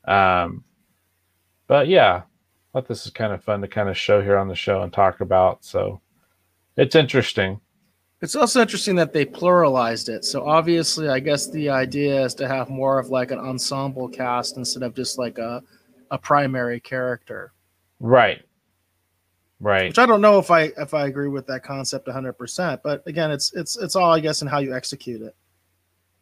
Um, 0.05 0.63
but 1.67 1.87
yeah, 1.89 2.23
I 2.23 2.23
thought 2.73 2.87
this 2.87 3.05
is 3.05 3.11
kind 3.11 3.33
of 3.33 3.43
fun 3.43 3.61
to 3.61 3.67
kind 3.67 3.89
of 3.89 3.97
show 3.97 4.21
here 4.21 4.37
on 4.37 4.47
the 4.47 4.55
show 4.55 4.81
and 4.81 4.93
talk 4.93 5.19
about. 5.19 5.65
So 5.65 5.99
it's 6.77 6.95
interesting. 6.95 7.59
It's 8.21 8.35
also 8.35 8.61
interesting 8.61 8.95
that 8.97 9.13
they 9.13 9.25
pluralized 9.25 10.09
it. 10.09 10.25
So 10.25 10.45
obviously, 10.45 11.07
I 11.07 11.19
guess 11.19 11.47
the 11.47 11.69
idea 11.69 12.25
is 12.25 12.33
to 12.35 12.47
have 12.47 12.69
more 12.69 12.99
of 12.99 13.09
like 13.09 13.31
an 13.31 13.39
ensemble 13.39 14.09
cast 14.09 14.57
instead 14.57 14.83
of 14.83 14.93
just 14.93 15.17
like 15.17 15.37
a 15.37 15.63
a 16.11 16.17
primary 16.17 16.79
character. 16.79 17.53
Right. 17.99 18.41
Right. 19.61 19.87
Which 19.87 19.99
I 19.99 20.05
don't 20.05 20.21
know 20.21 20.39
if 20.39 20.51
I 20.51 20.71
if 20.77 20.93
I 20.93 21.07
agree 21.07 21.27
with 21.27 21.47
that 21.47 21.63
concept 21.63 22.07
100%, 22.07 22.79
but 22.83 23.05
again, 23.07 23.31
it's 23.31 23.53
it's 23.53 23.77
it's 23.77 23.95
all 23.95 24.11
I 24.11 24.19
guess 24.19 24.41
in 24.41 24.47
how 24.47 24.59
you 24.59 24.73
execute 24.75 25.21
it. 25.21 25.35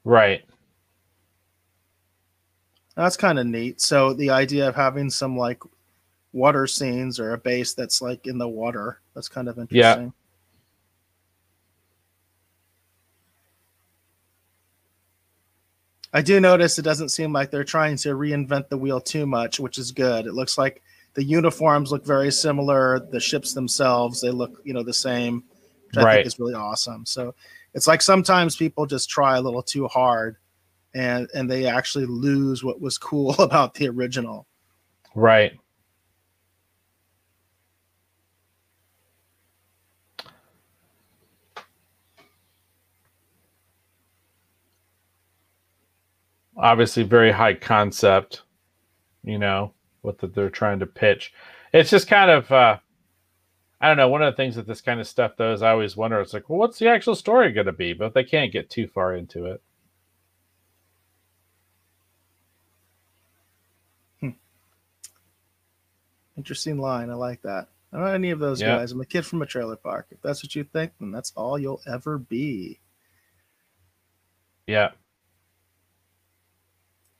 Right. 0.03 0.43
That's 2.95 3.17
kind 3.17 3.37
of 3.37 3.45
neat. 3.45 3.79
So 3.79 4.13
the 4.13 4.31
idea 4.31 4.67
of 4.67 4.75
having 4.75 5.09
some 5.09 5.37
like 5.37 5.61
water 6.33 6.65
scenes 6.65 7.19
or 7.19 7.33
a 7.33 7.37
base 7.37 7.73
that's 7.73 8.01
like 8.01 8.25
in 8.25 8.37
the 8.37 8.47
water, 8.47 9.01
that's 9.13 9.29
kind 9.29 9.47
of 9.47 9.59
interesting. 9.59 10.05
Yeah. 10.05 10.09
I 16.17 16.23
do 16.23 16.39
notice 16.39 16.79
it 16.79 16.81
doesn't 16.81 17.09
seem 17.09 17.31
like 17.31 17.51
they're 17.51 17.63
trying 17.63 17.95
to 17.97 18.15
reinvent 18.15 18.69
the 18.69 18.77
wheel 18.79 18.99
too 18.99 19.27
much, 19.27 19.59
which 19.59 19.77
is 19.77 19.91
good. 19.91 20.25
It 20.25 20.33
looks 20.33 20.57
like 20.57 20.81
the 21.13 21.23
uniforms 21.23 21.91
look 21.91 22.03
very 22.03 22.31
similar. 22.31 22.99
The 22.99 23.19
ships 23.19 23.53
themselves, 23.53 24.19
they 24.19 24.31
look, 24.31 24.59
you 24.63 24.73
know, 24.73 24.81
the 24.81 24.95
same, 24.95 25.43
which 25.85 26.03
I 26.03 26.15
think 26.15 26.25
is 26.25 26.39
really 26.39 26.55
awesome. 26.55 27.05
So 27.05 27.35
it's 27.75 27.85
like 27.85 28.01
sometimes 28.01 28.55
people 28.55 28.87
just 28.87 29.11
try 29.11 29.37
a 29.37 29.41
little 29.41 29.61
too 29.61 29.85
hard 29.85 30.37
and 30.95 31.29
and 31.35 31.51
they 31.51 31.67
actually 31.67 32.07
lose 32.07 32.63
what 32.63 32.81
was 32.81 32.97
cool 32.97 33.35
about 33.39 33.75
the 33.75 33.87
original. 33.87 34.47
Right. 35.13 35.51
Obviously, 46.57 47.03
very 47.03 47.31
high 47.31 47.53
concept, 47.53 48.41
you 49.23 49.37
know, 49.37 49.73
what 50.01 50.17
that 50.19 50.33
they're 50.33 50.49
trying 50.49 50.79
to 50.79 50.87
pitch. 50.87 51.33
It's 51.71 51.89
just 51.89 52.07
kind 52.07 52.31
of, 52.31 52.51
uh, 52.51 52.77
I 53.79 53.87
don't 53.87 53.97
know. 53.97 54.07
One 54.09 54.23
of 54.23 54.33
the 54.33 54.37
things 54.37 54.55
that 54.55 54.65
this 54.65 54.81
kind 54.81 54.99
of 54.99 55.07
stuff 55.07 55.37
does, 55.37 55.61
I 55.61 55.69
always 55.69 55.95
wonder, 55.95 56.19
it's 56.19 56.33
like, 56.33 56.49
well, 56.49 56.57
what's 56.57 56.79
the 56.79 56.87
actual 56.89 57.13
story 57.13 57.51
going 57.51 57.67
to 57.67 57.73
be? 57.73 57.93
But 57.93 58.13
they 58.13 58.23
can't 58.23 58.51
get 58.51 58.71
too 58.71 58.87
far 58.87 59.13
into 59.15 59.45
it. 59.45 59.61
Hmm. 64.19 64.29
Interesting 66.35 66.79
line. 66.79 67.11
I 67.11 67.13
like 67.13 67.43
that. 67.43 67.67
I'm 67.93 68.01
not 68.01 68.15
any 68.15 68.31
of 68.31 68.39
those 68.39 68.61
guys. 68.61 68.91
I'm 68.91 69.01
a 69.01 69.05
kid 69.05 69.25
from 69.25 69.41
a 69.41 69.45
trailer 69.45 69.75
park. 69.75 70.07
If 70.11 70.21
that's 70.21 70.43
what 70.43 70.55
you 70.55 70.63
think, 70.63 70.93
then 70.99 71.11
that's 71.11 71.31
all 71.35 71.59
you'll 71.59 71.81
ever 71.87 72.17
be. 72.17 72.79
Yeah. 74.65 74.89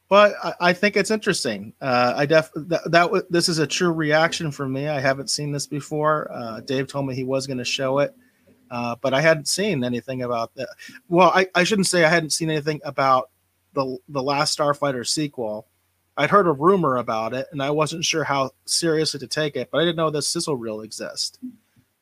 Well, 0.10 0.34
I, 0.44 0.54
I 0.70 0.74
think 0.74 0.96
it's 0.96 1.12
interesting. 1.12 1.74
Uh, 1.82 2.14
I 2.16 2.26
def 2.26 2.52
that, 2.56 2.92
that 2.92 3.04
w- 3.04 3.24
this 3.30 3.50
is 3.50 3.60
a 3.60 3.68
true 3.68 3.92
reaction 3.92 4.52
for 4.52 4.68
me. 4.68 4.88
I 4.88 5.00
haven't 5.00 5.30
seen 5.30 5.52
this 5.52 5.68
before. 5.68 6.32
Uh, 6.32 6.62
Dave 6.62 6.88
told 6.88 7.08
me 7.08 7.16
he 7.16 7.26
was 7.26 7.48
going 7.48 7.58
to 7.58 7.66
show 7.66 8.00
it, 8.00 8.16
uh, 8.72 8.96
but 9.02 9.14
I 9.14 9.22
hadn't 9.22 9.48
seen 9.50 9.84
anything 9.84 10.24
about 10.24 10.56
that. 10.56 10.70
Well, 11.10 11.32
I, 11.36 11.48
I 11.56 11.64
shouldn't 11.66 11.88
say 11.88 12.06
I 12.06 12.10
hadn't 12.10 12.32
seen 12.32 12.50
anything 12.50 12.82
about 12.86 13.30
the 13.74 13.98
the 14.10 14.24
last 14.24 14.58
Starfighter 14.58 15.06
sequel. 15.06 15.68
I'd 16.16 16.30
heard 16.32 16.48
a 16.48 16.52
rumor 16.54 16.98
about 16.98 17.34
it, 17.34 17.48
and 17.52 17.62
I 17.62 17.70
wasn't 17.72 18.06
sure 18.06 18.24
how 18.24 18.52
seriously 18.66 19.20
to 19.20 19.28
take 19.28 19.56
it. 19.56 19.70
But 19.72 19.80
I 19.80 19.82
didn't 19.82 19.98
know 19.98 20.10
this 20.10 20.28
sizzle 20.30 20.56
reel 20.56 20.82
exist 20.82 21.40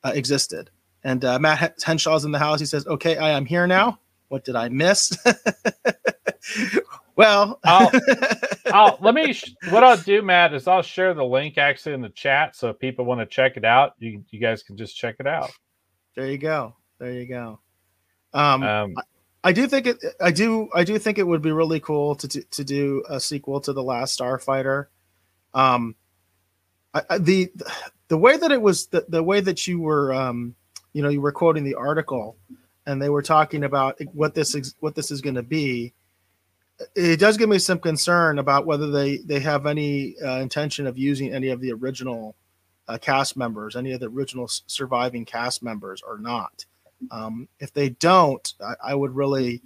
uh, 0.04 0.12
existed. 0.14 0.70
And 1.04 1.24
uh, 1.24 1.38
Matt 1.38 1.80
Henshaw's 1.80 2.24
in 2.24 2.32
the 2.32 2.38
house. 2.38 2.60
He 2.60 2.66
says, 2.66 2.86
"Okay, 2.86 3.16
I 3.16 3.30
am 3.30 3.46
here 3.46 3.66
now. 3.66 3.98
What 4.28 4.44
did 4.44 4.56
I 4.56 4.68
miss?" 4.68 5.12
well, 7.16 7.58
I'll, 7.64 7.90
I'll, 8.66 8.98
let 9.00 9.14
me. 9.14 9.34
What 9.70 9.82
I'll 9.82 9.96
do, 9.96 10.22
Matt, 10.22 10.54
is 10.54 10.68
I'll 10.68 10.82
share 10.82 11.14
the 11.14 11.24
link 11.24 11.58
actually 11.58 11.94
in 11.94 12.02
the 12.02 12.10
chat, 12.10 12.54
so 12.54 12.70
if 12.70 12.78
people 12.78 13.04
want 13.04 13.20
to 13.20 13.26
check 13.26 13.56
it 13.56 13.64
out, 13.64 13.94
you 13.98 14.24
you 14.30 14.38
guys 14.38 14.62
can 14.62 14.76
just 14.76 14.96
check 14.96 15.16
it 15.18 15.26
out. 15.26 15.50
There 16.14 16.26
you 16.26 16.38
go. 16.38 16.76
There 16.98 17.12
you 17.12 17.26
go. 17.26 17.60
Um, 18.32 18.62
um 18.62 18.94
I 19.46 19.52
do 19.52 19.68
think 19.68 19.86
it. 19.86 20.04
I 20.20 20.32
do. 20.32 20.68
I 20.74 20.82
do 20.82 20.98
think 20.98 21.18
it 21.18 21.26
would 21.26 21.40
be 21.40 21.52
really 21.52 21.78
cool 21.78 22.16
to 22.16 22.26
to, 22.26 22.42
to 22.42 22.64
do 22.64 23.04
a 23.08 23.20
sequel 23.20 23.60
to 23.60 23.72
the 23.72 23.82
Last 23.82 24.18
Starfighter. 24.18 24.86
Um, 25.54 25.94
I, 26.92 27.02
I, 27.10 27.18
the 27.18 27.52
the 28.08 28.18
way 28.18 28.36
that 28.36 28.50
it 28.50 28.60
was 28.60 28.88
the, 28.88 29.04
the 29.08 29.22
way 29.22 29.40
that 29.40 29.66
you 29.68 29.80
were 29.80 30.12
um, 30.12 30.56
you 30.92 31.02
know 31.02 31.08
you 31.08 31.20
were 31.20 31.30
quoting 31.30 31.62
the 31.62 31.76
article, 31.76 32.36
and 32.86 33.00
they 33.00 33.08
were 33.08 33.22
talking 33.22 33.62
about 33.62 34.00
what 34.12 34.34
this 34.34 34.56
is 34.56 34.74
what 34.80 34.96
this 34.96 35.12
is 35.12 35.20
going 35.20 35.36
to 35.36 35.44
be. 35.44 35.94
It 36.94 37.18
does 37.18 37.36
give 37.36 37.48
me 37.48 37.58
some 37.58 37.78
concern 37.78 38.38
about 38.38 38.66
whether 38.66 38.90
they 38.90 39.18
they 39.18 39.40
have 39.40 39.66
any 39.66 40.14
uh, 40.20 40.40
intention 40.40 40.86
of 40.86 40.98
using 40.98 41.32
any 41.32 41.48
of 41.48 41.60
the 41.60 41.72
original 41.72 42.36
uh, 42.88 42.98
cast 42.98 43.36
members, 43.36 43.76
any 43.76 43.92
of 43.92 44.00
the 44.00 44.08
original 44.08 44.46
surviving 44.48 45.24
cast 45.24 45.62
members, 45.62 46.02
or 46.06 46.18
not. 46.18 46.64
Um, 47.10 47.48
if 47.60 47.72
they 47.72 47.90
don't, 47.90 48.52
I, 48.60 48.90
I 48.90 48.94
would 48.94 49.14
really 49.14 49.62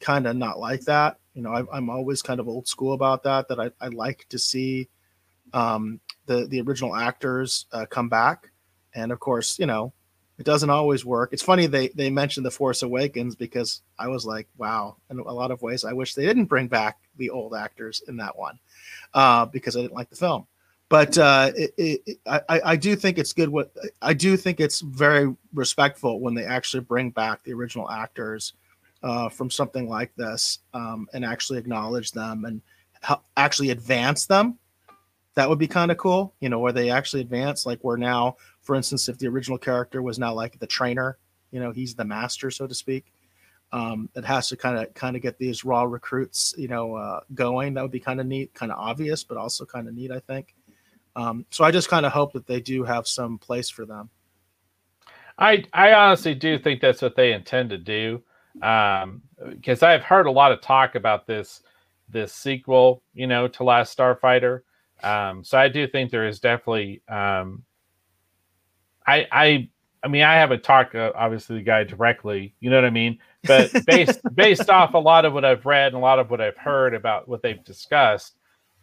kind 0.00 0.26
of 0.26 0.36
not 0.36 0.58
like 0.58 0.82
that. 0.82 1.18
You 1.34 1.42
know, 1.42 1.52
I, 1.52 1.76
am 1.76 1.90
always 1.90 2.22
kind 2.22 2.40
of 2.40 2.48
old 2.48 2.66
school 2.66 2.92
about 2.92 3.22
that. 3.22 3.48
That 3.48 3.60
I, 3.60 3.70
I 3.80 3.88
like 3.88 4.26
to 4.30 4.38
see 4.38 4.88
um, 5.52 6.00
the 6.26 6.46
the 6.46 6.60
original 6.60 6.96
actors 6.96 7.66
uh, 7.72 7.86
come 7.86 8.08
back, 8.08 8.50
and 8.94 9.12
of 9.12 9.20
course, 9.20 9.58
you 9.58 9.66
know, 9.66 9.92
it 10.38 10.44
doesn't 10.44 10.70
always 10.70 11.04
work. 11.04 11.30
It's 11.32 11.42
funny 11.42 11.66
they 11.66 11.88
they 11.88 12.10
mentioned 12.10 12.46
the 12.46 12.50
Force 12.50 12.82
Awakens 12.82 13.34
because 13.34 13.82
I 13.98 14.08
was 14.08 14.24
like, 14.24 14.48
wow. 14.56 14.96
In 15.10 15.18
a 15.18 15.22
lot 15.22 15.50
of 15.50 15.62
ways, 15.62 15.84
I 15.84 15.92
wish 15.92 16.14
they 16.14 16.26
didn't 16.26 16.46
bring 16.46 16.68
back 16.68 16.98
the 17.16 17.30
old 17.30 17.54
actors 17.54 18.02
in 18.08 18.16
that 18.18 18.38
one 18.38 18.58
uh, 19.14 19.46
because 19.46 19.76
I 19.76 19.80
didn't 19.80 19.94
like 19.94 20.10
the 20.10 20.16
film 20.16 20.46
but 20.88 21.18
uh, 21.18 21.52
it, 21.54 21.74
it, 21.76 22.18
I, 22.26 22.60
I 22.64 22.76
do 22.76 22.96
think 22.96 23.18
it's 23.18 23.32
good. 23.32 23.48
What 23.48 23.72
I 24.00 24.14
do 24.14 24.36
think 24.36 24.58
it's 24.58 24.80
very 24.80 25.34
respectful 25.52 26.20
when 26.20 26.34
they 26.34 26.44
actually 26.44 26.80
bring 26.80 27.10
back 27.10 27.42
the 27.42 27.52
original 27.52 27.90
actors 27.90 28.54
uh, 29.02 29.28
from 29.28 29.50
something 29.50 29.88
like 29.88 30.14
this 30.16 30.60
um, 30.72 31.06
and 31.12 31.24
actually 31.24 31.58
acknowledge 31.58 32.12
them 32.12 32.46
and 32.46 32.62
actually 33.36 33.70
advance 33.70 34.26
them. 34.26 34.58
That 35.34 35.48
would 35.48 35.58
be 35.58 35.68
kind 35.68 35.90
of 35.90 35.98
cool, 35.98 36.34
you 36.40 36.48
know, 36.48 36.58
where 36.58 36.72
they 36.72 36.90
actually 36.90 37.20
advance. 37.20 37.66
Like 37.66 37.84
we're 37.84 37.96
now, 37.96 38.36
for 38.68 38.74
instance, 38.74 39.08
if 39.08 39.16
the 39.16 39.26
original 39.26 39.56
character 39.56 40.02
was 40.02 40.18
now 40.18 40.34
like 40.34 40.58
the 40.58 40.66
trainer, 40.66 41.16
you 41.52 41.58
know, 41.58 41.70
he's 41.70 41.94
the 41.94 42.04
master, 42.04 42.50
so 42.50 42.66
to 42.66 42.74
speak. 42.74 43.14
Um, 43.72 44.10
it 44.14 44.26
has 44.26 44.46
to 44.50 44.58
kind 44.58 44.76
of 44.76 44.92
kind 44.92 45.16
of 45.16 45.22
get 45.22 45.38
these 45.38 45.64
raw 45.64 45.84
recruits, 45.84 46.54
you 46.58 46.68
know, 46.68 46.94
uh, 46.94 47.20
going. 47.32 47.72
That 47.72 47.80
would 47.80 47.90
be 47.90 47.98
kind 47.98 48.20
of 48.20 48.26
neat, 48.26 48.52
kind 48.52 48.70
of 48.70 48.76
obvious, 48.76 49.24
but 49.24 49.38
also 49.38 49.64
kind 49.64 49.88
of 49.88 49.94
neat, 49.94 50.10
I 50.10 50.20
think. 50.20 50.54
Um, 51.16 51.46
so 51.48 51.64
I 51.64 51.70
just 51.70 51.88
kind 51.88 52.04
of 52.04 52.12
hope 52.12 52.34
that 52.34 52.46
they 52.46 52.60
do 52.60 52.84
have 52.84 53.08
some 53.08 53.38
place 53.38 53.70
for 53.70 53.86
them. 53.86 54.10
I 55.38 55.64
I 55.72 55.94
honestly 55.94 56.34
do 56.34 56.58
think 56.58 56.82
that's 56.82 57.00
what 57.00 57.16
they 57.16 57.32
intend 57.32 57.70
to 57.70 57.78
do, 57.78 58.22
because 58.52 59.82
um, 59.82 59.88
I've 59.88 60.02
heard 60.02 60.26
a 60.26 60.30
lot 60.30 60.52
of 60.52 60.60
talk 60.60 60.94
about 60.94 61.26
this 61.26 61.62
this 62.10 62.34
sequel, 62.34 63.02
you 63.14 63.26
know, 63.26 63.48
to 63.48 63.64
Last 63.64 63.96
Starfighter. 63.96 64.60
Um, 65.02 65.42
so 65.42 65.56
I 65.56 65.68
do 65.70 65.88
think 65.88 66.10
there 66.10 66.28
is 66.28 66.38
definitely. 66.38 67.00
Um, 67.08 67.64
I 69.08 69.26
I 69.32 69.68
I 70.04 70.08
mean 70.08 70.22
I 70.22 70.34
haven't 70.34 70.62
talked 70.62 70.94
uh, 70.94 71.12
obviously 71.14 71.56
the 71.56 71.62
guy 71.62 71.82
directly, 71.82 72.54
you 72.60 72.68
know 72.68 72.76
what 72.76 72.84
I 72.84 72.90
mean, 72.90 73.18
but 73.44 73.72
based 73.86 74.20
based 74.34 74.68
off 74.68 74.94
a 74.94 74.98
lot 74.98 75.24
of 75.24 75.32
what 75.32 75.44
I've 75.44 75.64
read 75.64 75.88
and 75.88 75.96
a 75.96 76.00
lot 76.00 76.18
of 76.18 76.30
what 76.30 76.40
I've 76.40 76.58
heard 76.58 76.94
about 76.94 77.26
what 77.26 77.42
they've 77.42 77.64
discussed, 77.64 78.36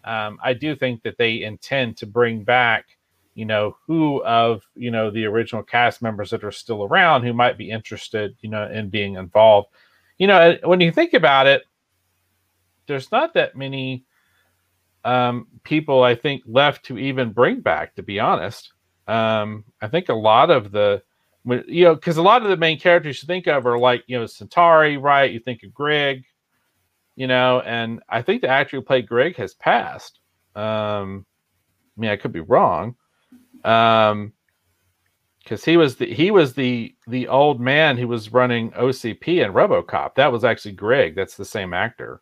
um, 0.03 0.39
I 0.43 0.53
do 0.53 0.75
think 0.75 1.03
that 1.03 1.17
they 1.17 1.43
intend 1.43 1.97
to 1.97 2.07
bring 2.07 2.43
back, 2.43 2.97
you 3.35 3.45
know, 3.45 3.77
who 3.85 4.23
of 4.23 4.63
you 4.75 4.89
know 4.89 5.11
the 5.11 5.25
original 5.25 5.61
cast 5.61 6.01
members 6.01 6.31
that 6.31 6.43
are 6.43 6.51
still 6.51 6.83
around 6.83 7.23
who 7.23 7.33
might 7.33 7.57
be 7.57 7.69
interested, 7.69 8.35
you 8.41 8.49
know, 8.49 8.67
in 8.69 8.89
being 8.89 9.15
involved. 9.15 9.69
You 10.17 10.27
know, 10.27 10.57
when 10.63 10.81
you 10.81 10.91
think 10.91 11.13
about 11.13 11.45
it, 11.45 11.63
there's 12.87 13.11
not 13.11 13.35
that 13.35 13.55
many 13.55 14.05
um, 15.03 15.47
people 15.63 16.01
I 16.01 16.15
think 16.15 16.41
left 16.47 16.85
to 16.85 16.97
even 16.97 17.31
bring 17.31 17.61
back. 17.61 17.95
To 17.95 18.03
be 18.03 18.19
honest, 18.19 18.71
um, 19.07 19.63
I 19.81 19.87
think 19.87 20.09
a 20.09 20.13
lot 20.13 20.49
of 20.51 20.71
the 20.71 21.01
you 21.67 21.83
know, 21.83 21.95
because 21.95 22.17
a 22.17 22.23
lot 22.23 22.41
of 22.41 22.49
the 22.49 22.57
main 22.57 22.79
characters 22.79 23.21
you 23.21 23.27
think 23.27 23.47
of 23.47 23.67
are 23.67 23.77
like, 23.77 24.03
you 24.07 24.17
know, 24.17 24.25
Centauri, 24.25 24.97
right? 24.97 25.31
You 25.31 25.39
think 25.39 25.61
of 25.63 25.73
Greg, 25.73 26.23
you 27.15 27.27
know, 27.27 27.61
and 27.61 28.01
I 28.09 28.23
think 28.23 28.41
the 28.41 28.47
actor 28.47 28.77
who 28.77 28.81
played 28.81 29.07
Greg 29.07 29.35
has 29.35 29.53
passed. 29.53 30.19
Um, 30.55 31.25
I 31.95 32.01
mean, 32.01 32.09
I 32.09 32.15
could 32.15 32.31
be 32.31 32.39
wrong. 32.39 32.95
Um, 33.63 34.33
because 35.39 35.63
he 35.63 35.77
was 35.77 35.95
the 35.97 36.11
he 36.11 36.31
was 36.31 36.55
the 36.55 36.95
the 37.07 37.27
old 37.27 37.61
man 37.61 37.97
who 37.97 38.07
was 38.07 38.33
running 38.33 38.71
OCP 38.71 39.45
and 39.45 39.53
RoboCop. 39.53 40.15
That 40.15 40.31
was 40.31 40.43
actually 40.43 40.71
Greg. 40.71 41.15
That's 41.15 41.37
the 41.37 41.45
same 41.45 41.71
actor. 41.71 42.21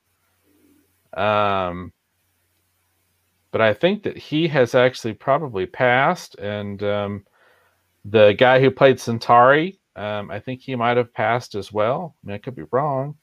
Um, 1.16 1.94
but 3.54 3.62
I 3.62 3.74
think 3.74 4.02
that 4.04 4.18
he 4.18 4.48
has 4.50 4.76
actually 4.76 5.14
probably 5.14 5.66
passed, 5.68 6.36
and 6.40 6.82
um, 6.84 7.24
the 8.04 8.34
guy 8.34 8.60
who 8.60 8.72
played 8.72 9.00
Centauri, 9.00 9.80
um, 9.96 10.32
I 10.32 10.40
think 10.40 10.60
he 10.60 10.76
might 10.76 10.98
have 10.98 11.14
passed 11.14 11.54
as 11.54 11.72
well. 11.72 12.16
I 12.24 12.28
mean, 12.28 12.36
I 12.36 12.40
could 12.40 12.56
be 12.56 12.66
wrong. 12.72 13.16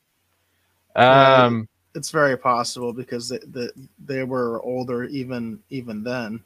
Um, 0.94 1.69
it's 1.97 2.12
very 2.12 2.39
possible 2.39 2.93
because 2.93 3.28
they, 3.28 3.39
the, 3.39 3.73
they 4.05 4.23
were 4.23 4.62
older 4.62 5.05
even 5.05 5.59
even 5.69 6.05
then. 6.05 6.44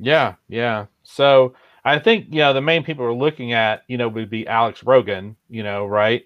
Yeah, 0.00 0.34
yeah. 0.48 0.86
So 1.04 1.54
I 1.84 2.00
think 2.00 2.26
you 2.30 2.40
know 2.40 2.52
the 2.52 2.60
main 2.60 2.82
people 2.82 3.04
we're 3.04 3.14
looking 3.14 3.52
at, 3.52 3.84
you 3.86 3.96
know, 3.96 4.08
would 4.08 4.28
be 4.28 4.46
Alex 4.48 4.82
Rogan, 4.82 5.36
you 5.48 5.62
know, 5.62 5.86
right? 5.86 6.24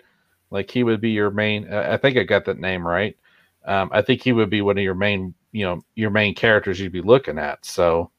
Like 0.50 0.70
he 0.70 0.84
would 0.84 1.02
be 1.02 1.10
your 1.10 1.30
main. 1.30 1.70
Uh, 1.70 1.88
I 1.90 1.96
think 1.98 2.16
I 2.16 2.22
got 2.22 2.46
that 2.46 2.58
name 2.58 2.86
right. 2.86 3.14
Um, 3.66 3.90
I 3.92 4.00
think 4.00 4.22
he 4.22 4.32
would 4.32 4.50
be 4.50 4.62
one 4.62 4.78
of 4.78 4.84
your 4.84 4.94
main, 4.94 5.34
you 5.54 5.64
know, 5.64 5.80
your 5.94 6.10
main 6.10 6.34
characters 6.34 6.80
you'd 6.80 6.92
be 6.92 7.00
looking 7.00 7.38
at. 7.38 7.64
So, 7.64 8.10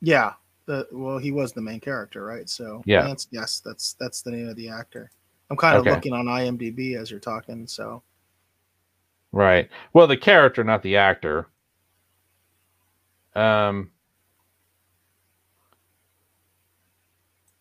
yeah, 0.00 0.32
the 0.64 0.88
well, 0.90 1.18
he 1.18 1.30
was 1.30 1.52
the 1.52 1.60
main 1.60 1.78
character, 1.78 2.24
right? 2.24 2.48
So, 2.48 2.82
yeah, 2.86 3.04
Lance, 3.04 3.28
yes, 3.30 3.60
that's 3.64 3.94
that's 4.00 4.22
the 4.22 4.30
name 4.30 4.48
of 4.48 4.56
the 4.56 4.70
actor. 4.70 5.10
I'm 5.50 5.58
kind 5.58 5.76
of 5.76 5.82
okay. 5.82 5.90
looking 5.94 6.14
on 6.14 6.24
IMDb 6.24 6.96
as 6.96 7.10
you're 7.10 7.20
talking. 7.20 7.66
So, 7.66 8.02
right. 9.30 9.68
Well, 9.92 10.06
the 10.06 10.16
character, 10.16 10.64
not 10.64 10.82
the 10.82 10.96
actor. 10.96 11.48
Um. 13.36 13.90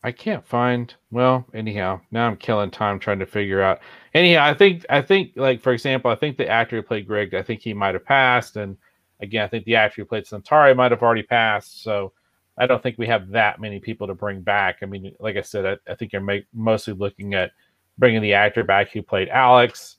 I 0.04 0.12
can't 0.12 0.48
find. 0.48 0.92
Well, 1.12 1.46
anyhow, 1.54 2.02
now 2.10 2.26
I'm 2.26 2.38
killing 2.38 2.72
time 2.72 3.00
trying 3.00 3.20
to 3.20 3.26
figure 3.26 3.62
out. 3.62 3.82
Anyhow, 4.14 4.44
I 4.44 4.54
think 4.54 4.86
I 4.90 5.02
think 5.02 5.32
like 5.36 5.62
for 5.62 5.72
example, 5.72 6.12
I 6.12 6.16
think 6.16 6.38
the 6.38 6.48
actor 6.48 6.76
who 6.76 6.82
played 6.82 7.08
Greg, 7.08 7.34
I 7.34 7.42
think 7.42 7.62
he 7.62 7.74
might 7.74 7.96
have 7.96 8.06
passed, 8.06 8.58
and 8.58 8.78
again, 9.22 9.46
I 9.46 9.48
think 9.48 9.66
the 9.66 9.76
actor 9.76 10.02
who 10.02 10.06
played 10.06 10.28
Centauri 10.28 10.76
might 10.76 10.92
have 10.92 11.02
already 11.02 11.24
passed. 11.24 11.84
So 11.84 12.12
I 12.58 12.68
don't 12.68 12.84
think 12.84 12.98
we 12.98 13.08
have 13.08 13.30
that 13.30 13.62
many 13.62 13.80
people 13.80 14.08
to 14.08 14.14
bring 14.14 14.42
back. 14.42 14.80
I 14.82 14.86
mean, 14.86 15.16
like 15.20 15.38
I 15.38 15.42
said, 15.42 15.66
I, 15.66 15.92
I 15.92 15.96
think 15.96 16.12
you're 16.12 16.22
make, 16.22 16.46
mostly 16.54 16.94
looking 16.94 17.34
at 17.34 17.52
bringing 17.98 18.22
the 18.22 18.34
actor 18.34 18.64
back 18.64 18.92
who 18.92 19.02
played 19.02 19.30
Alex. 19.30 19.98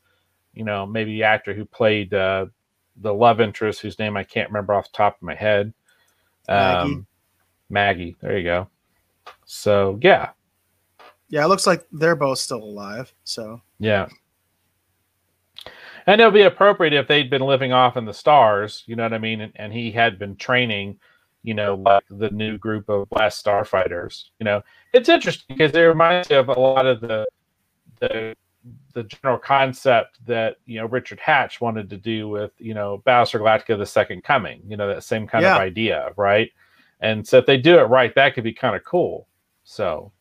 You 0.53 0.65
know, 0.65 0.85
maybe 0.85 1.13
the 1.13 1.23
actor 1.23 1.55
who 1.55 1.65
played 1.65 2.13
uh, 2.13 2.47
the 2.97 3.15
love 3.15 3.41
interest, 3.41 3.81
whose 3.81 3.99
name 3.99 4.17
I 4.17 4.25
can't 4.25 4.51
remember 4.51 4.75
off 4.75 4.93
the 4.93 4.97
top 4.97 5.17
of 5.17 5.23
my 5.23 5.35
head. 5.35 5.73
Um, 6.49 7.07
Maggie. 7.71 8.13
Maggie. 8.13 8.17
There 8.21 8.37
you 8.37 8.45
go. 8.45 8.69
So 9.47 9.99
yeah. 10.03 10.31
Yeah, 11.29 11.45
it 11.45 11.49
looks 11.49 11.67
like 11.67 11.87
they're 11.93 12.15
both 12.15 12.39
still 12.39 12.63
alive. 12.63 13.15
So 13.25 13.63
yeah. 13.83 14.07
And 16.07 16.21
it 16.21 16.25
would 16.25 16.35
be 16.35 16.43
appropriate 16.43 16.93
if 16.93 17.09
they'd 17.09 17.31
been 17.31 17.43
living 17.43 17.73
off 17.73 17.97
in 17.97 18.05
the 18.05 18.15
stars, 18.15 18.85
you 18.87 18.97
know 18.97 19.03
what 19.03 19.13
I 19.13 19.19
mean? 19.19 19.41
And, 19.41 19.53
and 19.57 19.73
he 19.73 19.91
had 19.91 20.19
been 20.19 20.37
training, 20.37 20.99
you 21.43 21.55
know, 21.55 21.75
like 21.75 22.05
the 22.09 22.31
new 22.31 22.59
group 22.59 22.89
of 22.89 23.09
last 23.11 23.45
starfighters. 23.45 24.25
You 24.39 24.45
know, 24.45 24.63
it's 24.93 25.09
interesting 25.09 25.57
because 25.57 25.73
it 25.73 25.81
reminds 25.81 26.31
me 26.31 26.37
of 26.37 26.49
a 26.49 26.59
lot 26.59 26.87
of 26.87 27.01
the 27.01 27.27
the 28.01 28.37
the 28.95 29.03
general 29.05 29.39
concept 29.39 30.25
that 30.27 30.57
you 30.67 30.79
know 30.79 30.87
Richard 30.87 31.19
Hatch 31.19 31.61
wanted 31.61 31.91
to 31.91 31.97
do 31.97 32.29
with 32.29 32.53
you 32.59 32.75
know 32.75 33.03
Battlestar 33.05 33.41
Galactica: 33.41 33.79
The 33.79 33.87
Second 33.87 34.23
Coming. 34.23 34.63
You 34.67 34.77
know 34.77 34.89
that 34.89 35.03
same 35.03 35.27
kind 35.27 35.43
yeah. 35.43 35.57
of 35.57 35.61
idea, 35.61 36.11
right? 36.17 36.51
And 37.01 37.27
so 37.27 37.39
if 37.39 37.47
they 37.47 37.57
do 37.57 37.79
it 37.79 37.85
right, 37.85 38.15
that 38.15 38.35
could 38.35 38.45
be 38.45 38.53
kind 38.53 38.77
of 38.77 38.85
cool. 38.85 39.27
So 39.65 40.13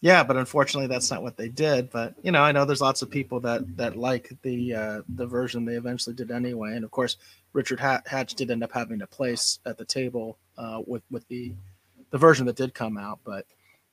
yeah, 0.00 0.22
but 0.22 0.36
unfortunately, 0.36 0.88
that's 0.88 1.10
not 1.10 1.22
what 1.22 1.36
they 1.36 1.48
did. 1.48 1.90
But 1.90 2.14
you 2.22 2.30
know, 2.30 2.42
I 2.42 2.52
know 2.52 2.64
there's 2.64 2.80
lots 2.80 3.02
of 3.02 3.10
people 3.10 3.40
that 3.40 3.76
that 3.76 3.96
like 3.96 4.32
the 4.42 4.74
uh, 4.74 5.02
the 5.08 5.26
version 5.26 5.64
they 5.64 5.74
eventually 5.74 6.14
did 6.14 6.30
anyway. 6.30 6.74
And 6.74 6.84
of 6.84 6.90
course, 6.90 7.16
Richard 7.52 7.80
Hatch 7.80 8.34
did 8.34 8.50
end 8.50 8.62
up 8.62 8.72
having 8.72 9.02
a 9.02 9.06
place 9.06 9.58
at 9.64 9.78
the 9.78 9.84
table 9.84 10.38
uh, 10.58 10.82
with 10.86 11.02
with 11.10 11.26
the 11.28 11.52
the 12.10 12.18
version 12.18 12.46
that 12.46 12.56
did 12.56 12.74
come 12.74 12.98
out. 12.98 13.20
But 13.24 13.46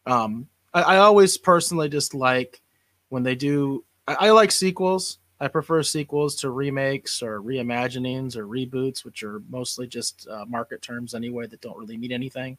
um, 0.06 0.48
I, 0.74 0.82
I 0.82 0.98
always 0.98 1.38
personally 1.38 1.90
just 1.90 2.14
like 2.14 2.62
when 3.10 3.24
they 3.24 3.36
do. 3.36 3.84
I, 4.08 4.28
I 4.28 4.30
like 4.32 4.52
sequels. 4.52 5.20
I 5.40 5.48
prefer 5.48 5.84
sequels 5.84 6.36
to 6.38 6.50
remakes 6.52 7.22
or 7.22 7.42
reimaginings 7.42 8.36
or 8.36 8.48
reboots, 8.48 9.04
which 9.04 9.24
are 9.24 9.42
mostly 9.50 9.88
just 9.88 10.28
uh, 10.30 10.46
market 10.46 10.82
terms 10.82 11.14
anyway 11.14 11.48
that 11.48 11.62
don't 11.62 11.78
really 11.78 11.98
mean 11.98 12.12
anything. 12.12 12.58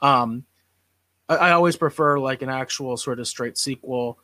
Um, 0.00 0.44
I, 1.32 1.48
I, 1.48 1.52
always 1.52 1.76
prefer 1.76 2.18
like 2.18 2.42
an 2.42 2.48
actual 2.48 2.96
sort 2.96 3.20
of 3.20 3.28
straight 3.28 3.58
sequel, 3.58 4.18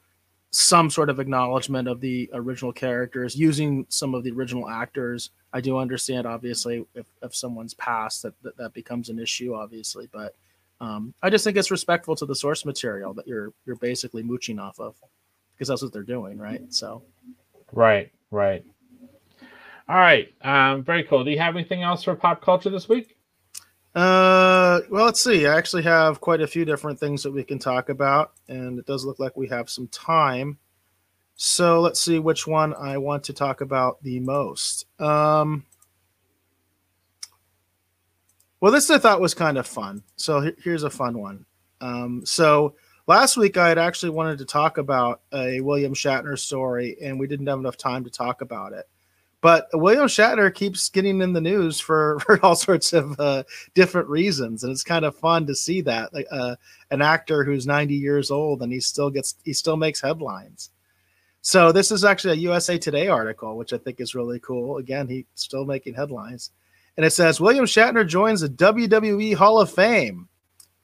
some 0.50 0.90
sort 0.90 1.10
of 1.10 1.20
acknowledgement 1.20 1.88
of 1.88 2.00
the 2.00 2.30
original 2.32 2.72
characters 2.72 3.36
using 3.36 3.86
some 3.88 4.14
of 4.14 4.24
the 4.24 4.30
original 4.30 4.68
actors. 4.68 5.30
I 5.52 5.60
do 5.60 5.78
understand, 5.78 6.26
obviously, 6.26 6.84
if, 6.94 7.06
if 7.22 7.34
someone's 7.34 7.74
passed, 7.74 8.22
that, 8.22 8.34
that 8.42 8.56
that 8.56 8.72
becomes 8.74 9.08
an 9.08 9.18
issue, 9.18 9.54
obviously, 9.54 10.08
but 10.12 10.34
um, 10.80 11.14
I 11.22 11.30
just 11.30 11.44
think 11.44 11.56
it's 11.56 11.70
respectful 11.70 12.14
to 12.16 12.26
the 12.26 12.34
source 12.34 12.64
material 12.64 13.12
that 13.14 13.26
you're 13.26 13.52
you're 13.66 13.76
basically 13.76 14.22
mooching 14.22 14.60
off 14.60 14.78
of 14.78 14.94
because 15.52 15.68
that's 15.68 15.82
what 15.82 15.92
they're 15.92 16.02
doing, 16.02 16.38
right? 16.38 16.62
So, 16.72 17.02
right, 17.72 18.12
right. 18.30 18.64
All 19.88 19.96
right, 19.96 20.32
um, 20.42 20.84
very 20.84 21.02
cool. 21.02 21.24
Do 21.24 21.30
you 21.30 21.38
have 21.38 21.56
anything 21.56 21.82
else 21.82 22.04
for 22.04 22.14
pop 22.14 22.42
culture 22.42 22.70
this 22.70 22.88
week? 22.88 23.17
Uh, 23.94 24.80
well, 24.90 25.06
let's 25.06 25.22
see. 25.22 25.46
I 25.46 25.56
actually 25.56 25.82
have 25.82 26.20
quite 26.20 26.40
a 26.40 26.46
few 26.46 26.64
different 26.64 27.00
things 27.00 27.22
that 27.22 27.32
we 27.32 27.42
can 27.42 27.58
talk 27.58 27.88
about, 27.88 28.32
and 28.48 28.78
it 28.78 28.86
does 28.86 29.04
look 29.04 29.18
like 29.18 29.36
we 29.36 29.48
have 29.48 29.70
some 29.70 29.88
time. 29.88 30.58
So 31.34 31.80
let's 31.80 32.00
see 32.00 32.18
which 32.18 32.46
one 32.46 32.74
I 32.74 32.98
want 32.98 33.24
to 33.24 33.32
talk 33.32 33.60
about 33.60 34.02
the 34.02 34.20
most. 34.20 34.86
Um, 35.00 35.64
well, 38.60 38.72
this 38.72 38.90
I 38.90 38.98
thought 38.98 39.20
was 39.20 39.34
kind 39.34 39.56
of 39.56 39.66
fun. 39.66 40.02
So 40.16 40.52
here's 40.62 40.82
a 40.82 40.90
fun 40.90 41.18
one. 41.18 41.44
Um, 41.80 42.22
so 42.26 42.74
last 43.06 43.36
week 43.36 43.56
I 43.56 43.68
had 43.68 43.78
actually 43.78 44.10
wanted 44.10 44.38
to 44.38 44.44
talk 44.44 44.78
about 44.78 45.20
a 45.32 45.60
William 45.60 45.94
Shatner 45.94 46.38
story, 46.38 46.96
and 47.00 47.18
we 47.18 47.28
didn't 47.28 47.46
have 47.46 47.60
enough 47.60 47.76
time 47.76 48.04
to 48.04 48.10
talk 48.10 48.42
about 48.42 48.72
it. 48.72 48.88
But 49.40 49.68
William 49.72 50.06
Shatner 50.06 50.52
keeps 50.52 50.88
getting 50.88 51.20
in 51.20 51.32
the 51.32 51.40
news 51.40 51.78
for, 51.78 52.18
for 52.26 52.44
all 52.44 52.56
sorts 52.56 52.92
of 52.92 53.18
uh, 53.20 53.44
different 53.74 54.08
reasons, 54.08 54.64
and 54.64 54.72
it's 54.72 54.84
kind 54.84 55.04
of 55.04 55.16
fun 55.16 55.46
to 55.46 55.54
see 55.54 55.80
that 55.82 56.12
like, 56.12 56.26
uh, 56.30 56.56
an 56.90 57.02
actor 57.02 57.44
who's 57.44 57.66
90 57.66 57.94
years 57.94 58.30
old 58.30 58.62
and 58.62 58.72
he 58.72 58.80
still 58.80 59.10
gets 59.10 59.36
he 59.44 59.52
still 59.52 59.76
makes 59.76 60.00
headlines. 60.00 60.70
So 61.40 61.70
this 61.70 61.92
is 61.92 62.04
actually 62.04 62.34
a 62.34 62.42
USA 62.42 62.78
Today 62.78 63.08
article, 63.08 63.56
which 63.56 63.72
I 63.72 63.78
think 63.78 64.00
is 64.00 64.14
really 64.14 64.40
cool. 64.40 64.78
Again, 64.78 65.08
he's 65.08 65.24
still 65.34 65.64
making 65.64 65.94
headlines, 65.94 66.50
and 66.96 67.06
it 67.06 67.12
says 67.12 67.40
William 67.40 67.64
Shatner 67.64 68.06
joins 68.06 68.40
the 68.40 68.48
WWE 68.48 69.34
Hall 69.34 69.60
of 69.60 69.70
Fame. 69.70 70.28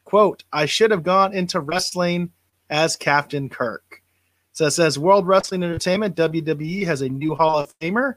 "Quote: 0.05 0.45
I 0.53 0.67
should 0.67 0.93
have 0.93 1.03
gone 1.03 1.35
into 1.35 1.59
wrestling 1.59 2.31
as 2.71 2.95
Captain 2.95 3.49
Kirk." 3.49 4.01
So 4.53 4.67
it 4.67 4.71
says 4.71 4.97
World 4.97 5.27
Wrestling 5.27 5.65
Entertainment 5.65 6.15
(WWE) 6.15 6.87
has 6.87 7.03
a 7.03 7.09
new 7.09 7.35
Hall 7.35 7.59
of 7.59 7.77
Famer 7.81 8.15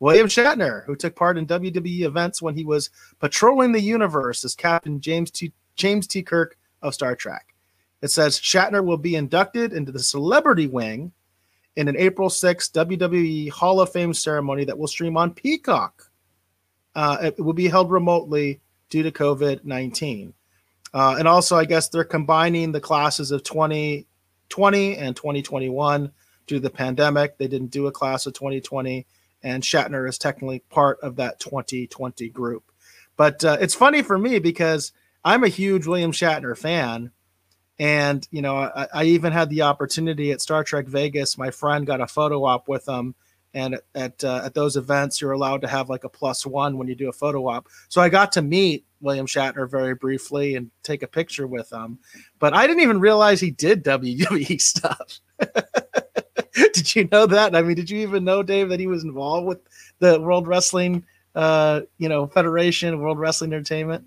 William 0.00 0.28
Shatner, 0.28 0.84
who 0.84 0.94
took 0.94 1.16
part 1.16 1.38
in 1.38 1.46
WWE 1.46 2.02
events 2.02 2.40
when 2.40 2.54
he 2.54 2.64
was 2.64 2.90
patrolling 3.18 3.72
the 3.72 3.80
universe 3.80 4.44
as 4.44 4.54
Captain 4.54 5.00
James 5.00 5.30
T. 5.30 5.52
James 5.74 6.06
T. 6.06 6.22
Kirk 6.22 6.56
of 6.82 6.94
Star 6.94 7.16
Trek. 7.16 7.54
It 8.02 8.08
says 8.08 8.38
Shatner 8.38 8.84
will 8.84 8.96
be 8.96 9.16
inducted 9.16 9.72
into 9.72 9.90
the 9.90 9.98
celebrity 9.98 10.66
wing 10.66 11.12
in 11.76 11.88
an 11.88 11.96
April 11.96 12.28
6th 12.28 12.72
WWE 12.72 13.50
Hall 13.50 13.80
of 13.80 13.90
Fame 13.92 14.14
ceremony 14.14 14.64
that 14.64 14.78
will 14.78 14.88
stream 14.88 15.16
on 15.16 15.32
Peacock. 15.32 16.10
Uh, 16.94 17.18
it 17.22 17.38
will 17.38 17.52
be 17.52 17.68
held 17.68 17.90
remotely 17.90 18.60
due 18.90 19.02
to 19.02 19.12
COVID 19.12 19.64
19. 19.64 20.34
Uh, 20.94 21.16
and 21.18 21.28
also, 21.28 21.56
I 21.56 21.64
guess 21.64 21.88
they're 21.88 22.04
combining 22.04 22.72
the 22.72 22.80
classes 22.80 23.30
of 23.30 23.42
2020 23.42 24.96
and 24.96 25.14
2021 25.14 26.10
due 26.46 26.56
to 26.56 26.60
the 26.60 26.70
pandemic. 26.70 27.36
They 27.36 27.46
didn't 27.46 27.70
do 27.70 27.88
a 27.88 27.92
class 27.92 28.26
of 28.26 28.32
2020 28.32 29.06
and 29.42 29.62
Shatner 29.62 30.08
is 30.08 30.18
technically 30.18 30.60
part 30.70 30.98
of 31.00 31.16
that 31.16 31.40
2020 31.40 32.28
group. 32.30 32.70
But 33.16 33.44
uh, 33.44 33.58
it's 33.60 33.74
funny 33.74 34.02
for 34.02 34.18
me 34.18 34.38
because 34.38 34.92
I'm 35.24 35.44
a 35.44 35.48
huge 35.48 35.86
William 35.86 36.12
Shatner 36.12 36.56
fan. 36.56 37.10
And, 37.78 38.26
you 38.30 38.42
know, 38.42 38.56
I, 38.56 38.88
I, 38.92 39.04
even 39.04 39.32
had 39.32 39.50
the 39.50 39.62
opportunity 39.62 40.32
at 40.32 40.40
Star 40.40 40.64
Trek 40.64 40.86
Vegas. 40.86 41.38
My 41.38 41.50
friend 41.50 41.86
got 41.86 42.00
a 42.00 42.06
photo 42.08 42.44
op 42.44 42.68
with 42.68 42.88
him. 42.88 43.14
And 43.54 43.80
at 43.94 44.22
uh, 44.22 44.42
at 44.44 44.54
those 44.54 44.76
events, 44.76 45.20
you're 45.20 45.32
allowed 45.32 45.62
to 45.62 45.68
have 45.68 45.88
like 45.88 46.04
a 46.04 46.08
plus 46.08 46.44
one 46.44 46.76
when 46.76 46.86
you 46.86 46.94
do 46.94 47.08
a 47.08 47.12
photo 47.12 47.48
op. 47.48 47.68
So 47.88 48.00
I 48.00 48.08
got 48.08 48.32
to 48.32 48.42
meet 48.42 48.84
William 49.00 49.26
Shatner 49.26 49.68
very 49.68 49.94
briefly 49.94 50.54
and 50.54 50.70
take 50.82 51.02
a 51.02 51.08
picture 51.08 51.46
with 51.46 51.72
him. 51.72 51.98
But 52.38 52.52
I 52.52 52.66
didn't 52.66 52.82
even 52.82 53.00
realize 53.00 53.40
he 53.40 53.50
did 53.50 53.84
WWE 53.84 54.60
stuff. 54.60 55.20
did 56.72 56.94
you 56.94 57.08
know 57.10 57.26
that? 57.26 57.54
I 57.54 57.62
mean, 57.62 57.76
did 57.76 57.90
you 57.90 58.00
even 58.00 58.24
know, 58.24 58.42
Dave, 58.42 58.68
that 58.68 58.80
he 58.80 58.86
was 58.86 59.04
involved 59.04 59.46
with 59.46 59.60
the 59.98 60.20
World 60.20 60.46
Wrestling, 60.46 61.04
uh, 61.34 61.82
you 61.98 62.08
know, 62.08 62.26
Federation, 62.26 63.00
World 63.00 63.18
Wrestling 63.18 63.52
Entertainment? 63.52 64.04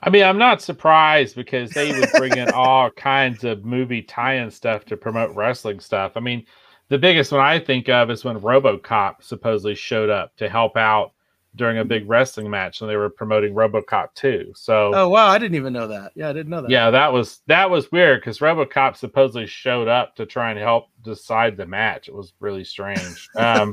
I 0.00 0.10
mean, 0.10 0.22
I'm 0.22 0.38
not 0.38 0.60
surprised 0.60 1.34
because 1.34 1.70
they 1.70 1.98
would 1.98 2.10
bring 2.16 2.36
in 2.36 2.50
all 2.54 2.90
kinds 2.90 3.42
of 3.42 3.64
movie 3.64 4.02
tie-in 4.02 4.50
stuff 4.50 4.84
to 4.86 4.98
promote 4.98 5.34
wrestling 5.34 5.80
stuff. 5.80 6.12
I 6.16 6.20
mean, 6.20 6.44
the 6.88 6.98
biggest 6.98 7.32
one 7.32 7.40
I 7.40 7.58
think 7.58 7.88
of 7.88 8.10
is 8.10 8.22
when 8.22 8.38
RoboCop 8.38 9.22
supposedly 9.22 9.74
showed 9.74 10.10
up 10.10 10.36
to 10.36 10.48
help 10.48 10.76
out 10.76 11.13
during 11.56 11.78
a 11.78 11.84
big 11.84 12.08
wrestling 12.08 12.50
match 12.50 12.80
and 12.80 12.90
they 12.90 12.96
were 12.96 13.10
promoting 13.10 13.54
RoboCop 13.54 14.08
2. 14.14 14.52
So 14.54 14.92
Oh 14.94 15.08
wow, 15.08 15.28
I 15.28 15.38
didn't 15.38 15.54
even 15.54 15.72
know 15.72 15.88
that. 15.88 16.12
Yeah, 16.14 16.28
I 16.28 16.32
didn't 16.32 16.50
know 16.50 16.62
that. 16.62 16.70
Yeah, 16.70 16.90
that 16.90 17.12
was 17.12 17.40
that 17.46 17.70
was 17.70 17.92
weird 17.92 18.22
cuz 18.22 18.38
RoboCop 18.38 18.96
supposedly 18.96 19.46
showed 19.46 19.88
up 19.88 20.16
to 20.16 20.26
try 20.26 20.50
and 20.50 20.58
help 20.58 20.88
decide 21.02 21.56
the 21.56 21.66
match. 21.66 22.08
It 22.08 22.14
was 22.14 22.32
really 22.40 22.64
strange. 22.64 23.28
Um 23.38 23.72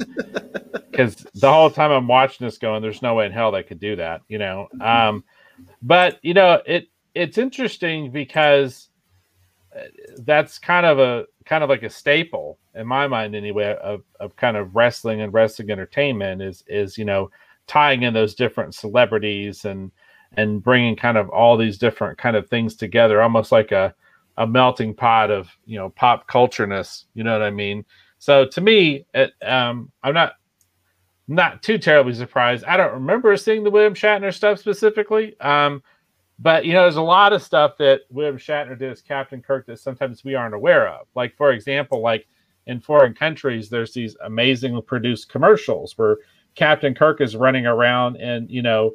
cuz 0.94 1.16
the 1.36 1.52
whole 1.52 1.70
time 1.70 1.92
I'm 1.92 2.08
watching 2.08 2.46
this 2.46 2.58
going 2.58 2.82
there's 2.82 3.02
no 3.02 3.16
way 3.16 3.26
in 3.26 3.32
hell 3.32 3.52
they 3.52 3.64
could 3.64 3.80
do 3.80 3.96
that, 3.96 4.22
you 4.28 4.38
know. 4.38 4.68
Um 4.80 5.24
but 5.82 6.20
you 6.22 6.34
know, 6.34 6.62
it 6.66 6.88
it's 7.14 7.38
interesting 7.38 8.12
because 8.12 8.90
uh, 9.76 9.84
that's 10.20 10.60
kind 10.60 10.86
of 10.86 11.00
a 11.00 11.26
kind 11.46 11.64
of 11.64 11.70
like 11.70 11.84
a 11.84 11.90
staple 11.90 12.60
in 12.76 12.86
my 12.86 13.08
mind 13.08 13.36
anyway 13.36 13.76
of, 13.82 14.04
of 14.20 14.36
kind 14.36 14.56
of 14.56 14.76
wrestling 14.76 15.22
and 15.22 15.34
wrestling 15.34 15.72
entertainment 15.72 16.42
is 16.42 16.64
is 16.68 16.98
you 16.98 17.06
know 17.06 17.30
tying 17.68 18.04
in 18.04 18.14
those 18.14 18.36
different 18.36 18.76
celebrities 18.76 19.66
and 19.66 19.92
and 20.38 20.64
bringing 20.64 20.96
kind 20.96 21.18
of 21.18 21.30
all 21.30 21.58
these 21.58 21.78
different 21.78 22.18
kind 22.18 22.36
of 22.36 22.50
things 22.50 22.76
together, 22.76 23.22
almost 23.22 23.52
like 23.52 23.72
a 23.72 23.94
a 24.38 24.48
melting 24.48 24.94
pot 24.94 25.30
of 25.30 25.50
you 25.66 25.78
know 25.78 25.90
pop 25.90 26.28
cultureness. 26.28 27.06
You 27.14 27.24
know 27.24 27.34
what 27.34 27.44
I 27.44 27.52
mean? 27.52 27.86
So 28.18 28.46
to 28.46 28.62
me, 28.62 29.06
it, 29.14 29.34
um, 29.44 29.92
I'm 30.04 30.14
not 30.14 30.34
not 31.28 31.64
too 31.64 31.78
terribly 31.78 32.14
surprised. 32.14 32.66
I 32.66 32.78
don't 32.78 32.94
remember 32.94 33.36
seeing 33.38 33.64
the 33.64 33.72
William 33.72 33.94
Shatner 33.94 34.34
stuff 34.34 34.60
specifically, 34.60 35.40
um, 35.40 35.82
but 36.40 36.66
you 36.66 36.74
know, 36.74 36.84
there's 36.84 36.96
a 36.96 37.02
lot 37.02 37.34
of 37.34 37.44
stuff 37.44 37.78
that 37.78 38.02
William 38.10 38.38
Shatner 38.38 38.78
did 38.78 38.92
as 38.92 39.02
Captain 39.02 39.42
Kirk 39.42 39.66
that 39.68 39.80
sometimes 39.80 40.24
we 40.24 40.36
aren't 40.36 40.56
aware 40.56 40.88
of. 40.88 41.08
Like, 41.16 41.36
for 41.38 41.52
example, 41.52 42.02
like 42.02 42.28
in 42.68 42.80
foreign 42.80 43.14
countries, 43.14 43.70
there's 43.70 43.94
these 43.94 44.16
amazingly 44.24 44.82
produced 44.82 45.30
commercials 45.30 45.98
where 45.98 46.18
Captain 46.56 46.94
Kirk 46.94 47.22
is 47.22 47.36
running 47.36 47.66
around 47.66 48.18
and 48.18 48.50
you 48.50 48.62
know, 48.62 48.94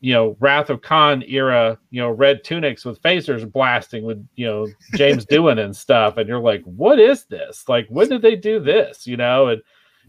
you 0.00 0.12
know, 0.12 0.36
Wrath 0.40 0.70
of 0.70 0.82
Khan 0.82 1.22
era, 1.26 1.78
you 1.90 2.00
know, 2.00 2.10
red 2.10 2.44
tunics 2.44 2.84
with 2.84 3.00
phasers 3.02 3.50
blasting 3.50 4.04
with 4.04 4.26
you 4.36 4.46
know 4.46 4.68
James 4.94 5.26
Doohan 5.30 5.58
and 5.58 5.74
stuff, 5.74 6.16
and 6.16 6.28
you're 6.28 6.38
like, 6.38 6.62
what 6.64 6.98
is 6.98 7.24
this? 7.24 7.68
Like, 7.68 7.86
when 7.88 8.08
did 8.08 8.22
they 8.22 8.36
do 8.36 8.60
this? 8.60 9.06
You 9.06 9.16
know, 9.16 9.48
and 9.48 9.62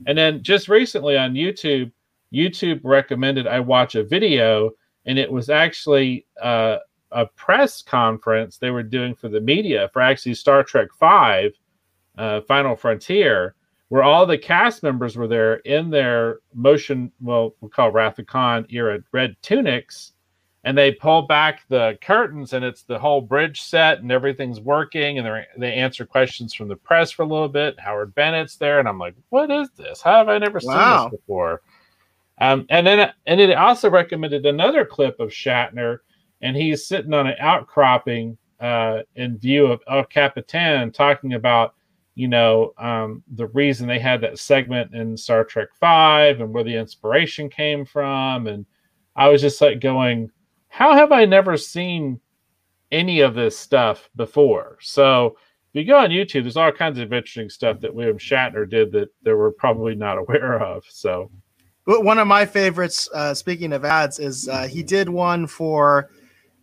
and 0.06 0.18
then 0.18 0.44
just 0.44 0.68
recently 0.68 1.18
on 1.18 1.34
YouTube, 1.34 1.91
YouTube 2.34 2.81
recommended 2.84 3.48
I 3.48 3.60
watch 3.60 3.95
a 3.95 4.03
video, 4.03 4.72
and 5.06 5.18
it 5.18 5.31
was 5.31 5.49
actually 5.49 6.26
uh, 6.41 6.77
a 7.11 7.26
press 7.26 7.81
conference 7.81 8.57
they 8.57 8.72
were 8.72 8.84
doing 8.84 9.15
for 9.15 9.30
the 9.30 9.41
media 9.41 9.89
for 9.94 10.02
actually 10.02 10.35
Star 10.35 10.64
Trek 10.64 10.89
Five, 10.99 11.53
uh, 12.18 12.41
Final 12.41 12.76
Frontier, 12.76 13.56
where 13.89 14.03
all 14.03 14.26
the 14.26 14.38
cast 14.38 14.84
members 14.84 15.15
were 15.15 15.27
there 15.27 15.55
in 15.55 15.89
their 15.89 16.39
motion, 16.53 17.11
well, 17.22 17.55
we'll 17.61 17.69
call 17.69 17.91
Wrath 17.91 18.19
of 18.19 18.27
Khan 18.27 18.65
era 18.69 18.99
red 19.11 19.35
tunics, 19.41 20.14
and 20.64 20.77
they 20.77 20.91
pull 20.91 21.22
back 21.22 21.61
the 21.69 21.97
curtains 22.01 22.51
and 22.51 22.65
it's 22.65 22.84
the 22.84 22.99
whole 22.99 23.22
bridge 23.22 23.61
set 23.61 23.99
and 23.99 24.11
everything's 24.11 24.59
working 24.59 25.18
and 25.18 25.45
they 25.57 25.73
answer 25.73 26.05
questions 26.05 26.53
from 26.53 26.68
the 26.68 26.76
press 26.76 27.09
for 27.09 27.23
a 27.23 27.27
little 27.27 27.47
bit. 27.47 27.80
Harve 27.80 28.14
Bennett's 28.14 28.57
there, 28.57 28.80
and 28.80 28.88
I'm 28.88 28.99
like, 28.99 29.15
what 29.30 29.49
is 29.49 29.69
this? 29.77 30.01
How 30.01 30.18
have 30.18 30.30
I 30.30 30.38
never 30.38 30.59
wow. 30.61 31.03
seen 31.03 31.11
this 31.11 31.19
before? 31.22 31.61
Um, 32.39 32.65
and 32.69 32.85
then 32.85 33.11
and 33.26 33.39
it 33.39 33.55
also 33.55 33.89
recommended 33.89 34.45
another 34.45 34.85
clip 34.85 35.19
of 35.19 35.30
Shatner, 35.30 35.99
and 36.41 36.55
he's 36.55 36.85
sitting 36.85 37.14
on 37.14 37.27
an 37.27 37.35
outcropping 37.39 38.38
uh, 38.59 38.99
in 39.15 39.38
view 39.38 39.68
of 39.68 39.81
El 39.88 40.03
Capitan 40.03 40.91
talking 40.91 41.34
about 41.34 41.76
you 42.18 42.27
know 42.27 42.73
um, 42.80 43.22
the 43.35 43.45
reason 43.48 43.88
they 43.88 43.99
had 43.99 44.22
that 44.22 44.39
segment 44.39 44.91
in 44.95 45.15
Star 45.15 45.44
Trek 45.44 45.68
Five 45.80 46.41
and 46.41 46.52
where 46.52 46.64
the 46.64 46.76
inspiration 46.76 47.48
came 47.48 47.85
from, 47.85 48.48
and 48.48 48.65
I 49.15 49.30
was 49.30 49.39
just 49.39 49.61
like 49.61 49.80
going, 49.80 50.31
how 50.68 50.95
have 50.95 51.11
I 51.11 51.26
never 51.26 51.57
seen 51.57 52.19
any 52.91 53.19
of 53.19 53.35
this 53.35 53.56
stuff 53.56 54.10
before? 54.15 54.80
So 54.81 55.38
if 55.73 55.76
you 55.76 55.85
go 55.85 55.99
on 55.99 56.10
YouTube, 56.10 56.41
there's 56.41 56.57
all 56.57 56.72
kinds 56.72 56.98
of 56.98 57.14
interesting 57.14 57.52
stuff 57.52 57.80
that 57.81 57.94
William 57.94 58.18
Shatner 58.18 58.68
did 58.68 58.91
that 58.94 59.10
they 59.22 59.34
were 59.34 59.52
probably 59.52 59.94
not 59.94 60.18
aware 60.18 60.60
of. 60.60 60.85
So 60.89 61.30
one 61.85 62.18
of 62.18 62.26
my 62.26 62.48
favorites, 62.48 63.07
uh, 63.14 63.35
speaking 63.35 63.73
of 63.73 63.85
ads, 63.85 64.18
is 64.18 64.49
uh, 64.49 64.68
he 64.68 64.81
did 64.81 65.07
one 65.07 65.45
for 65.45 66.10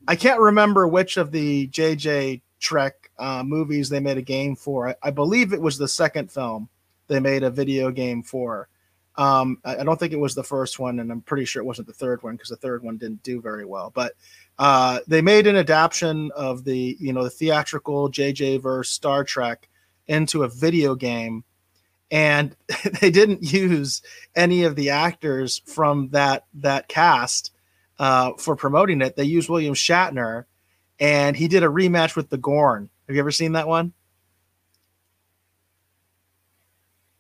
I 0.09 0.16
can't 0.16 0.40
remember 0.40 0.89
which 0.89 1.16
of 1.16 1.31
the 1.31 1.68
JJ 1.68 2.43
Trek 2.59 3.03
uh, 3.18 3.42
movies 3.44 3.88
they 3.88 4.00
made 4.00 4.18
a 4.18 4.22
game 4.22 4.56
for. 4.56 4.88
I, 4.88 4.94
I, 5.04 5.10
believe 5.10 5.52
it 5.52 5.60
was 5.60 5.78
the 5.78 5.88
second 5.88 6.30
film 6.30 6.68
they 7.06 7.20
made 7.20 7.42
a 7.42 7.50
video 7.50 7.90
game 7.90 8.22
for. 8.22 8.68
Um, 9.16 9.58
I, 9.64 9.76
I, 9.76 9.84
don't 9.84 9.98
think 9.98 10.12
it 10.12 10.18
was 10.18 10.34
the 10.34 10.42
first 10.42 10.78
one, 10.78 10.98
and 10.98 11.12
I'm 11.12 11.20
pretty 11.20 11.44
sure 11.44 11.62
it 11.62 11.66
wasn't 11.66 11.86
the 11.86 11.94
third 11.94 12.22
one 12.22 12.34
because 12.34 12.48
the 12.48 12.56
third 12.56 12.82
one 12.82 12.96
didn't 12.96 13.22
do 13.22 13.40
very 13.40 13.64
well. 13.64 13.92
But 13.94 14.14
uh, 14.58 15.00
they 15.06 15.22
made 15.22 15.46
an 15.46 15.56
adaptation 15.56 16.30
of 16.34 16.64
the 16.64 16.96
you 16.98 17.12
know 17.12 17.24
the 17.24 17.30
theatrical 17.30 18.10
JJ 18.10 18.62
verse 18.62 18.90
Star 18.90 19.22
Trek 19.22 19.68
into 20.08 20.42
a 20.42 20.48
video 20.48 20.94
game, 20.94 21.44
and 22.10 22.56
they 23.00 23.10
didn't 23.10 23.52
use 23.52 24.02
any 24.34 24.64
of 24.64 24.74
the 24.74 24.90
actors 24.90 25.62
from 25.66 26.08
that 26.10 26.44
that 26.54 26.88
cast 26.88 27.52
uh, 27.98 28.32
for 28.38 28.56
promoting 28.56 29.00
it. 29.00 29.16
They 29.16 29.24
used 29.24 29.48
William 29.48 29.74
Shatner, 29.74 30.44
and 30.98 31.36
he 31.36 31.48
did 31.48 31.62
a 31.62 31.68
rematch 31.68 32.16
with 32.16 32.30
the 32.30 32.38
Gorn. 32.38 32.90
Have 33.06 33.16
you 33.16 33.20
ever 33.20 33.31
seen 33.31 33.52
that 33.52 33.68
one? 33.68 33.93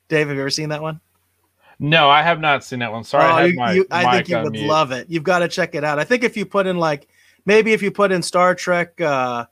Dave, 0.08 0.28
have 0.28 0.36
you 0.36 0.42
ever 0.42 0.50
seen 0.50 0.68
that 0.70 0.82
one? 0.82 1.00
No, 1.78 2.08
I 2.08 2.22
have 2.22 2.40
not 2.40 2.64
seen 2.64 2.78
that 2.78 2.92
one. 2.92 3.04
Sorry, 3.04 3.24
oh, 3.24 3.62
I, 3.62 3.72
you, 3.72 3.80
you, 3.80 3.86
I 3.90 4.16
think 4.16 4.28
you 4.28 4.38
would 4.38 4.52
mute. 4.52 4.66
love 4.66 4.92
it. 4.92 5.06
You've 5.10 5.24
got 5.24 5.40
to 5.40 5.48
check 5.48 5.74
it 5.74 5.82
out. 5.82 5.98
I 5.98 6.04
think 6.04 6.22
if 6.22 6.36
you 6.36 6.46
put 6.46 6.66
in 6.66 6.78
like 6.78 7.08
maybe 7.44 7.72
if 7.72 7.82
you 7.82 7.90
put 7.90 8.12
in 8.12 8.22
Star 8.22 8.54
Trek, 8.54 9.00
uh, 9.00 9.46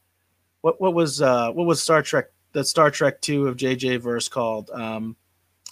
what 0.61 0.81
what 0.81 0.95
was 0.95 1.21
uh, 1.21 1.51
what 1.51 1.67
was 1.67 1.83
Star 1.83 2.03
Trek 2.03 2.27
the 2.53 2.65
Star 2.65 2.91
Trek 2.91 3.21
two 3.21 3.49
of 3.49 3.57
JJ 3.57 4.01
verse 4.01 4.29
called 4.29 4.71
um, 4.71 5.17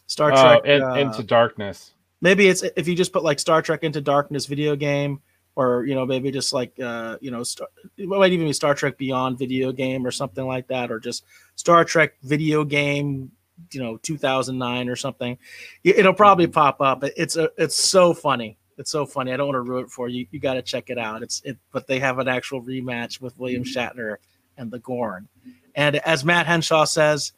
Star 0.07 0.33
oh, 0.33 0.43
Trek 0.43 0.65
in, 0.65 0.83
uh, 0.83 0.95
Into 0.95 1.23
Darkness. 1.23 1.93
Maybe 2.21 2.49
it's 2.49 2.63
if 2.77 2.89
you 2.89 2.95
just 2.95 3.13
put 3.13 3.23
like 3.23 3.39
Star 3.39 3.63
Trek 3.63 3.85
Into 3.85 4.01
Darkness 4.01 4.47
video 4.47 4.77
game, 4.77 5.21
or 5.61 5.85
you 5.85 5.95
know 5.95 6.07
maybe 6.07 6.31
just 6.31 6.53
like 6.53 6.79
uh, 6.81 7.19
you 7.21 7.31
know 7.31 7.43
Star, 7.43 7.69
it 7.99 8.09
might 8.09 8.33
even 8.33 8.47
be 8.47 8.53
Star 8.53 8.75
Trek 8.75 8.97
Beyond 8.97 9.39
video 9.39 9.73
game 9.73 10.07
or 10.07 10.11
something 10.11 10.47
like 10.47 10.67
that, 10.69 10.91
or 10.91 10.99
just 10.99 11.25
Star 11.55 11.85
Trek 11.85 12.15
video 12.23 12.65
game 12.65 13.31
you 13.73 13.83
know 13.83 13.99
2009 13.99 14.89
or 14.89 14.97
something. 14.97 15.37
It'll 15.85 16.15
probably 16.15 16.47
mm-hmm. 16.47 16.53
pop 16.53 16.81
up 16.81 17.05
it's 17.05 17.37
a 17.37 17.51
it's 17.59 17.77
so 17.77 18.15
funny. 18.15 18.57
It's 18.79 18.91
so 18.91 19.05
funny. 19.05 19.33
I 19.33 19.37
don't 19.37 19.49
want 19.49 19.57
to 19.57 19.71
ruin 19.71 19.85
it 19.85 19.91
for 19.91 20.09
you. 20.09 20.27
You 20.31 20.41
got 20.41 20.55
to 20.55 20.63
check 20.63 20.89
it 20.89 20.97
out. 20.97 21.23
It's 21.23 21.43
it 21.45 21.59
but 21.73 21.87
they 21.87 21.99
have 21.99 22.19
an 22.19 22.29
actual 22.29 22.63
rematch 22.63 23.21
with 23.21 23.39
william 23.39 23.63
mm-hmm. 23.63 23.79
shatner 23.79 24.17
and 24.57 24.71
the 24.71 24.79
gorn. 24.79 25.29
And 25.75 25.97
as 25.97 26.25
matt 26.25 26.47
henshaw 26.47 26.85
says 26.85 27.33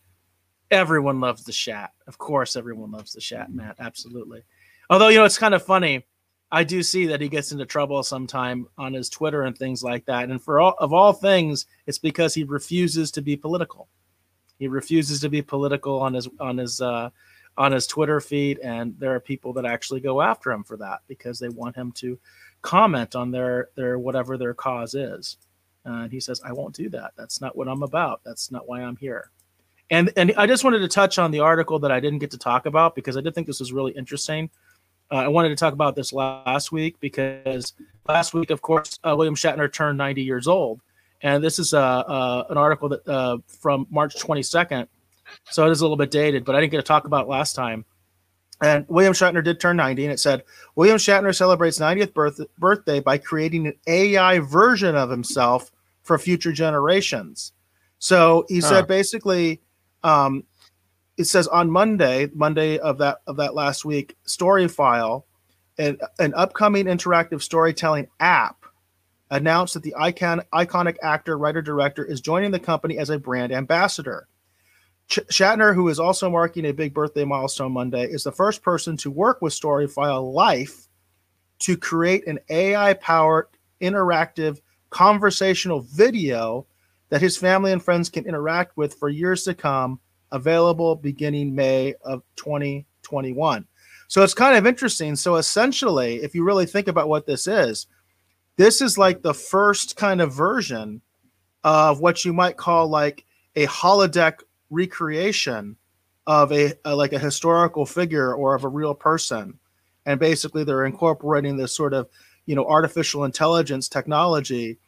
everyone 0.71 1.21
loves 1.21 1.43
the 1.43 1.53
shat. 1.53 1.91
Of 2.07 2.19
course 2.19 2.55
everyone 2.55 2.93
loves 2.93 3.15
the 3.15 3.21
shat 3.21 3.49
mm-hmm. 3.49 3.57
matt. 3.57 3.77
Absolutely. 3.81 4.43
Although 4.89 5.09
you 5.09 5.19
know 5.19 5.25
it's 5.25 5.39
kind 5.39 5.55
of 5.55 5.65
funny 5.65 6.05
i 6.53 6.63
do 6.63 6.83
see 6.83 7.07
that 7.07 7.21
he 7.21 7.29
gets 7.29 7.51
into 7.51 7.67
trouble 7.67 8.03
sometime 8.03 8.69
on 8.79 8.93
his 8.93 9.09
twitter 9.09 9.43
and 9.43 9.59
things 9.59 9.83
like 9.83 10.05
that 10.05 10.31
and 10.31 10.41
for 10.41 10.61
all 10.61 10.77
of 10.79 10.93
all 10.93 11.13
things 11.13 11.67
it's 11.87 11.99
because 11.99 12.35
he 12.35 12.45
refuses 12.45 13.11
to 13.11 13.21
be 13.21 13.37
political 13.37 13.89
he 14.63 14.69
refuses 14.69 15.21
to 15.21 15.29
be 15.29 15.43
political 15.43 16.01
on 16.01 16.15
his 16.15 16.29
on 16.39 16.57
his 16.57 16.81
uh, 16.81 17.11
on 17.57 17.73
his 17.73 17.87
Twitter 17.87 18.21
feed, 18.21 18.59
and 18.61 18.95
there 18.99 19.15
are 19.15 19.21
people 19.21 19.53
that 19.55 19.65
actually 19.65 20.01
go 20.01 20.23
after 20.23 20.51
him 20.51 20.65
for 20.65 20.77
that 20.79 21.01
because 21.09 21.39
they 21.39 21.49
want 21.49 21.77
him 21.77 21.93
to 21.93 22.19
comment 22.63 23.15
on 23.15 23.31
their 23.31 23.71
their 23.75 23.99
whatever 23.99 24.39
their 24.39 24.55
cause 24.55 24.95
is. 24.95 25.37
Uh, 25.85 26.03
and 26.05 26.13
he 26.13 26.21
says, 26.21 26.41
"I 26.45 26.53
won't 26.53 26.75
do 26.75 26.89
that. 26.91 27.13
That's 27.17 27.41
not 27.41 27.57
what 27.57 27.69
I'm 27.69 27.83
about. 27.83 28.21
That's 28.25 28.51
not 28.51 28.69
why 28.69 28.83
I'm 28.83 28.97
here." 28.97 29.31
And 29.91 30.13
and 30.17 30.33
I 30.37 30.47
just 30.47 30.65
wanted 30.65 30.79
to 30.79 30.89
touch 30.89 31.19
on 31.19 31.31
the 31.31 31.41
article 31.41 31.79
that 31.81 31.93
I 31.93 32.01
didn't 32.01 32.21
get 32.21 32.31
to 32.31 32.39
talk 32.39 32.67
about 32.67 32.95
because 32.95 33.17
I 33.17 33.21
did 33.21 33.35
think 33.35 33.47
this 33.47 33.61
was 33.61 33.73
really 33.73 33.93
interesting. 33.93 34.49
Uh, 35.13 35.17
I 35.17 35.29
wanted 35.29 35.51
to 35.51 35.57
talk 35.57 35.75
about 35.75 35.95
this 35.95 36.11
last 36.15 36.73
week 36.73 36.99
because 36.99 37.75
last 38.09 38.33
week, 38.33 38.49
of 38.49 38.63
course, 38.63 38.99
uh, 39.05 39.15
William 39.15 39.35
Shatner 39.35 39.71
turned 39.71 39.99
90 39.99 40.23
years 40.23 40.49
old, 40.49 40.81
and 41.21 41.45
this 41.45 41.59
is 41.59 41.75
uh, 41.75 41.81
uh, 41.81 42.47
an 42.49 42.57
article 42.57 42.89
that 42.89 43.07
uh, 43.07 43.37
from 43.47 43.87
March 43.91 44.15
22nd, 44.17 44.89
so 45.51 45.67
it 45.67 45.71
is 45.71 45.83
a 45.83 45.85
little 45.85 45.99
bit 45.99 46.11
dated, 46.11 46.47
but 46.47 46.57
I 46.57 46.61
didn't 46.61 46.71
get 46.71 46.79
to 46.79 46.83
talk 46.83 47.05
about 47.05 47.29
last 47.29 47.53
time. 47.53 47.85
And 48.63 48.87
William 48.89 49.13
Shatner 49.13 49.45
did 49.45 49.61
turn 49.61 49.77
90, 49.77 50.05
and 50.05 50.13
it 50.15 50.19
said 50.19 50.45
William 50.77 50.97
Shatner 50.97 51.37
celebrates 51.37 51.79
90th 51.79 52.15
birth- 52.15 52.41
birthday 52.57 53.01
by 53.01 53.19
creating 53.19 53.67
an 53.67 53.75
AI 53.87 54.39
version 54.39 54.97
of 54.97 55.11
himself 55.11 55.71
for 56.03 56.19
future 56.19 56.53
generations. 56.53 57.53
So 57.99 58.47
he 58.49 58.61
huh. 58.61 58.69
said 58.69 58.89
basically, 58.89 59.61
um, 60.05 60.45
it 61.17 61.25
says 61.25 61.47
on 61.49 61.71
Monday, 61.71 62.29
Monday 62.35 62.79
of 62.79 62.99
that 62.99 63.19
of 63.27 63.37
that 63.37 63.55
last 63.55 63.85
week, 63.85 64.17
Storyfile, 64.27 65.25
an, 65.79 65.99
an 66.19 66.33
upcoming 66.35 66.87
interactive 66.87 67.43
storytelling 67.43 68.09
app 68.21 68.65
announced 69.31 69.75
that 69.75 69.83
the 69.83 69.95
icon, 69.97 70.43
iconic 70.53 70.97
actor, 71.03 71.39
writer, 71.39 71.63
director 71.63 72.05
is 72.05 72.21
joining 72.21 72.51
the 72.51 72.59
company 72.59 72.99
as 72.99 73.11
a 73.11 73.19
brand 73.19 73.53
ambassador. 73.53 74.29
Ch- 75.09 75.21
Shatner, 75.31 75.75
who 75.75 75.89
is 75.89 75.99
also 75.99 76.31
marking 76.31 76.67
a 76.67 76.73
big 76.73 76.95
birthday 76.95 77.25
milestone 77.25 77.73
Monday, 77.73 78.05
is 78.05 78.25
the 78.25 78.33
first 78.33 78.63
person 78.63 78.97
to 78.99 79.11
work 79.11 79.41
with 79.41 79.53
Storyfile 79.53 80.33
Life 80.33 80.89
to 81.61 81.77
create 81.77 82.27
an 82.27 82.39
AI 82.51 82.95
powered 82.95 83.47
interactive 83.81 84.61
conversational 84.91 85.81
video 85.81 86.67
that 87.09 87.23
his 87.23 87.37
family 87.37 87.73
and 87.73 87.83
friends 87.83 88.09
can 88.09 88.27
interact 88.27 88.77
with 88.77 88.95
for 88.95 89.09
years 89.09 89.45
to 89.45 89.55
come, 89.55 90.01
available 90.33 90.97
beginning 90.97 91.55
May 91.55 91.95
of 92.05 92.23
2021. 92.37 93.67
So 94.09 94.23
it's 94.23 94.35
kind 94.35 94.57
of 94.57 94.67
interesting. 94.67 95.17
So 95.17 95.37
essentially, 95.37 96.17
if 96.17 96.35
you 96.35 96.45
really 96.45 96.67
think 96.67 96.89
about 96.89 97.09
what 97.09 97.27
this 97.27 97.47
is, 97.47 97.87
this 98.57 98.81
is 98.81 98.99
like 98.99 99.23
the 99.23 99.35
first 99.35 99.97
kind 99.97 100.21
of 100.21 100.35
version 100.35 101.01
of 101.65 102.01
what 102.01 102.25
you 102.25 102.33
might 102.33 102.57
call 102.57 102.89
like 102.89 103.25
a 103.57 103.67
holodeck 103.67 104.41
recreation 104.71 105.77
of 106.27 106.53
a, 106.53 106.75
a, 106.85 106.95
like 106.95 107.13
a 107.13 107.19
historical 107.19 107.87
figure 107.87 108.35
or 108.35 108.55
of 108.55 108.65
a 108.65 108.69
real 108.69 108.95
person 108.95 109.59
and 110.07 110.19
basically 110.19 110.65
they're 110.65 110.85
incorporating 110.85 111.57
this 111.57 111.75
sort 111.75 111.95
of 111.95 112.09
you 112.47 112.55
know 112.55 112.67
artificial 112.67 113.25
intelligence 113.25 113.89
technology 113.89 114.79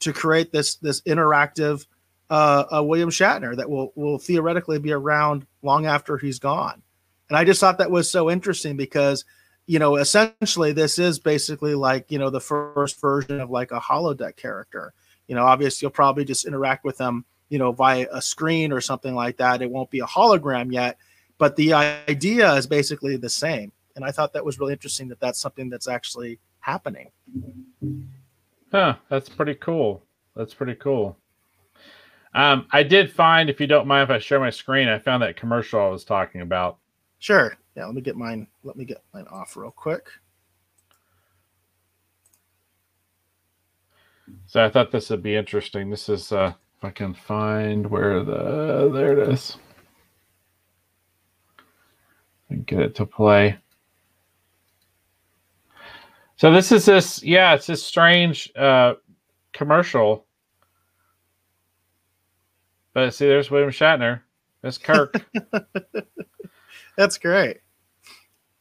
to 0.00 0.12
create 0.12 0.52
this 0.52 0.76
this 0.76 1.00
interactive 1.02 1.86
uh, 2.30 2.64
uh, 2.76 2.82
William 2.82 3.10
Shatner 3.10 3.56
that 3.56 3.68
will 3.68 3.92
will 3.94 4.18
theoretically 4.18 4.78
be 4.78 4.92
around 4.92 5.46
long 5.62 5.86
after 5.86 6.16
he's 6.16 6.38
gone. 6.38 6.82
And 7.28 7.38
I 7.38 7.44
just 7.44 7.60
thought 7.60 7.78
that 7.78 7.90
was 7.90 8.10
so 8.10 8.30
interesting 8.30 8.76
because 8.76 9.24
you 9.66 9.78
know, 9.78 9.96
essentially 9.96 10.72
this 10.72 10.98
is 10.98 11.18
basically 11.18 11.74
like, 11.74 12.10
you 12.10 12.18
know, 12.18 12.30
the 12.30 12.40
first 12.40 13.00
version 13.00 13.40
of 13.40 13.50
like 13.50 13.72
a 13.72 13.80
holodeck 13.80 14.36
character. 14.36 14.92
You 15.26 15.34
know, 15.34 15.44
obviously 15.44 15.86
you'll 15.86 15.92
probably 15.92 16.24
just 16.24 16.46
interact 16.46 16.84
with 16.84 16.98
them, 16.98 17.24
you 17.48 17.58
know, 17.58 17.72
via 17.72 18.06
a 18.12 18.20
screen 18.20 18.72
or 18.72 18.80
something 18.80 19.14
like 19.14 19.38
that. 19.38 19.62
It 19.62 19.70
won't 19.70 19.90
be 19.90 20.00
a 20.00 20.06
hologram 20.06 20.70
yet, 20.70 20.98
but 21.38 21.56
the 21.56 21.72
idea 21.72 22.52
is 22.54 22.66
basically 22.66 23.16
the 23.16 23.30
same. 23.30 23.72
And 23.96 24.04
I 24.04 24.10
thought 24.10 24.32
that 24.34 24.44
was 24.44 24.58
really 24.58 24.72
interesting 24.72 25.08
that 25.08 25.20
that's 25.20 25.40
something 25.40 25.70
that's 25.70 25.88
actually 25.88 26.40
happening. 26.60 27.10
Huh, 28.70 28.96
that's 29.08 29.28
pretty 29.28 29.54
cool. 29.54 30.04
That's 30.36 30.52
pretty 30.52 30.74
cool. 30.74 31.16
Um, 32.34 32.66
I 32.72 32.82
did 32.82 33.12
find, 33.12 33.48
if 33.48 33.60
you 33.60 33.66
don't 33.66 33.86
mind 33.86 34.10
if 34.10 34.14
I 34.14 34.18
share 34.18 34.40
my 34.40 34.50
screen, 34.50 34.88
I 34.88 34.98
found 34.98 35.22
that 35.22 35.36
commercial 35.36 35.80
I 35.80 35.88
was 35.88 36.04
talking 36.04 36.40
about. 36.40 36.78
Sure. 37.20 37.56
Yeah, 37.76 37.86
let 37.86 37.94
me 37.94 38.02
get 38.02 38.16
mine. 38.16 38.46
Let 38.64 38.76
me 38.76 38.84
get 38.84 39.02
mine 39.12 39.26
off 39.30 39.56
real 39.56 39.70
quick. 39.70 40.08
So 44.46 44.64
I 44.64 44.70
thought 44.70 44.90
this 44.90 45.10
would 45.10 45.22
be 45.22 45.36
interesting. 45.36 45.90
This 45.90 46.08
is 46.08 46.32
uh 46.32 46.52
if 46.78 46.84
I 46.84 46.90
can 46.90 47.14
find 47.14 47.88
where 47.88 48.22
the 48.24 48.90
there 48.92 49.18
it 49.18 49.28
is. 49.28 49.56
And 52.50 52.66
get 52.66 52.80
it 52.80 52.94
to 52.96 53.06
play. 53.06 53.58
So 56.36 56.52
this 56.52 56.72
is 56.72 56.84
this 56.84 57.22
yeah, 57.22 57.54
it's 57.54 57.66
this 57.66 57.82
strange 57.82 58.52
uh 58.56 58.94
commercial. 59.52 60.26
But 62.94 63.12
see 63.12 63.26
there's 63.26 63.50
William 63.50 63.70
Shatner. 63.70 64.20
That's 64.62 64.78
Kirk. 64.78 65.14
That's 66.96 67.18
great. 67.18 67.58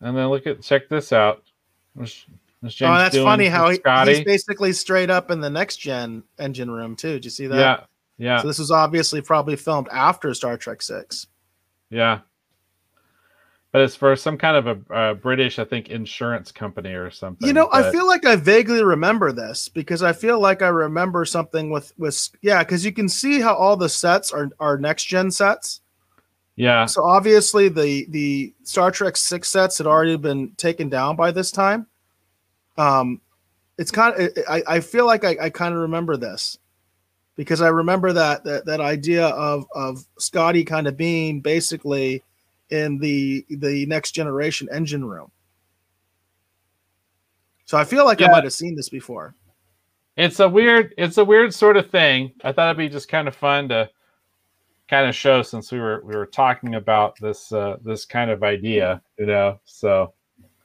And 0.02 0.18
then 0.18 0.28
look 0.28 0.46
at 0.48 0.62
check 0.62 0.90
this 0.90 1.14
out. 1.14 1.44
Oh, 1.98 2.06
that's 2.64 3.16
funny 3.16 3.48
how 3.48 3.70
he, 3.70 3.80
he's 4.06 4.24
basically 4.24 4.74
straight 4.74 5.10
up 5.10 5.32
in 5.32 5.40
the 5.40 5.50
next 5.50 5.78
gen 5.78 6.24
engine 6.40 6.72
room 6.72 6.96
too. 6.96 7.14
Did 7.14 7.26
you 7.26 7.32
see 7.32 7.48
that? 7.48 7.58
Yeah, 7.58 7.86
yeah. 8.18 8.42
So 8.42 8.48
this 8.48 8.60
was 8.60 8.72
obviously 8.72 9.22
probably 9.22 9.56
filmed 9.56 9.88
after 9.92 10.34
Star 10.34 10.58
Trek 10.58 10.82
Six. 10.82 11.28
Yeah, 11.90 12.22
but 13.74 13.82
it's 13.82 13.96
for 13.96 14.16
some 14.16 14.38
kind 14.38 14.56
of 14.56 14.86
a, 14.92 15.16
British, 15.16 15.58
I 15.58 15.66
think, 15.66 15.90
insurance 15.90 16.52
company 16.52 16.94
or 16.94 17.10
something. 17.10 17.48
You 17.48 17.54
know, 17.54 17.68
but... 17.72 17.84
I 17.86 17.92
feel 17.92 18.06
like 18.06 18.24
I 18.24 18.36
vaguely 18.36 18.84
remember 18.84 19.32
this 19.32 19.68
because 19.68 20.04
I 20.04 20.14
feel 20.14 20.40
like 20.40 20.62
I 20.62 20.68
remember 20.68 21.26
something 21.26 21.72
with 21.72 21.92
with 21.98 22.30
yeah, 22.44 22.64
because 22.64 22.86
you 22.86 22.92
can 22.92 23.10
see 23.10 23.42
how 23.42 23.56
all 23.56 23.76
the 23.76 23.90
sets 23.90 24.32
are 24.32 24.52
are 24.60 24.78
next 24.78 25.06
gen 25.06 25.32
sets. 25.32 25.82
Yeah. 26.56 26.86
So 26.86 27.04
obviously 27.04 27.68
the 27.68 28.06
the 28.10 28.54
Star 28.62 28.92
Trek 28.92 29.18
six 29.18 29.50
sets 29.50 29.80
had 29.80 29.88
already 29.88 30.18
been 30.18 30.52
taken 30.52 30.88
down 30.88 31.16
by 31.16 31.32
this 31.32 31.50
time. 31.50 31.88
Um, 32.78 33.22
it's 33.80 33.90
kind 33.90 34.16
of 34.16 34.30
I, 34.48 34.62
I 34.68 34.80
feel 34.82 35.08
like 35.08 35.26
I, 35.26 35.36
I 35.42 35.50
kind 35.50 35.74
of 35.74 35.82
remember 35.82 36.16
this 36.16 36.60
because 37.36 37.60
I 37.60 37.70
remember 37.70 38.14
that 38.14 38.44
that 38.44 38.68
that 38.68 38.82
idea 38.82 39.30
of 39.30 39.66
of 39.74 40.06
Scotty 40.20 40.64
kind 40.64 40.86
of 40.86 40.96
being 40.96 41.42
basically 41.42 42.22
in 42.74 42.98
the 42.98 43.46
the 43.50 43.86
next 43.86 44.14
generation 44.14 44.68
engine 44.72 45.06
room. 45.06 45.32
So 47.66 47.78
I 47.78 47.86
feel 47.86 48.04
like 48.04 48.20
yeah. 48.20 48.28
I 48.28 48.32
might 48.32 48.44
have 48.44 48.54
seen 48.54 48.76
this 48.76 48.90
before. 48.90 49.36
It's 50.18 50.40
a 50.40 50.50
weird 50.50 50.94
it's 50.98 51.18
a 51.18 51.26
weird 51.26 51.54
sort 51.54 51.78
of 51.78 51.90
thing. 51.90 52.34
I 52.44 52.52
thought 52.52 52.68
it'd 52.68 52.78
be 52.78 52.90
just 52.90 53.08
kind 53.08 53.28
of 53.28 53.36
fun 53.36 53.70
to 53.70 53.90
kind 54.90 55.08
of 55.08 55.16
show 55.16 55.44
since 55.44 55.72
we 55.72 55.80
were 55.80 56.02
we 56.04 56.16
were 56.16 56.26
talking 56.26 56.76
about 56.76 57.16
this 57.20 57.52
uh, 57.52 57.78
this 57.84 58.06
kind 58.06 58.32
of 58.32 58.44
idea, 58.44 59.02
you 59.20 59.28
know. 59.28 59.60
So 59.66 60.14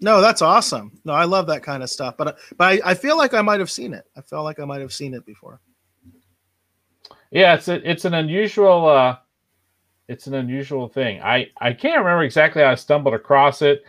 no, 0.01 0.23
that's 0.23 0.41
awesome. 0.43 0.99
No, 1.05 1.13
I 1.13 1.25
love 1.25 1.47
that 1.49 1.63
kind 1.63 1.83
of 1.83 1.91
stuff. 1.91 2.17
But 2.17 2.39
but 2.57 2.65
I, 2.65 2.91
I 2.91 2.95
feel 2.95 3.19
like 3.19 3.35
I 3.35 3.43
might 3.43 3.61
have 3.61 3.71
seen 3.71 3.93
it. 3.93 4.07
I 4.17 4.23
feel 4.23 4.43
like 4.43 4.61
I 4.61 4.65
might 4.65 4.81
have 4.81 4.95
seen 4.95 5.13
it 5.13 5.27
before. 5.27 5.61
Yeah, 7.31 7.55
it's 7.55 7.69
a, 7.69 7.89
it's 7.89 8.07
an 8.07 8.15
unusual 8.15 8.89
uh, 8.89 9.19
it's 10.09 10.27
an 10.27 10.35
unusual 10.35 10.89
thing. 10.89 11.21
I 11.23 11.49
I 11.61 11.73
can't 11.73 11.99
remember 11.99 12.25
exactly 12.25 12.63
how 12.63 12.71
I 12.71 12.75
stumbled 12.75 13.15
across 13.15 13.63
it. 13.63 13.83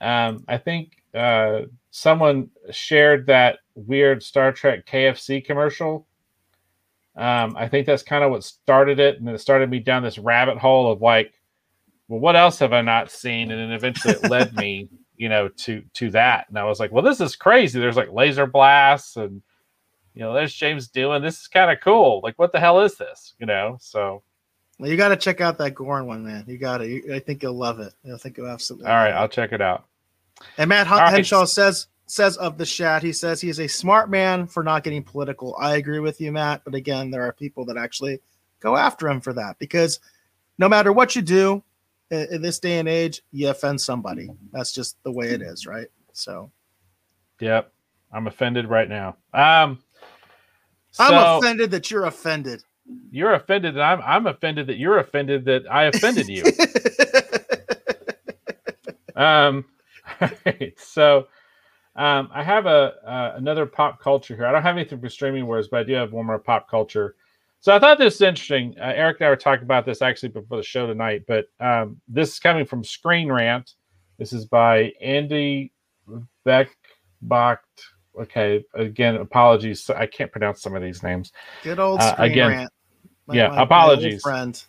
Um, 0.00 0.44
I 0.48 0.58
think 0.58 0.92
uh, 1.14 1.62
someone 1.90 2.50
shared 2.70 3.26
that 3.26 3.58
weird 3.74 4.22
Star 4.22 4.52
Trek 4.52 4.86
KFC 4.86 5.44
commercial 5.44 6.06
um, 7.16 7.54
I 7.56 7.68
think 7.68 7.86
that's 7.86 8.02
kind 8.02 8.24
of 8.24 8.30
what 8.30 8.44
started 8.44 8.98
it, 8.98 9.18
and 9.18 9.28
it 9.28 9.38
started 9.38 9.68
me 9.68 9.80
down 9.80 10.02
this 10.02 10.18
rabbit 10.18 10.56
hole 10.58 10.90
of 10.90 11.02
like, 11.02 11.34
well, 12.08 12.20
what 12.20 12.36
else 12.36 12.58
have 12.60 12.72
I 12.72 12.80
not 12.80 13.10
seen? 13.10 13.50
And 13.50 13.60
then 13.60 13.72
eventually 13.72 14.14
it 14.14 14.22
led 14.30 14.54
me, 14.56 14.88
you 15.16 15.28
know, 15.28 15.48
to 15.48 15.82
to 15.94 16.10
that. 16.12 16.48
And 16.48 16.58
I 16.58 16.64
was 16.64 16.80
like, 16.80 16.90
well, 16.90 17.02
this 17.02 17.20
is 17.20 17.36
crazy. 17.36 17.78
There's 17.78 17.96
like 17.96 18.12
laser 18.12 18.46
blasts, 18.46 19.16
and 19.16 19.42
you 20.14 20.20
know, 20.22 20.32
there's 20.32 20.54
James 20.54 20.88
Doohan. 20.88 21.22
This 21.22 21.40
is 21.40 21.48
kind 21.48 21.70
of 21.70 21.80
cool. 21.82 22.20
Like, 22.22 22.38
what 22.38 22.52
the 22.52 22.60
hell 22.60 22.80
is 22.80 22.96
this? 22.96 23.34
You 23.38 23.46
know, 23.46 23.76
so. 23.80 24.22
Well, 24.78 24.90
you 24.90 24.96
got 24.96 25.08
to 25.08 25.16
check 25.16 25.40
out 25.40 25.58
that 25.58 25.74
Gorn 25.74 26.06
one, 26.06 26.24
man. 26.24 26.44
You 26.46 26.58
got 26.58 26.82
it. 26.82 27.10
I 27.10 27.18
think 27.18 27.42
you'll 27.42 27.54
love 27.54 27.80
it. 27.80 27.92
I 28.12 28.16
think 28.16 28.36
you'll 28.36 28.48
absolutely. 28.48 28.88
All 28.88 28.96
right, 28.96 29.12
I'll 29.12 29.28
check 29.28 29.52
it 29.52 29.60
out. 29.60 29.84
And 30.58 30.68
Matt 30.68 30.86
Henshaw 30.86 31.40
right. 31.40 31.48
says 31.48 31.86
says 32.06 32.36
of 32.36 32.58
the 32.58 32.66
chat, 32.66 33.02
he 33.02 33.12
says 33.12 33.40
he 33.40 33.48
is 33.48 33.60
a 33.60 33.68
smart 33.68 34.10
man 34.10 34.46
for 34.46 34.62
not 34.62 34.84
getting 34.84 35.02
political. 35.02 35.56
I 35.58 35.76
agree 35.76 36.00
with 36.00 36.20
you, 36.20 36.32
Matt. 36.32 36.62
But 36.64 36.74
again, 36.74 37.10
there 37.10 37.22
are 37.22 37.32
people 37.32 37.64
that 37.66 37.76
actually 37.76 38.20
go 38.60 38.76
after 38.76 39.08
him 39.08 39.20
for 39.20 39.32
that 39.32 39.58
because 39.58 40.00
no 40.58 40.68
matter 40.68 40.92
what 40.92 41.16
you 41.16 41.22
do 41.22 41.62
in, 42.10 42.26
in 42.34 42.42
this 42.42 42.58
day 42.58 42.78
and 42.78 42.88
age, 42.88 43.22
you 43.32 43.48
offend 43.48 43.80
somebody. 43.80 44.28
That's 44.52 44.72
just 44.72 45.02
the 45.04 45.12
way 45.12 45.28
it 45.28 45.42
is, 45.42 45.66
right? 45.66 45.86
So, 46.12 46.50
yep, 47.40 47.72
I'm 48.12 48.26
offended 48.26 48.68
right 48.68 48.88
now. 48.88 49.16
Um, 49.32 49.82
so 50.90 51.04
I'm 51.04 51.38
offended 51.38 51.70
that 51.70 51.90
you're 51.90 52.04
offended. 52.04 52.62
You're 53.10 53.34
offended 53.34 53.76
that 53.76 53.82
I'm 53.82 54.02
I'm 54.02 54.26
offended 54.26 54.66
that 54.66 54.76
you're 54.76 54.98
offended 54.98 55.44
that 55.46 55.70
I 55.70 55.84
offended 55.84 56.28
you. 56.28 56.44
um, 59.16 59.64
right, 60.20 60.74
so 60.78 61.28
um, 61.94 62.28
I 62.32 62.42
have 62.42 62.66
a 62.66 62.94
uh, 63.06 63.34
another 63.36 63.66
pop 63.66 64.00
culture 64.00 64.34
here. 64.34 64.46
I 64.46 64.52
don't 64.52 64.62
have 64.62 64.76
anything 64.76 65.00
for 65.00 65.08
streaming 65.08 65.46
wars, 65.46 65.68
but 65.68 65.80
I 65.80 65.84
do 65.84 65.92
have 65.94 66.12
one 66.12 66.26
more 66.26 66.38
pop 66.38 66.68
culture. 66.68 67.16
So 67.60 67.74
I 67.74 67.78
thought 67.78 67.98
this 67.98 68.14
was 68.14 68.22
interesting. 68.22 68.74
Uh, 68.80 68.92
Eric 68.94 69.18
and 69.20 69.26
I 69.28 69.30
were 69.30 69.36
talking 69.36 69.62
about 69.62 69.86
this 69.86 70.02
actually 70.02 70.30
before 70.30 70.56
the 70.56 70.64
show 70.64 70.86
tonight, 70.86 71.22
but 71.28 71.46
um, 71.60 72.00
this 72.08 72.32
is 72.32 72.38
coming 72.40 72.66
from 72.66 72.82
Screen 72.82 73.30
Rant. 73.30 73.74
This 74.18 74.32
is 74.32 74.46
by 74.46 74.92
Andy 75.00 75.72
Behbakht. 76.44 77.58
Okay, 78.18 78.64
again, 78.74 79.16
apologies. 79.16 79.88
I 79.90 80.06
can't 80.06 80.30
pronounce 80.30 80.62
some 80.62 80.76
of 80.76 80.82
these 80.82 81.02
names. 81.02 81.32
Good 81.62 81.78
old 81.78 82.00
uh, 82.00 82.14
again. 82.18 82.68
My, 83.26 83.34
yeah, 83.34 83.48
my, 83.48 83.62
apologies. 83.62 84.24
My 84.24 84.30
friend. 84.30 84.64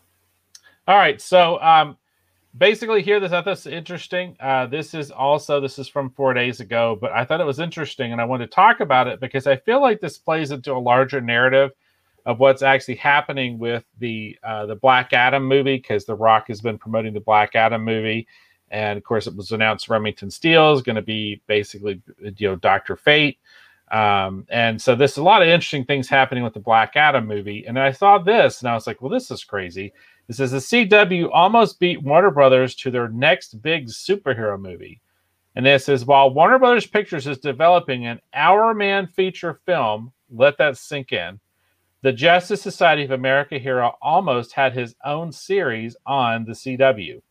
All 0.87 0.97
right, 0.97 1.19
so 1.19 1.61
um, 1.61 1.97
basically 2.57 3.01
here 3.01 3.19
this 3.19 3.31
i 3.31 3.37
thought 3.37 3.45
this 3.45 3.65
interesting 3.65 4.35
uh, 4.39 4.65
this 4.67 4.93
is 4.93 5.09
also 5.11 5.59
this 5.59 5.79
is 5.79 5.87
from 5.87 6.09
four 6.11 6.33
days 6.33 6.59
ago 6.59 6.97
but 6.99 7.11
i 7.11 7.25
thought 7.25 7.41
it 7.41 7.45
was 7.45 7.59
interesting 7.59 8.11
and 8.11 8.21
i 8.21 8.25
wanted 8.25 8.45
to 8.45 8.51
talk 8.51 8.79
about 8.79 9.07
it 9.07 9.19
because 9.19 9.47
i 9.47 9.55
feel 9.55 9.81
like 9.81 9.99
this 9.99 10.17
plays 10.17 10.51
into 10.51 10.71
a 10.71 10.77
larger 10.77 11.19
narrative 11.19 11.71
of 12.25 12.39
what's 12.39 12.61
actually 12.61 12.95
happening 12.95 13.57
with 13.57 13.83
the 13.99 14.37
uh, 14.43 14.65
the 14.65 14.75
black 14.75 15.13
adam 15.13 15.45
movie 15.45 15.77
because 15.77 16.05
the 16.05 16.15
rock 16.15 16.47
has 16.47 16.61
been 16.61 16.77
promoting 16.77 17.13
the 17.13 17.19
black 17.19 17.55
adam 17.55 17.83
movie 17.83 18.27
and 18.73 18.97
of 18.97 19.03
course 19.03 19.27
it 19.27 19.35
was 19.35 19.51
announced 19.51 19.87
remington 19.87 20.29
steele 20.29 20.73
is 20.73 20.81
going 20.81 20.95
to 20.97 21.01
be 21.01 21.41
basically 21.47 22.01
you 22.37 22.49
know 22.49 22.55
dr 22.57 22.95
fate 22.97 23.37
um, 23.91 24.45
and 24.49 24.81
so 24.81 24.95
there's 24.95 25.17
a 25.17 25.23
lot 25.23 25.41
of 25.41 25.47
interesting 25.47 25.85
things 25.85 26.09
happening 26.09 26.43
with 26.43 26.53
the 26.53 26.59
black 26.59 26.95
adam 26.97 27.25
movie 27.25 27.65
and 27.65 27.79
i 27.79 27.91
saw 27.91 28.17
this 28.17 28.59
and 28.59 28.69
i 28.69 28.73
was 28.73 28.85
like 28.85 29.01
well 29.01 29.11
this 29.11 29.31
is 29.31 29.43
crazy 29.43 29.93
it 30.29 30.35
says 30.35 30.51
the 30.51 30.57
CW 30.57 31.29
almost 31.33 31.79
beat 31.79 32.01
Warner 32.01 32.31
Brothers 32.31 32.75
to 32.75 32.91
their 32.91 33.09
next 33.09 33.61
big 33.61 33.87
superhero 33.87 34.59
movie. 34.59 35.01
And 35.55 35.65
this 35.65 35.89
is 35.89 36.05
while 36.05 36.33
Warner 36.33 36.59
Brothers 36.59 36.87
Pictures 36.87 37.27
is 37.27 37.37
developing 37.37 38.05
an 38.07 38.21
Hourman 38.33 39.07
feature 39.07 39.59
film, 39.65 40.11
let 40.31 40.57
that 40.57 40.77
sink 40.77 41.11
in. 41.11 41.39
The 42.01 42.13
Justice 42.13 42.61
Society 42.61 43.03
of 43.03 43.11
America 43.11 43.59
hero 43.59 43.95
almost 44.01 44.53
had 44.53 44.73
his 44.73 44.95
own 45.05 45.31
series 45.31 45.95
on 46.05 46.45
the 46.45 46.53
CW. 46.53 47.21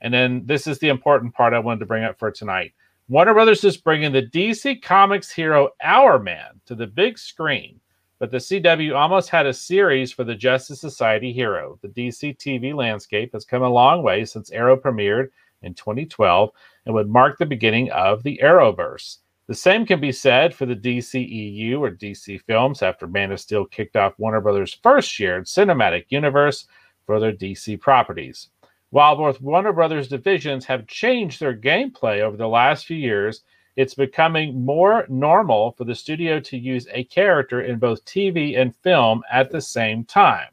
And 0.00 0.12
then 0.12 0.42
this 0.44 0.66
is 0.66 0.78
the 0.78 0.88
important 0.88 1.34
part 1.34 1.54
I 1.54 1.58
wanted 1.58 1.80
to 1.80 1.86
bring 1.86 2.04
up 2.04 2.18
for 2.18 2.30
tonight. 2.30 2.72
Warner 3.08 3.34
Brothers 3.34 3.64
is 3.64 3.76
bringing 3.76 4.12
the 4.12 4.22
DC 4.22 4.82
Comics 4.82 5.30
hero 5.30 5.70
Hourman 5.82 6.60
to 6.66 6.74
the 6.74 6.86
big 6.86 7.18
screen 7.18 7.80
but 8.18 8.30
the 8.30 8.38
CW 8.38 8.94
almost 8.96 9.28
had 9.28 9.46
a 9.46 9.52
series 9.52 10.12
for 10.12 10.24
the 10.24 10.34
Justice 10.34 10.80
Society 10.80 11.32
hero. 11.32 11.78
The 11.82 11.88
DC 11.88 12.36
TV 12.38 12.74
landscape 12.74 13.32
has 13.32 13.44
come 13.44 13.62
a 13.62 13.68
long 13.68 14.02
way 14.02 14.24
since 14.24 14.50
Arrow 14.50 14.76
premiered 14.76 15.28
in 15.62 15.74
2012 15.74 16.50
and 16.86 16.94
would 16.94 17.08
mark 17.08 17.38
the 17.38 17.46
beginning 17.46 17.90
of 17.90 18.22
the 18.22 18.40
Arrowverse. 18.42 19.18
The 19.48 19.54
same 19.54 19.86
can 19.86 20.00
be 20.00 20.12
said 20.12 20.54
for 20.54 20.66
the 20.66 20.74
DCEU 20.74 21.78
or 21.78 21.90
DC 21.90 22.40
Films 22.42 22.82
after 22.82 23.06
Man 23.06 23.32
of 23.32 23.40
Steel 23.40 23.66
kicked 23.66 23.96
off 23.96 24.18
Warner 24.18 24.40
Brothers' 24.40 24.78
first 24.82 25.10
shared 25.10 25.44
cinematic 25.44 26.06
universe 26.08 26.66
for 27.04 27.20
their 27.20 27.32
DC 27.32 27.78
properties. 27.80 28.48
While 28.90 29.16
both 29.16 29.40
Warner 29.40 29.72
Brothers 29.72 30.08
divisions 30.08 30.64
have 30.66 30.86
changed 30.86 31.40
their 31.40 31.56
gameplay 31.56 32.20
over 32.20 32.36
the 32.36 32.48
last 32.48 32.86
few 32.86 32.96
years, 32.96 33.42
it's 33.74 33.94
becoming 33.94 34.64
more 34.64 35.04
normal 35.08 35.72
for 35.72 35.84
the 35.84 35.94
studio 35.94 36.40
to 36.40 36.56
use 36.56 36.86
a 36.92 37.04
character 37.04 37.60
in 37.60 37.78
both 37.78 38.04
TV 38.04 38.58
and 38.58 38.74
film 38.76 39.22
at 39.30 39.50
the 39.50 39.60
same 39.60 40.04
time. 40.04 40.48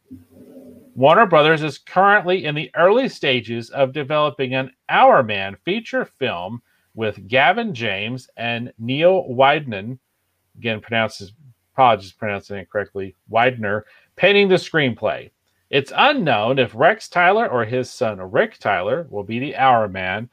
Warner 0.95 1.25
Brothers 1.25 1.63
is 1.63 1.77
currently 1.77 2.45
in 2.45 2.53
the 2.53 2.69
early 2.75 3.07
stages 3.07 3.69
of 3.69 3.93
developing 3.93 4.53
an 4.53 4.71
Hourman 4.89 5.55
feature 5.63 6.05
film 6.05 6.61
with 6.95 7.27
Gavin 7.27 7.73
James 7.73 8.29
and 8.37 8.73
Neil 8.77 9.27
Widener, 9.27 9.97
again 10.57 10.81
pronounces 10.81 11.33
apologies 11.73 12.11
pronouncing 12.11 12.57
it 12.57 12.69
correctly, 12.69 13.15
Widener, 13.27 13.85
penning 14.15 14.47
the 14.47 14.55
screenplay. 14.55 15.31
It's 15.73 15.91
unknown 15.95 16.59
if 16.59 16.75
Rex 16.75 17.09
Tyler 17.09 17.49
or 17.49 17.65
his 17.65 17.89
son 17.89 18.21
Rick 18.21 18.59
Tyler 18.59 19.07
will 19.09 19.23
be 19.23 19.39
the 19.39 19.55
Hourman 19.55 20.29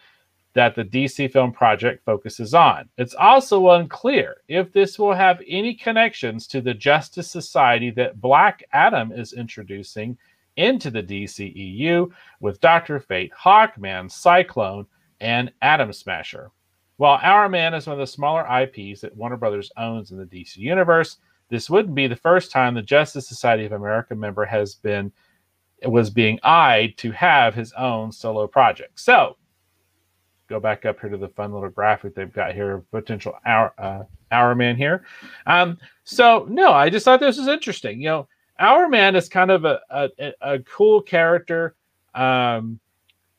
that 0.53 0.75
the 0.75 0.85
DC 0.85 1.33
film 1.33 1.51
project 1.51 2.05
focuses 2.05 2.53
on. 2.53 2.91
It's 2.99 3.15
also 3.15 3.71
unclear 3.71 4.43
if 4.49 4.71
this 4.71 4.99
will 4.99 5.15
have 5.15 5.41
any 5.49 5.73
connections 5.73 6.47
to 6.49 6.61
the 6.61 6.75
Justice 6.75 7.31
Society 7.31 7.91
that 7.93 8.21
Black 8.21 8.63
Adam 8.75 9.13
is 9.13 9.33
introducing 9.33 10.19
into 10.57 10.91
the 10.91 11.03
DCEU 11.03 12.11
with 12.41 12.61
Dr. 12.61 13.01
Fate, 13.01 13.33
Hawkman, 13.33 14.11
Cyclone, 14.11 14.85
and 15.23 15.51
Atom 15.63 15.95
Smasher. 15.95 16.51
While 16.99 17.17
Hourman 17.17 17.73
is 17.73 17.87
one 17.87 17.95
of 17.95 17.99
the 17.99 18.07
smaller 18.07 18.43
IPs 18.43 19.01
that 19.01 19.17
Warner 19.17 19.39
Brothers 19.39 19.73
owns 19.79 20.11
in 20.11 20.19
the 20.19 20.27
DC 20.27 20.59
universe, 20.59 21.17
this 21.49 21.71
wouldn't 21.71 21.95
be 21.95 22.09
the 22.09 22.15
first 22.15 22.53
time 22.53 22.75
the 22.75 22.83
Justice 22.83 23.27
Society 23.27 23.65
of 23.65 23.73
America 23.73 24.15
member 24.15 24.45
has 24.45 24.75
been 24.75 25.11
was 25.85 26.11
being 26.11 26.39
eyed 26.43 26.97
to 26.99 27.11
have 27.13 27.55
his 27.55 27.73
own 27.73 28.13
solo 28.13 28.47
project. 28.47 29.01
So, 29.01 29.37
go 30.49 30.61
back 30.61 30.85
up 30.85 31.01
here 31.01 31.11
to 31.11 31.17
the 31.17 31.29
fun 31.29 31.53
little 31.53 31.69
graphic 31.69 32.15
they've 32.15 32.33
got 32.33 32.55
here, 32.55 32.83
potential 32.91 33.35
hour 33.47 33.73
uh, 33.79 34.03
Hourman 34.33 34.77
here. 34.77 35.05
Um, 35.47 35.79
so 36.05 36.47
no, 36.49 36.73
I 36.73 36.91
just 36.91 37.05
thought 37.05 37.21
this 37.21 37.39
was 37.39 37.49
interesting. 37.49 38.01
You 38.01 38.09
know, 38.09 38.29
Hourman 38.59 39.17
is 39.17 39.29
kind 39.29 39.51
of 39.51 39.65
a 39.65 39.81
a, 39.91 40.33
a 40.41 40.59
cool 40.61 41.01
character. 41.01 41.75
Um, 42.15 42.81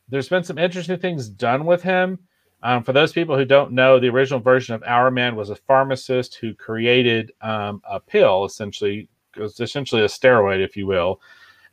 there's 0.09 0.29
been 0.29 0.43
some 0.43 0.57
interesting 0.57 0.99
things 0.99 1.29
done 1.29 1.65
with 1.65 1.81
him. 1.81 2.19
Um, 2.63 2.83
for 2.83 2.93
those 2.93 3.11
people 3.11 3.35
who 3.35 3.45
don't 3.45 3.71
know, 3.71 3.99
the 3.99 4.09
original 4.09 4.39
version 4.39 4.75
of 4.75 4.83
Hourman 4.83 5.35
was 5.35 5.49
a 5.49 5.55
pharmacist 5.55 6.35
who 6.35 6.53
created 6.53 7.31
um, 7.41 7.81
a 7.89 7.99
pill, 7.99 8.45
essentially, 8.45 9.09
essentially 9.37 10.03
a 10.03 10.07
steroid, 10.07 10.63
if 10.63 10.77
you 10.77 10.85
will. 10.85 11.21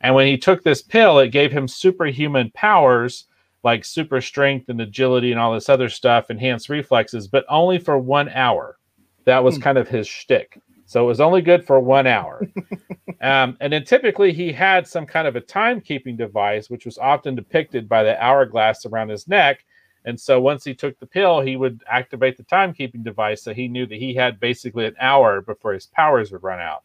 And 0.01 0.15
when 0.15 0.27
he 0.27 0.37
took 0.37 0.63
this 0.63 0.81
pill, 0.81 1.19
it 1.19 1.29
gave 1.29 1.51
him 1.51 1.67
superhuman 1.67 2.51
powers 2.53 3.25
like 3.63 3.83
super 3.83 4.21
strength 4.21 4.69
and 4.69 4.79
agility 4.81 5.31
and 5.31 5.39
all 5.39 5.53
this 5.53 5.69
other 5.69 5.89
stuff, 5.89 6.29
enhanced 6.29 6.69
reflexes, 6.69 7.27
but 7.27 7.45
only 7.49 7.77
for 7.77 7.97
one 7.97 8.29
hour. 8.29 8.77
That 9.25 9.43
was 9.43 9.57
hmm. 9.57 9.63
kind 9.63 9.77
of 9.77 9.87
his 9.87 10.07
shtick. 10.07 10.61
So 10.85 11.03
it 11.03 11.07
was 11.07 11.21
only 11.21 11.41
good 11.41 11.65
for 11.67 11.79
one 11.79 12.07
hour. 12.07 12.41
um, 13.21 13.57
and 13.59 13.71
then 13.71 13.83
typically 13.83 14.33
he 14.33 14.51
had 14.51 14.87
some 14.87 15.05
kind 15.05 15.27
of 15.27 15.35
a 15.35 15.41
timekeeping 15.41 16.17
device, 16.17 16.69
which 16.69 16.85
was 16.85 16.97
often 16.97 17.35
depicted 17.35 17.87
by 17.87 18.01
the 18.01 18.19
hourglass 18.23 18.85
around 18.85 19.09
his 19.09 19.27
neck. 19.27 19.65
And 20.05 20.19
so 20.19 20.41
once 20.41 20.63
he 20.63 20.73
took 20.73 20.97
the 20.97 21.05
pill, 21.05 21.41
he 21.41 21.57
would 21.57 21.83
activate 21.87 22.37
the 22.37 22.43
timekeeping 22.43 23.03
device. 23.03 23.43
So 23.43 23.53
he 23.53 23.67
knew 23.67 23.85
that 23.85 23.99
he 23.99 24.15
had 24.15 24.39
basically 24.39 24.85
an 24.85 24.95
hour 24.99 25.41
before 25.41 25.73
his 25.73 25.85
powers 25.85 26.31
would 26.31 26.41
run 26.41 26.59
out. 26.59 26.83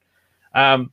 Um, 0.55 0.91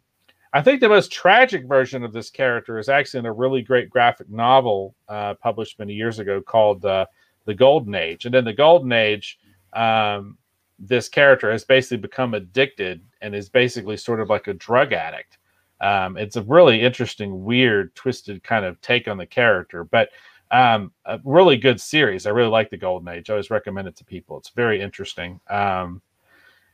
I 0.54 0.62
think 0.62 0.82
the 0.82 0.90
most 0.90 1.12
tragic 1.12 1.66
version 1.66 2.04
of 2.04 2.12
this 2.12 2.30
character 2.30 2.78
is 2.78 2.90
actually 2.90 3.20
in 3.20 3.26
a 3.26 3.32
really 3.34 3.62
great 3.62 3.90
graphic 3.90 4.30
novel 4.30 4.96
uh, 5.08 5.36
published 5.36 5.80
many 5.80 5.94
years 5.94 6.20
ago 6.20 6.42
called 6.42 6.84
uh, 6.86 7.06
The 7.46 7.54
Golden 7.54 7.96
Age. 7.96 8.26
And 8.26 8.36
in 8.36 8.44
The 8.44 8.54
Golden 8.54 8.92
Age, 8.92 9.40
um, 9.74 10.38
this 10.78 11.08
character 11.08 11.52
has 11.52 11.64
basically 11.64 11.98
become 11.98 12.34
addicted 12.34 13.02
and 13.22 13.34
is 13.34 13.48
basically 13.48 13.96
sort 13.96 14.20
of 14.20 14.30
like 14.30 14.48
a 14.48 14.54
drug 14.54 14.92
addict. 14.92 15.38
Um, 15.80 16.18
it's 16.18 16.36
a 16.36 16.44
really 16.44 16.82
interesting, 16.82 17.44
weird, 17.46 17.96
twisted 17.96 18.44
kind 18.44 18.66
of 18.66 18.80
take 18.82 19.08
on 19.08 19.18
the 19.18 19.26
character, 19.26 19.86
but 19.86 20.10
um, 20.52 20.92
a 21.06 21.20
really 21.24 21.56
good 21.56 21.80
series. 21.80 22.26
I 22.26 22.32
really 22.32 22.50
like 22.50 22.70
The 22.70 22.78
Golden 22.78 23.08
Age. 23.08 23.30
I 23.30 23.34
always 23.34 23.50
recommend 23.50 23.88
it 23.88 23.96
to 23.98 24.06
people. 24.06 24.38
It's 24.38 24.50
very 24.50 24.82
interesting. 24.82 25.40
Um, 25.50 26.02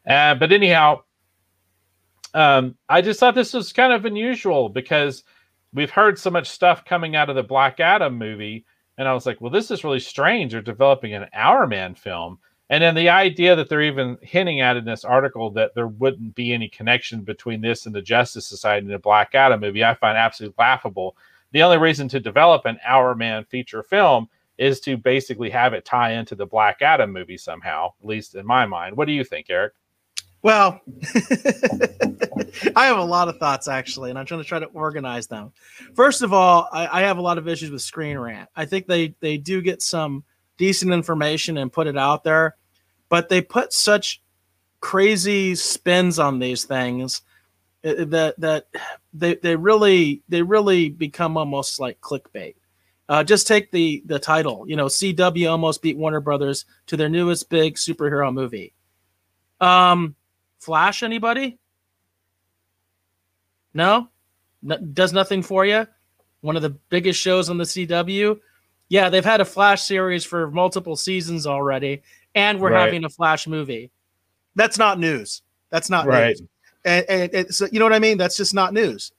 uh, 0.08 0.36
but 0.36 0.52
anyhow, 0.52 1.04
um, 2.34 2.76
I 2.90 3.02
just 3.02 3.20
thought 3.20 3.36
this 3.36 3.54
was 3.54 3.74
kind 3.74 3.94
of 3.94 4.06
unusual 4.06 4.70
because 4.70 5.24
we've 5.74 5.92
heard 5.92 6.20
so 6.20 6.30
much 6.30 6.50
stuff 6.50 6.86
coming 6.86 7.16
out 7.16 7.30
of 7.30 7.36
the 7.36 7.44
Black 7.44 7.80
Adam 7.80 8.18
movie, 8.18 8.66
and 8.98 9.08
I 9.08 9.14
was 9.14 9.26
like, 9.26 9.42
well, 9.42 9.52
this 9.52 9.72
is 9.72 9.84
really 9.84 10.00
strange. 10.00 10.52
They're 10.52 10.62
developing 10.62 11.14
an 11.14 11.28
Hourman 11.34 11.96
film. 11.96 12.40
And 12.70 12.84
then 12.84 12.96
the 12.96 13.10
idea 13.10 13.56
that 13.56 13.70
they're 13.70 13.82
even 13.82 14.18
hinting 14.22 14.60
at 14.60 14.76
in 14.76 14.84
this 14.84 15.06
article 15.06 15.50
that 15.52 15.74
there 15.74 15.88
wouldn't 15.88 16.36
be 16.36 16.54
any 16.54 16.68
connection 16.68 17.22
between 17.22 17.62
this 17.62 17.86
and 17.86 17.96
the 17.96 18.02
Justice 18.02 18.46
Society 18.46 18.86
and 18.86 18.94
the 18.94 19.00
Black 19.00 19.34
Adam 19.36 19.62
movie, 19.62 19.86
I 19.86 19.94
find 19.94 20.18
absolutely 20.18 20.56
laughable. 20.60 21.16
The 21.54 21.64
only 21.64 21.78
reason 21.78 22.10
to 22.10 22.20
develop 22.20 22.66
an 22.66 22.78
Hourman 22.86 23.48
feature 23.48 23.84
film 23.84 24.28
is 24.58 24.82
to 24.82 24.98
basically 24.98 25.50
have 25.50 25.74
it 25.74 25.86
tie 25.86 26.14
into 26.14 26.36
the 26.36 26.46
Black 26.46 26.82
Adam 26.82 27.14
movie 27.14 27.38
somehow, 27.38 27.94
at 28.02 28.06
least 28.06 28.36
in 28.36 28.46
my 28.46 28.66
mind. 28.66 28.98
What 28.98 29.06
do 29.06 29.14
you 29.14 29.24
think, 29.24 29.50
Eric? 29.50 29.74
Well, 30.42 30.82
I 32.76 32.86
have 32.86 32.98
a 32.98 33.04
lot 33.04 33.28
of 33.28 33.38
thoughts 33.38 33.68
actually, 33.68 34.12
and 34.12 34.20
I'm 34.20 34.26
trying 34.26 34.42
to 34.42 34.48
try 34.48 34.60
to 34.60 34.68
organize 34.68 35.28
them. 35.28 35.52
First 35.96 36.22
of 36.22 36.32
all, 36.32 36.70
I, 36.72 37.00
I, 37.00 37.02
have 37.02 37.18
a 37.18 37.22
lot 37.22 37.38
of 37.38 37.48
issues 37.48 37.72
with 37.72 37.82
Screen 37.82 38.18
Rant. 38.18 38.50
I 38.56 38.66
think 38.66 38.88
they 38.88 39.16
they 39.20 39.38
do 39.38 39.62
get 39.62 39.82
some 39.82 40.24
decent 40.58 40.92
information 40.92 41.58
and 41.58 41.74
put 41.74 41.88
it 41.88 41.98
out 41.98 42.24
there, 42.24 42.56
but 43.10 43.30
they 43.30 43.42
put 43.42 43.74
such 43.74 44.22
crazy 44.80 45.56
spins 45.56 46.20
on 46.20 46.40
these 46.40 46.66
things 46.66 47.24
uh, 47.84 48.06
that 48.06 48.36
that 48.40 48.68
they 49.14 49.36
they 49.36 49.56
really 49.56 50.22
they 50.30 50.42
really 50.44 50.90
become 50.90 51.36
almost 51.36 51.80
like 51.80 52.00
clickbait. 52.00 52.56
Uh, 53.10 53.24
just 53.24 53.48
take 53.48 53.72
the 53.72 54.04
the 54.06 54.20
title. 54.20 54.66
You 54.68 54.76
know, 54.76 54.86
CW 54.86 55.50
almost 55.50 55.82
beat 55.82 55.98
Warner 55.98 56.22
Brothers 56.22 56.66
to 56.88 56.98
their 56.98 57.10
newest 57.10 57.50
big 57.50 57.76
superhero 57.76 58.32
movie. 58.34 58.74
Um, 59.60 60.16
Flash, 60.60 61.04
anybody? 61.04 61.58
No? 63.74 64.10
does 64.94 65.14
nothing 65.14 65.44
for 65.44 65.66
you? 65.66 65.88
One 66.42 66.56
of 66.56 66.62
the 66.62 66.72
biggest 66.90 67.20
shows 67.20 67.50
on 67.50 67.58
the 67.58 67.64
CW? 67.64 68.40
Yeah, 68.90 69.10
they've 69.10 69.24
had 69.24 69.42
a 69.42 69.46
Flash 69.46 69.84
series 69.84 70.24
for 70.24 70.50
multiple 70.50 70.96
seasons 70.96 71.46
already, 71.46 72.02
and 72.36 72.60
we're 72.60 72.72
right. 72.72 72.86
having 72.86 73.04
a 73.04 73.10
Flash 73.10 73.48
movie. 73.48 73.92
That's 74.56 74.78
not 74.78 75.00
news. 75.00 75.42
That's 75.70 75.90
not 75.90 76.08
right. 76.08 76.28
news. 76.28 76.42
And, 76.86 77.06
and, 77.10 77.34
and 77.34 77.56
so, 77.56 77.68
you 77.72 77.80
know 77.80 77.86
what 77.86 77.94
I 77.94 78.00
mean? 78.00 78.18
That's 78.18 78.38
just 78.38 78.54
not 78.54 78.74
news. 78.74 79.12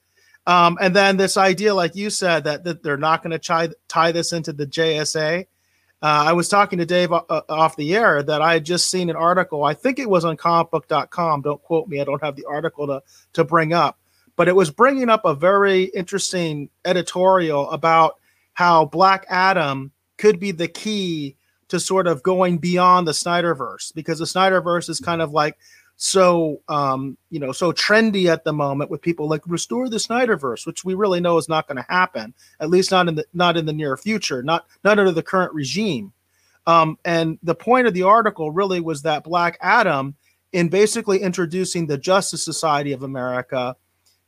Um, 0.47 0.77
and 0.81 0.95
then 0.95 1.17
this 1.17 1.37
idea, 1.37 1.73
like 1.73 1.95
you 1.95 2.09
said, 2.09 2.43
that, 2.45 2.63
that 2.63 2.81
they're 2.81 2.97
not 2.97 3.21
going 3.21 3.31
to 3.31 3.39
tie, 3.39 3.69
tie 3.87 4.11
this 4.11 4.33
into 4.33 4.51
the 4.51 4.65
JSA. 4.65 5.45
Uh, 6.01 6.23
I 6.27 6.33
was 6.33 6.47
talking 6.47 6.79
to 6.79 6.85
Dave 6.85 7.11
uh, 7.11 7.23
uh, 7.29 7.41
off 7.49 7.75
the 7.75 7.95
air 7.95 8.23
that 8.23 8.41
I 8.41 8.53
had 8.53 8.65
just 8.65 8.89
seen 8.89 9.09
an 9.09 9.17
article. 9.17 9.65
I 9.65 9.73
think 9.73 9.99
it 9.99 10.09
was 10.09 10.23
on 10.23 10.37
comicbook.com. 10.37 11.41
Don't 11.41 11.61
quote 11.61 11.87
me. 11.87 11.99
I 11.99 12.05
don't 12.05 12.23
have 12.23 12.37
the 12.37 12.45
article 12.45 12.87
to, 12.87 13.03
to 13.33 13.43
bring 13.43 13.73
up, 13.73 13.99
but 14.37 14.47
it 14.47 14.55
was 14.55 14.71
bringing 14.71 15.09
up 15.09 15.25
a 15.25 15.35
very 15.35 15.85
interesting 15.85 16.69
editorial 16.85 17.69
about 17.71 18.15
how 18.53 18.85
Black 18.85 19.25
Adam 19.29 19.91
could 20.17 20.39
be 20.39 20.51
the 20.51 20.67
key 20.67 21.35
to 21.67 21.79
sort 21.79 22.07
of 22.07 22.23
going 22.23 22.57
beyond 22.57 23.07
the 23.07 23.11
Snyderverse 23.11 23.93
because 23.93 24.19
the 24.19 24.25
Snyderverse 24.25 24.89
is 24.89 24.99
kind 24.99 25.21
of 25.21 25.31
like 25.31 25.57
so 26.01 26.61
um, 26.69 27.17
you 27.29 27.41
know 27.41 27.51
so 27.51 27.73
trendy 27.73 28.27
at 28.27 28.45
the 28.45 28.53
moment 28.53 28.89
with 28.89 29.01
people 29.01 29.27
like 29.27 29.41
restore 29.45 29.89
the 29.89 29.97
Snyderverse, 29.97 30.65
which 30.65 30.85
we 30.85 30.93
really 30.93 31.19
know 31.19 31.37
is 31.37 31.49
not 31.49 31.67
going 31.67 31.75
to 31.75 31.85
happen, 31.89 32.33
at 32.61 32.69
least 32.69 32.89
not 32.89 33.09
in 33.09 33.15
the 33.15 33.25
not 33.33 33.57
in 33.57 33.65
the 33.65 33.73
near 33.73 33.97
future, 33.97 34.41
not 34.41 34.65
not 34.85 34.97
under 34.97 35.11
the 35.11 35.21
current 35.21 35.53
regime. 35.53 36.13
Um, 36.65 36.97
and 37.03 37.37
the 37.43 37.53
point 37.53 37.85
of 37.85 37.93
the 37.93 38.03
article 38.03 38.49
really 38.49 38.79
was 38.79 39.01
that 39.01 39.25
Black 39.25 39.57
Adam, 39.59 40.15
in 40.53 40.69
basically 40.69 41.19
introducing 41.19 41.85
the 41.85 41.97
Justice 41.97 42.45
Society 42.45 42.93
of 42.93 43.03
America, 43.03 43.75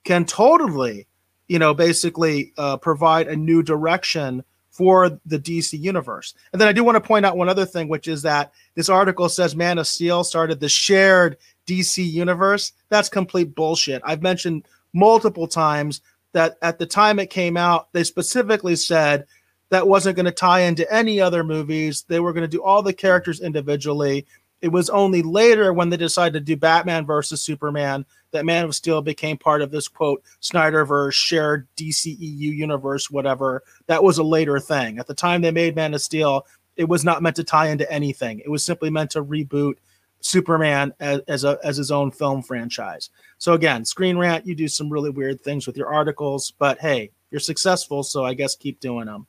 can 0.04 0.26
totally, 0.26 1.08
you 1.48 1.58
know, 1.58 1.74
basically 1.74 2.52
uh, 2.58 2.76
provide 2.76 3.30
a 3.30 3.36
new 3.36 3.64
direction 3.64 4.44
for 4.72 5.20
the 5.26 5.38
DC 5.38 5.80
universe. 5.80 6.34
And 6.52 6.60
then 6.60 6.68
I 6.68 6.72
do 6.72 6.84
want 6.84 6.96
to 6.96 7.02
point 7.02 7.26
out 7.26 7.38
one 7.38 7.50
other 7.50 7.66
thing, 7.66 7.88
which 7.90 8.08
is 8.08 8.22
that 8.24 8.54
this 8.74 8.90
article 8.90 9.30
says 9.30 9.56
Man 9.56 9.78
of 9.78 9.86
Steel 9.86 10.24
started 10.24 10.60
the 10.60 10.70
shared 10.70 11.38
DC 11.68 12.10
universe. 12.10 12.74
That's 12.90 13.10
complete 13.10 13.56
bullshit. 13.56 14.02
I've 14.06 14.22
mentioned 14.22 14.66
multiple 14.94 15.48
times 15.48 16.02
that 16.34 16.58
at 16.62 16.80
the 16.80 16.86
time 16.86 17.20
it 17.20 17.30
came 17.30 17.58
out, 17.58 17.92
they 17.94 18.04
specifically 18.04 18.76
said 18.76 19.26
that 19.70 19.88
wasn't 19.88 20.16
going 20.16 20.26
to 20.26 20.32
tie 20.32 20.62
into 20.62 20.92
any 20.94 21.20
other 21.20 21.44
movies. 21.44 22.04
They 22.08 22.20
were 22.20 22.34
going 22.34 22.44
to 22.44 22.48
do 22.48 22.64
all 22.64 22.82
the 22.82 22.94
characters 22.94 23.42
individually. 23.42 24.26
It 24.62 24.68
was 24.68 24.90
only 24.90 25.22
later 25.22 25.74
when 25.74 25.90
they 25.90 25.98
decided 25.98 26.34
to 26.34 26.40
do 26.46 26.56
Batman 26.56 27.06
versus 27.06 27.42
Superman 27.42 28.06
that 28.32 28.46
Man 28.46 28.66
of 28.66 28.76
Steel 28.76 29.02
became 29.02 29.38
part 29.38 29.62
of 29.62 29.72
this 29.72 29.88
quote 29.88 30.24
Snyderverse 30.42 31.14
shared 31.14 31.68
DCEU 31.78 32.40
universe, 32.40 33.10
whatever. 33.10 33.64
That 33.88 34.04
was 34.04 34.18
a 34.18 34.24
later 34.24 34.60
thing. 34.60 35.00
At 35.00 35.08
the 35.08 35.14
time 35.14 35.42
they 35.42 35.52
made 35.52 35.76
Man 35.76 35.94
of 35.94 36.02
Steel, 36.02 36.46
it 36.76 36.88
was 36.88 37.04
not 37.04 37.22
meant 37.22 37.36
to 37.38 37.44
tie 37.44 37.70
into 37.70 37.92
anything. 37.92 38.40
It 38.40 38.50
was 38.50 38.64
simply 38.64 38.90
meant 38.90 39.12
to 39.12 39.24
reboot 39.24 39.76
Superman 40.22 40.94
as, 41.00 41.20
as 41.28 41.44
a 41.44 41.58
as 41.64 41.78
his 41.78 41.92
own 41.92 42.12
film 42.12 42.42
franchise. 42.42 43.10
So 43.38 43.54
again, 43.54 43.84
Screen 43.86 44.18
Rant, 44.18 44.46
you 44.46 44.56
do 44.56 44.68
some 44.68 44.90
really 44.90 45.10
weird 45.10 45.42
things 45.42 45.68
with 45.68 45.76
your 45.76 45.94
articles, 45.94 46.54
but 46.58 46.80
hey, 46.80 47.12
you're 47.32 47.40
successful, 47.40 48.04
so 48.04 48.24
I 48.24 48.34
guess 48.34 48.56
keep 48.56 48.80
doing 48.80 49.06
them. 49.06 49.28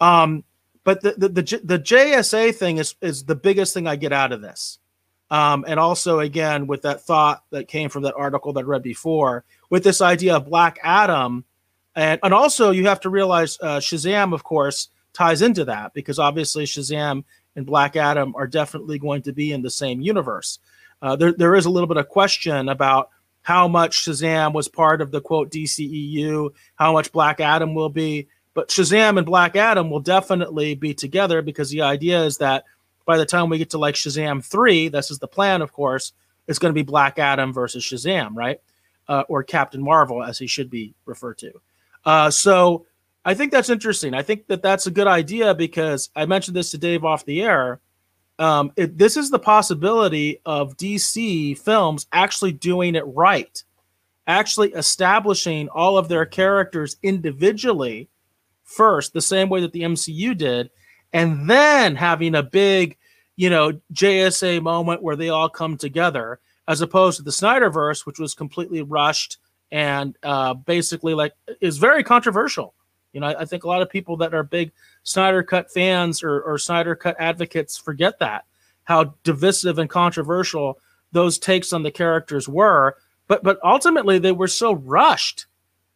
Um, 0.00 0.44
but 0.82 1.02
the, 1.02 1.12
the 1.12 1.28
the 1.28 1.60
the 1.62 1.78
JSA 1.78 2.54
thing 2.54 2.78
is 2.78 2.94
is 3.00 3.24
the 3.24 3.34
biggest 3.34 3.74
thing 3.74 3.86
I 3.86 3.96
get 3.96 4.12
out 4.12 4.32
of 4.32 4.40
this. 4.40 4.78
Um, 5.30 5.64
and 5.68 5.78
also 5.78 6.18
again 6.18 6.66
with 6.66 6.82
that 6.82 7.02
thought 7.02 7.44
that 7.50 7.68
came 7.68 7.88
from 7.88 8.02
that 8.02 8.14
article 8.16 8.52
that 8.54 8.60
I 8.60 8.64
read 8.64 8.82
before, 8.82 9.44
with 9.68 9.84
this 9.84 10.00
idea 10.00 10.36
of 10.36 10.46
Black 10.46 10.78
Adam, 10.82 11.44
and 11.94 12.18
and 12.22 12.32
also 12.32 12.70
you 12.70 12.86
have 12.86 13.00
to 13.00 13.10
realize 13.10 13.58
uh, 13.60 13.78
Shazam, 13.78 14.32
of 14.32 14.42
course, 14.42 14.88
ties 15.12 15.42
into 15.42 15.64
that 15.66 15.92
because 15.92 16.18
obviously 16.18 16.64
Shazam 16.64 17.24
and 17.56 17.66
Black 17.66 17.96
Adam 17.96 18.34
are 18.36 18.46
definitely 18.46 18.98
going 18.98 19.22
to 19.22 19.32
be 19.32 19.52
in 19.52 19.62
the 19.62 19.70
same 19.70 20.00
universe. 20.00 20.58
Uh, 21.02 21.16
there, 21.16 21.32
there 21.32 21.54
is 21.54 21.66
a 21.66 21.70
little 21.70 21.86
bit 21.86 21.96
of 21.96 22.08
question 22.08 22.68
about 22.68 23.10
how 23.42 23.66
much 23.66 24.04
Shazam 24.04 24.52
was 24.52 24.68
part 24.68 25.00
of 25.00 25.10
the 25.10 25.20
quote 25.20 25.50
DCEU, 25.50 26.50
how 26.74 26.92
much 26.92 27.12
Black 27.12 27.40
Adam 27.40 27.74
will 27.74 27.88
be. 27.88 28.28
But 28.52 28.68
Shazam 28.68 29.16
and 29.16 29.26
Black 29.26 29.56
Adam 29.56 29.90
will 29.90 30.00
definitely 30.00 30.74
be 30.74 30.92
together 30.92 31.40
because 31.40 31.70
the 31.70 31.82
idea 31.82 32.22
is 32.24 32.38
that 32.38 32.64
by 33.06 33.16
the 33.16 33.26
time 33.26 33.48
we 33.48 33.58
get 33.58 33.70
to 33.70 33.78
like 33.78 33.94
Shazam 33.94 34.44
3, 34.44 34.88
this 34.88 35.10
is 35.10 35.18
the 35.18 35.28
plan, 35.28 35.62
of 35.62 35.72
course, 35.72 36.12
it's 36.46 36.58
going 36.58 36.70
to 36.70 36.78
be 36.78 36.82
Black 36.82 37.18
Adam 37.18 37.52
versus 37.52 37.82
Shazam, 37.82 38.34
right? 38.34 38.60
Uh, 39.08 39.24
or 39.28 39.42
Captain 39.42 39.82
Marvel, 39.82 40.22
as 40.22 40.38
he 40.38 40.46
should 40.46 40.70
be 40.70 40.94
referred 41.06 41.38
to. 41.38 41.52
Uh, 42.04 42.30
so 42.30 42.86
I 43.30 43.34
think 43.34 43.52
that's 43.52 43.70
interesting. 43.70 44.12
I 44.12 44.22
think 44.22 44.48
that 44.48 44.60
that's 44.60 44.88
a 44.88 44.90
good 44.90 45.06
idea 45.06 45.54
because 45.54 46.10
I 46.16 46.26
mentioned 46.26 46.56
this 46.56 46.72
to 46.72 46.78
Dave 46.78 47.04
off 47.04 47.24
the 47.24 47.42
air. 47.42 47.80
Um, 48.40 48.72
it, 48.74 48.98
this 48.98 49.16
is 49.16 49.30
the 49.30 49.38
possibility 49.38 50.40
of 50.44 50.76
DC 50.76 51.56
films 51.56 52.08
actually 52.10 52.50
doing 52.50 52.96
it 52.96 53.04
right, 53.06 53.62
actually 54.26 54.72
establishing 54.72 55.68
all 55.68 55.96
of 55.96 56.08
their 56.08 56.26
characters 56.26 56.96
individually 57.04 58.08
first, 58.64 59.12
the 59.12 59.20
same 59.20 59.48
way 59.48 59.60
that 59.60 59.70
the 59.70 59.82
MCU 59.82 60.36
did, 60.36 60.68
and 61.12 61.48
then 61.48 61.94
having 61.94 62.34
a 62.34 62.42
big, 62.42 62.98
you 63.36 63.48
know, 63.48 63.78
JSA 63.94 64.60
moment 64.60 65.04
where 65.04 65.14
they 65.14 65.28
all 65.28 65.48
come 65.48 65.76
together, 65.76 66.40
as 66.66 66.80
opposed 66.80 67.18
to 67.18 67.22
the 67.22 67.30
Snyderverse, 67.30 68.04
which 68.04 68.18
was 68.18 68.34
completely 68.34 68.82
rushed 68.82 69.38
and 69.70 70.18
uh, 70.24 70.52
basically 70.52 71.14
like 71.14 71.32
is 71.60 71.78
very 71.78 72.02
controversial 72.02 72.74
you 73.12 73.20
know, 73.20 73.28
I, 73.28 73.40
I, 73.40 73.44
think 73.44 73.64
a 73.64 73.68
lot 73.68 73.82
of 73.82 73.90
people 73.90 74.16
that 74.18 74.34
are 74.34 74.42
big 74.42 74.72
Snyder 75.02 75.42
Cut 75.42 75.70
fans 75.70 76.22
or, 76.22 76.40
or 76.42 76.58
Snyder 76.58 76.94
Cut 76.94 77.16
advocates 77.18 77.76
forget 77.76 78.18
that 78.20 78.44
how 78.84 79.14
divisive 79.22 79.78
and 79.78 79.88
controversial 79.88 80.78
those 81.12 81.38
takes 81.38 81.72
on 81.72 81.82
the 81.82 81.90
characters 81.90 82.48
were. 82.48 82.96
But 83.28 83.42
but 83.42 83.58
ultimately 83.64 84.18
they 84.18 84.32
were 84.32 84.48
so 84.48 84.72
rushed. 84.72 85.46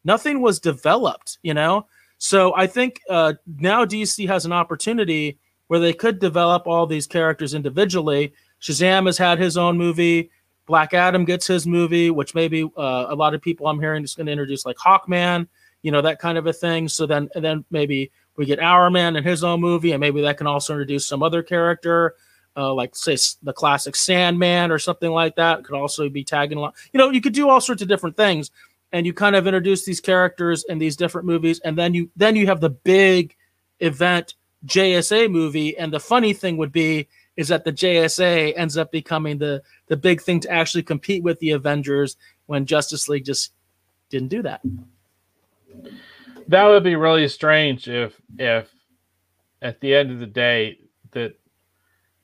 Nothing 0.04 0.40
was 0.40 0.60
developed, 0.60 1.38
you 1.42 1.54
know. 1.54 1.86
So 2.18 2.54
I 2.54 2.66
think 2.66 3.00
uh, 3.10 3.34
now 3.58 3.84
DC 3.84 4.26
has 4.28 4.44
an 4.44 4.52
opportunity 4.52 5.38
where 5.66 5.80
they 5.80 5.92
could 5.92 6.18
develop 6.20 6.66
all 6.66 6.86
these 6.86 7.06
characters 7.06 7.54
individually. 7.54 8.32
Shazam 8.60 9.06
has 9.06 9.18
had 9.18 9.38
his 9.38 9.56
own 9.56 9.76
movie. 9.76 10.30
Black 10.66 10.94
Adam 10.94 11.24
gets 11.24 11.46
his 11.46 11.66
movie, 11.66 12.10
which 12.10 12.34
maybe 12.34 12.62
uh, 12.76 13.06
a 13.08 13.14
lot 13.14 13.34
of 13.34 13.42
people 13.42 13.66
I'm 13.66 13.80
hearing 13.80 14.04
is 14.04 14.14
going 14.14 14.26
to 14.26 14.32
introduce 14.32 14.64
like 14.64 14.76
Hawkman 14.76 15.48
you 15.84 15.90
know, 15.90 16.00
that 16.00 16.18
kind 16.18 16.38
of 16.38 16.46
a 16.46 16.52
thing. 16.52 16.88
So 16.88 17.06
then, 17.06 17.28
and 17.34 17.44
then 17.44 17.62
maybe 17.70 18.10
we 18.36 18.46
get 18.46 18.58
Hourman 18.58 19.16
in 19.16 19.22
his 19.22 19.44
own 19.44 19.60
movie, 19.60 19.92
and 19.92 20.00
maybe 20.00 20.22
that 20.22 20.38
can 20.38 20.46
also 20.46 20.72
introduce 20.72 21.06
some 21.06 21.22
other 21.22 21.42
character, 21.42 22.14
uh, 22.56 22.72
like 22.72 22.96
say 22.96 23.18
the 23.42 23.52
classic 23.52 23.94
Sandman 23.94 24.70
or 24.70 24.78
something 24.78 25.10
like 25.10 25.36
that. 25.36 25.62
Could 25.62 25.76
also 25.76 26.08
be 26.08 26.24
tagging 26.24 26.56
along. 26.56 26.72
You 26.94 26.98
know, 26.98 27.10
you 27.10 27.20
could 27.20 27.34
do 27.34 27.50
all 27.50 27.60
sorts 27.60 27.82
of 27.82 27.88
different 27.88 28.16
things, 28.16 28.50
and 28.92 29.04
you 29.04 29.12
kind 29.12 29.36
of 29.36 29.46
introduce 29.46 29.84
these 29.84 30.00
characters 30.00 30.64
in 30.70 30.78
these 30.78 30.96
different 30.96 31.26
movies, 31.26 31.60
and 31.60 31.76
then 31.76 31.92
you 31.92 32.10
then 32.16 32.34
you 32.34 32.46
have 32.46 32.62
the 32.62 32.70
big 32.70 33.36
event 33.80 34.34
JSA 34.64 35.30
movie. 35.30 35.76
And 35.76 35.92
the 35.92 36.00
funny 36.00 36.32
thing 36.32 36.56
would 36.56 36.72
be 36.72 37.08
is 37.36 37.48
that 37.48 37.64
the 37.64 37.72
JSA 37.72 38.54
ends 38.56 38.78
up 38.78 38.90
becoming 38.90 39.36
the 39.36 39.62
the 39.88 39.98
big 39.98 40.22
thing 40.22 40.40
to 40.40 40.50
actually 40.50 40.82
compete 40.82 41.22
with 41.22 41.38
the 41.40 41.50
Avengers 41.50 42.16
when 42.46 42.64
Justice 42.64 43.06
League 43.06 43.26
just 43.26 43.52
didn't 44.08 44.28
do 44.28 44.40
that. 44.40 44.62
That 46.48 46.66
would 46.66 46.84
be 46.84 46.96
really 46.96 47.28
strange 47.28 47.88
if 47.88 48.20
if 48.38 48.72
at 49.62 49.80
the 49.80 49.94
end 49.94 50.10
of 50.10 50.18
the 50.18 50.26
day 50.26 50.78
that 51.12 51.34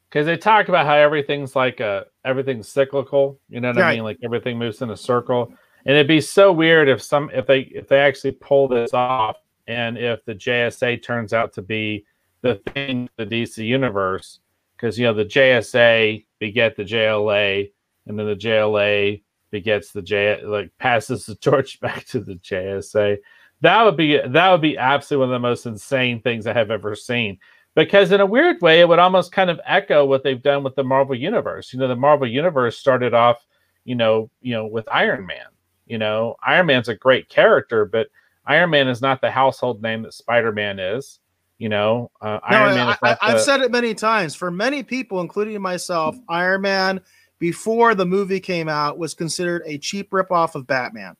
because 0.09 0.27
they 0.27 0.37
talk 0.37 0.69
about 0.69 0.87
how 0.87 0.95
everything's 0.95 1.55
like 1.55 1.81
a 1.81 2.07
everything's 2.25 2.69
cyclical, 2.69 3.41
you 3.49 3.61
know 3.61 3.69
what 3.69 3.77
right. 3.79 3.93
I 3.93 3.95
mean? 3.95 4.05
Like 4.05 4.19
everything 4.23 4.59
moves 4.59 4.83
in 4.83 4.91
a 4.91 4.97
circle. 4.97 5.53
And 5.87 5.95
it'd 5.97 6.09
be 6.09 6.21
so 6.21 6.53
weird 6.53 6.89
if 6.89 7.01
some 7.01 7.31
if 7.33 7.47
they 7.47 7.61
if 7.61 7.89
they 7.89 8.01
actually 8.01 8.33
pull 8.33 8.69
this 8.69 8.93
off 8.93 9.37
and 9.67 9.97
if 9.97 10.25
the 10.25 10.35
JSA 10.35 11.03
turns 11.03 11.33
out 11.33 11.53
to 11.55 11.63
be 11.63 12.05
the 12.43 12.57
thing 12.73 13.09
the 13.17 13.27
DC 13.27 13.65
universe, 13.65 14.41
because 14.77 14.99
you 14.99 15.07
know 15.07 15.15
the 15.15 15.25
JSA 15.25 16.25
beget 16.39 16.77
the 16.77 16.85
JLA, 16.85 17.71
and 18.07 18.19
then 18.19 18.27
the 18.27 18.37
JLA 18.37 19.23
begets 19.51 19.93
the 19.93 20.03
J 20.03 20.43
like 20.45 20.71
passes 20.79 21.27
the 21.27 21.35
torch 21.35 21.81
back 21.81 22.05
to 22.07 22.21
the 22.21 22.35
JSA. 22.37 23.19
That 23.63 23.83
would 23.83 23.97
be 23.97 24.19
that 24.19 24.51
would 24.51 24.61
be 24.61 24.79
absolutely 24.79 25.27
one 25.27 25.35
of 25.35 25.43
the 25.43 25.49
most 25.49 25.67
insane 25.67 26.21
things 26.23 26.47
I 26.47 26.53
have 26.53 26.71
ever 26.71 26.95
seen. 26.95 27.39
Because 27.75 28.11
in 28.11 28.21
a 28.21 28.27
weird 28.27 28.61
way, 28.63 28.81
it 28.81 28.89
would 28.89 28.99
almost 28.99 29.33
kind 29.33 29.49
of 29.49 29.61
echo 29.65 30.05
what 30.05 30.25
they've 30.25 30.43
done 30.43 30.65
with 30.65 30.75
the 30.75 30.83
Marvel 30.83 31.15
Universe. 31.15 31.73
You 31.73 31.79
know, 31.79 31.89
the 31.89 31.97
Marvel 31.97 32.27
Universe 32.27 32.77
started 32.77 33.15
off, 33.15 33.47
you 33.85 33.95
know, 33.95 34.31
you 34.41 34.55
know, 34.55 34.67
with 34.67 34.89
Iron 34.91 35.27
Man. 35.27 35.47
You 35.87 35.99
know, 35.99 36.37
Iron 36.43 36.67
Man's 36.67 36.89
a 36.89 36.95
great 36.95 37.29
character, 37.29 37.85
but 37.85 38.09
Iron 38.47 38.71
Man 38.71 38.89
is 38.89 39.01
not 39.01 39.21
the 39.21 39.31
household 39.31 39.83
name 39.83 40.03
that 40.03 40.15
Spider 40.15 40.53
Man 40.53 40.79
is. 40.79 41.21
You 41.59 41.69
know, 41.69 42.11
uh, 42.21 42.39
no, 42.51 42.57
Iron 42.57 42.75
Man. 42.75 42.97
I, 43.03 43.17
have 43.21 43.35
the... 43.35 43.39
said 43.39 43.61
it 43.61 43.71
many 43.71 43.95
times. 43.95 44.35
For 44.35 44.51
many 44.51 44.83
people, 44.83 45.21
including 45.21 45.61
myself, 45.61 46.17
Iron 46.29 46.63
Man 46.63 47.01
before 47.39 47.95
the 47.95 48.07
movie 48.07 48.41
came 48.41 48.69
out 48.69 48.99
was 48.99 49.15
considered 49.15 49.63
a 49.67 49.79
cheap 49.79 50.11
ripoff 50.11 50.55
of 50.55 50.67
Batman. 50.67 51.17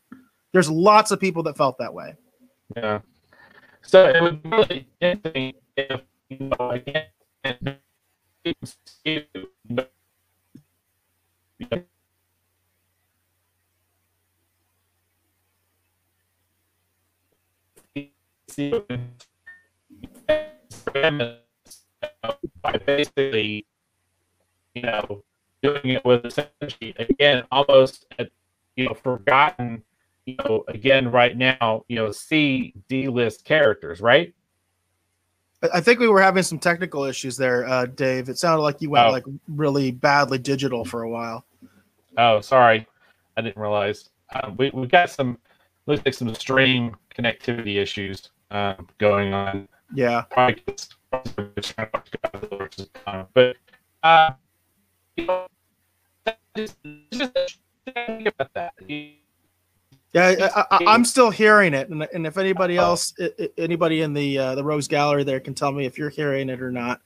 There's 0.53 0.71
lots 0.71 1.11
of 1.11 1.21
people 1.21 1.43
that 1.45 1.57
felt 1.57 1.79
that 1.79 1.93
way. 1.93 2.15
Yeah. 2.77 3.01
So 3.83 4.07
it 4.07 4.23
would 4.23 4.43
be 4.43 4.49
really 4.51 4.87
interesting 5.01 5.55
if 5.77 6.03
you 6.29 6.39
know 6.39 6.71
again 6.71 7.07
by 22.63 22.77
basically, 22.87 23.67
you 24.75 24.83
know, 24.83 25.23
doing 25.63 25.89
it 25.91 26.05
with 26.05 26.25
essentially 26.25 26.95
again 26.99 27.45
almost 27.51 28.07
uh, 28.19 28.25
you 28.77 28.87
know 28.87 28.95
forgotten 28.95 29.83
you 30.27 30.37
know, 30.45 30.65
again, 30.69 31.11
right 31.11 31.37
now, 31.37 31.85
you 31.89 31.97
know, 31.97 32.11
C 32.13 32.75
D 32.89 33.09
list 33.09 33.45
characters, 33.45 34.01
right? 34.01 34.35
I 35.75 35.81
think 35.81 36.01
we 36.01 36.09
were 36.09 36.23
having 36.23 36.43
some 36.43 36.59
technical 36.59 37.05
issues 37.05 37.37
there, 37.37 37.67
uh, 37.67 37.85
Dave. 37.87 38.31
It 38.31 38.39
sounded 38.39 38.63
like 38.63 38.81
you 38.81 38.91
went 38.91 39.09
oh. 39.09 39.11
like 39.11 39.25
really 39.49 39.91
badly 39.91 40.39
digital 40.39 40.85
for 40.85 41.03
a 41.03 41.11
while. 41.11 41.45
Oh, 42.17 42.41
sorry, 42.41 42.87
I 43.37 43.43
didn't 43.43 43.61
realize. 43.61 44.09
Um, 44.33 44.57
we 44.57 44.71
we 44.73 44.87
got 44.87 45.11
some 45.11 45.39
looks 45.87 46.03
like 46.05 46.15
some 46.15 46.35
stream 46.35 46.97
connectivity 47.15 47.77
issues 47.77 48.31
uh, 48.51 48.75
going 48.99 49.35
on. 49.35 49.69
Yeah, 49.95 50.23
probably 50.31 50.63
but 53.35 53.57
uh, 54.03 54.31
you 55.17 55.27
know, 55.27 55.47
just, 56.57 56.77
just 57.13 57.59
think 57.95 58.27
about 58.27 58.55
that. 58.55 58.73
Yeah, 60.13 60.65
I, 60.71 60.95
am 60.95 61.05
still 61.05 61.31
hearing 61.31 61.73
it, 61.73 61.89
and, 61.89 62.03
and 62.13 62.27
if 62.27 62.37
anybody 62.37 62.77
else, 62.77 63.15
anybody 63.57 64.01
in 64.01 64.13
the 64.13 64.39
uh, 64.39 64.55
the 64.57 64.65
Rogues 64.65 64.89
Gallery 64.89 65.23
there 65.23 65.39
can 65.39 65.55
tell 65.55 65.71
me 65.71 65.87
if 65.87 65.99
you're 65.99 66.11
hearing 66.11 66.49
it 66.49 66.61
or 66.61 66.73
not, 66.73 67.01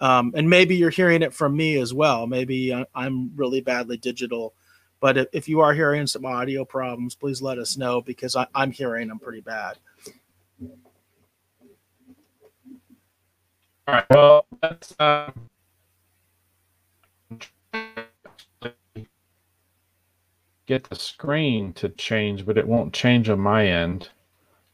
um, 0.00 0.32
and 0.36 0.50
maybe 0.50 0.76
you're 0.76 0.90
hearing 0.90 1.22
it 1.22 1.32
from 1.32 1.56
me 1.56 1.78
as 1.80 1.94
well. 1.94 2.26
Maybe 2.26 2.74
I'm 2.94 3.32
really 3.36 3.62
badly 3.62 3.96
digital, 3.96 4.52
but 5.00 5.16
if, 5.16 5.28
if 5.32 5.48
you 5.48 5.60
are 5.60 5.72
hearing 5.72 6.06
some 6.06 6.26
audio 6.26 6.62
problems, 6.62 7.14
please 7.14 7.40
let 7.40 7.58
us 7.58 7.78
know 7.78 8.02
because 8.02 8.36
I, 8.36 8.46
am 8.54 8.70
hearing 8.70 9.08
them 9.08 9.18
pretty 9.18 9.40
bad. 9.40 9.78
All 13.88 13.94
right. 13.94 14.04
Well, 14.10 14.46
let's. 14.62 14.94
Uh, 14.98 15.32
get 20.72 20.88
the 20.88 20.96
screen 20.96 21.72
to 21.74 21.90
change, 21.90 22.46
but 22.46 22.56
it 22.56 22.66
won't 22.66 22.94
change 22.94 23.28
on 23.28 23.38
my 23.38 23.66
end. 23.66 24.08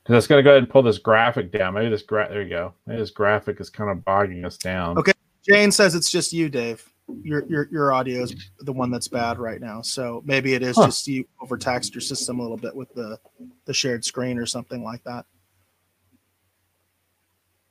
Because 0.02 0.14
I 0.14 0.16
was 0.16 0.26
going 0.26 0.38
to 0.38 0.42
go 0.42 0.50
ahead 0.50 0.62
and 0.62 0.70
pull 0.70 0.82
this 0.82 0.98
graphic 0.98 1.50
down. 1.50 1.74
Maybe 1.74 1.90
this 1.90 2.02
gra- 2.02 2.28
there 2.30 2.42
you 2.42 2.48
go. 2.48 2.72
Maybe 2.86 3.00
this 3.00 3.10
graphic 3.10 3.60
is 3.60 3.68
kind 3.68 3.90
of 3.90 4.04
bogging 4.04 4.44
us 4.44 4.56
down. 4.56 4.96
Okay. 4.96 5.12
Jane 5.46 5.70
says 5.70 5.94
it's 5.94 6.10
just 6.10 6.32
you, 6.32 6.48
Dave. 6.48 6.88
Your 7.22 7.46
your 7.46 7.68
your 7.72 7.92
audio 7.92 8.22
is 8.22 8.34
the 8.60 8.72
one 8.72 8.90
that's 8.90 9.08
bad 9.08 9.38
right 9.38 9.60
now. 9.60 9.80
So 9.80 10.22
maybe 10.26 10.52
it 10.52 10.62
is 10.62 10.76
huh. 10.76 10.86
just 10.86 11.06
you 11.08 11.26
overtaxed 11.40 11.94
your 11.94 12.02
system 12.02 12.38
a 12.38 12.42
little 12.42 12.58
bit 12.58 12.76
with 12.76 12.92
the 12.94 13.18
the 13.64 13.72
shared 13.72 14.04
screen 14.04 14.38
or 14.38 14.44
something 14.44 14.84
like 14.84 15.02
that. 15.04 15.24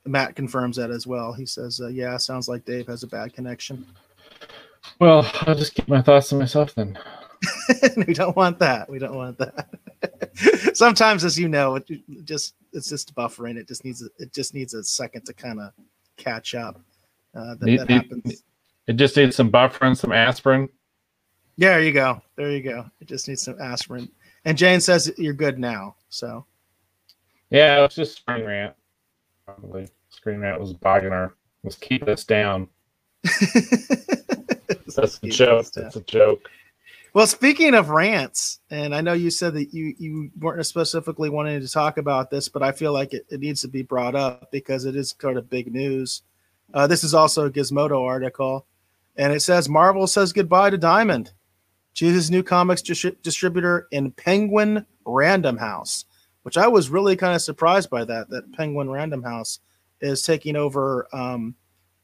Matt 0.04 0.34
confirms 0.34 0.76
that 0.76 0.90
as 0.90 1.06
well. 1.06 1.32
He 1.32 1.46
says, 1.46 1.80
uh, 1.80 1.86
"Yeah, 1.86 2.16
sounds 2.16 2.48
like 2.48 2.64
Dave 2.64 2.88
has 2.88 3.04
a 3.04 3.06
bad 3.06 3.32
connection." 3.32 3.86
Well, 4.98 5.30
I'll 5.42 5.54
just 5.54 5.74
keep 5.74 5.86
my 5.86 6.02
thoughts 6.02 6.30
to 6.30 6.34
myself 6.34 6.74
then. 6.74 6.98
we 8.06 8.14
don't 8.14 8.36
want 8.36 8.58
that. 8.58 8.88
We 8.88 8.98
don't 8.98 9.14
want 9.14 9.38
that. 9.38 9.68
Sometimes, 10.74 11.24
as 11.24 11.38
you 11.38 11.48
know, 11.48 11.76
it 11.76 11.88
just 12.24 12.54
it's 12.72 12.88
just 12.88 13.14
buffering. 13.14 13.56
It 13.56 13.68
just 13.68 13.84
needs 13.84 14.02
it 14.18 14.32
just 14.32 14.54
needs 14.54 14.74
a 14.74 14.82
second 14.84 15.24
to 15.26 15.32
kind 15.32 15.60
of 15.60 15.72
catch 16.16 16.54
up. 16.54 16.80
Uh, 17.34 17.54
that, 17.56 17.86
that 17.86 17.90
happens. 17.90 18.42
It 18.86 18.94
just 18.94 19.16
needs 19.16 19.36
some 19.36 19.50
buffering, 19.50 19.96
some 19.96 20.12
aspirin. 20.12 20.68
Yeah, 21.56 21.70
there 21.70 21.82
you 21.82 21.92
go. 21.92 22.22
There 22.36 22.50
you 22.50 22.62
go. 22.62 22.86
It 23.00 23.08
just 23.08 23.28
needs 23.28 23.42
some 23.42 23.60
aspirin. 23.60 24.08
And 24.44 24.56
Jane 24.56 24.80
says 24.80 25.12
you're 25.18 25.34
good 25.34 25.58
now. 25.58 25.96
So. 26.08 26.46
Yeah, 27.50 27.84
it's 27.84 27.94
just 27.94 28.18
screen 28.18 28.44
rant. 28.44 28.74
Probably 29.44 29.88
screen 30.10 30.40
rant 30.40 30.60
was 30.60 30.72
bogging 30.72 31.12
our 31.12 31.34
was 31.62 31.76
keeping 31.76 32.08
us 32.08 32.24
down. 32.24 32.68
That's 33.22 35.18
a 35.22 35.28
joke. 35.28 35.66
That's 35.72 35.96
a 35.96 36.02
joke. 36.02 36.48
Well, 37.14 37.26
speaking 37.26 37.74
of 37.74 37.88
rants, 37.88 38.60
and 38.70 38.94
I 38.94 39.00
know 39.00 39.14
you 39.14 39.30
said 39.30 39.54
that 39.54 39.72
you 39.72 39.94
you 39.98 40.30
weren't 40.38 40.64
specifically 40.66 41.30
wanting 41.30 41.60
to 41.60 41.68
talk 41.68 41.96
about 41.96 42.30
this, 42.30 42.48
but 42.48 42.62
I 42.62 42.72
feel 42.72 42.92
like 42.92 43.14
it, 43.14 43.26
it 43.30 43.40
needs 43.40 43.62
to 43.62 43.68
be 43.68 43.82
brought 43.82 44.14
up 44.14 44.50
because 44.52 44.84
it 44.84 44.94
is 44.94 45.12
kind 45.14 45.38
of 45.38 45.48
big 45.48 45.72
news. 45.72 46.22
Uh, 46.74 46.86
this 46.86 47.04
is 47.04 47.14
also 47.14 47.46
a 47.46 47.50
Gizmodo 47.50 48.04
article, 48.04 48.66
and 49.16 49.32
it 49.32 49.40
says 49.40 49.68
Marvel 49.68 50.06
says 50.06 50.34
goodbye 50.34 50.68
to 50.70 50.76
Diamond, 50.76 51.32
chooses 51.94 52.30
new 52.30 52.42
comics 52.42 52.82
dis- 52.82 53.16
distributor 53.22 53.88
in 53.90 54.10
Penguin 54.12 54.84
Random 55.06 55.56
House, 55.56 56.04
which 56.42 56.58
I 56.58 56.68
was 56.68 56.90
really 56.90 57.16
kind 57.16 57.34
of 57.34 57.40
surprised 57.40 57.88
by 57.88 58.04
that. 58.04 58.28
That 58.28 58.52
Penguin 58.52 58.90
Random 58.90 59.22
House 59.22 59.60
is 60.02 60.20
taking 60.22 60.56
over 60.56 61.08
um, 61.14 61.54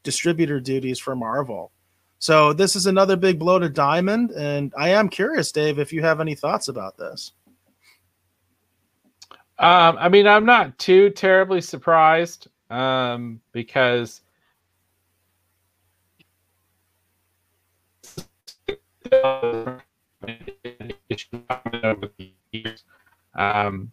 distributor 0.01 0.59
duties 0.59 0.99
for 0.99 1.15
Marvel. 1.15 1.71
So 2.19 2.53
this 2.53 2.75
is 2.75 2.87
another 2.87 3.15
big 3.15 3.39
blow 3.39 3.59
to 3.59 3.69
Diamond, 3.69 4.31
and 4.31 4.73
I 4.77 4.89
am 4.89 5.09
curious, 5.09 5.51
Dave, 5.51 5.79
if 5.79 5.93
you 5.93 6.01
have 6.01 6.19
any 6.19 6.33
thoughts 6.33 6.69
about 6.69 6.97
this. 6.97 7.33
Um, 9.57 9.97
I 9.99 10.09
mean, 10.09 10.27
I'm 10.27 10.45
not 10.45 10.77
too 10.77 11.09
terribly 11.11 11.61
surprised 11.61 12.47
um, 12.69 13.39
because 13.51 14.21
um, 23.35 23.91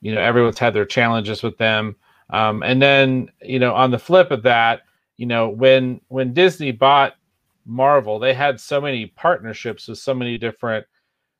you 0.00 0.14
know, 0.14 0.20
everyone's 0.20 0.58
had 0.58 0.74
their 0.74 0.84
challenges 0.84 1.42
with 1.42 1.58
them. 1.58 1.96
Um, 2.30 2.62
and 2.62 2.80
then, 2.80 3.30
you 3.42 3.58
know, 3.58 3.74
on 3.74 3.90
the 3.90 3.98
flip 3.98 4.30
of 4.30 4.42
that, 4.44 4.82
you 5.16 5.26
know, 5.26 5.48
when 5.48 6.00
when 6.08 6.32
Disney 6.32 6.72
bought 6.72 7.14
Marvel, 7.64 8.18
they 8.18 8.34
had 8.34 8.60
so 8.60 8.80
many 8.80 9.06
partnerships 9.06 9.88
with 9.88 9.98
so 9.98 10.14
many 10.14 10.38
different, 10.38 10.86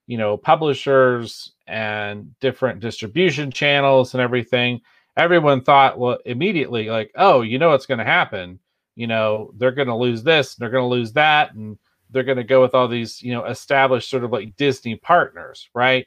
you 0.06 0.18
know, 0.18 0.36
publishers 0.36 1.52
and 1.66 2.38
different 2.40 2.80
distribution 2.80 3.50
channels 3.50 4.14
and 4.14 4.20
everything. 4.20 4.80
Everyone 5.16 5.62
thought, 5.62 5.98
well, 5.98 6.18
immediately, 6.24 6.88
like, 6.88 7.10
oh, 7.16 7.42
you 7.42 7.58
know 7.58 7.70
what's 7.70 7.86
going 7.86 7.98
to 7.98 8.04
happen. 8.04 8.58
You 8.94 9.06
know, 9.06 9.52
they're 9.56 9.72
going 9.72 9.88
to 9.88 9.94
lose 9.94 10.22
this, 10.22 10.54
and 10.54 10.62
they're 10.62 10.70
going 10.70 10.84
to 10.84 10.88
lose 10.88 11.12
that, 11.12 11.54
and 11.54 11.78
they're 12.10 12.22
going 12.22 12.36
to 12.36 12.44
go 12.44 12.60
with 12.60 12.74
all 12.74 12.88
these, 12.88 13.22
you 13.22 13.32
know, 13.32 13.44
established 13.44 14.10
sort 14.10 14.24
of 14.24 14.32
like 14.32 14.56
Disney 14.56 14.96
partners, 14.96 15.68
right? 15.74 16.06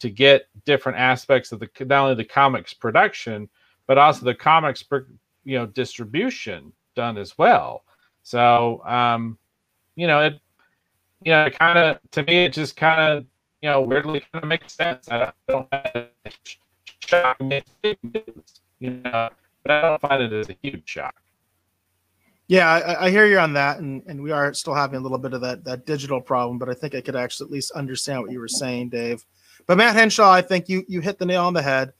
To 0.00 0.10
get 0.10 0.48
different 0.64 0.98
aspects 0.98 1.52
of 1.52 1.60
the 1.60 1.68
not 1.80 2.04
only 2.04 2.14
the 2.14 2.24
comics 2.24 2.74
production, 2.74 3.48
but 3.86 3.98
also 3.98 4.24
the 4.24 4.34
comics, 4.34 4.84
you 5.44 5.58
know, 5.58 5.66
distribution 5.66 6.72
done 6.94 7.16
as 7.16 7.36
well. 7.38 7.84
So, 8.22 8.82
um, 8.84 9.38
you 9.98 10.06
know, 10.06 10.20
it, 10.20 10.40
you 11.24 11.32
know, 11.32 11.46
it 11.46 11.58
kind 11.58 11.76
of 11.76 11.98
to 12.12 12.22
me, 12.22 12.44
it 12.44 12.52
just 12.52 12.76
kind 12.76 13.00
of, 13.00 13.26
you 13.60 13.68
know, 13.68 13.80
weirdly 13.80 14.22
kind 14.32 14.44
of 14.44 14.48
makes 14.48 14.72
sense. 14.72 15.08
I 15.10 15.32
don't 15.48 15.68
shock 17.00 17.36
you 17.40 18.90
know, 18.90 19.28
but 19.64 19.70
I 19.72 19.80
don't 19.80 20.00
find 20.00 20.22
it 20.22 20.32
as 20.32 20.48
a 20.50 20.56
huge 20.62 20.88
shock. 20.88 21.16
Yeah, 22.46 22.70
I, 22.70 23.06
I, 23.06 23.10
hear 23.10 23.26
you 23.26 23.38
on 23.38 23.52
that, 23.54 23.80
and, 23.80 24.02
and 24.06 24.22
we 24.22 24.30
are 24.30 24.54
still 24.54 24.72
having 24.72 24.98
a 24.98 25.02
little 25.02 25.18
bit 25.18 25.34
of 25.34 25.40
that 25.40 25.64
that 25.64 25.84
digital 25.84 26.20
problem, 26.20 26.58
but 26.58 26.70
I 26.70 26.74
think 26.74 26.94
I 26.94 27.00
could 27.00 27.16
actually 27.16 27.48
at 27.48 27.52
least 27.52 27.72
understand 27.72 28.22
what 28.22 28.30
you 28.30 28.38
were 28.38 28.48
saying, 28.48 28.90
Dave. 28.90 29.26
But 29.66 29.78
Matt 29.78 29.96
Henshaw, 29.96 30.30
I 30.30 30.42
think 30.42 30.68
you 30.68 30.84
you 30.88 31.00
hit 31.00 31.18
the 31.18 31.26
nail 31.26 31.44
on 31.44 31.54
the 31.54 31.62
head. 31.62 31.92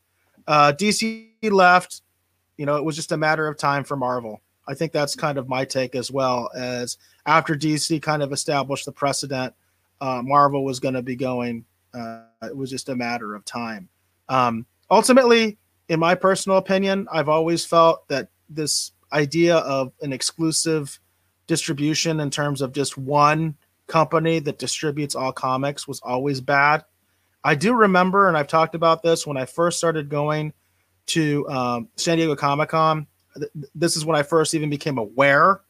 Uh, 0.47 0.73
DC 0.73 1.27
left, 1.51 2.03
you 2.57 2.65
know, 2.65 2.77
it 2.77 2.85
was 2.85 2.95
just 2.95 3.13
a 3.13 3.17
matter 3.17 3.49
of 3.49 3.59
time 3.59 3.83
for 3.83 3.97
Marvel. 3.97 4.41
I 4.69 4.75
think 4.75 4.93
that's 4.93 5.17
kind 5.17 5.39
of 5.39 5.49
my 5.49 5.65
take 5.65 5.95
as 5.95 6.11
well. 6.11 6.51
As 6.55 6.99
after 7.29 7.55
DC 7.55 8.01
kind 8.01 8.23
of 8.23 8.33
established 8.33 8.87
the 8.87 8.93
precedent, 8.93 9.55
uh, 10.01 10.23
Marvel 10.25 10.65
was 10.65 10.81
going 10.81 10.95
to 10.95 11.03
be 11.03 11.15
going. 11.15 11.65
Uh, 11.93 12.23
it 12.43 12.57
was 12.57 12.71
just 12.71 12.89
a 12.89 12.97
matter 12.97 13.35
of 13.35 13.45
time. 13.45 13.89
Um, 14.29 14.67
ultimately, 14.91 15.59
in 15.89 16.01
my 16.01 16.15
personal 16.15 16.59
opinion, 16.59 17.07
I've 17.13 17.29
always 17.29 17.65
felt 17.65 18.09
that 18.09 18.29
this 18.49 18.93
idea 19.13 19.59
of 19.59 19.93
an 20.01 20.13
exclusive 20.13 20.99
distribution 21.47 22.21
in 22.21 22.31
terms 22.31 22.63
of 22.63 22.73
just 22.73 22.97
one 22.97 23.55
company 23.87 24.39
that 24.39 24.59
distributes 24.59 25.15
all 25.15 25.33
comics 25.33 25.87
was 25.87 26.01
always 26.01 26.41
bad. 26.41 26.85
I 27.45 27.55
do 27.55 27.75
remember, 27.75 28.29
and 28.29 28.37
I've 28.37 28.49
talked 28.49 28.75
about 28.75 29.03
this 29.03 29.27
when 29.27 29.37
I 29.37 29.45
first 29.45 29.79
started 29.79 30.09
going 30.09 30.53
to 31.07 31.49
um, 31.49 31.89
San 31.97 32.17
Diego 32.17 32.35
Comic 32.37 32.71
Con 32.71 33.07
this 33.75 33.97
is 33.97 34.05
when 34.05 34.17
I 34.17 34.23
first 34.23 34.55
even 34.55 34.71
became 34.71 34.99
aware 34.99 35.61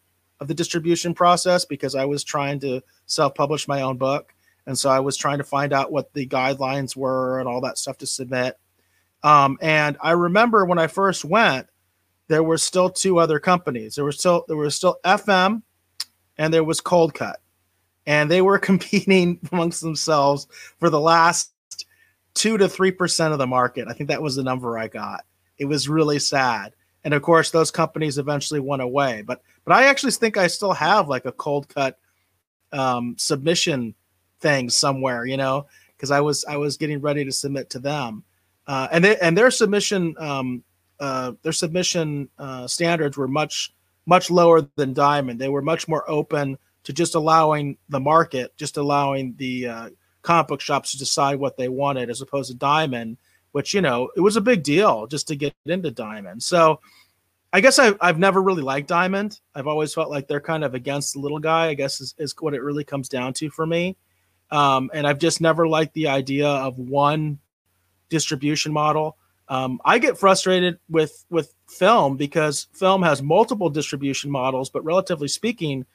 of 0.40 0.48
the 0.48 0.54
distribution 0.54 1.14
process 1.14 1.64
because 1.64 1.94
I 1.94 2.04
was 2.04 2.24
trying 2.24 2.60
to 2.60 2.82
self-publish 3.06 3.68
my 3.68 3.82
own 3.82 3.96
book, 3.96 4.34
and 4.66 4.78
so 4.78 4.90
I 4.90 5.00
was 5.00 5.16
trying 5.16 5.38
to 5.38 5.44
find 5.44 5.72
out 5.72 5.92
what 5.92 6.12
the 6.12 6.26
guidelines 6.26 6.94
were 6.94 7.40
and 7.40 7.48
all 7.48 7.60
that 7.62 7.78
stuff 7.78 7.98
to 7.98 8.06
submit. 8.06 8.58
Um, 9.22 9.58
and 9.60 9.96
I 10.00 10.12
remember 10.12 10.64
when 10.64 10.78
I 10.78 10.86
first 10.86 11.24
went, 11.24 11.66
there 12.28 12.42
were 12.42 12.58
still 12.58 12.90
two 12.90 13.18
other 13.18 13.40
companies. 13.40 13.94
There 13.94 14.04
was 14.04 14.18
still 14.18 14.44
there 14.46 14.56
was 14.56 14.76
still 14.76 14.98
FM, 15.04 15.62
and 16.36 16.54
there 16.54 16.64
was 16.64 16.80
Cold 16.80 17.14
Cut, 17.14 17.40
and 18.06 18.30
they 18.30 18.42
were 18.42 18.58
competing 18.58 19.40
amongst 19.50 19.80
themselves 19.80 20.46
for 20.78 20.90
the 20.90 21.00
last 21.00 21.52
two 22.34 22.58
to 22.58 22.68
three 22.68 22.92
percent 22.92 23.32
of 23.32 23.38
the 23.38 23.46
market. 23.46 23.88
I 23.88 23.94
think 23.94 24.08
that 24.08 24.22
was 24.22 24.36
the 24.36 24.44
number 24.44 24.78
I 24.78 24.88
got. 24.88 25.24
It 25.58 25.64
was 25.64 25.88
really 25.88 26.20
sad 26.20 26.74
and 27.08 27.14
of 27.14 27.22
course 27.22 27.50
those 27.50 27.70
companies 27.70 28.18
eventually 28.18 28.60
went 28.60 28.82
away. 28.82 29.22
But 29.22 29.40
but 29.64 29.74
i 29.74 29.84
actually 29.84 30.12
think 30.12 30.36
i 30.36 30.46
still 30.46 30.74
have 30.74 31.08
like 31.08 31.24
a 31.24 31.32
cold 31.32 31.66
cut 31.66 31.98
um, 32.70 33.14
submission 33.16 33.94
thing 34.40 34.68
somewhere 34.68 35.24
you 35.24 35.38
know 35.38 35.66
because 35.96 36.10
i 36.10 36.20
was 36.20 36.44
i 36.44 36.58
was 36.58 36.76
getting 36.76 37.00
ready 37.00 37.24
to 37.24 37.32
submit 37.32 37.70
to 37.70 37.78
them. 37.78 38.24
Uh, 38.66 38.88
and 38.92 39.02
they 39.02 39.16
and 39.20 39.38
their 39.38 39.50
submission 39.50 40.14
um, 40.18 40.62
uh, 41.00 41.32
their 41.40 41.52
submission 41.52 42.28
uh, 42.38 42.66
standards 42.66 43.16
were 43.16 43.26
much 43.26 43.72
much 44.04 44.30
lower 44.30 44.68
than 44.76 44.92
diamond. 44.92 45.40
They 45.40 45.48
were 45.48 45.62
much 45.62 45.88
more 45.88 46.04
open 46.10 46.58
to 46.84 46.92
just 46.92 47.14
allowing 47.14 47.78
the 47.88 48.00
market 48.00 48.54
just 48.58 48.76
allowing 48.76 49.34
the 49.38 49.66
uh, 49.66 49.90
comic 50.20 50.48
book 50.48 50.60
shops 50.60 50.90
to 50.90 50.98
decide 50.98 51.38
what 51.38 51.56
they 51.56 51.70
wanted 51.70 52.10
as 52.10 52.20
opposed 52.20 52.50
to 52.50 52.56
diamond 52.58 53.16
which 53.52 53.74
you 53.74 53.80
know 53.80 54.10
it 54.16 54.20
was 54.20 54.36
a 54.36 54.40
big 54.40 54.62
deal 54.62 55.06
just 55.06 55.28
to 55.28 55.36
get 55.36 55.54
into 55.66 55.90
Diamond. 55.90 56.42
So 56.42 56.80
I 57.52 57.60
guess 57.60 57.78
I, 57.78 57.94
I've 58.00 58.18
never 58.18 58.42
really 58.42 58.62
liked 58.62 58.88
Diamond. 58.88 59.40
I've 59.54 59.66
always 59.66 59.94
felt 59.94 60.10
like 60.10 60.28
they're 60.28 60.40
kind 60.40 60.64
of 60.64 60.74
against 60.74 61.14
the 61.14 61.20
little 61.20 61.38
guy. 61.38 61.68
I 61.68 61.74
guess 61.74 62.00
is, 62.00 62.14
is 62.18 62.34
what 62.38 62.54
it 62.54 62.62
really 62.62 62.84
comes 62.84 63.08
down 63.08 63.32
to 63.34 63.50
for 63.50 63.66
me. 63.66 63.96
Um, 64.50 64.90
and 64.94 65.06
I've 65.06 65.18
just 65.18 65.40
never 65.40 65.66
liked 65.66 65.94
the 65.94 66.08
idea 66.08 66.48
of 66.48 66.78
one 66.78 67.38
distribution 68.08 68.72
model. 68.72 69.16
Um, 69.48 69.80
I 69.84 69.98
get 69.98 70.18
frustrated 70.18 70.78
with 70.90 71.24
with 71.30 71.54
film 71.68 72.16
because 72.16 72.68
film 72.72 73.02
has 73.02 73.22
multiple 73.22 73.70
distribution 73.70 74.30
models, 74.30 74.68
but 74.68 74.84
relatively 74.84 75.28
speaking, 75.28 75.86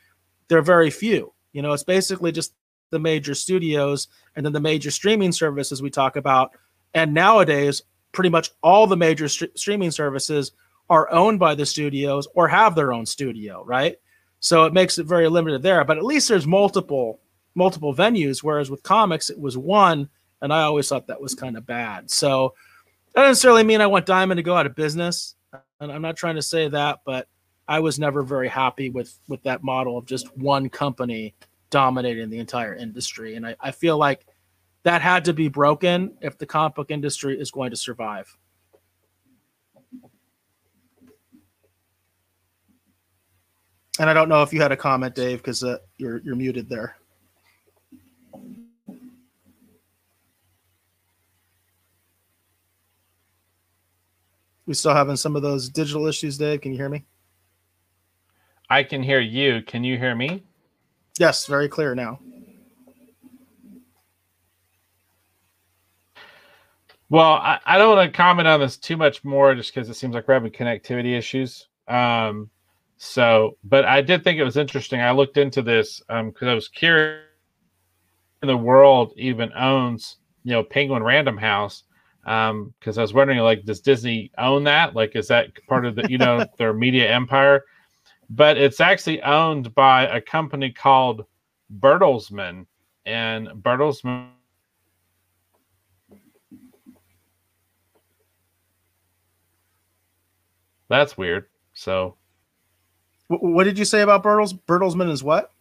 they're 0.47 0.63
very 0.63 0.89
few. 0.89 1.33
You 1.51 1.61
know, 1.61 1.73
it's 1.73 1.83
basically 1.83 2.31
just 2.31 2.53
the 2.89 2.99
major 2.99 3.35
studios 3.35 4.07
and 4.35 4.45
then 4.45 4.53
the 4.53 4.59
major 4.59 4.91
streaming 4.91 5.31
services 5.31 5.81
we 5.81 5.89
talk 5.89 6.15
about 6.15 6.51
and 6.93 7.13
nowadays, 7.13 7.83
pretty 8.11 8.29
much 8.29 8.51
all 8.61 8.85
the 8.85 8.97
major 8.97 9.27
st- 9.27 9.57
streaming 9.57 9.91
services 9.91 10.51
are 10.89 11.11
owned 11.11 11.39
by 11.39 11.55
the 11.55 11.65
studios 11.65 12.27
or 12.35 12.47
have 12.47 12.75
their 12.75 12.93
own 12.93 13.05
studio, 13.05 13.63
right? 13.65 13.97
So 14.39 14.65
it 14.65 14.73
makes 14.73 14.97
it 14.97 15.05
very 15.05 15.29
limited 15.29 15.61
there. 15.61 15.83
But 15.85 15.97
at 15.97 16.05
least 16.05 16.27
there's 16.29 16.47
multiple 16.47 17.19
multiple 17.55 17.93
venues, 17.95 18.41
whereas 18.41 18.71
with 18.71 18.83
comics 18.83 19.29
it 19.29 19.39
was 19.39 19.57
one, 19.57 20.09
and 20.41 20.51
I 20.51 20.63
always 20.63 20.89
thought 20.89 21.07
that 21.07 21.21
was 21.21 21.35
kind 21.35 21.55
of 21.55 21.65
bad. 21.65 22.09
So 22.09 22.55
that 23.13 23.21
doesn't 23.21 23.31
necessarily 23.31 23.63
mean 23.63 23.79
I 23.79 23.87
want 23.87 24.05
Diamond 24.05 24.39
to 24.39 24.43
go 24.43 24.55
out 24.55 24.65
of 24.65 24.75
business, 24.75 25.35
and 25.79 25.91
I'm 25.91 26.01
not 26.01 26.17
trying 26.17 26.35
to 26.35 26.41
say 26.41 26.67
that, 26.69 27.01
but 27.05 27.27
I 27.67 27.79
was 27.79 27.99
never 27.99 28.23
very 28.23 28.49
happy 28.49 28.89
with 28.89 29.17
with 29.27 29.41
that 29.43 29.63
model 29.63 29.97
of 29.97 30.05
just 30.05 30.35
one 30.37 30.69
company 30.69 31.35
dominating 31.69 32.29
the 32.29 32.39
entire 32.39 32.75
industry, 32.75 33.35
and 33.35 33.47
I, 33.47 33.55
I 33.59 33.71
feel 33.71 33.97
like 33.97 34.25
that 34.83 35.01
had 35.01 35.25
to 35.25 35.33
be 35.33 35.47
broken 35.47 36.17
if 36.21 36.37
the 36.37 36.45
comic 36.45 36.75
book 36.75 36.91
industry 36.91 37.39
is 37.39 37.51
going 37.51 37.71
to 37.71 37.77
survive. 37.77 38.35
And 43.99 44.09
I 44.09 44.13
don't 44.13 44.29
know 44.29 44.41
if 44.41 44.51
you 44.51 44.61
had 44.61 44.71
a 44.71 44.77
comment, 44.77 45.13
Dave, 45.13 45.37
because 45.37 45.63
uh, 45.63 45.77
you're 45.97 46.17
you're 46.19 46.35
muted 46.35 46.67
there. 46.67 46.97
We 54.65 54.73
still 54.73 54.95
having 54.95 55.17
some 55.17 55.35
of 55.35 55.41
those 55.41 55.69
digital 55.69 56.07
issues, 56.07 56.37
Dave. 56.37 56.61
Can 56.61 56.71
you 56.71 56.77
hear 56.77 56.89
me? 56.89 57.05
I 58.69 58.83
can 58.83 59.03
hear 59.03 59.19
you. 59.19 59.61
Can 59.61 59.83
you 59.83 59.97
hear 59.97 60.15
me? 60.15 60.43
Yes, 61.19 61.45
very 61.45 61.67
clear 61.67 61.93
now. 61.93 62.19
Well, 67.09 67.33
I, 67.33 67.59
I 67.65 67.77
don't 67.77 67.95
want 67.95 68.11
to 68.11 68.17
comment 68.17 68.47
on 68.47 68.59
this 68.59 68.77
too 68.77 68.97
much 68.97 69.23
more 69.23 69.53
just 69.53 69.73
because 69.73 69.87
it 69.89 69.93
seems 69.93 70.15
like 70.15 70.27
we're 70.27 70.33
having 70.33 70.51
connectivity 70.51 71.15
issues. 71.15 71.67
Um, 71.87 72.49
so, 73.03 73.57
but 73.65 73.83
I 73.83 73.99
did 73.99 74.23
think 74.23 74.39
it 74.39 74.45
was 74.45 74.55
interesting. 74.55 75.01
I 75.01 75.11
looked 75.11 75.35
into 75.35 75.61
this 75.61 76.01
because 76.07 76.41
um, 76.41 76.47
I 76.47 76.53
was 76.53 76.69
curious 76.69 77.19
in 78.41 78.47
the 78.47 78.55
world 78.55 79.11
even 79.17 79.51
owns, 79.53 80.17
you 80.45 80.53
know, 80.53 80.63
Penguin 80.63 81.03
Random 81.03 81.37
House 81.37 81.83
um 82.25 82.73
because 82.79 82.97
i 82.97 83.01
was 83.01 83.13
wondering 83.13 83.39
like 83.39 83.65
does 83.65 83.81
disney 83.81 84.31
own 84.37 84.63
that? 84.63 84.95
Like 84.95 85.17
is 85.17 85.27
that 85.27 85.49
part 85.67 85.85
of 85.85 85.95
the 85.95 86.09
you 86.09 86.17
know 86.17 86.45
their 86.57 86.73
media 86.73 87.11
empire? 87.11 87.65
But 88.29 88.57
it's 88.57 88.79
actually 88.79 89.21
owned 89.23 89.75
by 89.75 90.07
a 90.07 90.21
company 90.21 90.71
called 90.71 91.25
bertelsmann 91.79 92.65
and 93.05 93.49
bertelsmann 93.49 94.29
that's 100.87 101.17
weird. 101.17 101.47
So 101.73 102.15
what 103.41 103.63
did 103.63 103.77
you 103.77 103.85
say 103.85 104.01
about 104.01 104.23
bertels 104.23 104.57
bertelsmann 104.67 105.09
is 105.09 105.23
what 105.23 105.51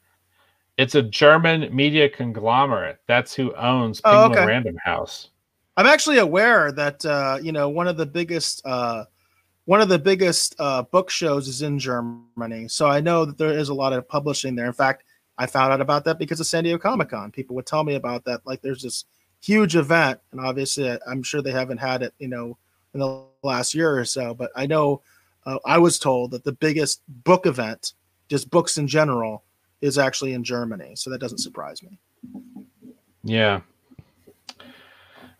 it's 0.78 0.94
a 0.94 1.02
german 1.02 1.74
media 1.74 2.08
conglomerate 2.08 2.98
that's 3.06 3.34
who 3.34 3.54
owns 3.54 4.00
penguin 4.00 4.22
oh, 4.22 4.30
okay. 4.32 4.46
random 4.46 4.76
house 4.84 5.28
I'm 5.76 5.86
actually 5.86 6.18
aware 6.18 6.70
that 6.72 7.04
uh, 7.04 7.38
you 7.42 7.52
know 7.52 7.68
one 7.68 7.88
of 7.88 7.96
the 7.96 8.06
biggest 8.06 8.64
uh, 8.66 9.04
one 9.64 9.80
of 9.80 9.88
the 9.88 9.98
biggest 9.98 10.54
uh, 10.58 10.82
book 10.82 11.08
shows 11.08 11.48
is 11.48 11.62
in 11.62 11.78
Germany, 11.78 12.68
so 12.68 12.88
I 12.88 13.00
know 13.00 13.24
that 13.24 13.38
there 13.38 13.56
is 13.56 13.68
a 13.68 13.74
lot 13.74 13.92
of 13.92 14.06
publishing 14.06 14.54
there. 14.54 14.66
In 14.66 14.72
fact, 14.72 15.04
I 15.38 15.46
found 15.46 15.72
out 15.72 15.80
about 15.80 16.04
that 16.04 16.18
because 16.18 16.40
of 16.40 16.46
San 16.46 16.64
Diego 16.64 16.78
Comic 16.78 17.10
Con. 17.10 17.30
People 17.30 17.56
would 17.56 17.66
tell 17.66 17.84
me 17.84 17.94
about 17.94 18.24
that. 18.24 18.44
Like, 18.44 18.60
there's 18.60 18.82
this 18.82 19.04
huge 19.40 19.76
event, 19.76 20.20
and 20.32 20.40
obviously, 20.40 20.98
I'm 21.06 21.22
sure 21.22 21.40
they 21.40 21.52
haven't 21.52 21.78
had 21.78 22.02
it, 22.02 22.12
you 22.18 22.28
know, 22.28 22.58
in 22.92 23.00
the 23.00 23.24
last 23.42 23.74
year 23.74 23.96
or 23.96 24.04
so. 24.04 24.34
But 24.34 24.50
I 24.54 24.66
know 24.66 25.00
uh, 25.46 25.58
I 25.64 25.78
was 25.78 25.98
told 25.98 26.30
that 26.32 26.44
the 26.44 26.52
biggest 26.52 27.02
book 27.08 27.46
event, 27.46 27.94
just 28.28 28.50
books 28.50 28.78
in 28.78 28.86
general, 28.86 29.44
is 29.80 29.98
actually 29.98 30.32
in 30.32 30.44
Germany. 30.44 30.94
So 30.94 31.10
that 31.10 31.20
doesn't 31.20 31.38
surprise 31.38 31.82
me. 31.82 31.98
Yeah, 33.24 33.60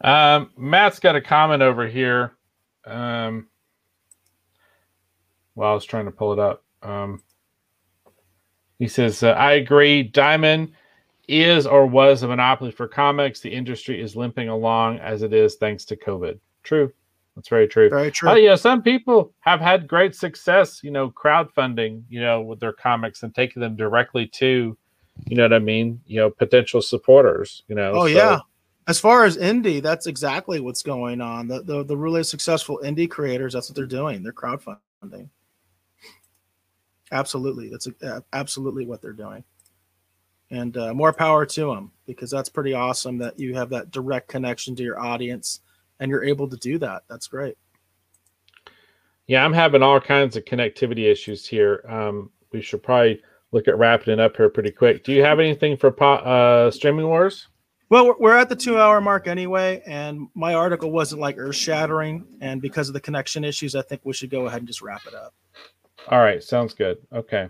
um, 0.03 0.51
Matt's 0.57 0.99
got 0.99 1.17
a 1.17 1.21
comment 1.21 1.63
over 1.63 1.87
here. 1.87 2.33
Um, 2.85 3.49
well, 5.55 5.71
I 5.71 5.75
was 5.75 5.85
trying 5.85 6.07
to 6.07 6.11
pull 6.11 6.33
it 6.33 6.39
up. 6.39 6.65
Um, 6.83 7.23
he 8.79 8.89
says, 8.89 9.23
uh, 9.23 9.31
I 9.31 9.53
agree. 9.53 10.03
Diamond 10.03 10.73
is 11.29 11.67
or 11.67 11.87
was 11.87 12.25
a 12.25 12.29
monopoly 12.29 12.73
for 12.73 12.89
comics. 12.89 13.41
The 13.41 13.53
industry 13.53 14.01
is 14.01 14.17
limping 14.17 14.49
along 14.49 14.99
as 14.99 15.23
it 15.23 15.33
is 15.33 15.55
thanks 15.55 15.85
to 15.87 15.97
COVID. 15.97 16.39
True. 16.65 16.93
That's 17.37 17.49
very 17.49 17.67
true. 17.67 17.89
Very 17.89 18.11
true. 18.11 18.31
Uh, 18.31 18.35
yeah, 18.35 18.55
some 18.57 18.83
people 18.83 19.33
have 19.41 19.61
had 19.61 19.89
great 19.89 20.15
success, 20.15 20.83
you 20.85 20.91
know, 20.91 21.11
crowdfunding, 21.11 22.03
you 22.11 22.21
know, 22.21 22.43
with 22.43 22.61
their 22.61 22.75
comics 22.75 23.23
and 23.23 23.35
taking 23.35 23.61
them 23.61 23.75
directly 23.75 24.27
to, 24.27 24.77
you 25.27 25.37
know 25.37 25.45
what 25.45 25.55
I 25.55 25.59
mean, 25.59 26.01
you 26.07 26.21
know, 26.21 26.31
potential 26.31 26.83
supporters, 26.83 27.63
you 27.69 27.75
know. 27.75 27.93
Oh, 27.93 28.07
so, 28.07 28.07
yeah. 28.07 28.39
As 28.89 28.99
far 28.99 29.25
as 29.25 29.39
indie, 29.39 29.81
that's 29.81 30.07
exactly 30.07 30.61
what's 30.61 30.83
going 30.83 31.21
on. 31.21 31.47
The, 31.47 31.63
the 31.63 31.85
the 31.85 31.97
really 31.97 32.25
successful 32.25 32.81
indie 32.85 33.09
creators, 33.09 33.53
that's 33.53 33.71
what 33.71 33.77
they're 33.77 33.87
doing. 33.87 34.23
They're 34.23 34.33
crowdfunding. 34.33 35.29
Absolutely, 37.13 37.69
that's 37.69 37.89
absolutely 38.33 38.85
what 38.85 39.01
they're 39.01 39.13
doing. 39.13 39.45
And 40.51 40.77
uh, 40.77 40.93
more 40.93 41.13
power 41.13 41.47
to 41.47 41.67
them 41.67 41.93
because 42.07 42.31
that's 42.31 42.49
pretty 42.49 42.75
awesome 42.75 43.17
that 43.19 43.39
you 43.39 43.55
have 43.55 43.71
that 43.71 43.91
direct 43.91 44.29
connection 44.29 44.75
to 44.77 44.83
your 44.83 45.01
audience 45.01 45.61
and 46.03 46.11
you're 46.11 46.25
able 46.25 46.49
to 46.49 46.57
do 46.57 46.79
that. 46.79 47.05
That's 47.09 47.29
great. 47.29 47.57
Yeah, 49.29 49.45
I'm 49.45 49.53
having 49.53 49.85
all 49.85 50.01
kinds 50.01 50.37
of 50.37 50.45
connectivity 50.45 51.11
issues 51.11 51.47
here. 51.47 51.85
Um, 51.89 52.31
we 52.51 52.61
should 52.61 52.83
probably 52.83 53.23
look 53.53 53.69
at 53.69 53.79
wrapping 53.79 54.13
it 54.13 54.21
up 54.21 54.37
here 54.37 54.49
pretty 54.49 54.73
quick. 54.73 55.05
Do 55.05 55.13
you 55.13 55.23
have 55.23 55.39
anything 55.39 55.77
for 55.77 55.95
uh, 56.03 56.73
streaming 56.73 57.07
wars? 57.07 57.47
Well, 57.89 58.17
we're 58.19 58.37
at 58.37 58.49
the 58.49 58.57
two 58.57 58.81
hour 58.81 59.01
mark 59.01 59.29
anyway, 59.29 59.81
and 59.87 60.27
my 60.35 60.55
article 60.55 60.91
wasn't 60.91 61.21
like 61.21 61.39
earth 61.39 61.55
shattering. 61.55 62.27
And 62.41 62.61
because 62.61 62.89
of 62.89 62.95
the 62.95 63.01
connection 63.01 63.45
issues, 63.45 63.77
I 63.77 63.83
think 63.83 64.01
we 64.03 64.13
should 64.13 64.31
go 64.31 64.47
ahead 64.47 64.59
and 64.59 64.67
just 64.67 64.83
wrap 64.83 65.07
it 65.07 65.15
up. 65.15 65.35
All 66.09 66.19
right. 66.19 66.43
Sounds 66.43 66.75
good. 66.75 66.99
Okay. 67.13 67.49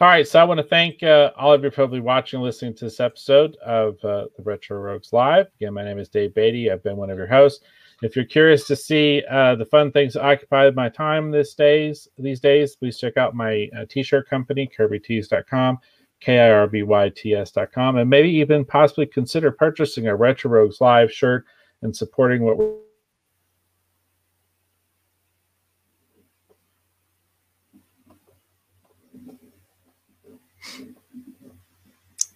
All 0.00 0.08
right. 0.08 0.26
So 0.26 0.40
I 0.40 0.44
want 0.44 0.56
to 0.56 0.64
thank 0.64 1.02
uh, 1.02 1.30
all 1.36 1.52
of 1.52 1.62
you 1.62 1.70
probably 1.70 2.00
watching 2.00 2.38
and 2.38 2.44
listening 2.44 2.74
to 2.76 2.86
this 2.86 3.00
episode 3.00 3.56
of 3.56 4.02
uh, 4.02 4.28
the 4.34 4.42
Retro 4.42 4.78
Rogues 4.78 5.12
Live. 5.12 5.48
Again, 5.60 5.74
my 5.74 5.84
name 5.84 5.98
is 5.98 6.08
Dave 6.08 6.34
Beatty. 6.34 6.70
I've 6.70 6.82
been 6.82 6.96
one 6.96 7.10
of 7.10 7.18
your 7.18 7.26
hosts. 7.26 7.62
If 8.00 8.16
you're 8.16 8.24
curious 8.24 8.66
to 8.68 8.76
see 8.76 9.22
uh, 9.30 9.56
the 9.56 9.66
fun 9.66 9.92
things 9.92 10.14
that 10.14 10.24
occupy 10.24 10.70
my 10.70 10.88
time 10.88 11.30
these 11.30 11.52
days, 11.52 12.08
these 12.16 12.40
days, 12.40 12.76
please 12.76 12.98
check 12.98 13.18
out 13.18 13.34
my 13.34 13.68
uh, 13.76 13.84
t-shirt 13.90 14.26
company, 14.26 14.70
KirbyTees.com. 14.74 15.78
K-I-R-B-Y-T-S.com, 16.20 17.96
and 17.96 18.10
maybe 18.10 18.28
even 18.28 18.62
possibly 18.62 19.06
consider 19.06 19.50
purchasing 19.50 20.06
a 20.06 20.14
Retro 20.14 20.50
Rogues 20.50 20.78
Live 20.78 21.10
shirt 21.10 21.46
and 21.80 21.96
supporting 21.96 22.42
what 22.42 22.58
we're 22.58 22.74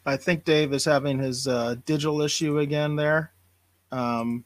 I 0.06 0.16
think 0.16 0.44
Dave 0.44 0.72
is 0.72 0.84
having 0.84 1.18
his 1.18 1.48
uh, 1.48 1.76
digital 1.86 2.20
issue 2.20 2.58
again 2.58 2.96
there, 2.96 3.32
because 3.90 4.20
um, 4.20 4.44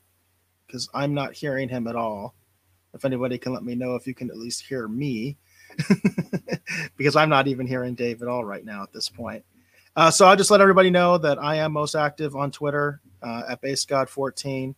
I'm 0.94 1.14
not 1.14 1.34
hearing 1.34 1.68
him 1.68 1.86
at 1.86 1.96
all. 1.96 2.34
If 2.94 3.04
anybody 3.04 3.38
can 3.38 3.52
let 3.52 3.64
me 3.64 3.74
know 3.74 3.94
if 3.94 4.06
you 4.06 4.14
can 4.14 4.30
at 4.30 4.36
least 4.36 4.64
hear 4.66 4.88
me, 4.88 5.36
because 6.96 7.16
I'm 7.16 7.28
not 7.28 7.48
even 7.48 7.66
hearing 7.66 7.94
Dave 7.94 8.22
at 8.22 8.28
all 8.28 8.44
right 8.44 8.64
now 8.64 8.82
at 8.82 8.92
this 8.92 9.08
point. 9.08 9.44
Uh, 9.96 10.10
so 10.10 10.26
I'll 10.26 10.36
just 10.36 10.50
let 10.50 10.60
everybody 10.60 10.90
know 10.90 11.18
that 11.18 11.38
I 11.38 11.56
am 11.56 11.72
most 11.72 11.94
active 11.94 12.36
on 12.36 12.50
Twitter 12.50 13.00
uh, 13.22 13.42
at 13.48 13.62
BassGod14 13.62 14.74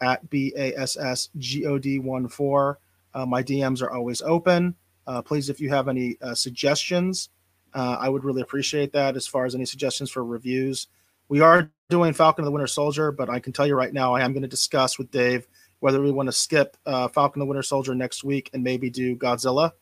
at 0.00 0.28
B 0.30 0.52
A 0.56 0.74
S 0.74 0.96
S 0.96 1.28
G 1.38 1.64
O 1.66 1.78
D 1.78 1.98
1 1.98 2.28
4. 2.28 2.78
Uh, 3.14 3.26
my 3.26 3.42
DMs 3.42 3.82
are 3.82 3.92
always 3.92 4.20
open. 4.22 4.74
Uh, 5.06 5.22
please, 5.22 5.48
if 5.48 5.60
you 5.60 5.68
have 5.68 5.88
any 5.88 6.16
uh, 6.22 6.34
suggestions, 6.34 7.28
uh, 7.74 7.96
I 8.00 8.08
would 8.08 8.24
really 8.24 8.42
appreciate 8.42 8.92
that 8.92 9.16
as 9.16 9.26
far 9.26 9.44
as 9.44 9.54
any 9.54 9.64
suggestions 9.64 10.10
for 10.10 10.24
reviews. 10.24 10.86
We 11.28 11.40
are 11.40 11.70
doing 11.90 12.12
Falcon 12.12 12.44
and 12.44 12.46
the 12.46 12.52
Winter 12.52 12.66
Soldier, 12.66 13.10
but 13.12 13.28
I 13.28 13.40
can 13.40 13.52
tell 13.52 13.66
you 13.66 13.74
right 13.74 13.92
now, 13.92 14.14
I 14.14 14.22
am 14.22 14.32
going 14.32 14.42
to 14.42 14.48
discuss 14.48 14.98
with 14.98 15.10
Dave 15.10 15.46
whether 15.80 16.00
we 16.00 16.10
want 16.10 16.28
to 16.28 16.32
skip 16.32 16.76
Falcon 16.84 17.40
and 17.40 17.42
the 17.42 17.46
Winter 17.46 17.62
Soldier 17.62 17.94
next 17.94 18.24
week 18.24 18.50
and 18.54 18.62
maybe 18.62 18.90
do 18.90 19.16
Godzilla 19.16 19.72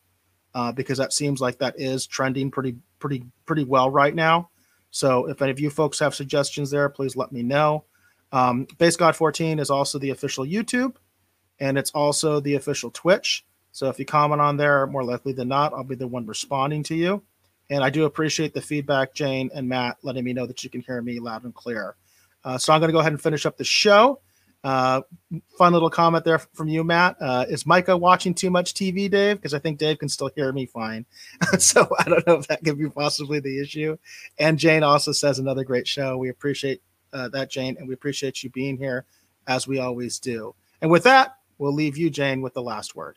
because 0.75 0.99
that 0.99 1.13
seems 1.13 1.41
like 1.41 1.59
that 1.59 1.75
is 1.79 2.07
trending 2.07 2.51
pretty, 2.51 2.77
pretty, 2.99 3.25
pretty 3.47 3.65
well 3.65 3.91
right 3.91 4.15
now. 4.15 4.49
So 4.91 5.29
if 5.29 5.41
any 5.41 5.51
of 5.51 5.59
you 5.59 5.71
folks 5.71 5.99
have 5.99 6.15
suggestions 6.15 6.71
there, 6.71 6.89
please 6.89 7.17
let 7.17 7.33
me 7.33 7.43
know. 7.43 7.85
Um, 8.31 8.67
Bass 8.79 8.97
God 8.97 9.17
14 9.17 9.59
is 9.59 9.71
also 9.71 9.99
the 9.99 10.11
official 10.11 10.45
YouTube, 10.45 10.97
and 11.61 11.79
it's 11.79 11.91
also 11.93 12.41
the 12.41 12.55
official 12.55 12.91
Twitch. 12.91 13.45
So 13.73 13.89
if 13.89 13.99
you 13.99 14.05
comment 14.05 14.41
on 14.41 14.59
there, 14.59 14.87
more 14.87 15.03
likely 15.03 15.33
than 15.33 15.49
not, 15.49 15.73
I'll 15.73 15.83
be 15.83 15.95
the 15.95 16.07
one 16.07 16.27
responding 16.27 16.83
to 16.85 16.95
you. 16.95 17.23
And 17.73 17.83
I 17.83 17.89
do 17.89 18.05
appreciate 18.05 18.53
the 18.53 18.61
feedback, 18.61 19.15
Jane 19.15 19.51
and 19.55 19.67
Matt, 19.67 19.97
letting 20.03 20.25
me 20.25 20.35
know 20.35 20.45
that 20.45 20.63
you 20.63 20.69
can 20.69 20.83
hear 20.83 21.01
me 21.01 21.19
loud 21.19 21.45
and 21.45 21.55
clear. 21.55 21.97
Uh, 22.45 22.59
so 22.59 22.71
I'm 22.71 22.81
going 22.81 22.91
to 22.91 22.93
go 22.93 22.99
ahead 22.99 23.13
and 23.13 23.21
finish 23.21 23.47
up 23.47 23.57
the 23.57 23.65
show. 23.65 24.21
Uh, 24.63 25.01
fun 25.57 25.73
little 25.73 25.89
comment 25.89 26.23
there 26.23 26.39
from 26.39 26.69
you, 26.69 26.85
Matt. 26.85 27.17
Uh, 27.19 27.47
is 27.49 27.65
Micah 27.65 27.97
watching 27.97 28.35
too 28.35 28.51
much 28.51 28.75
TV, 28.75 29.11
Dave? 29.11 29.37
Because 29.37 29.55
I 29.55 29.59
think 29.59 29.79
Dave 29.79 29.99
can 29.99 30.11
still 30.11 30.31
hear 30.37 30.53
me 30.53 30.67
fine. 30.67 31.07
so 31.59 31.89
I 31.99 32.05
don't 32.05 32.27
know 32.27 32.35
if 32.35 32.47
that 32.49 32.63
could 32.63 32.79
be 32.79 32.91
possibly 32.91 33.41
the 33.41 33.59
issue. 33.59 33.97
And 34.39 34.59
Jane 34.59 34.83
also 34.83 35.13
says 35.13 35.39
another 35.39 35.65
great 35.65 35.89
show. 35.89 36.19
We 36.19 36.29
appreciate 36.29 36.83
uh, 37.15 37.29
that, 37.31 37.49
Jane, 37.49 37.79
and 37.79 37.89
we 37.89 37.95
appreciate 37.95 38.45
you 38.45 38.51
being 38.51 38.77
here 38.77 39.07
as 39.47 39.67
we 39.67 39.79
always 39.79 40.19
do. 40.19 40.55
And 40.83 40.91
with 40.91 41.05
that, 41.05 41.39
we'll 41.57 41.73
leave 41.73 41.97
you, 41.97 42.11
Jane, 42.11 42.43
with 42.43 42.53
the 42.53 42.63
last 42.63 42.95
word. 42.95 43.17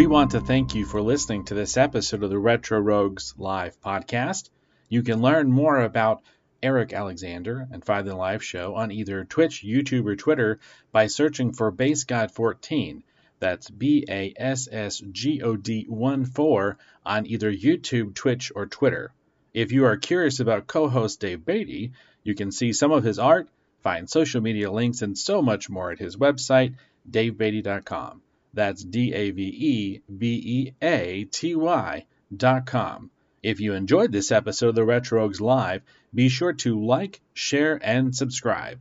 We 0.00 0.06
want 0.06 0.30
to 0.30 0.40
thank 0.40 0.74
you 0.74 0.86
for 0.86 1.02
listening 1.02 1.44
to 1.44 1.54
this 1.54 1.76
episode 1.76 2.22
of 2.22 2.30
the 2.30 2.38
Retro 2.38 2.80
Rogues 2.80 3.34
Live 3.36 3.78
podcast. 3.82 4.48
You 4.88 5.02
can 5.02 5.20
learn 5.20 5.52
more 5.52 5.78
about 5.78 6.22
Eric 6.62 6.94
Alexander 6.94 7.68
and 7.70 7.84
Find 7.84 8.08
the 8.08 8.16
Live 8.16 8.42
Show 8.42 8.76
on 8.76 8.92
either 8.92 9.26
Twitch, 9.26 9.62
YouTube, 9.62 10.06
or 10.06 10.16
Twitter 10.16 10.58
by 10.90 11.06
searching 11.06 11.52
for 11.52 11.70
Bass 11.70 12.04
God 12.04 12.30
14. 12.30 13.02
That's 13.40 13.68
B 13.68 14.06
A 14.08 14.32
S 14.38 14.70
S 14.72 15.02
G 15.12 15.42
O 15.42 15.54
D 15.54 15.84
1 15.86 16.24
4 16.24 16.78
on 17.04 17.26
either 17.26 17.52
YouTube, 17.52 18.14
Twitch, 18.14 18.50
or 18.56 18.64
Twitter. 18.64 19.12
If 19.52 19.70
you 19.70 19.84
are 19.84 19.98
curious 19.98 20.40
about 20.40 20.66
co 20.66 20.88
host 20.88 21.20
Dave 21.20 21.44
Beatty, 21.44 21.92
you 22.22 22.34
can 22.34 22.52
see 22.52 22.72
some 22.72 22.90
of 22.90 23.04
his 23.04 23.18
art, 23.18 23.50
find 23.82 24.08
social 24.08 24.40
media 24.40 24.72
links, 24.72 25.02
and 25.02 25.18
so 25.18 25.42
much 25.42 25.68
more 25.68 25.92
at 25.92 25.98
his 25.98 26.16
website, 26.16 26.76
davebeatty.com. 27.10 28.22
That's 28.52 28.82
D 28.82 29.12
A 29.14 29.30
V 29.30 29.42
E 29.42 30.00
B 30.10 30.42
E 30.44 30.74
A 30.82 31.24
T 31.24 31.54
Y 31.54 32.06
dot 32.36 32.66
com. 32.66 33.10
If 33.42 33.60
you 33.60 33.74
enjoyed 33.74 34.12
this 34.12 34.32
episode 34.32 34.70
of 34.70 34.74
the 34.74 34.84
Retro 34.84 35.20
Rogues 35.20 35.40
Live, 35.40 35.82
be 36.14 36.28
sure 36.28 36.52
to 36.54 36.84
like, 36.84 37.20
share, 37.32 37.78
and 37.82 38.14
subscribe. 38.14 38.80